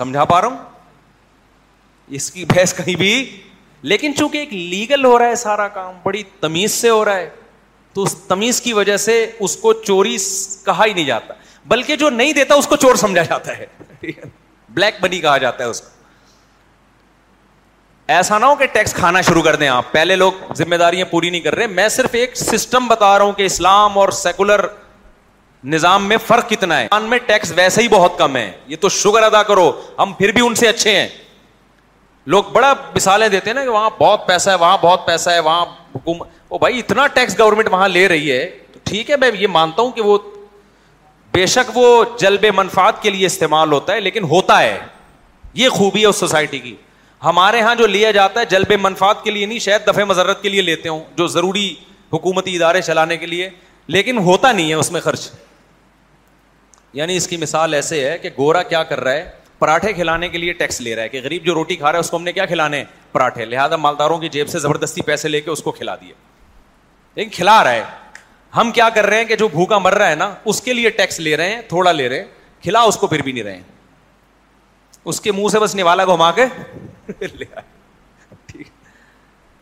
سمجھا 0.00 0.24
پا 0.24 0.40
رہا 0.40 0.48
ہوں 0.48 2.14
اس 2.18 2.30
کی 2.30 2.44
بحث 2.54 2.74
کہیں 2.76 2.94
بھی 2.98 3.12
لیکن 3.92 4.14
چونکہ 4.16 4.38
ایک 4.38 4.52
لیگل 4.52 5.04
ہو 5.04 5.18
رہا 5.18 5.28
ہے 5.28 5.34
سارا 5.36 5.66
کام 5.78 5.94
بڑی 6.02 6.22
تمیز 6.40 6.72
سے 6.72 6.88
ہو 6.90 7.04
رہا 7.04 7.16
ہے 7.16 7.28
تو 7.94 8.02
اس 8.02 8.14
تمیز 8.28 8.60
کی 8.62 8.72
وجہ 8.72 8.96
سے 9.06 9.14
اس 9.46 9.56
کو 9.62 9.72
چوری 9.86 10.16
کہا 10.64 10.84
ہی 10.84 10.92
نہیں 10.92 11.04
جاتا 11.04 11.34
بلکہ 11.68 11.96
جو 11.96 12.10
نہیں 12.10 12.32
دیتا 12.32 12.54
اس 12.60 12.66
کو 12.66 12.76
چور 12.84 12.94
سمجھا 13.02 13.22
جاتا 13.22 13.56
ہے 13.58 13.66
بلیک 14.02 15.02
بنی 15.02 15.20
کہا 15.20 15.36
جاتا 15.44 15.64
ہے 15.64 15.68
اس 15.68 15.80
کو 15.80 16.00
ایسا 18.06 18.38
نہ 18.38 18.44
ہو 18.46 18.54
کہ 18.56 18.66
ٹیکس 18.72 18.94
کھانا 18.94 19.20
شروع 19.22 19.42
کر 19.42 19.56
دیں 19.56 19.68
آپ 19.68 19.92
پہلے 19.92 20.14
لوگ 20.16 20.52
ذمہ 20.58 20.76
داریاں 20.76 21.06
پوری 21.10 21.28
نہیں 21.30 21.40
کر 21.40 21.54
رہے 21.54 21.66
میں 21.66 21.88
صرف 21.88 22.14
ایک 22.18 22.36
سسٹم 22.36 22.86
بتا 22.88 23.16
رہا 23.18 23.24
ہوں 23.24 23.32
کہ 23.32 23.42
اسلام 23.46 23.98
اور 23.98 24.08
سیکولر 24.18 24.64
نظام 25.74 26.08
میں 26.08 26.16
فرق 26.26 26.48
کتنا 26.50 26.80
ہے 26.80 26.86
میں 27.08 27.18
ٹیکس 27.26 27.52
ویسے 27.56 27.82
ہی 27.82 27.88
بہت 27.88 28.18
کم 28.18 28.36
ہے 28.36 28.50
یہ 28.68 28.76
تو 28.80 28.88
شکر 28.94 29.22
ادا 29.22 29.42
کرو 29.50 29.70
ہم 29.98 30.12
پھر 30.18 30.32
بھی 30.34 30.46
ان 30.46 30.54
سے 30.54 30.68
اچھے 30.68 30.96
ہیں 30.96 31.06
لوگ 32.34 32.44
بڑا 32.52 32.72
مثالیں 32.94 33.28
دیتے 33.28 33.50
ہیں 33.50 33.54
نا 33.54 33.62
کہ 33.64 33.68
وہاں 33.70 33.88
بہت 33.98 34.26
پیسہ 34.26 34.50
ہے 34.50 34.54
وہاں 34.54 34.76
بہت 34.82 35.06
پیسہ 35.06 35.30
ہے 35.30 35.38
وہاں 35.40 35.64
حکومت 35.94 36.28
بھائی 36.60 36.78
اتنا 36.78 37.06
ٹیکس 37.14 37.38
گورنمنٹ 37.38 37.68
وہاں 37.72 37.88
لے 37.88 38.06
رہی 38.08 38.30
ہے 38.30 38.46
تو 38.72 38.78
ٹھیک 38.84 39.10
ہے 39.10 39.16
میں 39.20 39.30
یہ 39.38 39.46
مانتا 39.52 39.82
ہوں 39.82 39.90
کہ 39.92 40.02
وہ 40.02 40.18
بے 41.34 41.44
شک 41.46 41.70
وہ 41.74 42.04
جلب 42.20 42.44
منفاد 42.56 42.92
کے 43.02 43.10
لیے 43.10 43.26
استعمال 43.26 43.72
ہوتا 43.72 43.92
ہے 43.92 44.00
لیکن 44.00 44.24
ہوتا 44.30 44.60
ہے 44.62 44.78
یہ 45.54 45.68
خوبی 45.68 46.00
ہے 46.02 46.06
اس 46.06 46.16
سوسائٹی 46.16 46.58
کی 46.58 46.74
ہمارے 47.24 47.58
یہاں 47.58 47.74
جو 47.76 47.86
لیا 47.86 48.10
جاتا 48.10 48.40
ہے 48.40 48.44
جلب 48.50 48.72
منفات 48.82 49.22
کے 49.24 49.30
لیے 49.30 49.46
نہیں 49.46 49.58
شاید 49.66 49.86
دفع 49.86 50.04
مذرت 50.04 50.40
کے 50.42 50.48
لیے 50.48 50.62
لیتے 50.62 50.88
ہوں 50.88 51.00
جو 51.16 51.26
ضروری 51.34 51.68
حکومتی 52.12 52.54
ادارے 52.56 52.80
چلانے 52.82 53.16
کے 53.16 53.26
لیے 53.26 53.48
لیکن 53.96 54.18
ہوتا 54.28 54.50
نہیں 54.52 54.68
ہے 54.68 54.74
اس 54.74 54.90
میں 54.92 55.00
خرچ 55.00 55.28
یعنی 56.94 57.16
اس 57.16 57.26
کی 57.28 57.36
مثال 57.36 57.74
ایسے 57.74 58.08
ہے 58.08 58.16
کہ 58.22 58.30
گورا 58.38 58.62
کیا 58.72 58.82
کر 58.84 59.00
رہا 59.04 59.12
ہے 59.12 59.30
پراٹھے 59.58 59.92
کھلانے 59.92 60.28
کے 60.28 60.38
لیے 60.38 60.52
ٹیکس 60.52 60.80
لے 60.80 60.94
رہا 60.96 61.02
ہے 61.02 61.08
کہ 61.08 61.20
غریب 61.24 61.44
جو 61.46 61.54
روٹی 61.54 61.76
کھا 61.76 61.86
رہا 61.92 61.98
ہے 61.98 62.04
اس 62.04 62.10
کو 62.10 62.16
ہم 62.16 62.22
نے 62.24 62.32
کیا 62.32 62.46
کھلانے 62.46 62.76
ہیں 62.78 62.84
پراٹھے 63.12 63.44
لہٰذا 63.44 63.76
مالداروں 63.84 64.18
کی 64.18 64.28
جیب 64.32 64.48
سے 64.48 64.58
زبردستی 64.58 65.02
پیسے 65.02 65.28
لے 65.28 65.40
کے 65.40 65.50
اس 65.50 65.62
کو 65.62 65.72
کھلا 65.72 65.94
دیے 66.00 66.12
لیکن 67.14 67.30
کھلا 67.36 67.62
رہا 67.64 67.72
ہے 67.72 67.82
ہم 68.56 68.70
کیا 68.74 68.88
کر 68.94 69.06
رہے 69.06 69.16
ہیں 69.18 69.24
کہ 69.24 69.36
جو 69.36 69.48
بھوکا 69.48 69.78
مر 69.78 69.94
رہا 69.98 70.10
ہے 70.10 70.14
نا 70.14 70.34
اس 70.44 70.60
کے 70.62 70.72
لیے 70.72 70.90
ٹیکس 71.00 71.20
لے 71.20 71.36
رہے 71.36 71.54
ہیں 71.54 71.60
تھوڑا 71.68 71.92
لے 71.92 72.08
رہے 72.08 72.18
ہیں 72.18 72.60
کھلا 72.62 72.80
اس 72.88 72.96
کو 72.96 73.06
پھر 73.06 73.22
بھی 73.22 73.32
نہیں 73.32 73.44
رہے 73.44 73.56
ہیں 73.56 73.71
اس 75.08 75.20
کے 75.20 75.32
منہ 75.32 75.48
سے 75.52 75.58
بس 75.58 75.74
نوالا 75.76 76.04
گھما 76.14 76.30
کے 76.32 76.44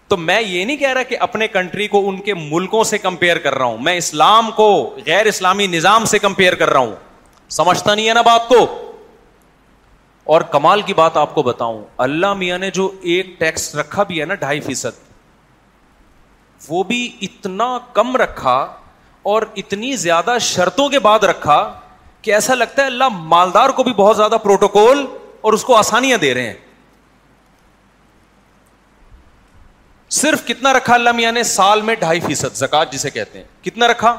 تو 0.09 0.17
میں 0.17 0.41
یہ 0.41 0.65
نہیں 0.65 0.77
کہہ 0.77 0.93
رہا 0.93 1.03
کہ 1.09 1.17
اپنے 1.25 1.47
کنٹری 1.49 1.87
کو 1.89 2.09
ان 2.09 2.21
کے 2.21 2.35
ملکوں 2.35 2.85
سے 2.85 2.99
کمپیئر 2.99 3.39
کر 3.43 3.55
رہا 3.59 3.65
ہوں 3.65 3.79
میں 3.89 3.97
اسلام 3.97 4.51
کو 4.57 4.67
غیر 5.07 5.27
اسلامی 5.27 5.67
نظام 5.75 6.05
سے 6.13 6.19
کمپیئر 6.19 6.55
کر 6.63 6.71
رہا 6.71 6.81
ہوں 6.81 6.95
سمجھتا 7.57 7.95
نہیں 7.95 8.09
ہے 8.09 8.15
نا 8.15 8.23
بات 8.23 8.47
کو 8.49 8.67
اور 10.33 10.41
کمال 10.51 10.83
کی 10.87 10.95
بات 10.95 11.17
آپ 11.17 11.35
کو 11.35 11.43
بتاؤں 11.43 11.83
اللہ 12.07 12.33
میاں 12.43 12.59
نے 12.59 12.71
جو 12.75 12.91
ایک 13.13 13.39
ٹیکس 13.39 13.75
رکھا 13.77 14.03
بھی 14.11 14.17
ہے 14.21 14.25
نا 14.27 14.35
ڈھائی 14.43 14.61
فیصد 14.67 14.99
وہ 16.69 16.83
بھی 16.93 17.11
اتنا 17.23 17.77
کم 17.93 18.17
رکھا 18.17 18.59
اور 19.31 19.43
اتنی 19.63 19.91
زیادہ 19.97 20.35
شرطوں 20.41 20.89
کے 20.89 20.99
بعد 21.07 21.21
رکھا 21.31 21.59
کہ 22.23 22.29
ایسا 22.35 22.55
لگتا 22.55 22.79
ہے 22.83 22.87
اللہ 22.87 23.09
مالدار 23.35 23.69
کو 23.77 23.83
بھی 23.83 23.93
بہت 23.97 24.17
زیادہ 24.17 24.37
پروٹوکول 24.43 24.99
اور 25.43 25.53
اس 25.53 25.65
کو 25.65 25.77
آسانیاں 25.77 26.19
دے 26.19 26.33
رہے 26.35 26.47
ہیں 26.47 26.55
صرف 30.23 30.47
کتنا 30.47 30.73
رکھا 30.73 30.95
اللہ 30.95 31.13
میاں 31.17 31.33
نے 31.33 31.43
سال 31.49 31.81
میں 31.89 31.95
ڈھائی 31.99 32.21
فیصد 32.21 32.57
زکات 32.57 32.93
جسے 32.93 33.11
کہتے 33.11 33.39
ہیں 33.39 33.45
کتنا 33.65 33.87
رکھا 33.89 34.11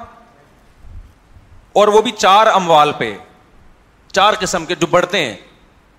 اور 1.80 1.88
وہ 1.88 2.02
بھی 2.02 2.12
چار 2.18 2.48
اموال 2.48 2.92
پہ 2.98 3.14
چار 4.12 4.34
قسم 4.40 4.66
کے 4.66 4.76
جو 4.80 4.88
بڑھتے 4.92 5.26
ہیں 5.26 5.36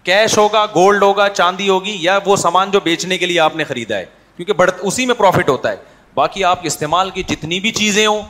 کیش 0.05 0.37
ہوگا 0.39 0.65
گولڈ 0.75 1.03
ہوگا 1.03 1.29
چاندی 1.33 1.69
ہوگی 1.69 1.97
یا 2.01 2.19
وہ 2.25 2.37
سامان 2.37 2.71
جو 2.71 2.81
بیچنے 2.85 3.19
کے 3.19 3.27
لیے 3.27 3.39
آپ 3.41 3.57
نے 3.57 3.65
خریدا 3.65 3.99
ہے 3.99 4.05
کیونکہ 4.37 4.53
بڑھ 4.61 4.71
اسی 4.81 5.07
میں 5.07 5.15
پروفٹ 5.15 5.49
ہوتا 5.49 5.71
ہے 5.73 5.77
باقی 6.15 6.45
آپ 6.45 6.61
استعمال 6.67 7.11
کی 7.11 7.23
جتنی 7.29 7.61
بھی 7.61 7.71
چیزیں 7.73 8.07
ہوں 8.07 8.23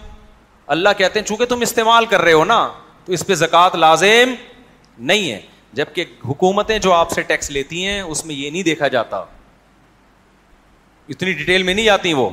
اللہ 0.76 0.88
کہتے 0.98 1.18
ہیں 1.18 1.26
چونکہ 1.26 1.44
تم 1.48 1.60
استعمال 1.62 2.06
کر 2.06 2.20
رہے 2.22 2.32
ہو 2.32 2.44
نا 2.44 2.66
تو 3.04 3.12
اس 3.12 3.26
پہ 3.26 3.34
زکوٰۃ 3.34 3.74
لازم 3.76 4.34
نہیں 5.12 5.30
ہے 5.30 5.40
جبکہ 5.78 6.04
حکومتیں 6.28 6.78
جو 6.78 6.92
آپ 6.92 7.10
سے 7.10 7.22
ٹیکس 7.28 7.50
لیتی 7.50 7.86
ہیں 7.86 8.00
اس 8.00 8.24
میں 8.26 8.34
یہ 8.34 8.50
نہیں 8.50 8.62
دیکھا 8.62 8.88
جاتا 8.96 9.24
اتنی 11.08 11.32
ڈیٹیل 11.32 11.62
میں 11.62 11.74
نہیں 11.74 11.88
آتی 11.88 12.12
وہ 12.14 12.28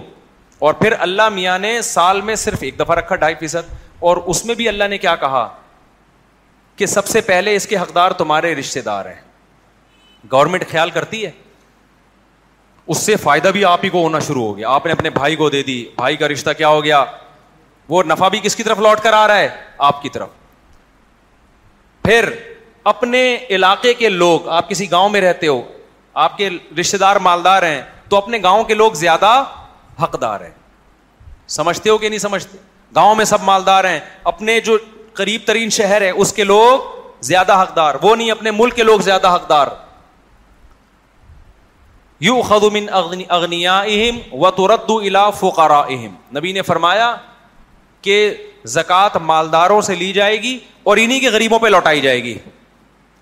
اور 0.68 0.74
پھر 0.80 0.94
اللہ 1.00 1.30
میاں 1.34 1.58
نے 1.60 1.82
سال 1.82 2.20
میں 2.30 2.36
صرف 2.36 2.64
ایک 2.64 2.80
دفعہ 2.80 2.96
رکھا 2.98 3.16
ڈھائی 3.16 3.36
فیصد 3.40 3.72
اور 4.10 4.18
اس 4.34 4.46
میں 4.46 4.56
بھی 4.56 4.68
اللہ 4.70 4.88
نے 4.90 4.98
کیا 4.98 5.16
کہا 5.24 5.48
کہ 6.76 6.86
سب 6.86 7.08
سے 7.08 7.22
پہلے 7.22 7.56
اس 7.56 7.68
کے 7.68 7.78
حقدار 7.78 8.12
تمہارے 8.24 8.54
رشتے 8.56 8.82
دار 8.82 9.06
ہیں 9.06 9.22
گورنمنٹ 10.32 10.68
خیال 10.72 10.90
کرتی 10.92 11.26
ہے 11.26 11.32
اس 12.94 12.98
سے 12.98 13.16
فائدہ 13.24 13.48
بھی 13.54 13.64
آپ 13.66 13.80
ہی 13.84 13.90
کو 13.90 14.02
ہونا 14.04 14.20
شروع 14.28 14.44
ہو 14.46 14.58
گیا 14.58 14.70
آپ 14.70 14.86
نے 14.86 14.92
اپنے 14.92 15.10
بھائی 15.18 15.36
کو 15.36 15.50
دے 15.50 15.64
دی 15.64 15.84
بھائی 15.96 16.16
کا 16.18 16.28
رشتہ 16.28 16.50
کیا 16.58 16.68
ہو 16.68 16.84
گیا 16.84 17.04
وہ 17.90 18.02
نفع 18.08 18.28
بھی 18.36 18.40
کس 18.44 18.56
کی 18.56 18.64
طرف 18.64 18.80
لوٹ 18.80 19.00
کر 19.04 19.14
آ 19.14 19.28
رہا 19.28 19.40
ہے 19.40 19.48
آپ 19.90 20.02
کی 20.02 20.10
طرف 20.14 20.30
پھر 22.04 22.30
اپنے 22.90 23.22
علاقے 23.56 23.94
کے 23.94 24.10
لوگ 24.10 24.48
آپ 24.60 24.70
کسی 24.70 24.90
گاؤں 24.92 25.10
میں 25.16 25.20
رہتے 25.22 25.48
ہو 25.48 25.62
آپ 26.26 26.38
کے 26.38 26.48
رشتے 26.80 26.98
دار 27.06 27.16
مالدار 27.28 27.64
ہیں 27.64 27.82
تو 28.10 28.18
اپنے 28.18 28.38
گاؤں 28.44 28.64
کے 28.72 28.74
لوگ 28.80 28.92
زیادہ 29.06 29.32
حقدار 30.04 30.42
ہیں 30.46 30.52
سمجھتے 31.58 31.90
ہو 31.90 31.98
کہ 31.98 32.10
نہیں 32.10 32.20
سمجھتے 32.26 32.58
گاؤں 32.96 33.16
میں 33.16 33.26
سب 33.34 33.44
مالدار 33.52 33.84
ہیں 33.90 34.00
اپنے 34.34 34.60
جو 34.70 34.78
قریب 35.22 35.42
ترین 35.52 35.70
شہر 35.80 36.02
ہے 36.08 36.10
اس 36.24 36.34
کے 36.40 36.44
لوگ 36.56 36.90
زیادہ 37.30 37.62
حقدار 37.62 37.96
وہ 38.02 38.16
نہیں 38.16 38.32
اپنے 38.38 38.52
ملک 38.64 38.76
کے 38.76 38.84
لوگ 38.92 39.00
زیادہ 39.12 39.34
حقدار 39.36 39.68
یو 42.28 42.42
اغنیا 42.42 43.32
اگنیا 43.42 43.82
و 44.44 44.50
ترد 44.62 44.90
الا 45.02 45.30
فقارا 45.44 45.80
اہم 45.96 46.22
نبی 46.38 46.52
نے 46.54 46.62
فرمایا 46.74 47.16
کہ 48.08 48.16
زکوٰۃ 48.78 49.16
مالداروں 49.34 49.82
سے 49.88 49.96
لی 50.06 50.12
جائے 50.24 50.42
گی 50.46 50.58
اور 50.90 50.98
انہیں 51.02 51.20
کے 51.20 51.30
غریبوں 51.36 51.60
پہ 51.60 51.68
لوٹائی 51.78 52.02
جائے 52.08 52.24
گی 52.24 52.38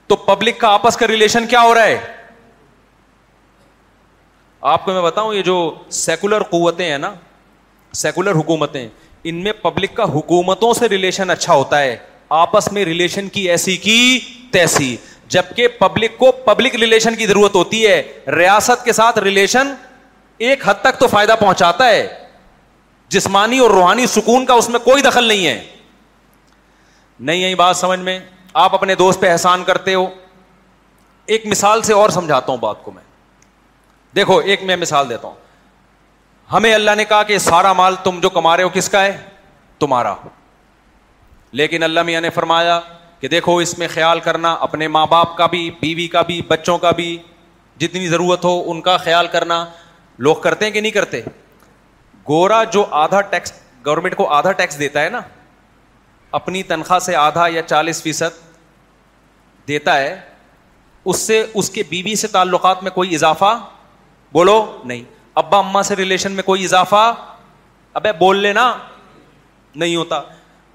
تو 0.07 0.15
پبلک 0.25 0.59
کا 0.59 0.67
آپس 0.73 0.97
کا 0.97 1.07
ریلیشن 1.07 1.47
کیا 1.47 1.61
ہو 1.63 1.73
رہا 1.73 1.85
ہے 1.87 1.97
آپ 4.73 4.85
کو 4.85 4.93
میں 4.93 5.01
بتاؤں 5.01 5.33
یہ 5.33 5.41
جو 5.43 5.55
سیکولر 5.97 6.43
قوتیں 6.49 6.89
ہیں 6.89 6.97
نا 6.97 7.13
سیکولر 7.95 8.35
حکومتیں 8.35 8.87
ان 9.29 9.43
میں 9.43 9.51
پبلک 9.61 9.93
کا 9.95 10.03
حکومتوں 10.13 10.73
سے 10.73 10.89
ریلیشن 10.89 11.29
اچھا 11.29 11.53
ہوتا 11.53 11.79
ہے 11.81 11.95
آپس 12.43 12.71
میں 12.73 12.85
ریلیشن 12.85 13.27
کی 13.35 13.49
ایسی 13.51 13.75
کی 13.85 14.19
تیسی 14.51 14.95
جبکہ 15.35 15.67
پبلک 15.79 16.17
کو 16.17 16.31
پبلک 16.45 16.75
ریلیشن 16.81 17.15
کی 17.15 17.25
ضرورت 17.27 17.55
ہوتی 17.55 17.85
ہے 17.85 18.01
ریاست 18.37 18.85
کے 18.85 18.93
ساتھ 18.93 19.19
ریلیشن 19.27 19.73
ایک 20.47 20.67
حد 20.67 20.81
تک 20.81 20.99
تو 20.99 21.07
فائدہ 21.07 21.35
پہنچاتا 21.39 21.87
ہے 21.89 22.07
جسمانی 23.15 23.59
اور 23.59 23.69
روحانی 23.71 24.05
سکون 24.13 24.45
کا 24.45 24.53
اس 24.61 24.69
میں 24.69 24.79
کوئی 24.85 25.01
دخل 25.01 25.23
نہیں 25.27 25.45
ہے 25.47 25.61
نہیں 27.19 27.37
یہی 27.37 27.55
بات 27.55 27.75
سمجھ 27.77 27.99
میں 27.99 28.19
آپ 28.63 28.73
اپنے 28.73 28.93
دوست 28.99 29.19
پہ 29.21 29.29
احسان 29.31 29.63
کرتے 29.63 29.93
ہو 29.93 30.05
ایک 31.35 31.45
مثال 31.47 31.81
سے 31.89 31.93
اور 31.93 32.09
سمجھاتا 32.09 32.51
ہوں 32.51 32.59
بات 32.59 32.81
کو 32.83 32.91
میں 32.91 33.03
دیکھو 34.15 34.37
ایک 34.53 34.63
میں 34.69 34.75
مثال 34.83 35.09
دیتا 35.09 35.27
ہوں 35.27 35.35
ہمیں 36.53 36.73
اللہ 36.73 36.95
نے 36.97 37.05
کہا 37.09 37.21
کہ 37.31 37.37
سارا 37.47 37.73
مال 37.81 37.95
تم 38.03 38.19
جو 38.21 38.29
کما 38.37 38.55
رہے 38.57 38.63
ہو 38.63 38.69
کس 38.73 38.89
کا 38.89 39.03
ہے 39.03 39.15
تمہارا 39.79 40.13
لیکن 41.61 41.83
اللہ 41.83 42.03
میاں 42.09 42.21
نے 42.21 42.29
فرمایا 42.39 42.79
کہ 43.19 43.27
دیکھو 43.35 43.55
اس 43.65 43.77
میں 43.79 43.87
خیال 43.93 44.19
کرنا 44.29 44.53
اپنے 44.69 44.87
ماں 44.95 45.05
باپ 45.11 45.37
کا 45.37 45.45
بھی 45.53 45.69
بیوی 45.81 46.07
کا 46.17 46.21
بھی 46.31 46.41
بچوں 46.47 46.77
کا 46.87 46.91
بھی 47.01 47.15
جتنی 47.85 48.07
ضرورت 48.07 48.45
ہو 48.45 48.55
ان 48.71 48.81
کا 48.89 48.97
خیال 49.05 49.27
کرنا 49.35 49.63
لوگ 50.27 50.35
کرتے 50.47 50.65
ہیں 50.65 50.71
کہ 50.71 50.81
نہیں 50.81 50.91
کرتے 50.97 51.21
گورا 52.29 52.63
جو 52.73 52.85
آدھا 53.05 53.21
ٹیکس 53.35 53.53
گورنمنٹ 53.85 54.15
کو 54.15 54.29
آدھا 54.41 54.51
ٹیکس 54.63 54.79
دیتا 54.79 55.03
ہے 55.03 55.09
نا 55.19 55.21
اپنی 56.41 56.61
تنخواہ 56.75 56.99
سے 56.99 57.15
آدھا 57.27 57.47
یا 57.53 57.61
چالیس 57.67 58.01
فیصد 58.03 58.45
دیتا 59.67 59.95
ہے 59.97 60.15
اس 61.11 61.19
سے 61.27 61.45
اس 61.59 61.69
کے 61.77 61.83
بیوی 61.89 62.15
سے 62.21 62.27
تعلقات 62.37 62.83
میں 62.83 62.91
کوئی 62.91 63.13
اضافہ 63.15 63.57
بولو 64.33 64.57
نہیں 64.85 65.03
ابا 65.41 65.57
اما 65.57 65.83
سے 65.89 65.95
ریلیشن 65.95 66.31
میں 66.39 66.43
کوئی 66.43 66.63
اضافہ 66.63 67.03
ابے 67.99 68.11
بول 68.19 68.37
لینا 68.45 68.71
نہیں 69.83 69.95
ہوتا 69.95 70.21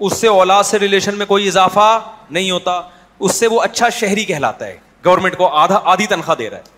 اس 0.05 0.17
سے 0.17 0.27
اولاد 0.27 0.63
سے 0.63 0.79
ریلیشن 0.79 1.15
میں 1.17 1.25
کوئی 1.25 1.47
اضافہ 1.47 1.87
نہیں 2.29 2.49
ہوتا 2.51 2.79
اس 3.25 3.35
سے 3.35 3.47
وہ 3.55 3.61
اچھا 3.63 3.89
شہری 3.99 4.25
کہلاتا 4.31 4.67
ہے 4.67 4.77
گورنمنٹ 5.05 5.37
کو 5.37 5.47
آدھا 5.63 5.79
آدھی 5.91 6.07
تنخواہ 6.13 6.37
دے 6.37 6.49
رہا 6.49 6.57
ہے 6.57 6.71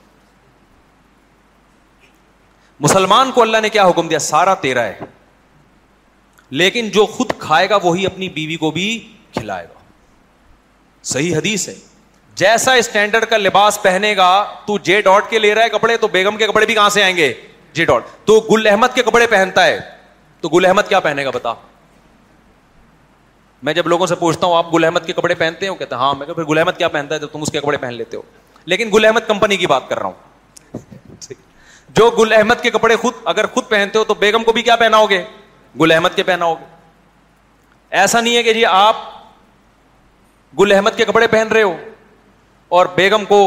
مسلمان 2.87 3.31
کو 3.31 3.41
اللہ 3.41 3.57
نے 3.61 3.69
کیا 3.75 3.85
حکم 3.89 4.07
دیا 4.07 4.19
سارا 4.27 4.53
تیرا 4.65 4.83
ہے 4.83 4.99
لیکن 6.61 6.89
جو 6.97 7.05
خود 7.15 7.31
کھائے 7.39 7.69
گا 7.69 7.75
وہی 7.83 8.05
اپنی 8.05 8.29
بیوی 8.39 8.55
کو 8.63 8.71
بھی 8.71 8.87
کھلائے 9.37 9.65
گا 9.69 9.83
صحیح 11.13 11.35
حدیث 11.37 11.67
ہے 11.69 11.75
جیسا 12.39 12.71
اسٹینڈرڈ 12.73 13.25
کا 13.29 13.37
لباس 13.37 13.81
پہنے 13.81 14.15
گا 14.17 14.29
تو 14.65 14.77
جے 14.83 14.99
ڈاٹ 15.01 15.29
کے 15.29 15.39
لے 15.39 15.53
رہا 15.55 15.63
ہے 15.63 15.69
کپڑے 15.69 15.95
تو 15.97 16.07
بیگم 16.11 16.37
کے 16.37 16.47
کپڑے 16.47 16.65
بھی 16.65 16.73
کہاں 16.73 16.89
سے 16.89 17.03
آئیں 17.03 17.15
گے 17.17 17.31
جے 17.73 17.85
ڈاٹ 17.85 18.03
تو 18.25 18.39
گل 18.49 18.59
گل 18.65 18.67
احمد 18.71 18.95
کے 18.95 19.03
کپڑے 19.03 19.27
پہنتا 19.27 19.65
ہے 19.65 19.79
تو 20.41 20.49
احمد 20.67 20.81
کیا 20.89 20.99
پہنے 20.99 21.25
گا 21.25 21.29
بتا 21.33 21.53
میں 23.65 23.73
جب 23.73 23.87
لوگوں 23.87 24.07
سے 24.07 24.15
پوچھتا 24.15 24.47
ہوں 24.47 24.55
آپ 24.57 24.73
گل 24.73 24.83
احمد 24.83 25.05
کے 25.05 25.13
کپڑے 25.13 25.35
پہنتے 25.35 25.67
ہو 25.67 25.75
کہتے 25.75 25.95
ہیں 25.95 27.19
کپڑے 27.61 27.77
پہن 27.77 27.93
لیتے 27.93 28.17
ہو 28.17 28.21
لیکن 28.73 28.89
گل 28.93 29.05
احمد 29.05 29.27
کمپنی 29.27 29.57
کی 29.57 29.67
بات 29.67 29.87
کر 29.89 29.99
رہا 29.99 30.05
ہوں 30.07 31.33
جو 31.97 32.09
گل 32.19 32.33
احمد 32.37 32.61
کے 32.61 32.69
کپڑے 32.77 32.95
خود 33.01 33.13
اگر 33.33 33.45
خود 33.53 33.69
پہنتے 33.69 33.99
ہو 33.99 34.03
تو 34.03 34.13
بیگم 34.25 34.43
کو 34.43 34.51
بھی 34.53 34.61
کیا 34.61 34.75
پہناؤ 34.75 35.05
گے 35.09 35.23
گل 35.81 35.91
احمد 35.95 36.15
کے 36.15 36.23
پہنا 36.23 36.45
ہوگے 36.45 36.73
ایسا 38.01 38.21
نہیں 38.21 38.35
ہے 38.35 38.43
کہ 38.43 38.53
جی 38.53 38.65
آپ 38.75 38.95
گل 40.59 40.71
احمد 40.75 40.97
کے 40.97 41.05
کپڑے 41.05 41.27
پہن 41.27 41.47
رہے 41.53 41.63
ہو 41.63 41.75
اور 42.69 42.85
بیگم 42.95 43.25
کو 43.25 43.39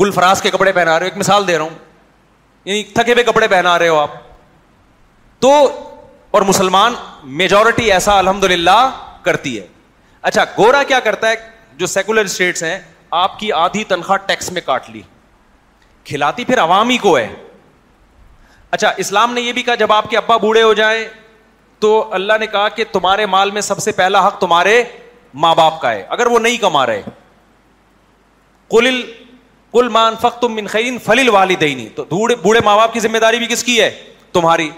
گل 0.00 0.10
فراز 0.12 0.42
کے 0.42 0.50
کپڑے 0.50 0.72
پہنا 0.72 0.98
رہے 0.98 1.06
ہو 1.06 1.10
ایک 1.12 1.18
مثال 1.18 1.46
دے 1.48 1.56
رہا 1.58 1.64
ہوں 1.64 1.78
یعنی 2.64 2.82
تھکے 2.94 3.12
ہوئے 3.12 3.24
کپڑے 3.24 3.48
پہنا 3.48 3.78
رہے 3.78 3.88
ہو 3.88 3.98
آپ 3.98 4.10
تو 5.40 5.50
اور 6.36 6.42
مسلمان 6.42 6.94
میجورٹی 7.40 7.90
ایسا 7.92 8.18
الحمد 8.18 8.44
للہ 8.50 8.80
کرتی 9.22 9.58
ہے 9.60 9.66
اچھا 10.22 10.44
گورا 10.58 10.82
کیا 10.88 11.00
کرتا 11.04 11.30
ہے 11.30 11.34
جو 11.78 11.86
سیکولر 11.86 12.24
اسٹیٹس 12.24 12.62
ہیں 12.62 12.78
آپ 13.24 13.38
کی 13.38 13.52
آدھی 13.52 13.84
تنخواہ 13.88 14.18
ٹیکس 14.26 14.50
میں 14.52 14.60
کاٹ 14.66 14.88
لی 14.90 15.02
کھلاتی 16.04 16.44
پھر 16.44 16.60
عوامی 16.60 16.96
کو 16.98 17.16
ہے 17.18 17.28
اچھا 18.70 18.92
اسلام 19.04 19.32
نے 19.34 19.40
یہ 19.40 19.52
بھی 19.52 19.62
کہا 19.62 19.74
جب 19.82 19.92
آپ 19.92 20.08
کے 20.10 20.16
ابا 20.16 20.36
بوڑھے 20.36 20.62
ہو 20.62 20.72
جائیں 20.74 21.04
تو 21.80 21.92
اللہ 22.14 22.32
نے 22.40 22.46
کہا 22.46 22.68
کہ 22.74 22.84
تمہارے 22.92 23.26
مال 23.26 23.50
میں 23.50 23.60
سب 23.62 23.78
سے 23.82 23.92
پہلا 23.92 24.26
حق 24.26 24.38
تمہارے 24.40 24.82
ماں 25.44 25.54
باپ 25.54 25.80
کا 25.80 25.92
ہے 25.92 26.02
اگر 26.16 26.26
وہ 26.26 26.38
نہیں 26.38 26.56
کما 26.60 26.84
رہے 26.86 27.02
کل 29.72 29.88
مان 29.92 30.14
فخت 30.22 30.44
والی 31.32 31.56
تو 31.94 32.04
بوڑھے 32.42 32.60
ماں 32.64 32.76
باپ 32.76 32.92
کی 32.92 33.00
ذمہ 33.00 33.18
داری 33.22 33.38
بھی 33.38 33.46
کس 33.50 33.64
کی 33.64 33.80
ہے 33.80 33.90
تمہاری 34.32 34.68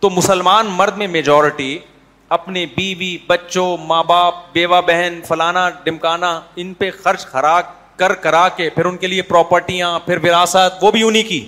تو 0.00 0.10
مسلمان 0.10 0.66
مرد 0.76 0.96
میں 0.98 1.06
میجورٹی 1.16 1.78
اپنے 2.36 2.64
بیوی 2.76 3.16
بچوں 3.26 3.76
ماں 3.86 4.02
باپ 4.04 4.34
بیوہ 4.52 4.80
بہن 4.86 5.20
فلانا 5.28 5.68
ڈمکانا 5.84 6.38
ان 6.62 6.72
پہ 6.78 6.90
خرچ 7.02 7.26
کر 7.98 8.12
کرا 8.22 8.48
کے 8.56 8.68
پھر 8.70 8.84
ان 8.84 8.96
کے 9.02 9.06
لیے 9.06 9.22
پراپرٹیاں 9.28 9.98
پھر 10.06 10.18
وراثت 10.24 10.82
وہ 10.84 10.90
بھی 10.96 11.02
انہیں 11.08 11.22
کی 11.28 11.44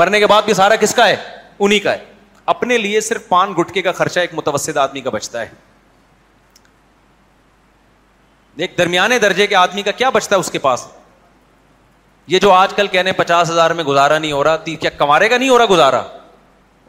مرنے 0.00 0.18
کے 0.20 0.26
بعد 0.32 0.42
بھی 0.50 0.54
سارا 0.54 0.76
کس 0.80 0.94
کا 0.94 1.08
ہے 1.08 1.16
کا 1.84 1.92
ہے 1.92 2.04
اپنے 2.52 2.76
لیے 2.78 3.00
صرف 3.08 3.28
پان 3.28 3.52
گٹکے 3.58 3.82
کا 3.82 3.92
خرچہ 3.92 4.20
ایک 4.20 4.30
متوسط 4.34 4.76
آدمی 4.84 5.00
کا 5.00 5.10
بچتا 5.10 5.40
ہے 5.40 5.48
ایک 8.64 8.76
درمیانے 8.78 9.18
درجے 9.18 9.46
کے 9.46 9.54
آدمی 9.56 9.82
کا 9.82 9.90
کیا 10.02 10.08
بچتا 10.10 10.34
ہے 10.36 10.40
اس 10.40 10.50
کے 10.52 10.58
پاس 10.66 10.86
یہ 12.28 12.38
جو 12.38 12.52
آج 12.52 12.72
کل 12.76 12.86
کہنے 12.86 13.12
پچاس 13.12 13.50
ہزار 13.50 13.70
میں 13.74 13.84
گزارا 13.84 14.18
نہیں 14.18 14.32
ہو 14.32 14.42
رہا 14.44 14.56
کیا 14.64 14.90
کمارے 14.98 15.28
کا 15.28 15.36
نہیں 15.38 15.48
ہو 15.48 15.58
رہا 15.58 15.66
گزارا 15.70 16.02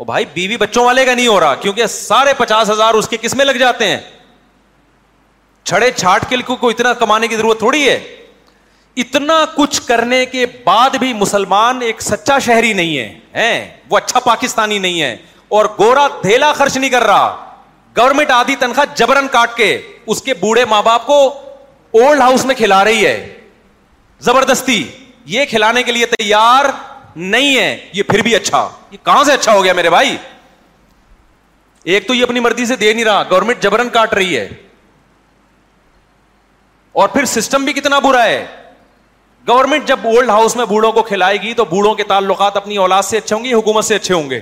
بھائی 0.06 0.26
بیوی 0.34 0.56
بچوں 0.58 0.84
والے 0.86 1.04
کا 1.06 1.14
نہیں 1.16 1.28
ہو 1.28 1.40
رہا 1.40 1.56
کیونکہ 1.62 1.86
سارے 1.96 2.32
پچاس 2.38 2.70
ہزار 2.70 2.94
اس 2.94 3.08
کے 3.08 3.18
کس 3.22 3.34
میں 3.36 3.46
لگ 3.46 3.58
جاتے 3.60 3.88
ہیں 3.88 3.98
چھڑے 5.64 5.90
چھاٹ 5.96 6.26
کے 6.30 6.36
کو 6.60 6.70
اتنا 6.70 6.94
کمانے 7.00 7.28
کی 7.28 7.36
ضرورت 7.38 7.60
تھوڑی 7.60 7.88
ہے 7.88 7.98
اتنا 9.04 9.34
کچھ 9.56 9.82
کرنے 9.88 10.26
کے 10.26 10.46
بعد 10.64 10.96
بھی 11.00 11.12
مسلمان 11.14 11.82
ایک 11.90 12.02
سچا 12.02 12.38
شہری 12.46 12.72
نہیں 12.74 12.98
ہے 12.98 13.06
ہیں 13.36 13.68
وہ 13.90 13.98
اچھا 13.98 14.20
پاکستانی 14.26 14.80
نہیں 14.80 15.02
ہے 15.02 15.16
اور 15.58 15.66
گورا 15.80 16.08
دھیلا 16.24 16.52
خرچ 16.54 16.78
نہیں 16.78 16.90
کر 16.92 17.04
رہا 17.08 17.28
گورنمنٹ 17.98 18.32
آدھی 18.32 18.56
تنخواہ 18.60 18.96
جبرن 18.98 19.28
کاٹ 19.32 19.56
کے 19.58 19.72
اس 20.06 20.22
کے 20.24 20.34
بوڑھے 20.40 20.66
ماں 20.70 20.82
باپ 20.86 21.06
کو 21.08 21.24
اولڈ 22.02 22.22
ہاؤس 22.22 22.46
میں 22.46 22.56
کھلا 22.56 22.84
رہی 22.86 23.06
ہے 23.06 23.16
زبردستی 24.28 24.84
یہ 25.26 25.46
کھلانے 25.50 25.84
کے 25.84 25.92
لیے 25.92 26.06
تیار 26.18 26.66
نہیں 27.16 27.58
ہے 27.58 27.78
یہ 27.94 28.04
پھر 28.04 28.22
بھی 28.24 28.36
اچھا 28.36 28.68
یہ 28.92 28.98
کہاں 29.06 29.24
سے 29.24 29.34
اچھا 29.34 29.54
ہو 29.54 29.64
گیا 29.64 29.74
میرے 29.74 29.90
بھائی 29.90 30.16
ایک 31.94 32.08
تو 32.08 32.14
یہ 32.14 32.24
اپنی 32.24 32.40
مرضی 32.40 32.66
سے 32.66 32.76
دے 32.76 32.92
نہیں 32.94 33.06
رہا 33.06 33.24
گورنمنٹ 33.30 33.62
جبرن 33.64 33.90
کاٹ 33.94 34.14
رہی 34.14 34.38
ہے 34.38 34.48
اور 37.02 37.10
پھر 37.10 37.26
سسٹم 37.34 37.66
بھی 37.66 37.74
کتنا 37.74 38.00
برا 38.00 38.24
ہے 38.24 38.46
گورنمنٹ 39.48 39.88
جب 39.88 40.08
اولڈ 40.08 40.30
ہاؤس 40.30 40.56
میں 40.56 40.66
بوڑھوں 40.66 40.92
کو 40.92 41.02
کھلائے 41.04 41.38
گی 41.42 41.54
تو 41.58 41.66
بوڑھوں 41.66 41.94
کے 41.96 42.04
تعلقات 42.08 42.58
اپنی 42.58 42.76
اولاد 42.78 43.04
سے 43.04 43.18
اچھے 43.18 43.36
ہوں 43.36 43.44
گے 43.44 43.54
حکومت 43.54 43.86
سے 43.86 43.96
اچھے 43.96 44.14
ہوں 44.14 44.30
گے 44.30 44.40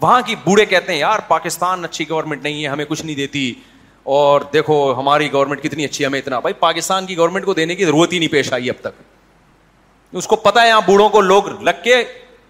وہاں 0.00 0.20
کی 0.26 0.34
بوڑھے 0.44 0.64
کہتے 0.66 0.92
ہیں 0.92 0.98
یار 1.00 1.18
پاکستان 1.28 1.84
اچھی 1.84 2.08
گورنمنٹ 2.10 2.42
نہیں 2.42 2.62
ہے 2.62 2.68
ہمیں 2.68 2.84
کچھ 2.88 3.04
نہیں 3.04 3.16
دیتی 3.16 3.52
اور 4.14 4.40
دیکھو 4.52 4.92
ہماری 4.98 5.32
گورنمنٹ 5.32 5.62
کتنی 5.62 5.84
اچھی 5.84 6.06
ہمیں 6.06 6.18
اتنا 6.18 6.38
بھائی 6.40 6.54
پاکستان 6.60 7.06
کی 7.06 7.16
گورنمنٹ 7.16 7.44
کو 7.44 7.54
دینے 7.54 7.74
کی 7.74 7.84
ضرورت 7.84 8.12
ہی 8.12 8.18
نہیں 8.18 8.32
پیش 8.32 8.52
آئی 8.52 8.70
اب 8.70 8.80
تک 8.80 9.02
اس 10.18 10.26
کو 10.28 10.36
پتا 10.36 10.62
ہے 10.62 10.68
یہاں 10.68 10.80
بوڑھوں 10.86 11.08
کو 11.08 11.20
لوگ 11.20 11.48
لگ 11.64 11.82
کے 11.84 12.02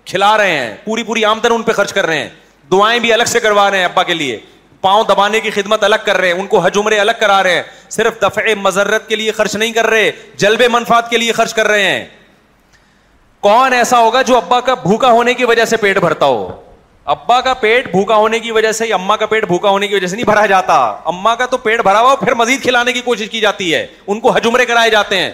کھلا 0.07 0.37
رہے 0.37 0.57
ہیں 0.59 0.75
پوری 0.85 1.03
پوری 1.03 1.25
آمدن 1.25 1.53
ان 1.53 1.63
پہ 1.63 1.73
خرچ 1.73 1.93
کر 1.93 2.07
رہے 2.07 2.19
ہیں 2.19 2.29
دعائیں 2.73 2.99
بھی 3.01 3.13
الگ 3.13 3.25
سے 3.29 3.41
کروا 3.41 3.71
رہے 3.71 3.79
ہیں 3.79 3.85
ابا 3.85 4.03
کے 4.03 4.15
لیے 4.15 4.39
پاؤں 4.81 5.05
دبانے 5.09 5.41
کی 5.41 5.51
خدمت 5.51 5.85
الگ 5.85 6.03
کر 6.07 6.17
رہے 6.19 6.33
ہیں 6.33 6.41
ان 6.41 6.47
کو 6.47 6.59
حجمرے 6.61 6.99
الگ 7.01 7.19
کرا 7.21 7.43
رہے 7.43 7.55
ہیں 7.55 7.63
صرف 7.91 8.21
دفع 8.23 8.41
مذرت 8.63 9.09
کے 9.09 9.17
لیے 9.17 9.33
خرچ 9.37 9.55
نہیں 9.57 9.73
کر 9.73 9.87
رہے 9.91 10.11
جلب 10.43 10.63
منفاط 10.73 11.09
کے 11.11 11.19
لیے 11.19 11.33
خرچ 11.39 11.55
کر 11.55 11.69
رہے 11.69 11.85
ہیں 11.85 12.05
کون 13.49 13.73
ایسا 13.73 13.99
ہوگا 14.01 14.23
جو 14.29 14.37
ابا 14.37 14.61
کا 14.67 14.75
بھوکا 14.83 15.11
ہونے 15.11 15.35
کی 15.35 15.45
وجہ 15.45 15.65
سے 15.71 15.77
پیٹ 15.77 15.99
بھرتا 16.01 16.27
ہو 16.27 16.49
ابا 17.15 17.41
کا 17.45 17.55
پیٹ 17.61 17.91
بھوکا 17.91 18.17
ہونے 18.17 18.39
کی 18.41 18.51
وجہ 18.59 18.73
سے 18.73 18.93
اما 18.93 19.17
کا 19.17 19.27
پیٹ 19.33 19.47
بھوکا 19.47 19.71
ہونے 19.71 19.89
کی 19.89 19.95
وجہ 19.95 20.07
سے 20.07 20.17
نہیں 20.17 20.27
بھرا 20.31 20.45
جاتا 20.53 20.75
اما 21.13 21.35
کا 21.41 21.47
تو 21.51 21.57
پیٹ 21.65 21.83
بھرا 21.83 22.01
ہوا 22.01 22.15
پھر 22.17 22.35
مزید 22.35 22.63
کھلانے 22.63 22.93
کی 22.93 23.01
کوشش 23.05 23.31
کی 23.31 23.41
جاتی 23.41 23.75
ہے 23.75 23.87
ان 24.07 24.21
کو 24.21 24.37
ہجمرے 24.37 24.67
کرائے 24.67 24.91
جاتے 24.91 25.17
ہیں 25.21 25.31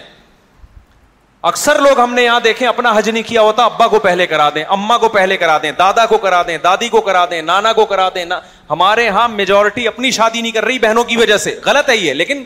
اکثر 1.49 1.79
لوگ 1.81 1.99
ہم 1.99 2.13
نے 2.13 2.23
یہاں 2.23 2.39
دیکھیں 2.43 2.67
اپنا 2.67 2.91
حج 2.97 3.09
نہیں 3.09 3.23
کیا 3.27 3.41
ہوتا 3.41 3.63
ابا 3.65 3.87
کو 3.91 3.99
پہلے 3.99 4.25
کرا 4.27 4.49
دیں 4.55 4.63
اما 4.73 4.97
کو 4.97 5.07
پہلے 5.09 5.37
کرا 5.37 5.57
دیں 5.61 5.71
دادا 5.77 6.05
کو 6.09 6.17
کرا 6.25 6.41
دیں 6.47 6.57
دادی 6.63 6.89
کو 6.89 7.01
کرا 7.01 7.25
دیں 7.31 7.41
نانا 7.41 7.71
کو 7.73 7.85
کرا 7.85 8.07
دیں 8.15 8.25
ہمارے 8.69 9.05
یہاں 9.05 9.27
میجورٹی 9.29 9.87
اپنی 9.87 10.11
شادی 10.17 10.41
نہیں 10.41 10.51
کر 10.51 10.65
رہی 10.65 10.79
بہنوں 10.79 11.03
کی 11.03 11.17
وجہ 11.17 11.37
سے 11.45 11.57
غلط 11.65 11.89
ہے 11.89 11.95
یہ 11.97 12.13
لیکن 12.13 12.43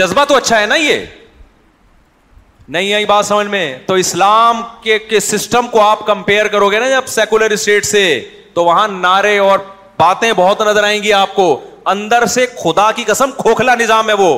جذبہ 0.00 0.24
تو 0.28 0.36
اچھا 0.36 0.60
ہے 0.60 0.66
نا 0.66 0.74
یہ 0.74 1.04
نہیں 2.76 2.92
آئی 2.94 3.04
بات 3.06 3.26
سمجھ 3.26 3.46
میں 3.46 3.64
تو 3.86 3.94
اسلام 4.02 4.62
کے 4.82 4.98
کے 5.08 5.20
سسٹم 5.20 5.66
کو 5.72 5.80
آپ 5.82 6.04
کمپیئر 6.06 6.46
کرو 6.54 6.70
گے 6.70 6.78
نا 6.80 6.88
جب 6.88 7.06
سیکولر 7.14 7.50
اسٹیٹ 7.50 7.84
سے 7.86 8.02
تو 8.54 8.64
وہاں 8.64 8.86
نعرے 8.88 9.36
اور 9.46 9.58
باتیں 9.98 10.32
بہت 10.36 10.60
نظر 10.66 10.84
آئیں 10.84 11.02
گی 11.02 11.12
آپ 11.12 11.34
کو 11.34 11.46
اندر 11.94 12.26
سے 12.34 12.46
خدا 12.62 12.90
کی 12.96 13.04
قسم 13.06 13.30
کھوکھلا 13.42 13.74
نظام 13.80 14.08
ہے 14.08 14.14
وہ 14.18 14.34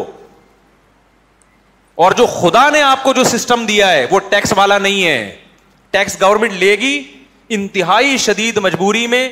اور 2.05 2.13
جو 2.17 2.25
خدا 2.27 2.69
نے 2.71 2.81
آپ 2.83 3.03
کو 3.03 3.13
جو 3.15 3.23
سسٹم 3.25 3.65
دیا 3.67 3.91
ہے 3.93 4.07
وہ 4.11 4.19
ٹیکس 4.31 4.53
والا 4.57 4.77
نہیں 4.79 5.05
ہے 5.07 5.21
ٹیکس 5.91 6.21
گورنمنٹ 6.23 6.53
لے 6.63 6.75
گی 6.81 6.97
انتہائی 7.57 8.17
شدید 8.25 8.57
مجبوری 8.63 9.07
میں 9.13 9.29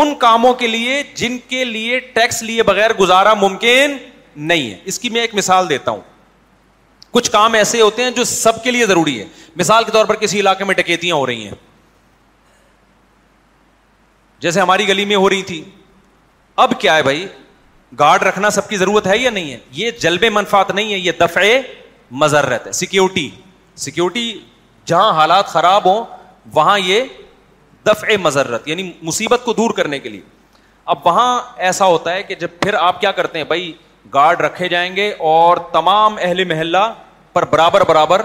ان 0.00 0.14
کاموں 0.20 0.52
کے 0.62 0.66
لیے 0.66 1.02
جن 1.16 1.36
کے 1.48 1.62
لیے 1.64 1.98
ٹیکس 2.14 2.42
لیے 2.42 2.62
بغیر 2.70 2.92
گزارا 3.00 3.32
ممکن 3.42 3.96
نہیں 4.52 4.70
ہے 4.70 4.76
اس 4.92 4.98
کی 4.98 5.10
میں 5.10 5.20
ایک 5.20 5.34
مثال 5.34 5.68
دیتا 5.68 5.90
ہوں 5.90 6.00
کچھ 7.10 7.30
کام 7.30 7.54
ایسے 7.54 7.80
ہوتے 7.80 8.02
ہیں 8.04 8.10
جو 8.10 8.24
سب 8.24 8.62
کے 8.64 8.70
لیے 8.70 8.86
ضروری 8.86 9.18
ہے 9.20 9.24
مثال 9.56 9.84
کے 9.84 9.92
طور 9.92 10.04
پر 10.06 10.14
کسی 10.24 10.40
علاقے 10.40 10.64
میں 10.64 10.74
ڈکیتیاں 10.78 11.16
ہو 11.16 11.26
رہی 11.26 11.46
ہیں 11.46 11.54
جیسے 14.40 14.60
ہماری 14.60 14.88
گلی 14.88 15.04
میں 15.10 15.16
ہو 15.16 15.28
رہی 15.30 15.42
تھی 15.52 15.62
اب 16.64 16.72
کیا 16.80 16.96
ہے 16.96 17.02
بھائی 17.02 17.26
گارڈ 17.98 18.22
رکھنا 18.22 18.50
سب 18.50 18.68
کی 18.68 18.76
ضرورت 18.76 19.06
ہے 19.06 19.16
یا 19.18 19.30
نہیں 19.30 19.50
ہے 19.52 19.58
یہ 19.72 19.90
جلبے 20.00 20.30
منفات 20.30 20.70
نہیں 20.74 20.92
ہے 20.92 20.98
یہ 20.98 21.12
دفعے 21.20 21.60
رہتا 22.22 22.66
ہے 22.66 22.72
سیکیورٹی 22.72 23.28
سیکیورٹی 23.84 24.24
جہاں 24.86 25.12
حالات 25.18 25.46
خراب 25.52 25.86
ہوں 25.86 26.04
وہاں 26.54 26.78
یہ 26.78 27.04
دفع 27.86 28.16
مزرت 28.22 28.68
یعنی 28.68 28.90
مصیبت 29.02 29.44
کو 29.44 29.52
دور 29.52 29.70
کرنے 29.76 29.98
کے 29.98 30.08
لیے 30.08 30.20
اب 30.92 31.06
وہاں 31.06 31.40
ایسا 31.66 31.86
ہوتا 31.86 32.12
ہے 32.14 32.22
کہ 32.22 32.34
جب 32.40 32.48
پھر 32.60 32.74
آپ 32.74 33.00
کیا 33.00 33.10
کرتے 33.18 33.38
ہیں 33.38 33.44
بھائی 33.52 33.72
گارڈ 34.14 34.40
رکھے 34.40 34.68
جائیں 34.68 34.94
گے 34.96 35.12
اور 35.32 35.56
تمام 35.72 36.16
اہل 36.22 36.44
محلہ 36.48 36.84
پر 37.32 37.44
برابر 37.50 37.84
برابر 37.88 38.22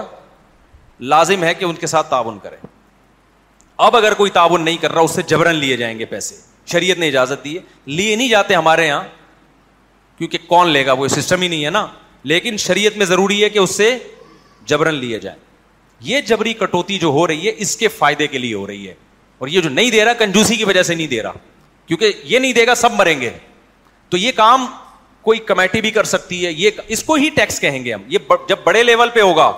لازم 1.12 1.44
ہے 1.44 1.52
کہ 1.54 1.64
ان 1.64 1.74
کے 1.80 1.86
ساتھ 1.86 2.10
تعاون 2.10 2.38
کرے 2.42 2.56
اب 3.86 3.96
اگر 3.96 4.14
کوئی 4.14 4.30
تعاون 4.30 4.62
نہیں 4.64 4.76
کر 4.80 4.92
رہا 4.92 5.00
اس 5.02 5.10
سے 5.14 5.22
جبرن 5.32 5.54
لیے 5.64 5.76
جائیں 5.82 5.98
گے 5.98 6.04
پیسے 6.12 6.34
شریعت 6.72 6.98
نے 6.98 7.08
اجازت 7.08 7.44
دی 7.44 7.56
ہے 7.56 7.62
لیے 8.00 8.16
نہیں 8.16 8.28
جاتے 8.28 8.54
ہمارے 8.54 8.86
یہاں 8.86 9.02
کیونکہ 10.18 10.38
کون 10.46 10.68
لے 10.70 10.84
گا 10.86 10.92
وہ 11.02 11.08
سسٹم 11.16 11.42
ہی 11.42 11.48
نہیں 11.48 11.64
ہے 11.64 11.70
نا 11.78 11.86
لیکن 12.28 12.56
شریعت 12.58 12.96
میں 12.98 13.06
ضروری 13.06 13.42
ہے 13.42 13.48
کہ 13.50 13.58
اس 13.58 13.74
سے 13.76 13.96
جبرن 14.68 14.94
لیے 14.94 15.18
جائے 15.20 15.36
یہ 16.08 16.20
جبری 16.26 16.52
کٹوتی 16.58 16.98
جو 16.98 17.08
ہو 17.12 17.26
رہی 17.26 17.46
ہے 17.46 17.52
اس 17.62 17.76
کے 17.76 17.88
فائدے 17.98 18.26
کے 18.26 18.38
لیے 18.38 18.54
ہو 18.54 18.66
رہی 18.66 18.88
ہے 18.88 18.94
اور 19.38 19.48
یہ 19.48 19.60
جو 19.60 19.68
نہیں 19.70 19.90
دے 19.90 20.04
رہا 20.04 20.12
کنجوسی 20.18 20.56
کی 20.56 20.64
وجہ 20.64 20.82
سے 20.82 20.94
نہیں 20.94 21.06
دے 21.06 21.22
رہا 21.22 21.32
کیونکہ 21.86 22.12
یہ 22.24 22.38
نہیں 22.38 22.52
دے 22.52 22.66
گا 22.66 22.74
سب 22.74 22.92
مریں 22.92 23.20
گے 23.20 23.30
تو 24.10 24.16
یہ 24.16 24.32
کام 24.36 24.66
کوئی 25.22 25.38
کمیٹی 25.46 25.80
بھی 25.80 25.90
کر 25.90 26.04
سکتی 26.10 26.44
ہے 26.44 26.52
یہ 26.56 26.70
اس 26.94 27.02
کو 27.04 27.14
ہی 27.14 27.28
ٹیکس 27.36 27.60
کہیں 27.60 27.84
گے 27.84 27.92
ہم 27.94 28.02
یہ 28.08 28.18
جب 28.48 28.58
بڑے 28.64 28.82
لیول 28.82 29.08
پہ 29.14 29.20
ہوگا 29.20 29.50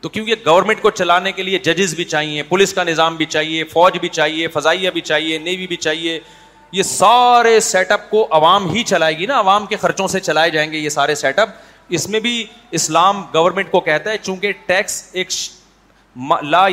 تو 0.00 0.08
کیونکہ 0.08 0.34
گورنمنٹ 0.46 0.80
کو 0.82 0.90
چلانے 0.90 1.32
کے 1.32 1.42
لیے 1.42 1.58
ججز 1.64 1.94
بھی 1.94 2.04
چاہیے 2.04 2.42
پولیس 2.48 2.72
کا 2.74 2.84
نظام 2.84 3.16
بھی 3.16 3.26
چاہیے 3.26 3.64
فوج 3.72 3.98
بھی 4.00 4.08
چاہیے 4.08 4.46
فضائیہ 4.54 4.90
بھی 4.90 5.00
چاہیے 5.10 5.38
نیوی 5.38 5.66
بھی 5.66 5.76
چاہیے 5.76 6.18
یہ 6.72 6.82
سارے 6.82 7.58
سیٹ 7.68 7.90
اپ 7.92 8.08
کو 8.10 8.26
عوام 8.36 8.70
ہی 8.74 8.82
چلائے 8.86 9.16
گی 9.18 9.26
نا 9.26 9.38
عوام 9.38 9.66
کے 9.66 9.76
خرچوں 9.82 10.06
سے 10.08 10.20
چلائے 10.20 10.50
جائیں 10.50 10.70
گے 10.72 10.78
یہ 10.78 10.88
سارے 10.88 11.14
سیٹ 11.24 11.38
اپ 11.38 11.48
اس 11.96 12.08
میں 12.08 12.20
بھی 12.24 12.34
اسلام 12.78 13.22
گورنمنٹ 13.34 13.70
کو 13.70 13.80
کہتا 13.86 14.10
ہے 14.10 14.16
چونکہ 14.22 14.52
ٹیکس 14.66 15.02
ایک 15.20 15.28
لا 16.50 16.66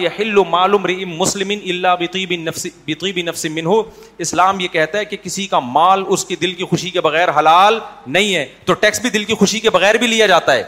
معلوم 0.50 0.86
مسلم 1.08 1.50
اللہ 1.62 2.36
نفس 2.46 2.66
اسلام 4.26 4.60
یہ 4.60 4.68
کہتا 4.72 4.98
ہے 4.98 5.04
کہ 5.06 5.18
کسی 5.24 5.46
کا 5.48 5.60
مال 5.66 6.04
اس 6.16 6.26
کی 6.26 6.36
دل 6.42 6.54
کی 6.62 6.66
خوشی 6.70 6.90
کے 6.90 7.02
بغیر 7.02 7.30
حلال 7.38 7.80
نہیں 8.16 8.36
ہے 8.36 8.46
تو 8.66 8.74
ٹیکس 8.86 9.02
بھی 9.02 9.10
دل 9.18 9.24
کی 9.24 9.36
خوشی 9.40 9.60
کے 9.66 9.70
بغیر 9.78 9.98
بھی 10.04 10.08
لیا 10.08 10.26
جاتا 10.34 10.54
ہے 10.56 10.64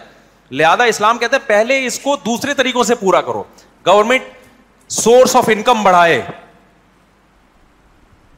لہذا 0.61 0.83
اسلام 0.91 1.17
کہتا 1.17 1.37
ہے 1.37 1.47
پہلے 1.47 1.85
اس 1.85 1.99
کو 2.03 2.15
دوسرے 2.25 2.53
طریقوں 2.61 2.83
سے 2.91 2.95
پورا 2.99 3.21
کرو 3.29 3.43
گورنمنٹ 3.87 4.29
سورس 5.01 5.35
آف 5.35 5.49
انکم 5.55 5.83
بڑھائے 5.83 6.21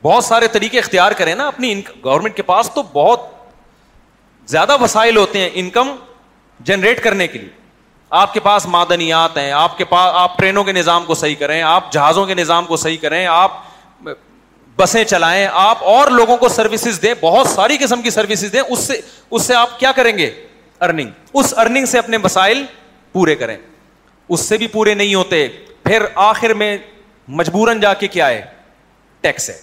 بہت 0.04 0.24
سارے 0.26 0.48
طریقے 0.58 0.80
اختیار 0.80 1.12
کریں 1.18 1.36
نا 1.42 1.48
اپنی 1.48 1.76
گورنمنٹ 2.04 2.36
کے 2.36 2.42
پاس 2.52 2.70
تو 2.76 2.84
بہت 2.94 3.30
زیادہ 4.52 4.76
وسائل 4.82 5.18
ہوتے 5.18 5.40
ہیں 5.42 5.50
انکم 5.62 5.96
جنریٹ 6.70 7.04
کرنے 7.04 7.28
کے 7.28 7.40
لیے 7.40 7.50
آپ 8.22 8.34
کے 8.34 8.40
پاس 8.48 8.66
معدنیات 8.76 9.38
ہیں 9.38 9.52
آپ 9.60 9.78
کے 9.78 9.86
پاس 9.92 10.12
آپ 10.22 10.38
ٹرینوں 10.38 10.64
کے 10.64 10.72
نظام 10.78 11.06
کو 11.06 11.14
صحیح 11.20 11.36
کریں 11.44 11.62
آپ 11.76 11.92
جہازوں 11.92 12.26
کے 12.26 12.34
نظام 12.42 12.66
کو 12.72 12.78
صحیح 12.84 12.98
کریں 13.02 13.26
آپ 13.36 13.54
بسیں 14.80 15.04
چلائیں 15.14 15.48
آپ 15.62 15.84
اور 15.94 16.08
لوگوں 16.20 16.36
کو 16.44 16.48
سروسز 16.58 17.02
دیں 17.02 17.14
بہت 17.22 17.48
ساری 17.48 17.78
قسم 17.80 18.02
کی 18.02 18.10
سروسز 18.18 18.54
دیں 18.54 18.62
اس 18.68 18.80
سے 18.88 19.00
اس 19.06 19.46
سے 19.48 19.56
آپ 19.56 19.80
کیا 19.80 19.92
کریں 19.96 20.18
گے 20.18 20.30
ارننگ 20.88 21.36
اس 21.40 21.54
ارننگ 21.64 21.86
سے 21.94 21.98
اپنے 22.00 22.18
مسائل 22.28 22.64
پورے 23.14 23.36
کریں 23.44 23.58
اس 23.58 24.40
سے 24.50 24.58
بھی 24.58 24.68
پورے 24.78 24.94
نہیں 25.02 25.16
ہوتے 25.16 25.48
پھر 25.84 26.06
آخر 26.30 26.54
میں 26.64 26.76
مجبوراً 27.42 27.80
جا 27.80 27.94
کے 28.04 28.08
کیا 28.18 28.30
ہے 28.30 28.42
ٹیکس 29.22 29.50
ہے 29.50 29.58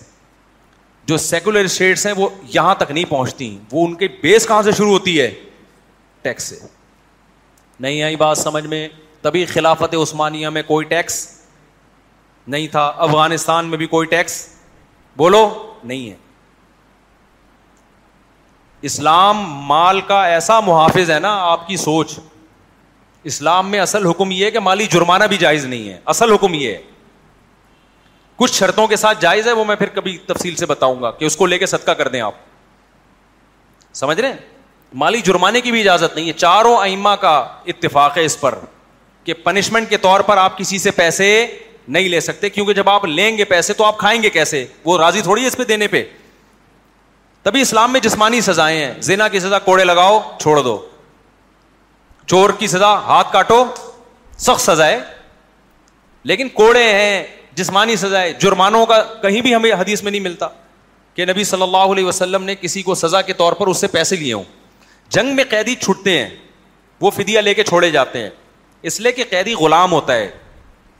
جو 1.09 1.17
سیکولر 1.17 1.65
اسٹیٹس 1.65 2.05
ہیں 2.07 2.13
وہ 2.17 2.29
یہاں 2.55 2.75
تک 2.79 2.91
نہیں 2.91 3.05
پہنچتی 3.11 3.57
وہ 3.73 3.87
ان 3.87 3.95
کے 4.01 4.09
بیس 4.23 4.47
کہاں 4.49 4.63
سے 4.63 4.73
شروع 4.77 4.91
ہوتی 4.93 5.21
ہے 5.21 5.31
ٹیکس 6.23 6.43
سے 6.51 6.57
نہیں 7.81 8.03
آئی 8.03 8.17
بات 8.23 8.39
سمجھ 8.39 8.65
میں 8.67 8.87
تبھی 9.23 9.45
خلافت 9.53 9.95
عثمانیہ 10.03 10.49
میں 10.57 10.63
کوئی 10.67 10.87
ٹیکس 10.87 11.17
نہیں 12.55 12.67
تھا 12.73 12.85
افغانستان 13.07 13.67
میں 13.71 13.79
بھی 13.79 13.87
کوئی 13.95 14.07
ٹیکس 14.09 14.37
بولو 15.17 15.49
نہیں 15.85 16.11
ہے 16.11 16.17
اسلام 18.91 19.43
مال 19.67 20.01
کا 20.09 20.25
ایسا 20.35 20.59
محافظ 20.67 21.11
ہے 21.11 21.19
نا 21.21 21.35
آپ 21.47 21.67
کی 21.69 21.77
سوچ 21.85 22.19
اسلام 23.33 23.71
میں 23.71 23.79
اصل 23.81 24.07
حکم 24.07 24.31
یہ 24.31 24.45
ہے 24.45 24.51
کہ 24.51 24.61
مالی 24.69 24.87
جرمانہ 24.91 25.25
بھی 25.29 25.37
جائز 25.37 25.65
نہیں 25.65 25.89
ہے 25.89 25.99
اصل 26.15 26.33
حکم 26.33 26.55
یہ 26.55 26.73
ہے 26.73 26.81
کچھ 28.39 28.53
شرطوں 28.55 28.87
کے 28.87 28.97
ساتھ 28.97 29.21
جائز 29.21 29.47
ہے 29.49 29.53
وہ 29.53 29.65
میں 29.65 29.75
پھر 29.77 29.89
کبھی 29.95 30.17
تفصیل 30.27 30.55
سے 30.57 30.67
بتاؤں 30.67 31.01
گا 31.03 31.11
کہ 31.19 31.25
اس 31.25 31.37
کو 31.37 31.47
لے 31.47 31.59
کے 31.59 31.67
صدقہ 31.67 31.91
کر 32.01 32.09
دیں 32.09 32.21
آپ 32.23 32.35
سمجھ 34.01 34.21
رہے 34.21 34.29
ہیں 34.29 34.37
مالی 35.03 35.21
جرمانے 35.25 35.61
کی 35.61 35.71
بھی 35.73 35.81
اجازت 35.81 36.15
نہیں 36.17 36.29
ہے 36.29 36.33
چاروں 36.33 36.77
ائمہ 36.81 37.15
کا 37.21 37.33
اتفاق 37.73 38.17
ہے 38.19 38.25
اس 38.25 38.39
پر 38.41 38.55
کہ 39.25 39.35
پنشمنٹ 39.45 39.89
کے 39.91 39.97
طور 40.07 40.21
پر 40.29 40.37
آپ 40.43 40.59
کسی 40.59 40.79
سے 40.79 40.91
پیسے 41.01 41.27
نہیں 41.97 42.09
لے 42.09 42.21
سکتے 42.21 42.51
کیونکہ 42.51 42.73
جب 42.75 42.89
آپ 42.91 43.05
لیں 43.05 43.37
گے 43.39 43.45
پیسے 43.53 43.73
تو 43.75 43.85
آپ 43.85 43.99
کھائیں 43.99 44.23
گے 44.23 44.31
کیسے 44.31 44.65
وہ 44.85 44.97
راضی 44.99 45.21
تھوڑی 45.23 45.43
ہے 45.43 45.47
اس 45.47 45.57
پہ 45.57 45.65
دینے 45.69 45.89
پہ 45.89 46.03
تبھی 47.43 47.61
اسلام 47.61 47.93
میں 47.93 48.01
جسمانی 48.01 48.41
سزائیں 48.41 48.79
ہیں 48.79 48.95
زینا 49.09 49.29
کی 49.35 49.41
سزا 49.41 49.59
کوڑے 49.67 49.85
لگاؤ 49.85 50.21
چھوڑ 50.41 50.59
دو 50.63 50.77
چور 52.27 52.51
کی 52.59 52.67
سزا 52.67 52.93
ہاتھ 53.07 53.33
کاٹو 53.33 53.65
سخت 54.47 54.61
سزائے 54.61 54.99
لیکن 56.33 56.49
کوڑے 56.55 56.85
ہیں 56.93 57.23
جسمانی 57.59 57.95
سزا 58.03 58.21
ہے 58.21 58.33
جرمانوں 58.43 58.85
کا 58.87 59.03
کہیں 59.23 59.41
بھی 59.43 59.55
ہمیں 59.55 59.71
حدیث 59.79 60.03
میں 60.03 60.11
نہیں 60.11 60.21
ملتا 60.27 60.49
کہ 61.15 61.25
نبی 61.31 61.45
صلی 61.45 61.63
اللہ 61.63 61.93
علیہ 61.95 62.05
وسلم 62.05 62.43
نے 62.51 62.55
کسی 62.65 62.83
کو 62.89 62.95
سزا 63.05 63.21
کے 63.31 63.33
طور 63.41 63.53
پر 63.63 63.67
اس 63.73 63.81
سے 63.81 63.87
پیسے 63.95 64.17
لیے 64.17 64.33
ہوں 64.33 64.43
جنگ 65.17 65.35
میں 65.37 65.45
قیدی 65.51 65.75
چھوٹتے 65.85 66.19
ہیں 66.19 66.29
وہ 67.01 67.11
فدیہ 67.17 67.41
لے 67.47 67.55
کے 67.55 67.63
چھوڑے 67.73 67.91
جاتے 67.91 68.23
ہیں 68.23 68.29
اس 68.91 69.01
لیے 69.05 69.13
کہ 69.13 69.25
قیدی 69.31 69.55
غلام 69.63 69.93
ہوتا 69.93 70.15
ہے 70.17 70.29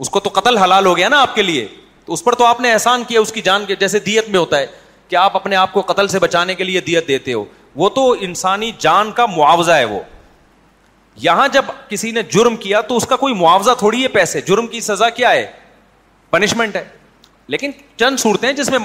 اس 0.05 0.11
کو 0.17 0.21
تو 0.27 0.31
قتل 0.41 0.57
حلال 0.59 0.87
ہو 0.87 0.97
گیا 0.97 1.09
نا 1.17 1.21
آپ 1.27 1.35
کے 1.35 1.43
لیے 1.43 1.67
تو 2.07 2.13
اس 2.19 2.25
پر 2.25 2.35
تو 2.43 2.45
آپ 2.47 2.61
نے 2.67 2.73
احسان 2.73 3.05
کیا 3.09 3.21
اس 3.21 3.33
کی 3.39 3.43
جان 3.51 3.65
کے 3.71 3.77
جیسے 3.85 3.99
دیت 4.09 4.29
میں 4.35 4.39
ہوتا 4.41 4.59
ہے 4.59 4.67
کہ 5.09 5.17
آپ 5.23 5.37
اپنے 5.37 5.57
آپ 5.63 5.73
کو 5.73 5.81
قتل 5.93 6.09
سے 6.15 6.19
بچانے 6.27 6.55
کے 6.55 6.65
لیے 6.71 6.81
دیت 6.91 7.09
دیتے 7.13 7.33
ہو 7.39 7.45
وہ 7.83 7.89
تو 8.01 8.11
انسانی 8.29 8.71
جان 8.89 9.13
کا 9.21 9.27
معاوضہ 9.37 9.73
ہے 9.83 9.85
وہ 9.95 10.01
یہاں 11.29 11.47
جب 11.53 11.65
کسی 11.89 12.11
نے 12.19 12.23
جرم 12.37 12.57
کیا 12.67 12.81
تو 12.91 12.97
اس 12.97 13.07
کا 13.13 13.17
کوئی 13.25 13.35
معاوضہ 13.45 13.71
تھوڑی 13.79 14.03
ہے 14.03 14.09
پیسے 14.21 14.41
جرم 14.51 14.67
کی 14.75 14.81
سزا 14.91 15.09
کیا 15.21 15.31
ہے 15.39 15.47
پنشمنٹ 16.31 16.77
ہے 16.77 16.85
لیکن 17.55 17.71
چند 17.99 18.19
صورتیں 18.21 18.53
جس 18.53 18.71
میں 18.71 18.79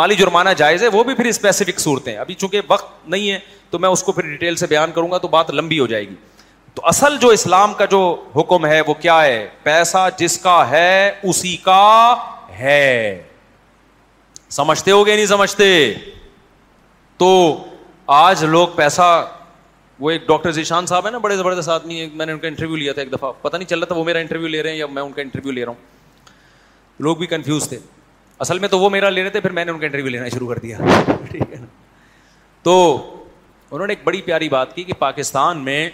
مالی 0.00 0.14
جرمانہ 0.16 0.50
جائز 0.56 0.82
ہے 0.82 0.88
وہ 0.92 1.02
بھی 1.04 1.14
پھر 1.14 1.24
اسپیسیفک 1.26 1.80
صورتیں 1.80 2.16
ابھی 2.18 2.34
چونکہ 2.34 2.60
وقت 2.68 3.08
نہیں 3.14 3.30
ہے 3.30 3.38
تو 3.70 3.78
میں 3.78 3.88
اس 3.88 4.02
کو 4.02 4.12
پھر 4.12 4.28
ڈیٹیل 4.30 4.56
سے 4.56 4.66
بیان 4.66 4.92
کروں 4.94 5.10
گا 5.10 5.18
تو 5.18 5.28
بات 5.28 5.50
لمبی 5.50 5.78
ہو 5.78 5.86
جائے 5.86 6.08
گی 6.08 6.14
تو 6.74 6.82
اصل 6.86 7.16
جو 7.20 7.28
اسلام 7.36 7.74
کا 7.74 7.84
جو 7.90 8.00
حکم 8.36 8.66
ہے 8.66 8.80
وہ 8.86 8.94
کیا 9.00 9.22
ہے 9.24 9.46
پیسہ 9.62 10.06
جس 10.18 10.36
کا 10.38 10.58
ہے 10.70 11.10
اسی 11.32 11.56
کا 11.62 11.82
ہے 12.58 12.80
سمجھتے 14.56 14.90
ہو 14.90 15.06
گیا 15.06 15.14
نہیں 15.14 15.26
سمجھتے 15.26 15.68
تو 17.18 17.30
آج 18.16 18.44
لوگ 18.44 18.68
پیسہ 18.76 19.08
وہ 20.00 20.10
ایک 20.10 20.26
ڈاکٹر 20.26 20.52
ذیشان 20.52 20.86
صاحب 20.86 21.06
ہے 21.06 21.10
نا 21.10 21.18
بڑے 21.18 21.36
زبردست 21.36 21.68
آدمی 21.68 21.98
ہے 21.98 22.04
آدمی 22.04 22.16
میں 22.16 22.26
نے 22.26 22.32
ان 22.32 22.38
کا 22.38 22.48
انٹرویو 22.48 22.76
لیا 22.76 22.92
تھا 22.92 23.02
ایک 23.02 23.12
دفعہ 23.12 23.30
پتہ 23.42 23.56
نہیں 23.56 23.68
چل 23.68 23.78
رہا 23.78 23.86
تھا 23.86 23.96
وہ 23.96 24.04
میرا 24.04 24.18
انٹرویو 24.18 24.48
لے 24.48 24.62
رہے 24.62 24.70
ہیں 24.70 24.76
یا 24.78 24.86
میں 24.90 25.02
ان 25.02 25.12
کا 25.12 25.22
انٹرویو 25.22 25.52
لے 25.52 25.64
رہا 25.64 25.70
ہوں 25.72 25.94
لوگ 27.04 27.16
بھی 27.18 27.26
کنفیوز 27.26 27.68
تھے 27.68 27.78
اصل 28.44 28.58
میں 28.58 28.68
تو 28.68 28.78
وہ 28.78 28.88
میرا 28.90 29.08
لے 29.10 29.22
رہے 29.22 29.30
تھے 29.30 29.40
پھر 29.40 29.50
میں 29.52 29.64
نے 29.64 29.72
ان 29.72 29.78
کا 29.78 29.86
انٹرویو 29.86 30.08
لینا 30.10 30.28
شروع 30.28 30.48
کر 30.48 30.58
دیا 30.58 30.78
ٹھیک 31.30 31.42
ہے 31.52 31.56
نا 31.60 31.66
تو 32.62 32.74
انہوں 33.70 33.86
نے 33.86 33.92
ایک 33.92 34.00
بڑی 34.04 34.20
پیاری 34.22 34.48
بات 34.48 34.74
کی 34.74 34.84
کہ 34.84 34.92
پاکستان 34.98 35.58
میں 35.64 35.88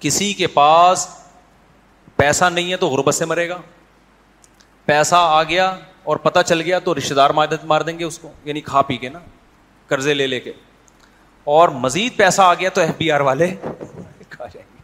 کسی 0.00 0.32
کے 0.32 0.46
پاس 0.54 1.06
پیسہ 2.16 2.44
نہیں 2.52 2.70
ہے 2.72 2.76
تو 2.76 2.88
غربت 2.88 3.14
سے 3.14 3.24
مرے 3.24 3.48
گا 3.48 3.60
پیسہ 4.86 5.14
آ 5.18 5.42
گیا 5.42 5.74
اور 6.10 6.16
پتہ 6.16 6.38
چل 6.46 6.60
گیا 6.60 6.78
تو 6.84 6.94
رشتے 6.98 7.14
دار 7.14 7.30
مدد 7.36 7.64
مار 7.72 7.80
دیں 7.88 7.98
گے 7.98 8.04
اس 8.04 8.18
کو 8.18 8.30
یعنی 8.44 8.60
کھا 8.70 8.82
پی 8.90 8.96
کے 8.96 9.08
نا 9.08 9.18
قرضے 9.86 10.14
لے 10.14 10.26
لے 10.26 10.40
کے 10.40 10.52
اور 11.56 11.68
مزید 11.82 12.16
پیسہ 12.16 12.42
آ 12.42 12.54
گیا 12.60 12.68
تو 12.74 12.80
ایف 12.80 12.90
بی 12.98 13.10
آر 13.12 13.20
والے 13.30 13.46
کھا 14.28 14.46
جائیں 14.46 14.66
گے 14.74 14.80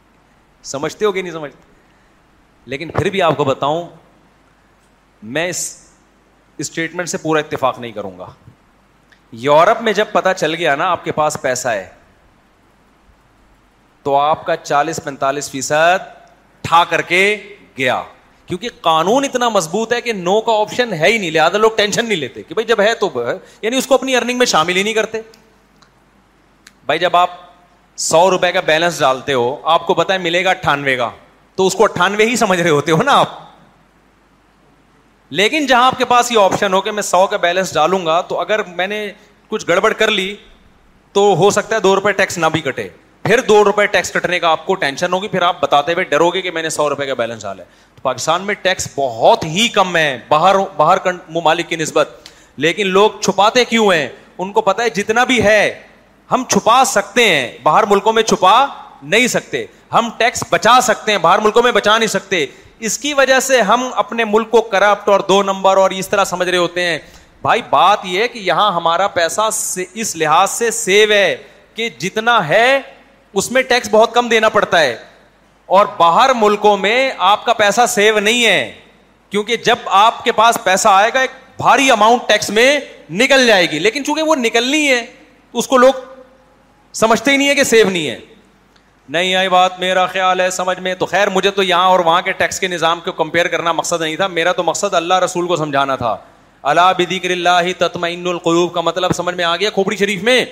سمجھتے 0.66 1.04
ہو 1.04 1.12
کہ 1.12 1.22
نہیں 1.22 1.32
سمجھتے 1.32 1.72
لیکن 2.74 2.90
پھر 2.90 3.10
بھی 3.10 3.22
آپ 3.22 3.36
کو 3.36 3.44
بتاؤں 3.44 3.82
میں 5.32 5.48
اس 5.48 5.60
اسٹیٹمنٹ 6.60 7.08
سے 7.08 7.18
پورا 7.18 7.40
اتفاق 7.40 7.78
نہیں 7.78 7.92
کروں 7.92 8.18
گا 8.18 8.26
یورپ 9.44 9.80
میں 9.82 9.92
جب 9.92 10.06
پتا 10.12 10.34
چل 10.34 10.54
گیا 10.54 10.74
نا 10.76 10.88
آپ 10.90 11.04
کے 11.04 11.12
پاس 11.12 11.36
پیسہ 11.42 11.68
ہے 11.68 11.86
تو 14.02 14.16
آپ 14.16 14.44
کا 14.46 14.56
چالیس 14.56 15.00
پینتالیس 15.04 15.50
فیصد 15.50 16.02
ٹھا 16.62 16.82
کر 16.90 17.02
کے 17.02 17.20
گیا 17.78 18.02
کیونکہ 18.46 18.68
قانون 18.80 19.24
اتنا 19.24 19.48
مضبوط 19.48 19.92
ہے 19.92 20.00
کہ 20.00 20.12
نو 20.12 20.40
کا 20.48 20.52
آپشن 20.60 20.92
ہے 21.00 21.06
ہی 21.10 21.16
نہیں 21.18 21.30
لہٰذا 21.30 21.58
لوگ 21.58 21.70
ٹینشن 21.76 22.04
نہیں 22.08 22.18
لیتے 22.18 22.42
کہ 22.42 22.54
بھائی 22.54 22.66
جب 22.66 22.80
ہے 22.80 22.94
تو 23.00 23.10
یعنی 23.62 23.76
اس 23.76 23.86
کو 23.86 23.94
اپنی 23.94 24.16
ارننگ 24.16 24.38
میں 24.38 24.46
شامل 24.46 24.76
ہی 24.76 24.82
نہیں 24.82 24.94
کرتے 24.94 25.20
بھائی 26.86 26.98
جب 27.00 27.16
آپ 27.16 27.30
سو 28.10 28.28
روپئے 28.30 28.52
کا 28.52 28.60
بیلنس 28.66 28.98
ڈالتے 29.00 29.32
ہو 29.34 29.56
آپ 29.72 29.86
کو 29.86 30.02
ہے 30.10 30.18
ملے 30.18 30.44
گا 30.44 30.50
اٹھانوے 30.50 30.96
کا 30.96 31.08
تو 31.56 31.66
اس 31.66 31.74
کو 31.74 31.84
اٹھانوے 31.84 32.24
ہی 32.26 32.36
سمجھ 32.36 32.60
رہے 32.60 32.70
ہوتے 32.70 32.92
ہو 32.92 33.02
نا 33.02 33.12
آپ 33.18 33.42
لیکن 35.38 35.64
جہاں 35.66 35.86
آپ 35.86 35.96
کے 35.98 36.04
پاس 36.08 36.30
یہ 36.32 36.38
آپشن 36.38 36.72
ہو 36.74 36.80
کہ 36.80 36.90
میں 36.96 37.02
سو 37.02 37.26
کا 37.26 37.36
بیلنس 37.44 37.72
ڈالوں 37.74 38.04
گا 38.06 38.20
تو 38.28 38.38
اگر 38.40 38.62
میں 38.80 38.86
نے 38.86 38.98
کچھ 39.48 39.64
گڑبڑ 39.68 39.92
کر 40.02 40.10
لی 40.10 40.34
تو 41.12 41.22
ہو 41.38 41.48
سکتا 41.56 41.74
ہے 41.74 41.80
دو 41.86 41.94
روپے 41.94 42.12
ٹیکس 42.20 42.38
نہ 42.38 42.46
بھی 42.52 42.60
کٹے 42.64 42.86
پھر 43.22 43.40
دو 43.48 43.62
روپئے 43.64 43.86
کٹنے 44.12 44.38
کا 44.40 44.48
آپ 44.48 44.64
کو 44.66 44.74
ٹینشن 44.84 45.12
ہوگی 45.12 45.28
پھر 45.28 45.42
آپ 45.42 45.60
بتاتے 45.62 45.92
ہوئے 45.92 46.04
ڈرو 46.10 46.28
گے 46.34 46.42
کہ 46.42 46.50
میں 46.50 46.62
نے 46.62 46.68
سو 46.76 46.88
روپئے 46.90 47.06
کا 47.06 47.14
بیلنس 47.22 47.42
ڈالا 47.42 47.62
ہے 47.62 47.68
تو 47.94 48.00
پاکستان 48.02 48.42
میں 48.46 48.54
ٹیکس 48.62 48.88
بہت 48.96 49.44
ہی 49.54 49.68
کم 49.74 49.96
ہے 49.96 50.08
باہر 50.28 50.54
باہر 50.76 50.96
ممالک 51.36 51.68
کی 51.68 51.76
نسبت 51.76 52.16
لیکن 52.66 52.86
لوگ 52.98 53.10
چھپاتے 53.20 53.64
کیوں 53.70 53.90
ہیں 53.92 54.08
ان 54.38 54.52
کو 54.52 54.60
پتا 54.70 54.82
ہے 54.82 54.90
جتنا 55.02 55.24
بھی 55.32 55.42
ہے 55.44 55.58
ہم 56.32 56.44
چھپا 56.52 56.82
سکتے 56.92 57.28
ہیں 57.28 57.46
باہر 57.62 57.86
ملکوں 57.90 58.12
میں 58.12 58.22
چھپا 58.22 58.58
نہیں 59.02 59.26
سکتے 59.36 59.64
ہم 59.94 60.10
ٹیکس 60.18 60.44
بچا 60.50 60.80
سکتے 60.82 61.12
ہیں 61.12 61.18
باہر 61.22 61.38
ملکوں 61.44 61.62
میں 61.62 61.72
بچا 61.80 61.98
نہیں 61.98 62.14
سکتے 62.18 62.46
اس 62.86 62.98
کی 62.98 63.12
وجہ 63.14 63.38
سے 63.40 63.60
ہم 63.62 63.86
اپنے 63.96 64.24
ملک 64.24 64.50
کو 64.50 64.60
کرپٹ 64.70 65.08
اور 65.08 65.20
دو 65.28 65.42
نمبر 65.42 65.76
اور 65.76 65.90
اس 65.96 66.08
طرح 66.08 66.24
سمجھ 66.24 66.48
رہے 66.48 66.58
ہوتے 66.58 66.86
ہیں 66.86 66.98
بھائی 67.42 67.62
بات 67.70 68.04
یہ 68.04 68.26
کہ 68.32 68.38
یہاں 68.38 68.70
ہمارا 68.76 69.06
پیسہ 69.14 69.48
اس 69.94 70.14
لحاظ 70.16 70.50
سے 70.50 70.70
سیو 70.70 71.10
ہے 71.12 71.36
کہ 71.74 71.88
جتنا 71.98 72.38
ہے 72.48 72.80
اس 73.38 73.50
میں 73.52 73.62
ٹیکس 73.68 73.88
بہت 73.90 74.14
کم 74.14 74.28
دینا 74.28 74.48
پڑتا 74.48 74.80
ہے 74.80 74.96
اور 75.76 75.86
باہر 75.98 76.30
ملکوں 76.36 76.76
میں 76.76 77.10
آپ 77.28 77.44
کا 77.44 77.52
پیسہ 77.58 77.86
سیو 77.88 78.18
نہیں 78.18 78.44
ہے 78.44 78.72
کیونکہ 79.30 79.56
جب 79.66 79.78
آپ 80.00 80.22
کے 80.24 80.32
پاس 80.32 80.58
پیسہ 80.64 80.88
آئے 80.88 81.10
گا 81.14 81.20
ایک 81.20 81.30
بھاری 81.56 81.90
اماؤنٹ 81.90 82.28
ٹیکس 82.28 82.50
میں 82.50 82.78
نکل 83.10 83.46
جائے 83.46 83.70
گی 83.70 83.78
لیکن 83.78 84.04
چونکہ 84.04 84.22
وہ 84.22 84.36
نکلنی 84.36 84.86
ہے 84.88 85.04
اس 85.52 85.66
کو 85.68 85.76
لوگ 85.78 85.92
سمجھتے 87.00 87.30
ہی 87.30 87.36
نہیں 87.36 87.48
ہے 87.48 87.54
کہ 87.54 87.64
سیو 87.64 87.88
نہیں 87.90 88.08
ہے 88.10 88.18
نہیں 89.12 89.34
آئی 89.36 89.48
بات 89.48 89.78
میرا 89.80 90.04
خیال 90.06 90.40
ہے 90.40 90.48
سمجھ 90.50 90.78
میں 90.80 90.94
تو 90.98 91.06
خیر 91.06 91.28
مجھے 91.30 91.50
تو 91.54 91.62
یہاں 91.62 91.86
اور 91.88 92.00
وہاں 92.04 92.20
کے 92.22 92.32
ٹیکس 92.36 92.60
کے 92.60 92.68
نظام 92.68 93.00
کو 93.04 93.12
کمپیئر 93.12 93.46
کرنا 93.48 93.72
مقصد 93.72 94.00
نہیں 94.00 94.16
تھا 94.16 94.26
میرا 94.26 94.52
تو 94.56 94.62
مقصد 94.62 94.94
اللہ 94.94 95.18
رسول 95.24 95.46
کو 95.48 95.56
سمجھانا 95.56 95.96
تھا 95.96 96.16
اللہ 96.70 96.92
بدیکر 96.98 97.30
اللہ 97.30 97.68
تطمئن 97.78 98.26
القلوب 98.28 98.72
کا 98.74 98.80
مطلب 98.80 99.12
سمجھ 99.16 99.34
میں 99.34 99.44
آ 99.44 99.54
گیا 99.56 99.70
کھوپڑی 99.70 99.96
شریف 99.96 100.22
میں 100.22 100.44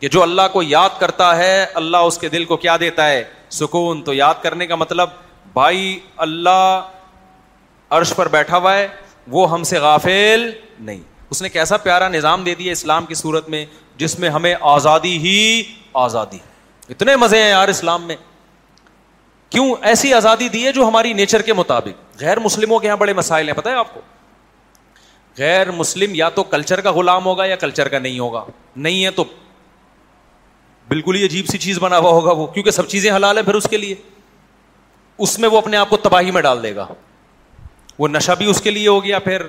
کہ 0.00 0.08
جو 0.08 0.22
اللہ 0.22 0.48
کو 0.52 0.62
یاد 0.62 0.98
کرتا 1.00 1.36
ہے 1.36 1.64
اللہ 1.82 1.96
اس 2.08 2.18
کے 2.18 2.28
دل 2.28 2.44
کو 2.44 2.56
کیا 2.56 2.76
دیتا 2.80 3.08
ہے 3.08 3.22
سکون 3.60 4.02
تو 4.04 4.14
یاد 4.14 4.42
کرنے 4.42 4.66
کا 4.66 4.76
مطلب 4.82 5.08
بھائی 5.54 5.98
اللہ 6.26 6.80
عرش 7.96 8.12
پر 8.16 8.28
بیٹھا 8.28 8.56
ہوا 8.58 8.74
ہے 8.76 8.86
وہ 9.36 9.50
ہم 9.52 9.62
سے 9.64 9.78
غافل 9.86 10.50
نہیں 10.78 11.00
اس 11.30 11.42
نے 11.42 11.48
کیسا 11.48 11.76
پیارا 11.86 12.08
نظام 12.08 12.44
دے 12.44 12.54
دیا 12.54 12.72
اسلام 12.72 13.06
کی 13.06 13.14
صورت 13.14 13.48
میں 13.50 13.64
جس 13.98 14.18
میں 14.18 14.28
ہمیں 14.30 14.54
آزادی 14.60 15.16
ہی 15.18 15.62
آزادی 16.04 16.36
ہے 16.36 16.56
اتنے 16.90 17.16
مزے 17.16 17.42
ہیں 17.42 17.48
یار 17.48 17.68
اسلام 17.68 18.06
میں 18.06 18.16
کیوں 19.50 19.74
ایسی 19.90 20.12
آزادی 20.14 20.48
دی 20.54 20.64
ہے 20.66 20.72
جو 20.72 20.86
ہماری 20.88 21.12
نیچر 21.18 21.42
کے 21.42 21.52
مطابق 21.54 22.20
غیر 22.20 22.38
مسلموں 22.40 22.78
کے 22.78 22.86
یہاں 22.86 22.96
بڑے 22.96 23.12
مسائل 23.14 23.48
ہیں 23.48 23.54
پتہ 23.56 23.68
ہے 23.68 23.74
آپ 23.74 23.92
کو 23.94 24.00
غیر 25.38 25.70
مسلم 25.70 26.14
یا 26.14 26.28
تو 26.34 26.42
کلچر 26.54 26.80
کا 26.80 26.92
غلام 26.92 27.24
ہوگا 27.26 27.44
یا 27.44 27.56
کلچر 27.56 27.88
کا 27.88 27.98
نہیں 27.98 28.18
ہوگا 28.18 28.44
نہیں 28.86 29.04
ہے 29.04 29.10
تو 29.20 29.24
بالکل 30.88 31.16
ہی 31.16 31.24
عجیب 31.24 31.46
سی 31.46 31.58
چیز 31.68 31.78
بنا 31.80 31.98
ہوا 31.98 32.10
ہوگا 32.10 32.32
وہ 32.36 32.46
کیونکہ 32.52 32.70
سب 32.70 32.88
چیزیں 32.88 33.10
حلال 33.16 33.38
ہیں 33.38 33.44
پھر 33.44 33.54
اس 33.54 33.66
کے 33.70 33.76
لیے 33.76 33.94
اس 35.26 35.38
میں 35.38 35.48
وہ 35.52 35.58
اپنے 35.58 35.76
آپ 35.76 35.90
کو 35.90 35.96
تباہی 36.06 36.30
میں 36.30 36.42
ڈال 36.42 36.62
دے 36.62 36.74
گا 36.76 36.86
وہ 37.98 38.08
نشہ 38.08 38.32
بھی 38.38 38.46
اس 38.50 38.60
کے 38.62 38.70
لیے 38.70 38.88
ہو 38.88 39.02
گیا 39.04 39.18
پھر 39.18 39.42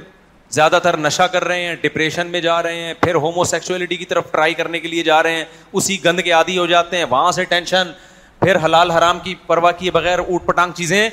زیادہ 0.53 0.79
تر 0.83 0.97
نشا 0.97 1.25
کر 1.27 1.43
رہے 1.47 1.65
ہیں 1.65 1.73
ڈپریشن 1.81 2.27
میں 2.27 2.39
جا 2.41 2.61
رہے 2.63 2.81
ہیں 2.83 2.93
پھر 3.01 3.15
ہومو 3.23 3.43
سیکچولیٹی 3.45 3.95
کی 3.97 4.05
طرف 4.05 4.31
ٹرائی 4.31 4.53
کرنے 4.53 4.79
کے 4.79 4.87
لیے 4.87 5.03
جا 5.03 5.21
رہے 5.23 5.35
ہیں 5.35 5.43
اسی 5.73 5.97
گند 6.05 6.19
کے 6.25 6.31
عادی 6.37 6.57
ہو 6.57 6.65
جاتے 6.67 6.97
ہیں 6.97 7.03
وہاں 7.09 7.31
سے 7.31 7.43
ٹینشن 7.49 7.91
پھر 8.39 8.57
حلال 8.63 8.91
حرام 8.91 9.19
کی 9.23 9.35
پرواہ 9.47 9.71
کیے 9.79 9.91
بغیر 9.91 10.19
اوٹ 10.19 10.45
پٹانگ 10.45 10.71
چیزیں 10.75 11.09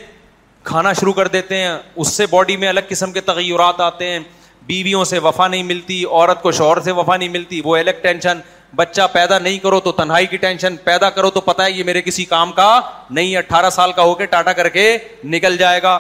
کھانا 0.71 0.93
شروع 1.01 1.13
کر 1.13 1.29
دیتے 1.29 1.57
ہیں 1.57 1.77
اس 1.95 2.13
سے 2.13 2.27
باڈی 2.31 2.57
میں 2.63 2.69
الگ 2.69 2.89
قسم 2.89 3.13
کے 3.13 3.21
تغیرات 3.31 3.81
آتے 3.81 4.09
ہیں 4.11 4.19
بیویوں 4.67 5.05
سے 5.05 5.19
وفا 5.25 5.49
نہیں 5.49 5.63
ملتی 5.63 6.05
عورت 6.11 6.43
کو 6.43 6.53
شوہر 6.59 6.81
سے 6.83 6.93
وفا 6.93 7.17
نہیں 7.17 7.29
ملتی 7.29 7.61
وہ 7.65 7.77
الگ 7.77 8.01
ٹینشن 8.03 8.41
بچہ 8.77 9.03
پیدا 9.13 9.39
نہیں 9.39 9.59
کرو 9.59 9.79
تو 9.81 9.93
تنہائی 10.01 10.27
کی 10.27 10.37
ٹینشن 10.37 10.77
پیدا 10.85 11.11
کرو 11.19 11.31
تو 11.31 11.41
پتہ 11.41 11.63
ہے 11.63 11.71
یہ 11.73 11.85
میرے 11.85 12.03
کسی 12.03 12.25
کام 12.33 12.53
کا 12.53 12.81
نہیں 13.11 13.37
اٹھارہ 13.37 13.71
سال 13.71 13.93
کا 13.97 14.03
ہو 14.03 14.15
کے 14.15 14.27
ٹاٹا 14.35 14.53
کر 14.53 14.69
کے 14.69 14.97
نکل 15.25 15.57
جائے 15.57 15.83
گا 15.83 15.99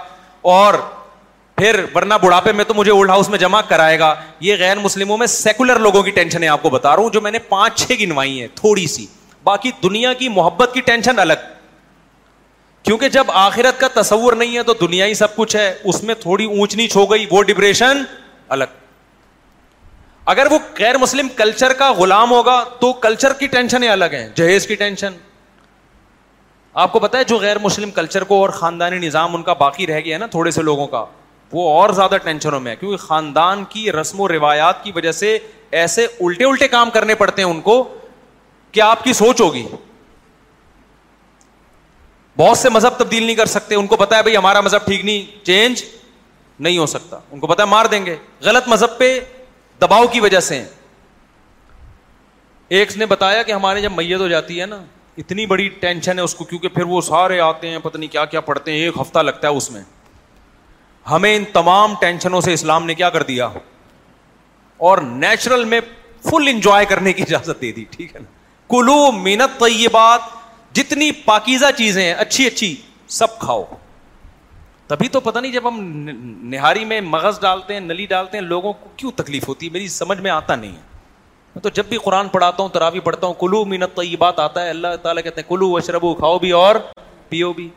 اور 0.56 0.74
پھر 1.56 1.80
ورنہ 1.94 2.14
بڑھاپے 2.22 2.52
میں 2.52 2.64
تو 2.68 2.74
مجھے 2.74 2.90
اولڈ 2.92 3.10
ہاؤس 3.10 3.28
میں 3.30 3.38
جمع 3.38 3.60
کرائے 3.68 3.98
گا 3.98 4.14
یہ 4.46 4.56
غیر 4.58 4.78
مسلموں 4.78 5.16
میں 5.18 5.26
سیکولر 5.34 5.78
لوگوں 5.86 6.02
کی 6.02 6.10
ٹینشن 6.18 6.42
ہے 6.42 6.48
آپ 6.48 6.62
کو 6.62 6.70
بتا 6.70 6.94
رہا 6.96 7.02
ہوں 7.02 7.10
جو 7.10 7.20
میں 7.20 7.30
نے 7.30 7.38
پانچ 7.48 7.80
چھ 7.86 7.94
گنوائی 8.00 8.40
ہیں 8.40 8.46
تھوڑی 8.54 8.86
سی 8.94 9.06
باقی 9.44 9.70
دنیا 9.82 10.12
کی 10.18 10.28
محبت 10.34 10.74
کی 10.74 10.80
ٹینشن 10.90 11.18
الگ 11.18 11.46
کیونکہ 12.82 13.08
جب 13.08 13.30
آخرت 13.44 13.80
کا 13.80 13.88
تصور 14.00 14.32
نہیں 14.42 14.56
ہے 14.56 14.62
تو 14.62 14.72
دنیا 14.80 15.06
ہی 15.06 15.14
سب 15.20 15.34
کچھ 15.36 15.56
ہے 15.56 15.72
اس 15.84 16.02
میں 16.04 16.14
تھوڑی 16.22 16.44
اونچ 16.58 16.76
نیچ 16.76 16.96
ہو 16.96 17.10
گئی 17.10 17.26
وہ 17.30 17.42
ڈپریشن 17.42 18.02
الگ 18.56 18.76
اگر 20.34 20.50
وہ 20.50 20.58
غیر 20.78 20.98
مسلم 20.98 21.28
کلچر 21.36 21.72
کا 21.78 21.90
غلام 21.98 22.30
ہوگا 22.30 22.62
تو 22.80 22.92
کلچر 23.06 23.32
کی 23.38 23.46
ٹینشن 23.46 23.88
الگ 23.90 24.12
ہیں 24.14 24.28
جہیز 24.36 24.66
کی 24.66 24.74
ٹینشن 24.74 25.14
آپ 26.84 26.92
کو 26.92 26.98
پتا 27.00 27.18
ہے 27.18 27.24
جو 27.24 27.38
غیر 27.42 27.58
مسلم 27.62 27.90
کلچر 27.98 28.24
کو 28.32 28.40
اور 28.40 28.48
خاندانی 28.60 29.06
نظام 29.06 29.34
ان 29.36 29.42
کا 29.42 29.52
باقی 29.58 29.86
رہ 29.86 30.00
گیا 30.04 30.14
ہے 30.14 30.20
نا 30.20 30.26
تھوڑے 30.30 30.50
سے 30.50 30.62
لوگوں 30.62 30.86
کا 30.86 31.04
وہ 31.52 31.68
اور 31.72 31.90
زیادہ 31.94 32.16
ٹینشنوں 32.24 32.60
میں 32.60 32.70
ہے 32.70 32.76
کیونکہ 32.76 32.96
خاندان 33.06 33.64
کی 33.68 33.90
رسم 33.92 34.20
و 34.20 34.28
روایات 34.28 34.82
کی 34.84 34.92
وجہ 34.94 35.12
سے 35.12 35.38
ایسے 35.80 36.04
الٹے 36.04 36.44
الٹے 36.44 36.68
کام 36.68 36.90
کرنے 36.92 37.14
پڑتے 37.14 37.42
ہیں 37.42 37.48
ان 37.48 37.60
کو 37.60 37.82
کہ 38.72 38.80
آپ 38.80 39.04
کی 39.04 39.12
سوچ 39.12 39.40
ہوگی 39.40 39.66
بہت 42.38 42.58
سے 42.58 42.68
مذہب 42.70 42.96
تبدیل 42.98 43.22
نہیں 43.22 43.36
کر 43.36 43.46
سکتے 43.46 43.74
ان 43.74 43.86
کو 43.86 43.96
پتا 43.96 44.16
ہے 44.16 44.22
بھائی 44.22 44.36
ہمارا 44.36 44.60
مذہب 44.60 44.84
ٹھیک 44.86 45.04
نہیں 45.04 45.44
چینج 45.46 45.84
نہیں 46.60 46.78
ہو 46.78 46.86
سکتا 46.86 47.18
ان 47.30 47.40
کو 47.40 47.46
پتا 47.46 47.62
ہے 47.62 47.68
مار 47.68 47.86
دیں 47.90 48.04
گے 48.06 48.16
غلط 48.44 48.68
مذہب 48.68 48.98
پہ 48.98 49.18
دباؤ 49.80 50.06
کی 50.12 50.20
وجہ 50.20 50.40
سے 50.40 50.62
ایک 52.78 52.96
نے 52.98 53.06
بتایا 53.06 53.42
کہ 53.42 53.52
ہمارے 53.52 53.80
جب 53.80 53.92
میت 53.96 54.20
ہو 54.20 54.28
جاتی 54.28 54.60
ہے 54.60 54.66
نا 54.66 54.80
اتنی 55.18 55.44
بڑی 55.46 55.68
ٹینشن 55.80 56.18
ہے 56.18 56.22
اس 56.24 56.34
کو 56.34 56.44
کیونکہ 56.44 56.68
پھر 56.68 56.84
وہ 56.86 57.00
سارے 57.00 57.40
آتے 57.40 57.68
ہیں 57.70 57.78
پتہ 57.82 57.98
نہیں 57.98 58.10
کیا 58.12 58.24
کیا 58.24 58.40
پڑھتے 58.48 58.72
ہیں 58.72 58.78
ایک 58.78 58.96
ہفتہ 59.00 59.18
لگتا 59.18 59.48
ہے 59.48 59.56
اس 59.56 59.70
میں 59.70 59.82
ہمیں 61.10 61.34
ان 61.34 61.44
تمام 61.52 61.94
ٹینشنوں 62.00 62.40
سے 62.46 62.52
اسلام 62.52 62.86
نے 62.86 62.94
کیا 62.94 63.10
کر 63.16 63.22
دیا 63.32 63.48
اور 64.88 64.98
نیچرل 65.24 65.64
میں 65.72 65.80
فل 66.30 66.48
انجوائے 66.50 66.84
کرنے 66.92 67.12
کی 67.12 67.22
اجازت 67.22 67.60
دے 67.60 67.70
دی 67.72 67.84
ٹھیک 67.90 68.14
ہے 68.14 68.20
نا 68.20 68.26
کلو 68.74 68.94
مینت 69.22 69.58
تو 69.58 69.68
یہ 69.68 69.88
بات 69.92 70.34
جتنی 70.76 71.10
پاکیزہ 71.24 71.66
چیزیں 71.76 72.02
ہیں 72.02 72.12
اچھی 72.24 72.46
اچھی 72.46 72.74
سب 73.18 73.38
کھاؤ 73.38 73.64
تبھی 74.86 75.08
تو 75.14 75.20
پتا 75.20 75.40
نہیں 75.40 75.52
جب 75.52 75.68
ہم 75.68 75.78
نہاری 76.54 76.84
میں 76.92 77.00
مغز 77.12 77.40
ڈالتے 77.40 77.74
ہیں 77.74 77.80
نلی 77.80 78.04
ڈالتے 78.06 78.38
ہیں 78.38 78.44
لوگوں 78.44 78.72
کو 78.80 78.88
کیوں 78.96 79.10
تکلیف 79.20 79.48
ہوتی 79.48 79.66
ہے 79.66 79.72
میری 79.72 79.88
سمجھ 79.94 80.18
میں 80.26 80.30
آتا 80.30 80.54
نہیں 80.56 80.72
ہے 80.72 80.84
میں 81.54 81.62
تو 81.62 81.68
جب 81.74 81.84
بھی 81.88 81.96
قرآن 82.04 82.28
پڑھاتا 82.32 82.62
ہوں 82.62 82.70
تراوی 82.70 83.00
پڑھتا 83.08 83.26
ہوں 83.26 83.34
کلو 83.40 83.64
مینت 83.72 83.94
تو 83.96 84.02
یہ 84.02 84.16
بات 84.16 84.38
آتا 84.40 84.62
ہے 84.64 84.70
اللہ 84.70 84.96
تعالیٰ 85.02 85.22
کہتے 85.22 85.40
ہیں 85.40 85.48
کلو 85.48 85.74
اشربو 85.76 86.14
کھاؤ 86.14 86.38
بھی 86.38 86.50
اور 86.62 86.74
پیو 87.28 87.52
بھی 87.52 87.68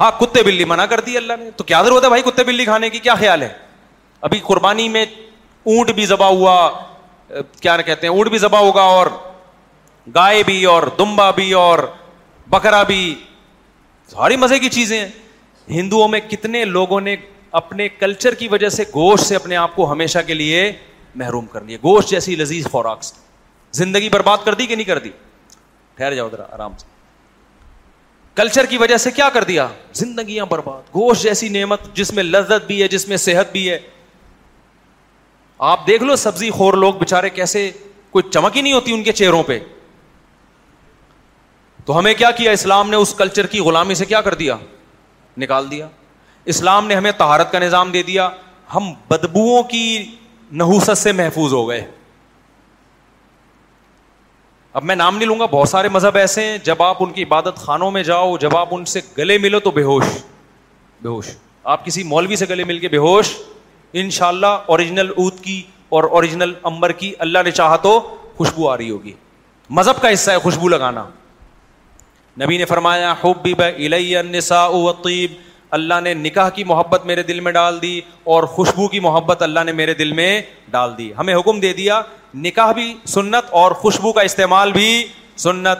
ہاں 0.00 0.10
کتے 0.20 0.42
بلی 0.42 0.64
منع 0.64 0.84
کر 0.86 1.00
دی 1.00 1.16
اللہ 1.16 1.32
نے 1.40 1.50
تو 1.56 1.64
کیا 1.64 1.82
ضرورت 1.82 2.04
ہے 2.04 2.08
بھائی 2.08 2.22
کتے 2.22 2.44
بلی 2.44 2.64
کھانے 2.64 2.90
کی 2.90 2.98
کیا 2.98 3.14
خیال 3.20 3.42
ہے 3.42 3.48
ابھی 4.28 4.38
قربانی 4.46 4.88
میں 4.88 5.04
اونٹ 5.04 5.90
بھی 5.94 6.06
ذبح 6.06 6.26
ہوا 6.30 6.56
کیا 7.60 7.76
کہتے 7.76 8.06
ہیں 8.06 8.14
اونٹ 8.14 8.28
بھی 8.30 8.38
ذبح 8.38 8.58
ہوگا 8.58 8.82
اور 8.96 9.06
گائے 10.14 10.42
بھی 10.46 10.64
اور 10.72 10.82
دمبا 10.98 11.30
بھی 11.38 11.52
اور 11.60 11.78
بکرا 12.50 12.82
بھی 12.90 13.00
ساری 14.08 14.36
مزے 14.36 14.58
کی 14.58 14.68
چیزیں 14.70 14.98
ہیں 14.98 15.08
ہندوؤں 15.74 16.08
میں 16.08 16.20
کتنے 16.30 16.64
لوگوں 16.64 17.00
نے 17.00 17.16
اپنے 17.60 17.88
کلچر 17.98 18.34
کی 18.42 18.48
وجہ 18.48 18.68
سے 18.68 18.84
گوشت 18.94 19.26
سے 19.26 19.36
اپنے 19.36 19.56
آپ 19.56 19.74
کو 19.76 19.90
ہمیشہ 19.92 20.18
کے 20.26 20.34
لیے 20.34 20.70
محروم 21.20 21.46
کر 21.52 21.60
لیا 21.64 21.78
گوشت 21.84 22.10
جیسی 22.10 22.36
لذیذ 22.36 22.70
خوراک 22.72 23.04
سے 23.04 23.14
زندگی 23.84 24.08
برباد 24.08 24.44
کر 24.44 24.54
دی 24.54 24.66
کہ 24.66 24.74
نہیں 24.76 24.86
کر 24.86 24.98
دی 25.06 25.10
ٹھہر 25.96 26.14
جاؤ 26.14 26.28
ذرا 26.32 26.44
آرام 26.54 26.76
سے 26.78 26.94
کلچر 28.36 28.66
کی 28.70 28.76
وجہ 28.78 28.96
سے 29.02 29.10
کیا 29.10 29.28
کر 29.34 29.44
دیا 29.44 29.66
زندگیاں 29.94 30.46
برباد 30.48 30.94
گوشت 30.94 31.22
جیسی 31.22 31.48
نعمت 31.48 31.94
جس 31.96 32.12
میں 32.14 32.22
لذت 32.22 32.66
بھی 32.66 32.80
ہے 32.82 32.88
جس 32.88 33.06
میں 33.08 33.16
صحت 33.16 33.52
بھی 33.52 33.68
ہے 33.68 33.78
آپ 35.68 35.86
دیکھ 35.86 36.02
لو 36.02 36.16
سبزی 36.22 36.50
خور 36.56 36.74
لوگ 36.82 36.94
بےچارے 36.98 37.30
کیسے 37.30 37.70
کوئی 38.12 38.28
چمک 38.32 38.56
ہی 38.56 38.62
نہیں 38.62 38.72
ہوتی 38.72 38.92
ان 38.94 39.02
کے 39.02 39.12
چہروں 39.20 39.42
پہ 39.46 39.58
تو 41.86 41.98
ہمیں 41.98 42.12
کیا 42.18 42.30
کیا 42.40 42.50
اسلام 42.52 42.90
نے 42.90 42.96
اس 42.96 43.14
کلچر 43.18 43.46
کی 43.46 43.60
غلامی 43.60 43.94
سے 43.94 44.04
کیا 44.06 44.20
کر 44.28 44.34
دیا 44.34 44.56
نکال 45.38 45.70
دیا 45.70 45.88
اسلام 46.54 46.86
نے 46.86 46.94
ہمیں 46.94 47.12
تہارت 47.18 47.52
کا 47.52 47.58
نظام 47.58 47.90
دے 47.92 48.02
دیا 48.06 48.28
ہم 48.74 48.92
بدبو 49.08 49.62
کی 49.70 49.82
نحوس 50.62 50.90
سے 50.98 51.12
محفوظ 51.20 51.52
ہو 51.52 51.68
گئے 51.68 51.84
اب 54.78 54.84
میں 54.84 54.94
نام 54.96 55.16
نہیں 55.16 55.26
لوں 55.28 55.38
گا 55.40 55.46
بہت 55.50 55.68
سارے 55.68 55.88
مذہب 55.88 56.16
ایسے 56.18 56.44
ہیں 56.46 56.56
جب 56.64 56.82
آپ 56.82 56.96
ان 57.02 57.12
کی 57.12 57.22
عبادت 57.24 57.58
خانوں 57.66 57.90
میں 57.90 58.02
جاؤ 58.08 58.36
جب 58.40 58.56
آپ 58.56 58.68
ان 58.74 58.84
سے 58.92 59.00
گلے 59.18 59.36
ملو 59.44 59.60
تو 59.66 59.70
بے 59.76 59.82
ہوش 59.82 60.04
بے 61.02 61.08
ہوش 61.08 61.26
آپ 61.74 61.84
کسی 61.84 62.02
مولوی 62.08 62.36
سے 62.36 62.46
گلے 62.48 62.64
مل 62.70 62.78
کے 62.78 62.88
بے 62.88 62.96
ہوش 63.04 63.30
ان 64.02 64.10
شاء 64.16 64.26
اللہ 64.26 64.64
اوریجنل 64.74 65.10
اوت 65.16 65.40
کی 65.44 65.60
اور 65.96 66.04
اوریجنل 66.18 66.52
امبر 66.72 66.92
کی 67.02 67.12
اللہ 67.26 67.42
نے 67.44 67.50
چاہا 67.50 67.76
تو 67.86 67.98
خوشبو 68.36 68.68
آ 68.70 68.76
رہی 68.76 68.90
ہوگی 68.90 69.12
مذہب 69.78 70.02
کا 70.02 70.12
حصہ 70.12 70.30
ہے 70.30 70.38
خوشبو 70.42 70.68
لگانا 70.68 71.06
نبی 72.44 72.58
نے 72.58 72.64
فرمایا 72.74 73.14
خوب 73.20 73.42
بھی 73.42 73.54
بہ 73.58 74.68
اللہ 75.76 76.00
نے 76.02 76.12
نکاح 76.14 76.48
کی 76.56 76.62
محبت 76.64 77.06
میرے 77.06 77.22
دل 77.28 77.40
میں 77.44 77.52
ڈال 77.52 77.80
دی 77.82 78.00
اور 78.32 78.42
خوشبو 78.56 78.86
کی 78.88 79.00
محبت 79.06 79.42
اللہ 79.42 79.64
نے 79.66 79.72
میرے 79.80 79.94
دل 79.94 80.12
میں 80.18 80.40
ڈال 80.70 80.96
دی 80.98 81.10
ہمیں 81.18 81.34
حکم 81.34 81.58
دے 81.60 81.72
دیا 81.80 82.00
نکاح 82.42 82.72
بھی 82.74 82.92
سنت 83.08 83.50
اور 83.60 83.72
خوشبو 83.82 84.12
کا 84.12 84.20
استعمال 84.28 84.72
بھی 84.72 84.88
سنت 85.44 85.78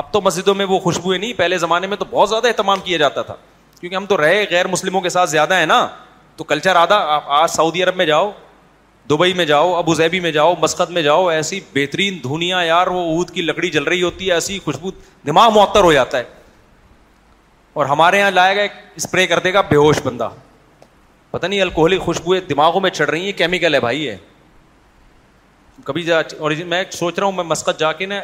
اب 0.00 0.12
تو 0.12 0.20
مسجدوں 0.20 0.54
میں 0.54 0.64
وہ 0.68 0.78
خوشبوئیں 0.80 1.18
نہیں 1.20 1.32
پہلے 1.36 1.58
زمانے 1.58 1.86
میں 1.86 1.96
تو 1.96 2.04
بہت 2.10 2.28
زیادہ 2.28 2.46
اہتمام 2.46 2.80
کیا 2.84 2.98
جاتا 2.98 3.22
تھا 3.22 3.34
کیونکہ 3.80 3.94
ہم 3.96 4.06
تو 4.06 4.16
رہے 4.20 4.44
غیر 4.50 4.66
مسلموں 4.68 5.00
کے 5.00 5.08
ساتھ 5.16 5.30
زیادہ 5.30 5.54
ہے 5.54 5.66
نا 5.66 5.86
تو 6.36 6.44
کلچر 6.52 6.76
آدھا 6.76 6.96
آج 7.40 7.50
سعودی 7.50 7.82
عرب 7.82 7.96
میں 7.96 8.06
جاؤ 8.06 8.30
دبئی 9.10 9.32
میں 9.34 9.44
جاؤ 9.44 9.72
ابوظہبی 9.74 10.20
میں 10.20 10.30
جاؤ 10.32 10.54
مسقط 10.60 10.90
میں 10.96 11.02
جاؤ 11.02 11.26
ایسی 11.28 11.60
بہترین 11.74 12.18
دھنیا 12.24 12.60
یار 12.62 12.86
وہ 12.86 13.02
اود 13.14 13.30
کی 13.34 13.42
لکڑی 13.42 13.70
جل 13.70 13.84
رہی 13.84 14.02
ہوتی 14.02 14.26
ہے 14.28 14.32
ایسی 14.34 14.58
خوشبو 14.64 14.90
دماغ 15.26 15.50
معطر 15.54 15.84
ہو 15.84 15.92
جاتا 15.92 16.18
ہے 16.18 16.24
اور 17.80 17.86
ہمارے 17.86 18.18
یہاں 18.18 18.30
لائے 18.30 18.56
گا 18.56 18.62
ایک 18.62 18.72
اسپرے 18.96 19.26
کر 19.26 19.38
دے 19.44 19.52
گا 19.54 19.60
بے 19.70 19.76
ہوش 19.76 20.00
بندہ 20.04 20.28
پتہ 21.30 21.46
نہیں 21.46 21.60
الکوہلک 21.60 22.00
خوشبوئیں 22.02 22.40
دماغوں 22.48 22.80
میں 22.80 22.90
چڑھ 22.90 23.10
رہی 23.10 23.24
ہیں 23.24 23.32
کیمیکل 23.38 23.74
ہے 23.74 23.80
بھائی 23.80 24.08
ہے 24.08 24.16
کبھی 25.84 26.02
جا 26.02 26.18
میں 26.68 26.82
سوچ 26.92 27.18
رہا 27.18 27.24
ہوں 27.26 27.32
میں 27.32 27.44
مسقط 27.44 27.78
جا 27.80 27.92
کے 28.00 28.06
نا 28.06 28.20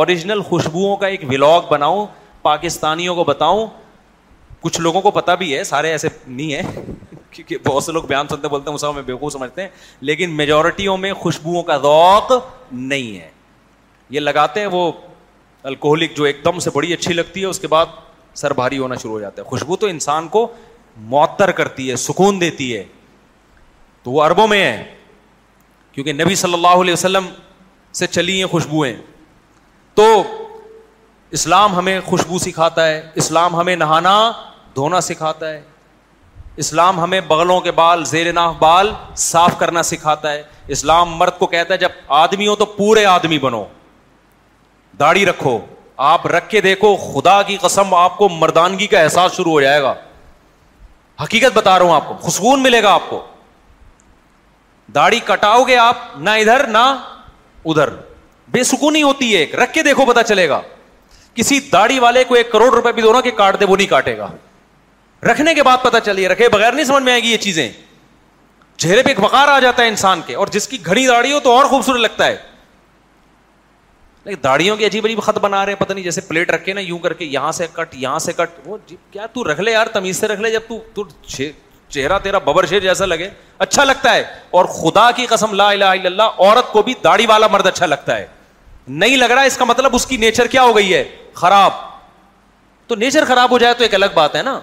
اوریجنل 0.00 0.40
خوشبوؤں 0.48 0.96
کا 0.96 1.06
ایک 1.06 1.24
ولاگ 1.30 1.62
بناؤں 1.70 2.06
پاکستانیوں 2.42 3.14
کو 3.14 3.24
بتاؤں 3.24 3.66
کچھ 4.60 4.80
لوگوں 4.80 5.00
کو 5.02 5.10
پتا 5.10 5.34
بھی 5.34 5.56
ہے 5.56 5.62
سارے 5.64 5.90
ایسے 5.90 6.08
نہیں 6.26 6.52
ہیں 6.54 6.82
کیونکہ 7.30 7.56
بہت 7.66 7.84
سے 7.84 7.92
لوگ 7.92 8.04
بیان 8.12 8.28
سنتے 8.28 8.48
بولتے 8.48 8.70
ہیں 8.70 8.92
میں 8.94 9.02
بےقوف 9.06 9.32
سمجھتے 9.32 9.62
ہیں 9.62 9.68
لیکن 10.10 10.36
میجورٹیوں 10.36 10.96
میں 11.04 11.12
خوشبوؤں 11.22 11.62
کا 11.70 11.76
ذوق 11.86 12.32
نہیں 12.72 13.18
ہے 13.18 13.30
یہ 14.16 14.20
لگاتے 14.20 14.60
ہیں 14.60 14.66
وہ 14.72 14.90
الکوہلک 15.70 16.16
جو 16.16 16.24
ایک 16.24 16.38
دم 16.44 16.58
سے 16.60 16.70
بڑی 16.74 16.92
اچھی 16.92 17.12
لگتی 17.14 17.40
ہے 17.40 17.46
اس 17.46 17.58
کے 17.60 17.66
بعد 17.74 17.86
سر 18.40 18.52
بھاری 18.60 18.78
ہونا 18.78 18.94
شروع 19.02 19.10
ہو 19.12 19.20
جاتا 19.20 19.42
ہے 19.42 19.46
خوشبو 19.48 19.76
تو 19.76 19.86
انسان 19.86 20.28
کو 20.28 20.46
معطر 21.10 21.50
کرتی 21.60 21.90
ہے 21.90 21.96
سکون 22.06 22.40
دیتی 22.40 22.76
ہے 22.76 22.82
تو 24.02 24.10
وہ 24.10 24.22
اربوں 24.24 24.46
میں 24.48 24.62
ہے 24.64 24.82
کیونکہ 25.92 26.12
نبی 26.12 26.34
صلی 26.40 26.52
اللہ 26.54 26.80
علیہ 26.82 26.92
وسلم 26.92 27.26
سے 28.00 28.06
چلی 28.06 28.38
ہیں 28.40 28.46
خوشبوئیں 28.50 28.94
تو 29.94 30.06
اسلام 31.38 31.74
ہمیں 31.76 31.98
خوشبو 32.06 32.38
سکھاتا 32.38 32.86
ہے 32.86 33.00
اسلام 33.22 33.54
ہمیں 33.56 33.74
نہانا 33.76 34.14
دھونا 34.76 35.00
سکھاتا 35.00 35.50
ہے 35.52 35.60
اسلام 36.62 37.00
ہمیں 37.00 37.20
بغلوں 37.28 37.60
کے 37.60 37.70
بال 37.72 38.04
زیر 38.04 38.32
ناف 38.32 38.54
بال 38.58 38.92
صاف 39.26 39.58
کرنا 39.58 39.82
سکھاتا 39.90 40.32
ہے 40.32 40.42
اسلام 40.76 41.12
مرد 41.16 41.38
کو 41.38 41.46
کہتا 41.54 41.74
ہے 41.74 41.78
جب 41.78 41.92
آدمی 42.22 42.46
ہو 42.48 42.54
تو 42.56 42.64
پورے 42.76 43.04
آدمی 43.06 43.38
بنو 43.38 43.64
داڑھی 45.00 45.24
رکھو 45.26 45.58
آپ 46.10 46.26
رکھ 46.26 46.48
کے 46.50 46.60
دیکھو 46.60 46.94
خدا 46.96 47.40
کی 47.50 47.56
قسم 47.62 47.94
آپ 47.94 48.16
کو 48.18 48.28
مردانگی 48.28 48.86
کا 48.86 49.00
احساس 49.00 49.32
شروع 49.36 49.52
ہو 49.52 49.60
جائے 49.60 49.82
گا 49.82 49.94
حقیقت 51.22 51.56
بتا 51.56 51.78
رہا 51.78 51.84
ہوں 51.84 51.92
آپ 51.94 52.08
کو 52.08 52.14
خسکون 52.28 52.62
ملے 52.62 52.82
گا 52.82 52.92
آپ 52.94 53.08
کو 53.10 53.22
داڑھی 54.94 55.18
کٹاؤ 55.26 55.62
گے 55.64 55.76
آپ 55.76 55.96
نہ 56.20 56.30
ادھر 56.40 56.66
نہ 56.66 56.78
ادھر 57.64 57.88
بے 58.52 58.62
سکونی 58.64 59.02
ہوتی 59.02 59.32
ہے 59.34 59.38
ایک 59.40 59.48
ایک 59.54 59.60
رکھ 59.62 59.72
کے 59.72 59.80
کے 59.82 59.82
دیکھو 59.88 60.02
پتا 60.04 60.12
پتا 60.12 60.22
چلے 60.28 60.48
گا 60.48 60.56
گا 60.56 61.30
کسی 61.34 61.58
داڑھی 61.72 61.98
والے 61.98 62.24
کو 62.28 62.36
کروڑ 62.52 62.92
بھی 62.94 63.02
دو 63.02 63.12
کاٹ 63.36 63.58
دے 63.60 63.64
وہ 63.68 63.76
نہیں 63.76 63.86
کاٹے 63.90 64.14
رکھنے 65.30 65.54
بعد 65.64 65.94
چلیے 66.04 66.28
رکھے 66.28 66.48
بغیر 66.52 66.72
نہیں 66.72 66.84
سمجھ 66.86 67.02
میں 67.04 67.12
آئے 67.12 67.22
گی 67.22 67.30
یہ 67.32 67.36
چیزیں 67.46 67.68
چہرے 68.76 69.02
پہ 69.02 69.08
ایک 69.08 69.20
بکار 69.20 69.48
آ 69.48 69.58
جاتا 69.66 69.82
ہے 69.82 69.88
انسان 69.88 70.20
کے 70.26 70.34
اور 70.34 70.46
جس 70.52 70.66
کی 70.68 70.78
گھڑی 70.86 71.06
داڑھی 71.06 71.32
ہو 71.32 71.40
تو 71.40 71.52
اور 71.56 71.64
خوبصورت 71.72 72.00
لگتا 72.00 72.26
ہے 72.26 72.36
لیکن 74.24 74.42
داڑھیوں 74.44 74.76
کی 74.76 74.86
عجیب 74.86 75.04
عجیب 75.04 75.20
خط 75.22 75.38
بنا 75.48 75.64
رہے 75.66 75.72
ہیں 75.72 75.78
پتہ 75.80 75.92
نہیں 75.92 76.04
جیسے 76.04 76.20
پلیٹ 76.28 76.50
رکھے 76.50 76.72
نا 76.72 76.80
یوں 76.80 76.98
کر 76.98 77.12
کے 77.20 77.24
یہاں 77.24 77.52
سے 77.52 77.66
کٹ 77.72 77.94
یہاں 78.02 78.18
سے 78.26 78.32
کٹ 78.36 78.58
وہ 78.66 78.78
جی، 78.86 78.96
کیا 79.10 79.26
تو 79.32 79.44
رکھ 79.52 79.60
لے 79.60 79.72
یار 79.72 79.86
تمیز 79.92 80.20
سے 80.20 80.28
رکھ 80.28 80.40
لے 80.40 80.50
جب 80.52 80.72
تو, 80.94 81.04
چہرہ 81.92 82.18
تیرا 82.22 82.38
ببر 82.44 82.66
شیر 82.66 82.80
جیسا 82.80 83.06
لگے 83.06 83.28
اچھا 83.64 83.84
لگتا 83.84 84.12
ہے 84.14 84.22
اور 84.58 84.64
خدا 84.76 85.10
کی 85.16 85.26
قسم 85.32 85.52
لا 85.54 85.68
الہ 85.70 85.84
الا 85.84 86.08
اللہ 86.08 86.38
عورت 86.46 86.70
کو 86.72 86.82
بھی 86.82 86.94
داڑھی 87.04 87.26
والا 87.26 87.46
مرد 87.52 87.66
اچھا 87.66 87.86
لگتا 87.86 88.16
ہے 88.16 88.26
نہیں 89.02 89.16
لگ 89.16 89.30
رہا 89.32 89.42
اس 89.50 89.56
کا 89.56 89.64
مطلب 89.64 89.94
اس 89.96 90.06
کی 90.06 90.16
نیچر 90.22 90.46
کیا 90.54 90.62
ہو 90.62 90.76
گئی 90.76 90.94
ہے 90.94 91.02
خراب 91.42 91.72
تو 92.88 92.94
نیچر 93.04 93.24
خراب 93.24 93.50
ہو 93.50 93.58
جائے 93.64 93.74
تو 93.78 93.82
ایک 93.84 93.94
الگ 93.94 94.14
بات 94.14 94.36
ہے 94.36 94.42
نا 94.42 94.58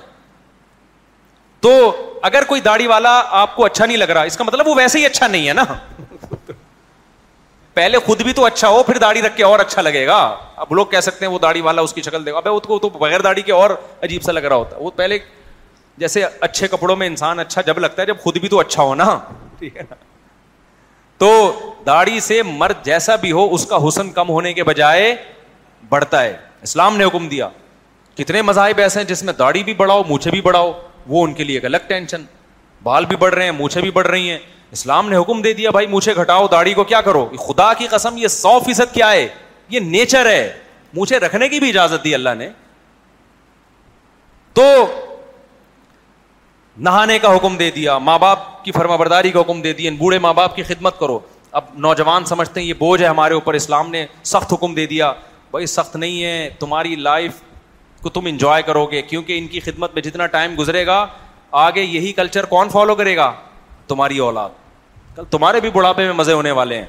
تو 1.67 1.71
اگر 2.31 2.43
کوئی 2.47 2.61
داڑھی 2.61 2.87
والا 2.87 3.21
آپ 3.43 3.55
کو 3.55 3.65
اچھا 3.65 3.85
نہیں 3.85 3.97
لگ 3.97 4.09
رہا 4.17 4.21
اس 4.31 4.37
کا 4.37 4.43
مطلب 4.43 4.67
وہ 4.67 4.73
ویسے 4.77 4.99
ہی 4.99 5.05
اچھا 5.05 5.27
نہیں 5.27 5.47
ہے 5.47 5.53
نا 5.53 5.63
پہلے 7.73 7.99
خود 8.05 8.21
بھی 8.23 8.33
تو 8.33 8.45
اچھا 8.45 8.67
ہو 8.69 8.81
پھر 8.83 8.97
داڑھی 9.01 9.21
رکھ 9.21 9.35
کے 9.35 9.43
اور 9.43 9.59
اچھا 9.59 9.81
لگے 9.81 10.05
گا 10.07 10.17
اب 10.65 10.73
لوگ 10.75 10.85
کہہ 10.93 10.99
سکتے 11.07 11.25
ہیں 11.25 11.31
وہ 11.33 11.39
داڑھی 11.41 11.61
والا 11.67 11.81
اس 11.81 11.93
کی 11.93 12.01
شکل 12.05 12.25
دے 12.25 12.31
گا 12.31 12.37
اب 12.37 12.47
وہ 12.69 12.77
تو 12.79 12.89
بغیر 12.89 13.21
داڑھی 13.27 13.41
کے 13.47 13.51
اور 13.57 13.69
عجیب 14.03 14.23
سا 14.23 14.31
لگ 14.31 14.45
رہا 14.47 14.55
ہوتا 14.55 14.75
ہے 14.77 14.81
وہ 14.83 14.91
پہلے 14.95 15.17
جیسے 15.99 16.23
اچھے 16.41 16.67
کپڑوں 16.67 16.95
میں 16.95 17.07
انسان 17.07 17.39
اچھا 17.39 17.61
جب 17.67 17.77
لگتا 17.79 18.01
ہے 18.01 18.07
جب 18.07 18.19
خود 18.23 18.37
بھی 18.41 18.49
تو 18.49 18.59
اچھا 18.59 18.83
ہو 18.83 18.93
نا 18.95 19.05
نا 19.05 19.17
ٹھیک 19.59 19.77
ہے 19.77 19.83
تو 21.21 21.31
داڑھی 21.85 22.19
سے 22.25 22.41
مرد 22.47 22.83
جیسا 22.85 23.15
بھی 23.23 23.31
ہو 23.31 23.47
اس 23.53 23.65
کا 23.69 23.77
حسن 23.87 24.11
کم 24.11 24.29
ہونے 24.29 24.53
کے 24.53 24.63
بجائے 24.69 25.13
بڑھتا 25.89 26.21
ہے 26.23 26.35
اسلام 26.63 26.97
نے 26.97 27.03
حکم 27.03 27.27
دیا 27.29 27.49
کتنے 28.17 28.41
مذاہب 28.41 28.79
ایسے 28.81 28.99
ہیں 28.99 29.07
جس 29.07 29.23
میں 29.23 29.33
داڑھی 29.39 29.63
بھی 29.63 29.73
بڑھاؤ 29.81 30.03
مونچھے 30.07 30.31
بھی 30.31 30.41
بڑھاؤ 30.41 30.71
وہ 31.07 31.23
ان 31.23 31.33
کے 31.33 31.43
لیے 31.43 31.57
ایک 31.57 31.65
الگ 31.65 31.87
ٹینشن 31.87 32.23
بال 32.83 33.05
بھی 33.05 33.15
بڑھ 33.25 33.33
رہے 33.33 33.43
ہیں 33.43 33.51
مونچھے 33.57 33.81
بھی 33.81 33.91
بڑھ 33.99 34.07
رہی 34.07 34.29
ہیں 34.29 34.37
اسلام 34.77 35.09
نے 35.09 35.17
حکم 35.17 35.41
دے 35.41 35.53
دیا 35.53 35.69
بھائی 35.75 35.87
مونچھے 35.87 36.15
گھٹاؤ 36.21 36.47
داڑھی 36.51 36.73
کو 36.73 36.83
کیا 36.93 37.01
کرو 37.09 37.25
خدا 37.47 37.73
کی 37.77 37.87
قسم 37.91 38.17
یہ 38.17 38.27
سو 38.37 38.57
فیصد 38.65 38.93
کیا 38.93 39.11
ہے 39.11 39.27
یہ 39.69 39.79
نیچر 39.95 40.25
ہے 40.29 40.41
مونچھے 40.93 41.19
رکھنے 41.19 41.49
کی 41.49 41.59
بھی 41.59 41.69
اجازت 41.69 42.03
دی 42.03 42.13
اللہ 42.15 42.33
نے 42.37 42.49
تو 44.53 44.65
نہانے 46.87 47.17
کا 47.19 47.35
حکم 47.35 47.55
دے 47.57 47.69
دیا 47.75 47.97
ماں 47.99 48.17
باپ 48.19 48.39
کی 48.65 48.71
فرما 48.71 48.95
برداری 48.95 49.31
کا 49.31 49.39
حکم 49.39 49.61
دے 49.61 49.71
دیا 49.73 49.91
بوڑھے 49.97 50.19
ماں 50.25 50.33
باپ 50.33 50.55
کی 50.55 50.63
خدمت 50.63 50.99
کرو 50.99 51.17
اب 51.59 51.63
نوجوان 51.85 52.25
سمجھتے 52.25 52.59
ہیں 52.59 52.67
یہ 52.67 52.73
بوجھ 52.79 53.01
ہے 53.01 53.07
ہمارے 53.07 53.33
اوپر 53.33 53.53
اسلام 53.53 53.89
نے 53.91 54.05
سخت 54.31 54.53
حکم 54.53 54.73
دے 54.73 54.85
دیا 54.87 55.11
بھائی 55.51 55.65
سخت 55.65 55.95
نہیں 55.95 56.23
ہے 56.23 56.49
تمہاری 56.59 56.95
لائف 56.95 57.41
کو 58.01 58.09
تم 58.17 58.25
انجوائے 58.29 58.61
کرو 58.63 58.85
گے 58.91 59.01
کیونکہ 59.09 59.37
ان 59.37 59.47
کی 59.47 59.59
خدمت 59.59 59.93
میں 59.93 60.01
جتنا 60.01 60.25
ٹائم 60.35 60.55
گزرے 60.59 60.85
گا 60.85 61.05
آگے 61.65 61.81
یہی 61.81 62.11
کلچر 62.13 62.45
کون 62.53 62.69
فالو 62.69 62.95
کرے 62.95 63.15
گا 63.17 63.31
تمہاری 63.87 64.17
اولاد 64.27 65.19
تمہارے 65.31 65.59
بھی 65.59 65.69
بڑھاپے 65.73 66.05
میں 66.05 66.13
مزے 66.13 66.33
ہونے 66.33 66.51
والے 66.61 66.77
ہیں 66.81 66.85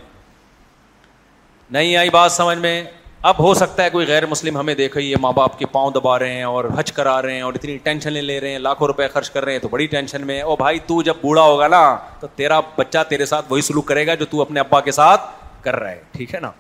نہیں 1.79 1.97
آئی 1.97 2.11
بات 2.11 2.33
سمجھ 2.33 2.59
میں 2.59 2.83
اب 3.29 3.39
ہو 3.43 3.53
سکتا 3.55 3.85
ہے 3.85 3.91
کوئی 3.91 4.07
غیر 4.07 4.25
مسلم 4.27 4.57
ہمیں 4.57 4.75
دیکھے 4.75 5.01
یہ 5.03 5.17
ماں 5.21 5.31
باپ 5.37 5.59
کے 5.59 5.67
پاؤں 5.73 5.91
دبا 5.95 6.19
رہے 6.19 6.35
ہیں 6.35 6.43
اور 6.43 6.65
حج 6.77 6.93
کرا 6.93 7.21
رہے 7.23 7.35
ہیں 7.35 7.41
اور 7.43 7.55
اتنی 7.55 7.77
ٹینشنیں 7.85 8.21
لے 8.23 8.39
رہے 8.41 8.51
ہیں 8.51 8.59
لاکھوں 8.59 8.87
روپے 8.87 9.09
خرچ 9.15 9.29
کر 9.31 9.45
رہے 9.45 9.53
ہیں 9.53 9.59
تو 9.61 9.69
بڑی 9.69 9.87
ٹینشن 9.95 10.27
میں 10.27 10.41
او 10.43 10.57
بھائی 10.57 10.79
تو 10.87 11.01
جب 11.09 11.15
بوڑھا 11.23 11.43
ہوگا 11.43 11.67
نا 11.69 11.81
تو 12.21 12.27
تیرا 12.37 12.61
بچہ 12.77 13.03
تیرے 13.09 13.27
ساتھ 13.27 13.47
وہی 13.53 13.63
سلوک 13.63 13.87
کرے 13.89 14.07
گا 14.07 14.15
جو 14.21 14.25
تو 14.31 14.41
اپنے 14.43 14.61
ابا 14.61 14.81
کے 14.89 14.93
ساتھ 15.01 15.27
کر 15.65 15.77
رہا 15.81 15.91
ہے 15.91 16.01
ٹھیک 16.13 16.35
ہے 16.35 16.41
نا 16.43 16.51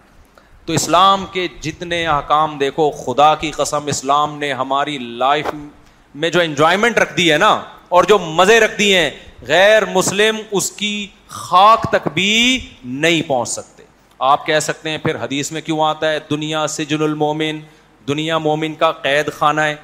تو 0.66 0.73
اسلام 0.73 1.24
کے 1.32 1.47
جتنے 1.61 2.05
احکام 2.07 2.59
دیکھو 2.59 2.91
خدا 3.05 3.35
کی 3.41 3.51
قسم 3.57 3.87
اسلام 3.95 4.39
نے 4.39 4.53
ہماری 4.62 4.99
لائف 5.24 5.47
میں 6.15 6.31
جو 6.31 6.41
انجوائمنٹ 6.41 6.99
رکھ 6.99 7.16
دی 7.16 7.32
ہے 7.32 7.39
نا 7.39 7.59
اور 7.97 8.05
جو 8.09 8.19
مزے 8.24 8.61
رکھ 8.61 8.78
دی 8.78 8.95
ہیں 8.95 9.11
غیر 9.49 9.85
مسلم 9.95 10.37
اس 10.51 10.70
کی 10.82 11.07
خاک 11.43 11.87
تک 11.93 12.09
بھی 12.15 12.32
نہیں 12.85 13.23
پہنچ 13.28 13.49
سکتے 13.49 13.78
آپ 14.28 14.44
کہہ 14.47 14.59
سکتے 14.60 14.90
ہیں 14.90 14.97
پھر 15.02 15.16
حدیث 15.20 15.51
میں 15.52 15.60
کیوں 15.64 15.80
آتا 15.84 16.10
ہے 16.12 16.18
دنیا 16.30 16.66
سجن 16.68 17.02
المومن 17.02 17.60
دنیا 18.09 18.38
مومن 18.38 18.74
کا 18.82 18.90
قید 18.92 19.30
خانہ 19.36 19.60
ہے 19.60 19.74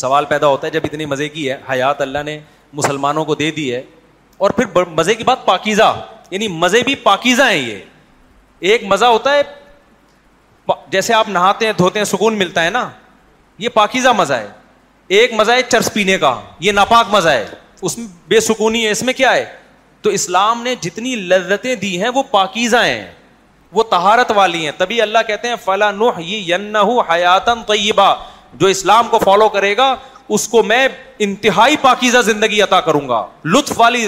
سوال 0.00 0.24
پیدا 0.28 0.46
ہوتا 0.46 0.66
ہے 0.66 0.72
جب 0.72 0.80
اتنی 0.84 1.04
مزے 1.06 1.28
کی 1.28 1.50
ہے 1.50 1.56
حیات 1.70 2.00
اللہ 2.00 2.22
نے 2.26 2.38
مسلمانوں 2.80 3.24
کو 3.24 3.34
دے 3.34 3.50
دی 3.56 3.72
ہے 3.74 3.82
اور 4.38 4.50
پھر 4.56 4.84
مزے 4.96 5.14
کی 5.14 5.24
بات 5.24 5.44
پاکیزہ 5.46 5.94
یعنی 6.30 6.48
مزے 6.48 6.82
بھی 6.86 6.94
پاکیزہ 7.04 7.48
ہیں 7.50 7.58
یہ 7.58 8.70
ایک 8.72 8.84
مزہ 8.92 9.04
ہوتا 9.04 9.34
ہے 9.36 9.42
جیسے 10.90 11.14
آپ 11.14 11.28
نہاتے 11.28 11.66
ہیں 11.66 11.72
دھوتے 11.78 11.98
ہیں 11.98 12.04
سکون 12.06 12.36
ملتا 12.38 12.64
ہے 12.64 12.70
نا 12.70 12.88
یہ 13.58 13.68
پاکیزہ 13.74 14.08
مزہ 14.18 14.32
ہے 14.34 14.48
ایک 15.18 15.32
مزہ 15.38 15.52
ہے 15.52 15.62
چرس 15.68 15.92
پینے 15.92 16.18
کا 16.18 16.38
یہ 16.60 16.72
ناپاک 16.72 17.06
مزہ 17.14 17.28
ہے 17.28 17.46
اس 17.82 17.98
میں 17.98 18.06
بے 18.28 18.40
سکونی 18.40 18.84
ہے 18.86 18.90
اس 18.90 19.02
میں 19.02 19.14
کیا 19.14 19.32
ہے 19.34 19.44
تو 20.02 20.10
اسلام 20.16 20.62
نے 20.62 20.74
جتنی 20.80 21.14
لذتیں 21.30 21.74
دی 21.80 22.00
ہیں 22.02 22.08
وہ 22.14 22.22
پاکیزہ 22.30 22.76
ہیں 22.84 23.06
وہ 23.78 23.82
تہارت 23.90 24.30
والی 24.34 24.64
ہیں 24.64 24.72
تبھی 24.78 24.96
ہی 24.96 25.02
اللہ 25.02 25.18
کہتے 25.26 25.48
ہیں 25.48 25.56
فلاں 25.64 25.92
حیاتن 27.10 27.62
طیبہ 27.66 28.14
جو 28.62 28.66
اسلام 28.66 29.08
کو 29.10 29.18
فالو 29.24 29.48
کرے 29.56 29.76
گا 29.76 29.94
اس 30.36 30.46
کو 30.48 30.62
میں 30.62 30.86
انتہائی 31.26 31.76
پاکیزہ 31.82 32.18
زندگی 32.24 32.60
عطا 32.62 32.80
کروں 32.88 33.08
گا 33.08 33.24
لطف 33.52 33.80
والی 33.80 34.06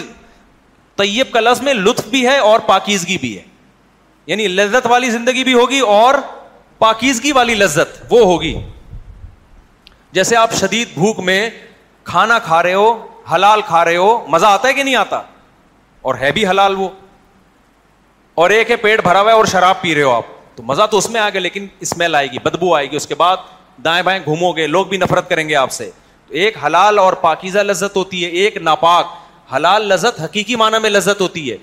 طیب 0.97 1.32
کا 1.32 1.40
لفظ 1.40 1.60
میں 1.69 1.74
لطف 1.74 2.09
بھی 2.10 2.27
ہے 2.27 2.36
اور 2.51 2.60
پاکیزگی 2.66 3.19
بھی 3.20 3.36
ہے 3.36 3.43
یعنی 4.27 4.47
لذت 4.48 4.86
والی 4.90 5.10
زندگی 5.10 5.44
بھی 5.44 5.55
ہوگی 5.55 5.78
اور 5.97 6.14
پاکیزگی 6.78 7.32
والی 7.32 7.55
لذت 7.55 8.02
وہ 8.10 8.24
ہوگی 8.24 8.55
جیسے 10.19 10.36
آپ 10.36 10.52
شدید 10.60 10.89
بھوک 10.94 11.19
میں 11.31 11.39
کھانا 12.12 12.39
کھا 12.47 12.62
رہے 12.62 12.74
ہو 12.74 12.90
حلال 13.35 13.60
کھا 13.66 13.85
رہے 13.85 13.97
ہو 13.97 14.10
مزہ 14.28 14.47
آتا 14.47 14.69
ہے 14.69 14.73
کہ 14.74 14.82
نہیں 14.82 14.94
آتا 14.97 15.20
اور 16.03 16.15
ہے 16.20 16.31
بھی 16.33 16.47
حلال 16.47 16.74
وہ 16.77 16.89
اور 18.43 18.51
ایک 18.51 18.70
ہے 18.70 18.77
پیٹ 18.77 19.01
بھرا 19.03 19.20
ہوا 19.20 19.31
ہے 19.31 19.37
اور 19.37 19.45
شراب 19.51 19.81
پی 19.81 19.95
رہے 19.95 20.03
ہو 20.03 20.11
آپ 20.12 20.24
تو 20.57 20.62
مزہ 20.66 20.83
تو 20.91 20.99
اس 20.99 21.09
میں 21.11 21.20
آ 21.20 21.29
گیا 21.31 21.41
لیکن 21.41 21.66
اسمیل 21.81 22.15
آئے 22.15 22.31
گی 22.33 22.39
بدبو 22.45 22.74
آئے 22.77 22.91
گی 22.91 22.97
اس 22.97 23.07
کے 23.07 23.15
بعد 23.15 23.37
دائیں 23.85 24.03
بائیں 24.03 24.19
گھومو 24.24 24.51
گے 24.57 24.66
لوگ 24.66 24.87
بھی 24.87 24.97
نفرت 24.99 25.29
کریں 25.29 25.49
گے 25.49 25.55
آپ 25.57 25.70
سے 25.73 25.91
تو 26.29 26.35
ایک 26.35 26.57
حلال 26.65 26.99
اور 26.99 27.12
پاکیزہ 27.20 27.59
لذت 27.59 27.97
ہوتی 27.97 28.24
ہے 28.24 28.29
ایک 28.43 28.57
ناپاک 28.57 29.12
حلال 29.55 29.89
لذت 29.89 30.20
حقیقی 30.20 30.57
معنی 30.57 30.79
میں 30.83 30.91
لذت 30.91 31.20
ہوتی 31.20 31.51
ہے 31.51 31.57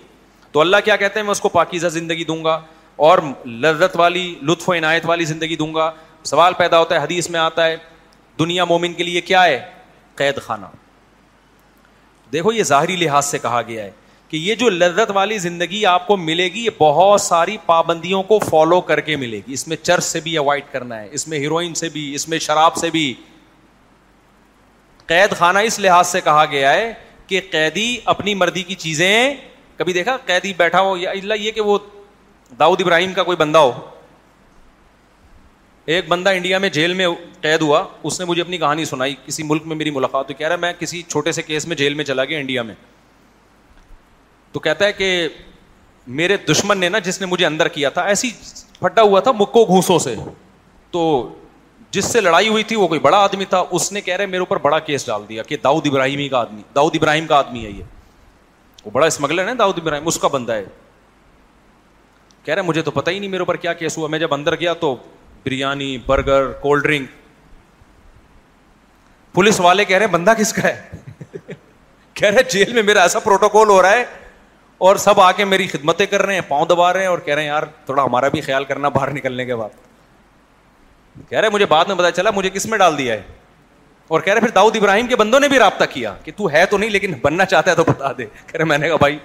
تو 0.52 0.61
اللہ 0.61 0.78
کیا 0.86 0.95
کہتے 0.95 1.20
ہیں 1.20 1.24
میں 1.26 1.32
اس 1.32 1.41
کو 1.41 1.49
پاکیزہ 1.49 1.88
زندگی 1.98 2.24
دوں 2.26 2.44
گا 2.44 2.60
اور 3.07 3.18
لذت 3.45 3.95
والی 3.99 4.34
لطف 4.48 4.70
و 4.70 4.74
عنایت 4.74 5.06
والی 5.06 5.26
زندگی 5.26 5.56
دوں 5.56 5.74
گا 5.76 5.91
سوال 6.32 6.53
پیدا 6.57 6.80
ہوتا 6.80 6.95
ہے 6.95 6.99
حدیث 7.03 7.30
میں 7.30 7.40
آتا 7.40 7.66
ہے 7.66 7.76
دنیا 8.40 8.66
مومن 8.66 8.94
کے 8.94 9.03
لیے 9.03 9.22
کیا 9.30 9.44
ہے 9.44 9.60
قید 10.16 10.41
خانہ 10.45 10.66
دیکھو 12.34 12.52
یہ 12.53 12.64
ظاہری 12.72 12.95
لحاظ 12.95 13.26
سے 13.26 13.38
کہا 13.40 13.61
گیا 13.68 13.84
ہے 13.84 13.91
کہ 14.30 14.38
یہ 14.38 14.56
جو 14.56 14.69
لذت 14.69 15.11
والی 15.14 15.38
زندگی 15.43 15.85
آپ 15.91 16.06
کو 16.07 16.15
ملے 16.18 16.45
گی 16.53 16.64
یہ 16.65 16.69
بہت 16.77 17.22
ساری 17.22 17.56
پابندیوں 17.65 18.22
کو 18.23 18.38
فالو 18.49 18.80
کر 18.89 18.99
کے 19.07 19.15
ملے 19.22 19.38
گی 19.47 19.53
اس 19.53 19.68
میں 19.68 19.77
چرچ 19.84 20.03
سے 20.03 20.19
بھی 20.23 20.35
اوائڈ 20.38 20.64
کرنا 20.72 20.99
ہے 21.01 21.07
اس 21.19 21.27
میں 21.27 21.39
ہیروئن 21.39 21.73
سے 21.76 21.89
بھی 21.93 22.14
اس 22.15 22.27
میں 22.30 22.39
شراب 22.47 22.76
سے 22.77 22.89
بھی 22.97 23.14
قید 25.06 25.34
خانہ 25.38 25.60
اس 25.69 25.80
لحاظ 25.80 26.07
سے 26.07 26.22
کہا 26.23 26.43
گیا 26.51 26.73
ہے 26.73 26.91
کہ 27.27 27.41
قیدی 27.51 27.88
اپنی 28.14 28.34
مردی 28.41 28.64
کی 28.64 28.76
چیزیں 28.84 29.34
کبھی 29.77 29.93
دیکھا 29.93 30.15
قیدی 30.26 30.53
بیٹھا 30.57 30.81
ہو 30.81 30.95
یا 30.97 31.11
اللہ 31.11 31.39
یہ 31.41 31.51
کہ 31.51 31.61
وہ 31.61 31.77
داؤد 32.60 32.81
ابراہیم 32.81 33.14
کا 33.14 33.23
کوئی 33.23 33.38
بندہ 33.38 33.57
ہو 33.60 33.72
ایک 35.95 36.07
بندہ 36.07 36.30
انڈیا 36.35 36.57
میں 36.64 36.69
جیل 36.69 36.93
میں 36.93 37.07
قید 37.41 37.61
ہوا 37.61 37.84
اس 38.03 38.19
نے 38.19 38.26
مجھے 38.26 38.41
اپنی 38.41 38.57
کہانی 38.57 38.85
سنائی 38.85 39.15
کسی 39.26 39.43
ملک 39.43 39.65
میں 39.68 39.76
میری 39.76 39.91
ملاقات 39.91 40.26
ہوئی 40.26 40.38
کہہ 40.38 40.47
رہا 40.47 40.56
ہے 40.56 40.61
میں 40.61 40.73
کسی 40.80 41.01
چھوٹے 41.07 41.31
سے 41.31 41.41
کیس 41.43 41.68
میں 41.68 41.76
جیل 41.76 41.93
میں 42.01 42.06
چلا 42.06 42.26
گیا 42.26 42.39
انڈیا 42.39 42.61
میں 42.64 42.76
تو 44.51 44.59
کہتا 44.59 44.85
ہے 44.85 44.93
کہ 44.93 45.09
میرے 46.19 46.38
دشمن 46.49 46.77
نے 46.77 46.89
نا 46.89 46.99
جس 47.07 47.19
نے 47.21 47.27
مجھے 47.27 47.45
اندر 47.45 47.67
کیا 47.77 47.89
تھا 47.97 48.01
ایسی 48.11 48.30
پھٹا 48.80 49.01
ہوا 49.01 49.19
تھا 49.26 49.31
مکو 49.39 49.65
گھوسوں 49.65 49.97
سے 49.99 50.15
تو 50.91 51.03
جس 51.91 52.05
سے 52.11 52.21
لڑائی 52.21 52.47
ہوئی 52.47 52.63
تھی 52.71 52.76
وہ 52.76 52.88
کوئی 52.88 52.99
بڑا 52.99 53.17
آدمی 53.23 53.45
تھا 53.49 53.63
اس 53.77 53.91
نے 53.91 54.01
کہہ 54.01 54.15
رہے 54.17 54.26
میرے 54.26 54.39
اوپر 54.39 54.57
بڑا 54.61 54.80
کیس 54.89 55.05
ڈال 55.07 55.23
دیا 55.30 55.43
کہ 55.43 55.57
داؤد 55.63 55.88
ابراہیم 55.88 56.27
کا 56.30 56.38
آدمی 56.39 56.61
داؤد 56.76 56.95
ابراہیم 56.95 57.27
کا 57.27 57.38
آدمی 57.38 57.63
ہے 57.65 57.71
ہے 57.71 57.77
یہ 57.77 57.84
وہ 58.85 58.91
بڑا 58.93 59.05
اسمگلر 59.05 59.53
داؤد 59.59 59.80
ابراہیم 59.81 60.07
اس 60.07 60.17
کا 60.19 60.27
بندہ 60.38 60.53
ہے 60.53 60.63
کہہ 62.43 62.53
رہے 62.53 62.61
مجھے 62.61 62.81
تو 62.81 62.91
پتا 62.91 63.11
ہی 63.11 63.19
نہیں 63.19 63.30
میرے 63.30 63.41
اوپر 63.41 63.55
کیا 63.63 63.73
کیس 63.81 63.97
ہوا 63.97 64.07
میں 64.07 64.19
جب 64.19 64.34
اندر 64.34 64.55
گیا 64.59 64.73
تو 64.84 64.95
biryani 65.45 65.97
burger 66.05 66.51
cold 66.61 66.84
drink 66.84 67.09
police 69.34 69.59
والے 69.61 69.85
کہہ 69.85 69.97
رہے 69.97 70.07
بندہ 70.17 70.34
کس 70.38 70.53
کا 70.53 70.61
ہے 70.67 71.41
کہہ 72.13 72.27
رہے 72.30 72.43
جیل 72.51 72.73
میں 72.73 72.84
میرا 72.84 73.01
ایسا 73.01 73.19
پروٹوکال 73.19 73.69
ہو 73.69 73.81
رہا 73.81 73.91
ہے 73.91 74.05
اور 74.88 74.95
سب 75.03 75.19
آ 75.22 75.31
کے 75.38 75.45
میری 75.45 75.65
خدمتیں 75.68 76.06
کر 76.10 76.22
رہے 76.26 76.34
ہیں 76.34 76.41
پاؤں 76.47 76.65
دبا 76.65 76.91
رہے 76.93 76.99
ہیں 77.01 77.07
اور 77.07 77.19
کہہ 77.23 77.34
رہے 77.34 77.41
ہیں 77.41 77.47
یار 77.47 77.64
تھوڑا 77.85 78.03
ہمارا 78.03 78.27
بھی 78.35 78.41
خیال 78.41 78.64
کرنا 78.65 78.89
باہر 78.97 79.10
نکلنے 79.14 79.45
کے 79.45 79.56
بعد 79.56 79.69
کہہ 81.30 81.38
رہے 81.39 81.49
مجھے 81.53 81.65
بعد 81.73 81.85
میں 81.85 81.95
پتا 81.95 82.11
چلا 82.11 82.30
مجھے 82.35 82.49
کس 82.49 82.65
میں 82.73 82.77
ڈال 82.77 82.97
دیا 82.97 83.14
ہے 83.14 83.22
اور 84.18 84.22
کہہ 84.22 84.34
رہے 84.34 84.41
پھر 84.41 84.49
داؤد 84.56 84.76
ابراہیم 84.77 85.07
کے 85.07 85.15
بندوں 85.15 85.39
نے 85.39 85.47
بھی 85.47 85.57
رابطہ 85.60 85.84
کیا 85.93 86.14
کہ 86.23 86.31
تو 86.38 86.49
ہے 86.51 86.65
تو 86.69 86.77
نہیں 86.77 86.89
لیکن 86.89 87.14
بننا 87.23 87.45
چاہتا 87.45 87.72
ہے 87.72 87.76
تو 87.76 87.84
بتا 87.88 88.11
دے 88.18 88.26
کہہ 88.47 88.56
رہے 88.57 88.65
میں 88.65 88.77
نے 88.77 88.88
کہا 88.88 88.95
بھائی 88.99 89.18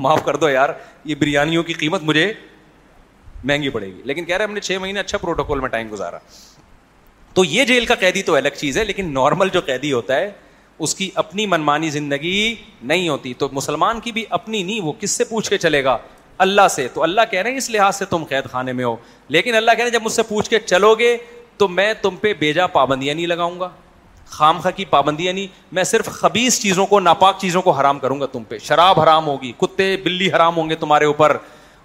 معاف 0.00 0.24
کر 0.24 0.36
دو 0.44 0.48
یار 0.50 0.68
یہ 1.04 1.14
بریانیوں 1.18 1.62
کی 1.62 1.72
قیمت 1.82 2.02
مجھے 2.02 2.32
مہنگی 3.44 3.70
پڑے 3.70 3.86
گی 3.86 4.00
لیکن 4.04 4.24
کہہ 4.24 4.36
رہے 4.36 4.44
ہم 4.44 4.52
نے 4.54 4.60
چھ 4.60 4.76
مہینے 4.80 5.00
اچھا 5.00 5.18
پروٹوکول 5.18 5.60
میں 5.60 5.68
ٹائم 5.68 5.88
گزارا 5.92 6.18
تو 7.34 7.44
یہ 7.44 7.64
جیل 7.64 7.84
کا 7.86 7.94
قیدی 8.00 8.22
تو 8.22 8.34
الگ 8.36 8.56
چیز 8.58 8.78
ہے 8.78 8.84
لیکن 8.84 9.12
نارمل 9.14 9.48
جو 9.52 9.60
قیدی 9.66 9.92
ہوتا 9.92 10.16
ہے 10.16 10.30
اس 10.82 10.94
کی 10.94 11.08
اپنی 11.14 11.46
منمانی 11.46 11.90
زندگی 11.90 12.54
نہیں 12.82 13.08
ہوتی 13.08 13.32
تو 13.38 13.48
مسلمان 13.52 14.00
کی 14.00 14.12
بھی 14.12 14.24
اپنی 14.30 14.62
نہیں 14.62 14.80
وہ 14.84 14.92
کس 15.00 15.10
سے 15.16 15.24
پوچھ 15.24 15.48
کے 15.50 15.58
چلے 15.58 15.82
گا 15.84 15.96
اللہ 16.44 16.68
سے 16.74 16.86
تو 16.94 17.02
اللہ 17.02 17.20
کہہ 17.30 17.42
رہے 17.42 17.50
ہیں 17.50 17.58
اس 17.58 17.68
لحاظ 17.70 17.96
سے 17.96 18.04
تم 18.10 18.24
قید 18.28 18.44
خانے 18.52 18.72
میں 18.72 18.84
ہو 18.84 18.94
لیکن 19.36 19.54
اللہ 19.54 19.70
کہہ 19.70 19.76
رہے 19.84 19.84
ہیں 19.84 19.92
جب 19.92 20.02
مجھ 20.04 20.12
سے 20.12 20.22
پوچھ 20.28 20.48
کے 20.50 20.58
چلو 20.64 20.94
گے 20.98 21.16
تو 21.58 21.68
میں 21.68 21.92
تم 22.02 22.16
پہ 22.20 22.32
بیجا 22.38 22.66
پابندیاں 22.66 23.14
نہیں 23.14 23.26
لگاؤں 23.26 23.58
گا 23.60 23.68
خام 23.68 24.54
خامخہ 24.60 24.68
کی 24.76 24.84
پابندیاں 24.90 25.32
نہیں 25.32 25.46
میں 25.74 25.84
صرف 25.84 26.06
خبیص 26.12 26.60
چیزوں 26.60 26.86
کو 26.86 27.00
ناپاک 27.00 27.36
چیزوں 27.40 27.62
کو 27.62 27.70
حرام 27.70 27.98
کروں 27.98 28.20
گا 28.20 28.26
تم 28.32 28.42
پہ 28.48 28.58
شراب 28.62 29.00
حرام 29.00 29.26
ہوگی 29.26 29.52
کتے 29.58 29.96
بلی 30.04 30.28
حرام 30.32 30.56
ہوں 30.56 30.70
گے 30.70 30.74
تمہارے 30.76 31.04
اوپر 31.04 31.36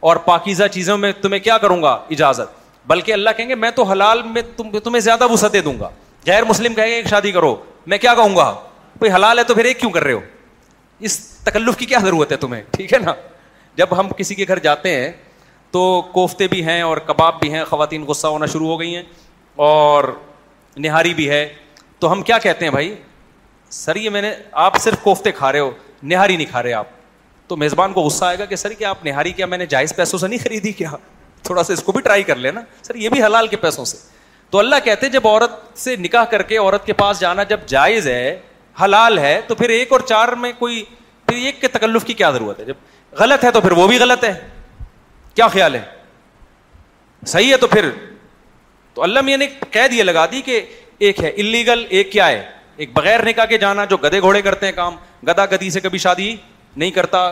اور 0.10 0.16
پاکیزہ 0.26 0.68
چیزوں 0.72 0.98
میں 0.98 1.12
تمہیں 1.22 1.40
کیا 1.44 1.58
کروں 1.58 1.82
گا 1.84 1.98
اجازت 2.12 2.58
بلکہ 2.90 3.14
اللہ 3.14 3.30
کہیں 3.38 3.50
گے 3.50 3.56
میں 3.56 3.72
تو 3.76 3.84
حلال 3.92 4.22
میں 4.34 4.42
تمہیں 4.58 5.00
زیادہ 5.00 5.28
وسعتیں 5.32 5.62
دوں 5.62 5.74
گا 5.80 5.90
غیر 6.28 6.44
مسلم 6.50 6.74
کہیں 6.74 6.88
گے 6.88 6.96
ایک 6.96 7.08
شادی 7.10 7.32
کرو 7.32 7.56
میں 7.88 7.98
کیا 7.98 8.14
کہوں 8.16 8.36
گا 8.36 8.54
حلال 9.08 9.40
ہے 9.40 9.44
تو 9.44 9.56
پھر 9.56 9.66
ایک 9.66 9.80
کیوں 9.80 9.92
کر 9.92 10.04
رہے 10.04 10.14
ہو 10.14 10.20
اس 11.08 11.18
تکلف 11.44 11.78
کی 11.78 11.86
کیا 11.86 12.00
ضرورت 12.06 12.32
ہے 12.32 12.38
تمہیں 12.38 12.62
ٹھیک 12.72 12.94
ہے 12.94 12.98
نا 13.00 13.14
جب 13.76 14.00
ہم 14.00 14.10
کسی 14.18 14.36
کے 14.36 14.46
گھر 14.48 14.60
جاتے 14.64 14.96
ہیں 15.00 15.12
تو 15.72 15.84
کوفتے 16.14 16.48
بھی 16.52 16.64
ہیں 16.66 16.82
اور 16.82 16.98
کباب 17.08 17.40
بھی 17.40 17.52
ہیں 17.54 17.64
خواتین 17.70 18.04
غصہ 18.08 18.28
ہونا 18.28 18.46
شروع 18.54 18.68
ہو 18.68 18.80
گئی 18.80 18.96
ہیں 18.96 19.04
اور 19.68 20.04
نہاری 20.86 21.14
بھی 21.14 21.30
ہے 21.30 21.48
تو 22.00 22.12
ہم 22.12 22.22
کیا 22.24 22.38
کہتے 22.40 22.66
ہیں 22.66 22.72
بھائی 22.72 22.94
سر 23.70 23.96
یہ 23.96 24.10
میں 24.10 24.22
نے 24.22 24.34
آپ 24.66 24.78
صرف 24.82 25.00
کوفتے 25.04 25.32
کھا 25.32 25.52
رہے 25.52 25.60
ہو 25.60 25.72
نہاری 26.04 26.36
نہیں 26.38 26.48
کھا 26.52 26.64
رہے 26.64 26.74
آپ 26.74 26.88
تو 27.48 27.56
میزبان 27.58 27.94
کو 27.94 28.02
غصہ 28.02 28.26
آئے 28.26 28.38
گا 28.40 28.46
کہ 28.46 28.56
سر 28.56 28.74
کیا 28.78 28.90
آپ 28.90 29.06
نہاری 29.06 29.32
کیا 29.34 29.46
میں 29.46 29.58
نے 29.58 29.66
جائز 29.66 29.96
پیسوں 29.96 30.20
سے 30.20 30.28
نہیں 30.28 30.44
خریدی 30.44 30.72
کیا 30.72 30.90
تھوڑا 31.44 31.64
سا 31.64 31.74
اس 31.74 31.84
کو 31.84 31.92
بھی 31.92 32.02
ٹرائی 32.02 32.24
کر 32.24 32.36
لینا 32.36 32.62
سر 32.84 32.96
یہ 32.96 33.10
بھی 33.10 33.24
حلال 33.24 33.48
کے 33.48 33.58
پیسوں 33.58 33.86
سے 33.86 33.98
تو 34.50 34.60
اللہ 34.60 34.76
کہتے 34.84 35.06
ہیں 35.06 35.14
جب 35.14 35.28
عورت 35.28 35.58
سے 35.80 35.96
نکاح 36.00 36.24
کر 36.32 36.42
کے 36.52 36.58
عورت 36.58 36.86
کے 36.86 36.94
پاس 37.02 37.20
جانا 37.20 37.44
جب 37.50 37.60
جائز 37.68 38.08
ہے 38.08 38.38
حلال 38.82 39.18
ہے 39.20 39.40
تو 39.48 39.56
پھر 39.56 39.70
ایک 39.70 39.92
اور 39.92 40.00
چار 40.10 40.28
میں 40.42 40.52
کوئی 40.60 40.84
پھر 41.28 41.38
ایک 41.46 41.60
کے 41.62 41.68
تکلف 41.68 42.06
کی 42.06 42.14
کیا 42.14 42.30
ضرورت 42.32 42.60
ہے 42.60 42.66
جب 42.66 42.76
غلط 43.20 43.44
ہے 43.44 43.52
تو 43.52 43.62
پھر 43.62 43.72
وہ 43.78 43.88
بھی 43.88 43.98
غلط 44.00 44.24
ہے 44.24 44.34
کیا 45.36 45.48
خیال 45.48 45.76
ہے 45.76 45.82
صحیح 47.28 47.52
ہے 47.52 47.58
تو 47.58 47.68
پھر 47.68 47.90
تو 48.94 49.04
اللہ 49.04 49.22
میں 49.26 49.38
نے 49.38 49.48
کہہ 49.72 49.94
یہ 49.94 50.04
لگا 50.04 50.26
دی 50.32 50.42
کہ 50.46 50.62
ایک 51.08 51.24
ہے 51.24 51.30
اللیگل 51.40 51.84
ایک 51.90 52.12
کیا 52.12 52.28
ہے 52.28 52.50
ایک 52.84 52.94
بغیر 52.96 53.26
نکاح 53.26 53.46
کے 53.46 53.58
جانا 53.58 53.86
جو 53.86 53.98
گدے 54.04 54.20
گھوڑے 54.22 54.42
کرتے 54.42 54.66
ہیں 54.66 54.74
کام 54.74 54.96
گدا 55.28 55.46
گدی 55.52 55.70
سے 55.70 55.80
کبھی 55.80 56.00
شادی 56.00 56.36
نہیں 56.76 56.92
کرتا 56.92 57.32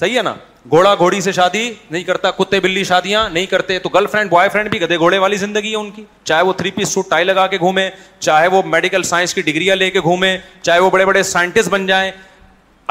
صحیح 0.00 0.16
ہے 0.16 0.22
نا 0.22 0.34
گھوڑا 0.70 0.94
گھوڑی 0.98 1.20
سے 1.20 1.32
شادی 1.32 1.70
نہیں 1.90 2.02
کرتا 2.04 2.30
کتے 2.36 2.58
بلی 2.60 2.82
شادیاں 2.84 3.28
نہیں 3.30 3.46
کرتے 3.46 3.78
تو 3.78 3.88
گرل 3.94 4.06
فرینڈ 4.10 4.30
بوائے 4.30 4.48
فرینڈ 4.48 4.70
بھی 4.70 4.80
گدے 4.80 4.96
گھوڑے 4.98 5.18
والی 5.18 5.36
زندگی 5.36 5.70
ہے 5.70 5.76
ان 5.76 5.90
کی 5.94 6.04
چاہے 6.24 6.42
وہ 6.42 6.52
تھری 6.58 6.70
پیس 6.76 6.88
سوٹ 6.94 7.08
ٹائی 7.10 7.24
لگا 7.24 7.46
کے 7.46 7.58
گھومے 7.58 7.88
چاہے 8.18 8.46
وہ 8.52 8.62
میڈیکل 8.66 9.02
سائنس 9.02 9.34
کی 9.34 9.42
ڈگریاں 9.42 9.76
لے 9.76 9.90
کے 9.90 10.00
گھومے 10.00 10.36
چاہے 10.62 10.78
وہ 10.80 10.90
بڑے 10.90 11.06
بڑے 11.06 11.22
سائنٹسٹ 11.22 11.68
بن 11.70 11.86
جائیں 11.86 12.10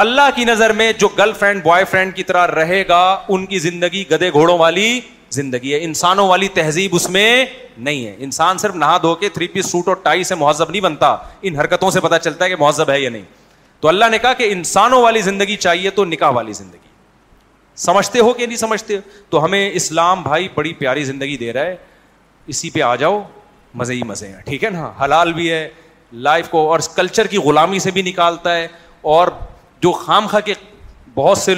اللہ 0.05 0.29
کی 0.35 0.45
نظر 0.45 0.71
میں 0.73 0.91
جو 0.99 1.07
گرل 1.17 1.33
فرینڈ 1.39 1.63
بوائے 1.63 1.83
فرینڈ 1.89 2.15
کی 2.15 2.23
طرح 2.23 2.47
رہے 2.47 2.83
گا 2.87 3.01
ان 3.29 3.45
کی 3.45 3.59
زندگی 3.59 4.03
گدے 4.11 4.29
گھوڑوں 4.31 4.57
والی 4.57 4.99
زندگی 5.31 5.73
ہے 5.73 5.83
انسانوں 5.83 6.27
والی 6.27 6.47
تہذیب 6.53 6.95
اس 6.95 7.09
میں 7.09 7.45
نہیں 7.77 8.05
ہے 8.05 8.15
انسان 8.23 8.57
صرف 8.57 8.75
نہا 8.75 8.97
دھو 9.01 9.13
کے 9.25 9.29
تھری 9.33 9.47
پیس 9.53 9.71
سوٹ 9.71 9.87
اور 9.87 9.95
ٹائی 10.03 10.23
سے 10.23 10.35
مہذب 10.35 10.69
نہیں 10.71 10.81
بنتا 10.81 11.15
ان 11.41 11.55
حرکتوں 11.59 11.91
سے 11.91 11.99
پتا 11.99 12.19
چلتا 12.19 12.45
ہے 12.45 12.49
کہ 12.49 12.55
مہذب 12.59 12.89
ہے 12.89 12.99
یا 13.01 13.09
نہیں 13.09 13.23
تو 13.81 13.87
اللہ 13.87 14.05
نے 14.11 14.17
کہا 14.21 14.33
کہ 14.33 14.47
انسانوں 14.51 15.01
والی 15.03 15.21
زندگی 15.21 15.55
چاہیے 15.65 15.89
تو 15.95 16.05
نکاح 16.05 16.29
والی 16.35 16.53
زندگی 16.53 16.82
سمجھتے 17.81 18.19
ہو 18.19 18.31
کہ 18.33 18.45
نہیں 18.45 18.57
سمجھتے 18.57 18.97
تو 19.29 19.43
ہمیں 19.43 19.69
اسلام 19.73 20.21
بھائی 20.23 20.47
بڑی 20.55 20.73
پیاری 20.79 21.03
زندگی 21.03 21.37
دے 21.37 21.53
رہا 21.53 21.65
ہے 21.65 21.75
اسی 22.53 22.69
پہ 22.69 22.81
آ 22.83 22.95
جاؤ 22.95 23.21
مزے 23.81 23.93
ہی 23.95 24.03
مزے 24.05 24.27
ہیں 24.27 24.41
ٹھیک 24.45 24.63
ہے 24.63 24.69
نا 24.69 24.91
حلال 25.03 25.33
بھی 25.33 25.49
ہے 25.51 25.67
لائف 26.27 26.49
کو 26.49 26.69
اور 26.71 26.79
کلچر 26.95 27.27
کی 27.27 27.37
غلامی 27.45 27.79
سے 27.79 27.91
بھی 27.91 28.01
نکالتا 28.09 28.55
ہے 28.55 28.67
اور 29.13 29.27
جو 29.83 29.91
خام 30.01 30.27
خاں 30.27 30.41
کے 30.45 30.53
بہت 31.15 31.37
سے 31.37 31.53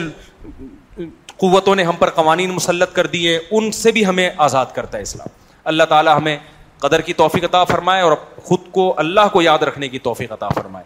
قوتوں 1.37 1.75
نے 1.75 1.83
ہم 1.83 1.95
پر 1.99 2.09
قوانین 2.15 2.51
مسلط 2.55 2.93
کر 2.95 3.07
دیے 3.15 3.37
ان 3.51 3.71
سے 3.81 3.91
بھی 3.91 4.05
ہمیں 4.05 4.29
آزاد 4.45 4.65
کرتا 4.75 4.97
ہے 4.97 5.01
اسلام 5.03 5.27
اللہ 5.73 5.83
تعالیٰ 5.89 6.15
ہمیں 6.17 6.37
قدر 6.81 7.01
کی 7.01 7.13
توفیق 7.21 7.43
عطا 7.43 7.63
فرمائے 7.63 8.01
اور 8.01 8.13
خود 8.43 8.71
کو 8.71 8.93
اللہ 8.99 9.27
کو 9.33 9.41
یاد 9.41 9.63
رکھنے 9.67 9.87
کی 9.89 9.99
توفیق 10.07 10.31
عطا 10.31 10.49
فرمائے 10.55 10.85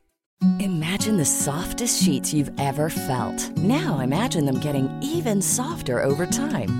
Imagine 0.59 1.17
the 1.17 1.25
softest 1.25 2.01
sheets 2.01 2.33
you've 2.33 2.51
ever 2.59 2.89
felt. 2.89 3.39
Now 3.57 3.99
imagine 3.99 4.45
them 4.45 4.57
getting 4.57 4.89
even 5.03 5.39
softer 5.39 6.03
over 6.03 6.25
time. 6.25 6.79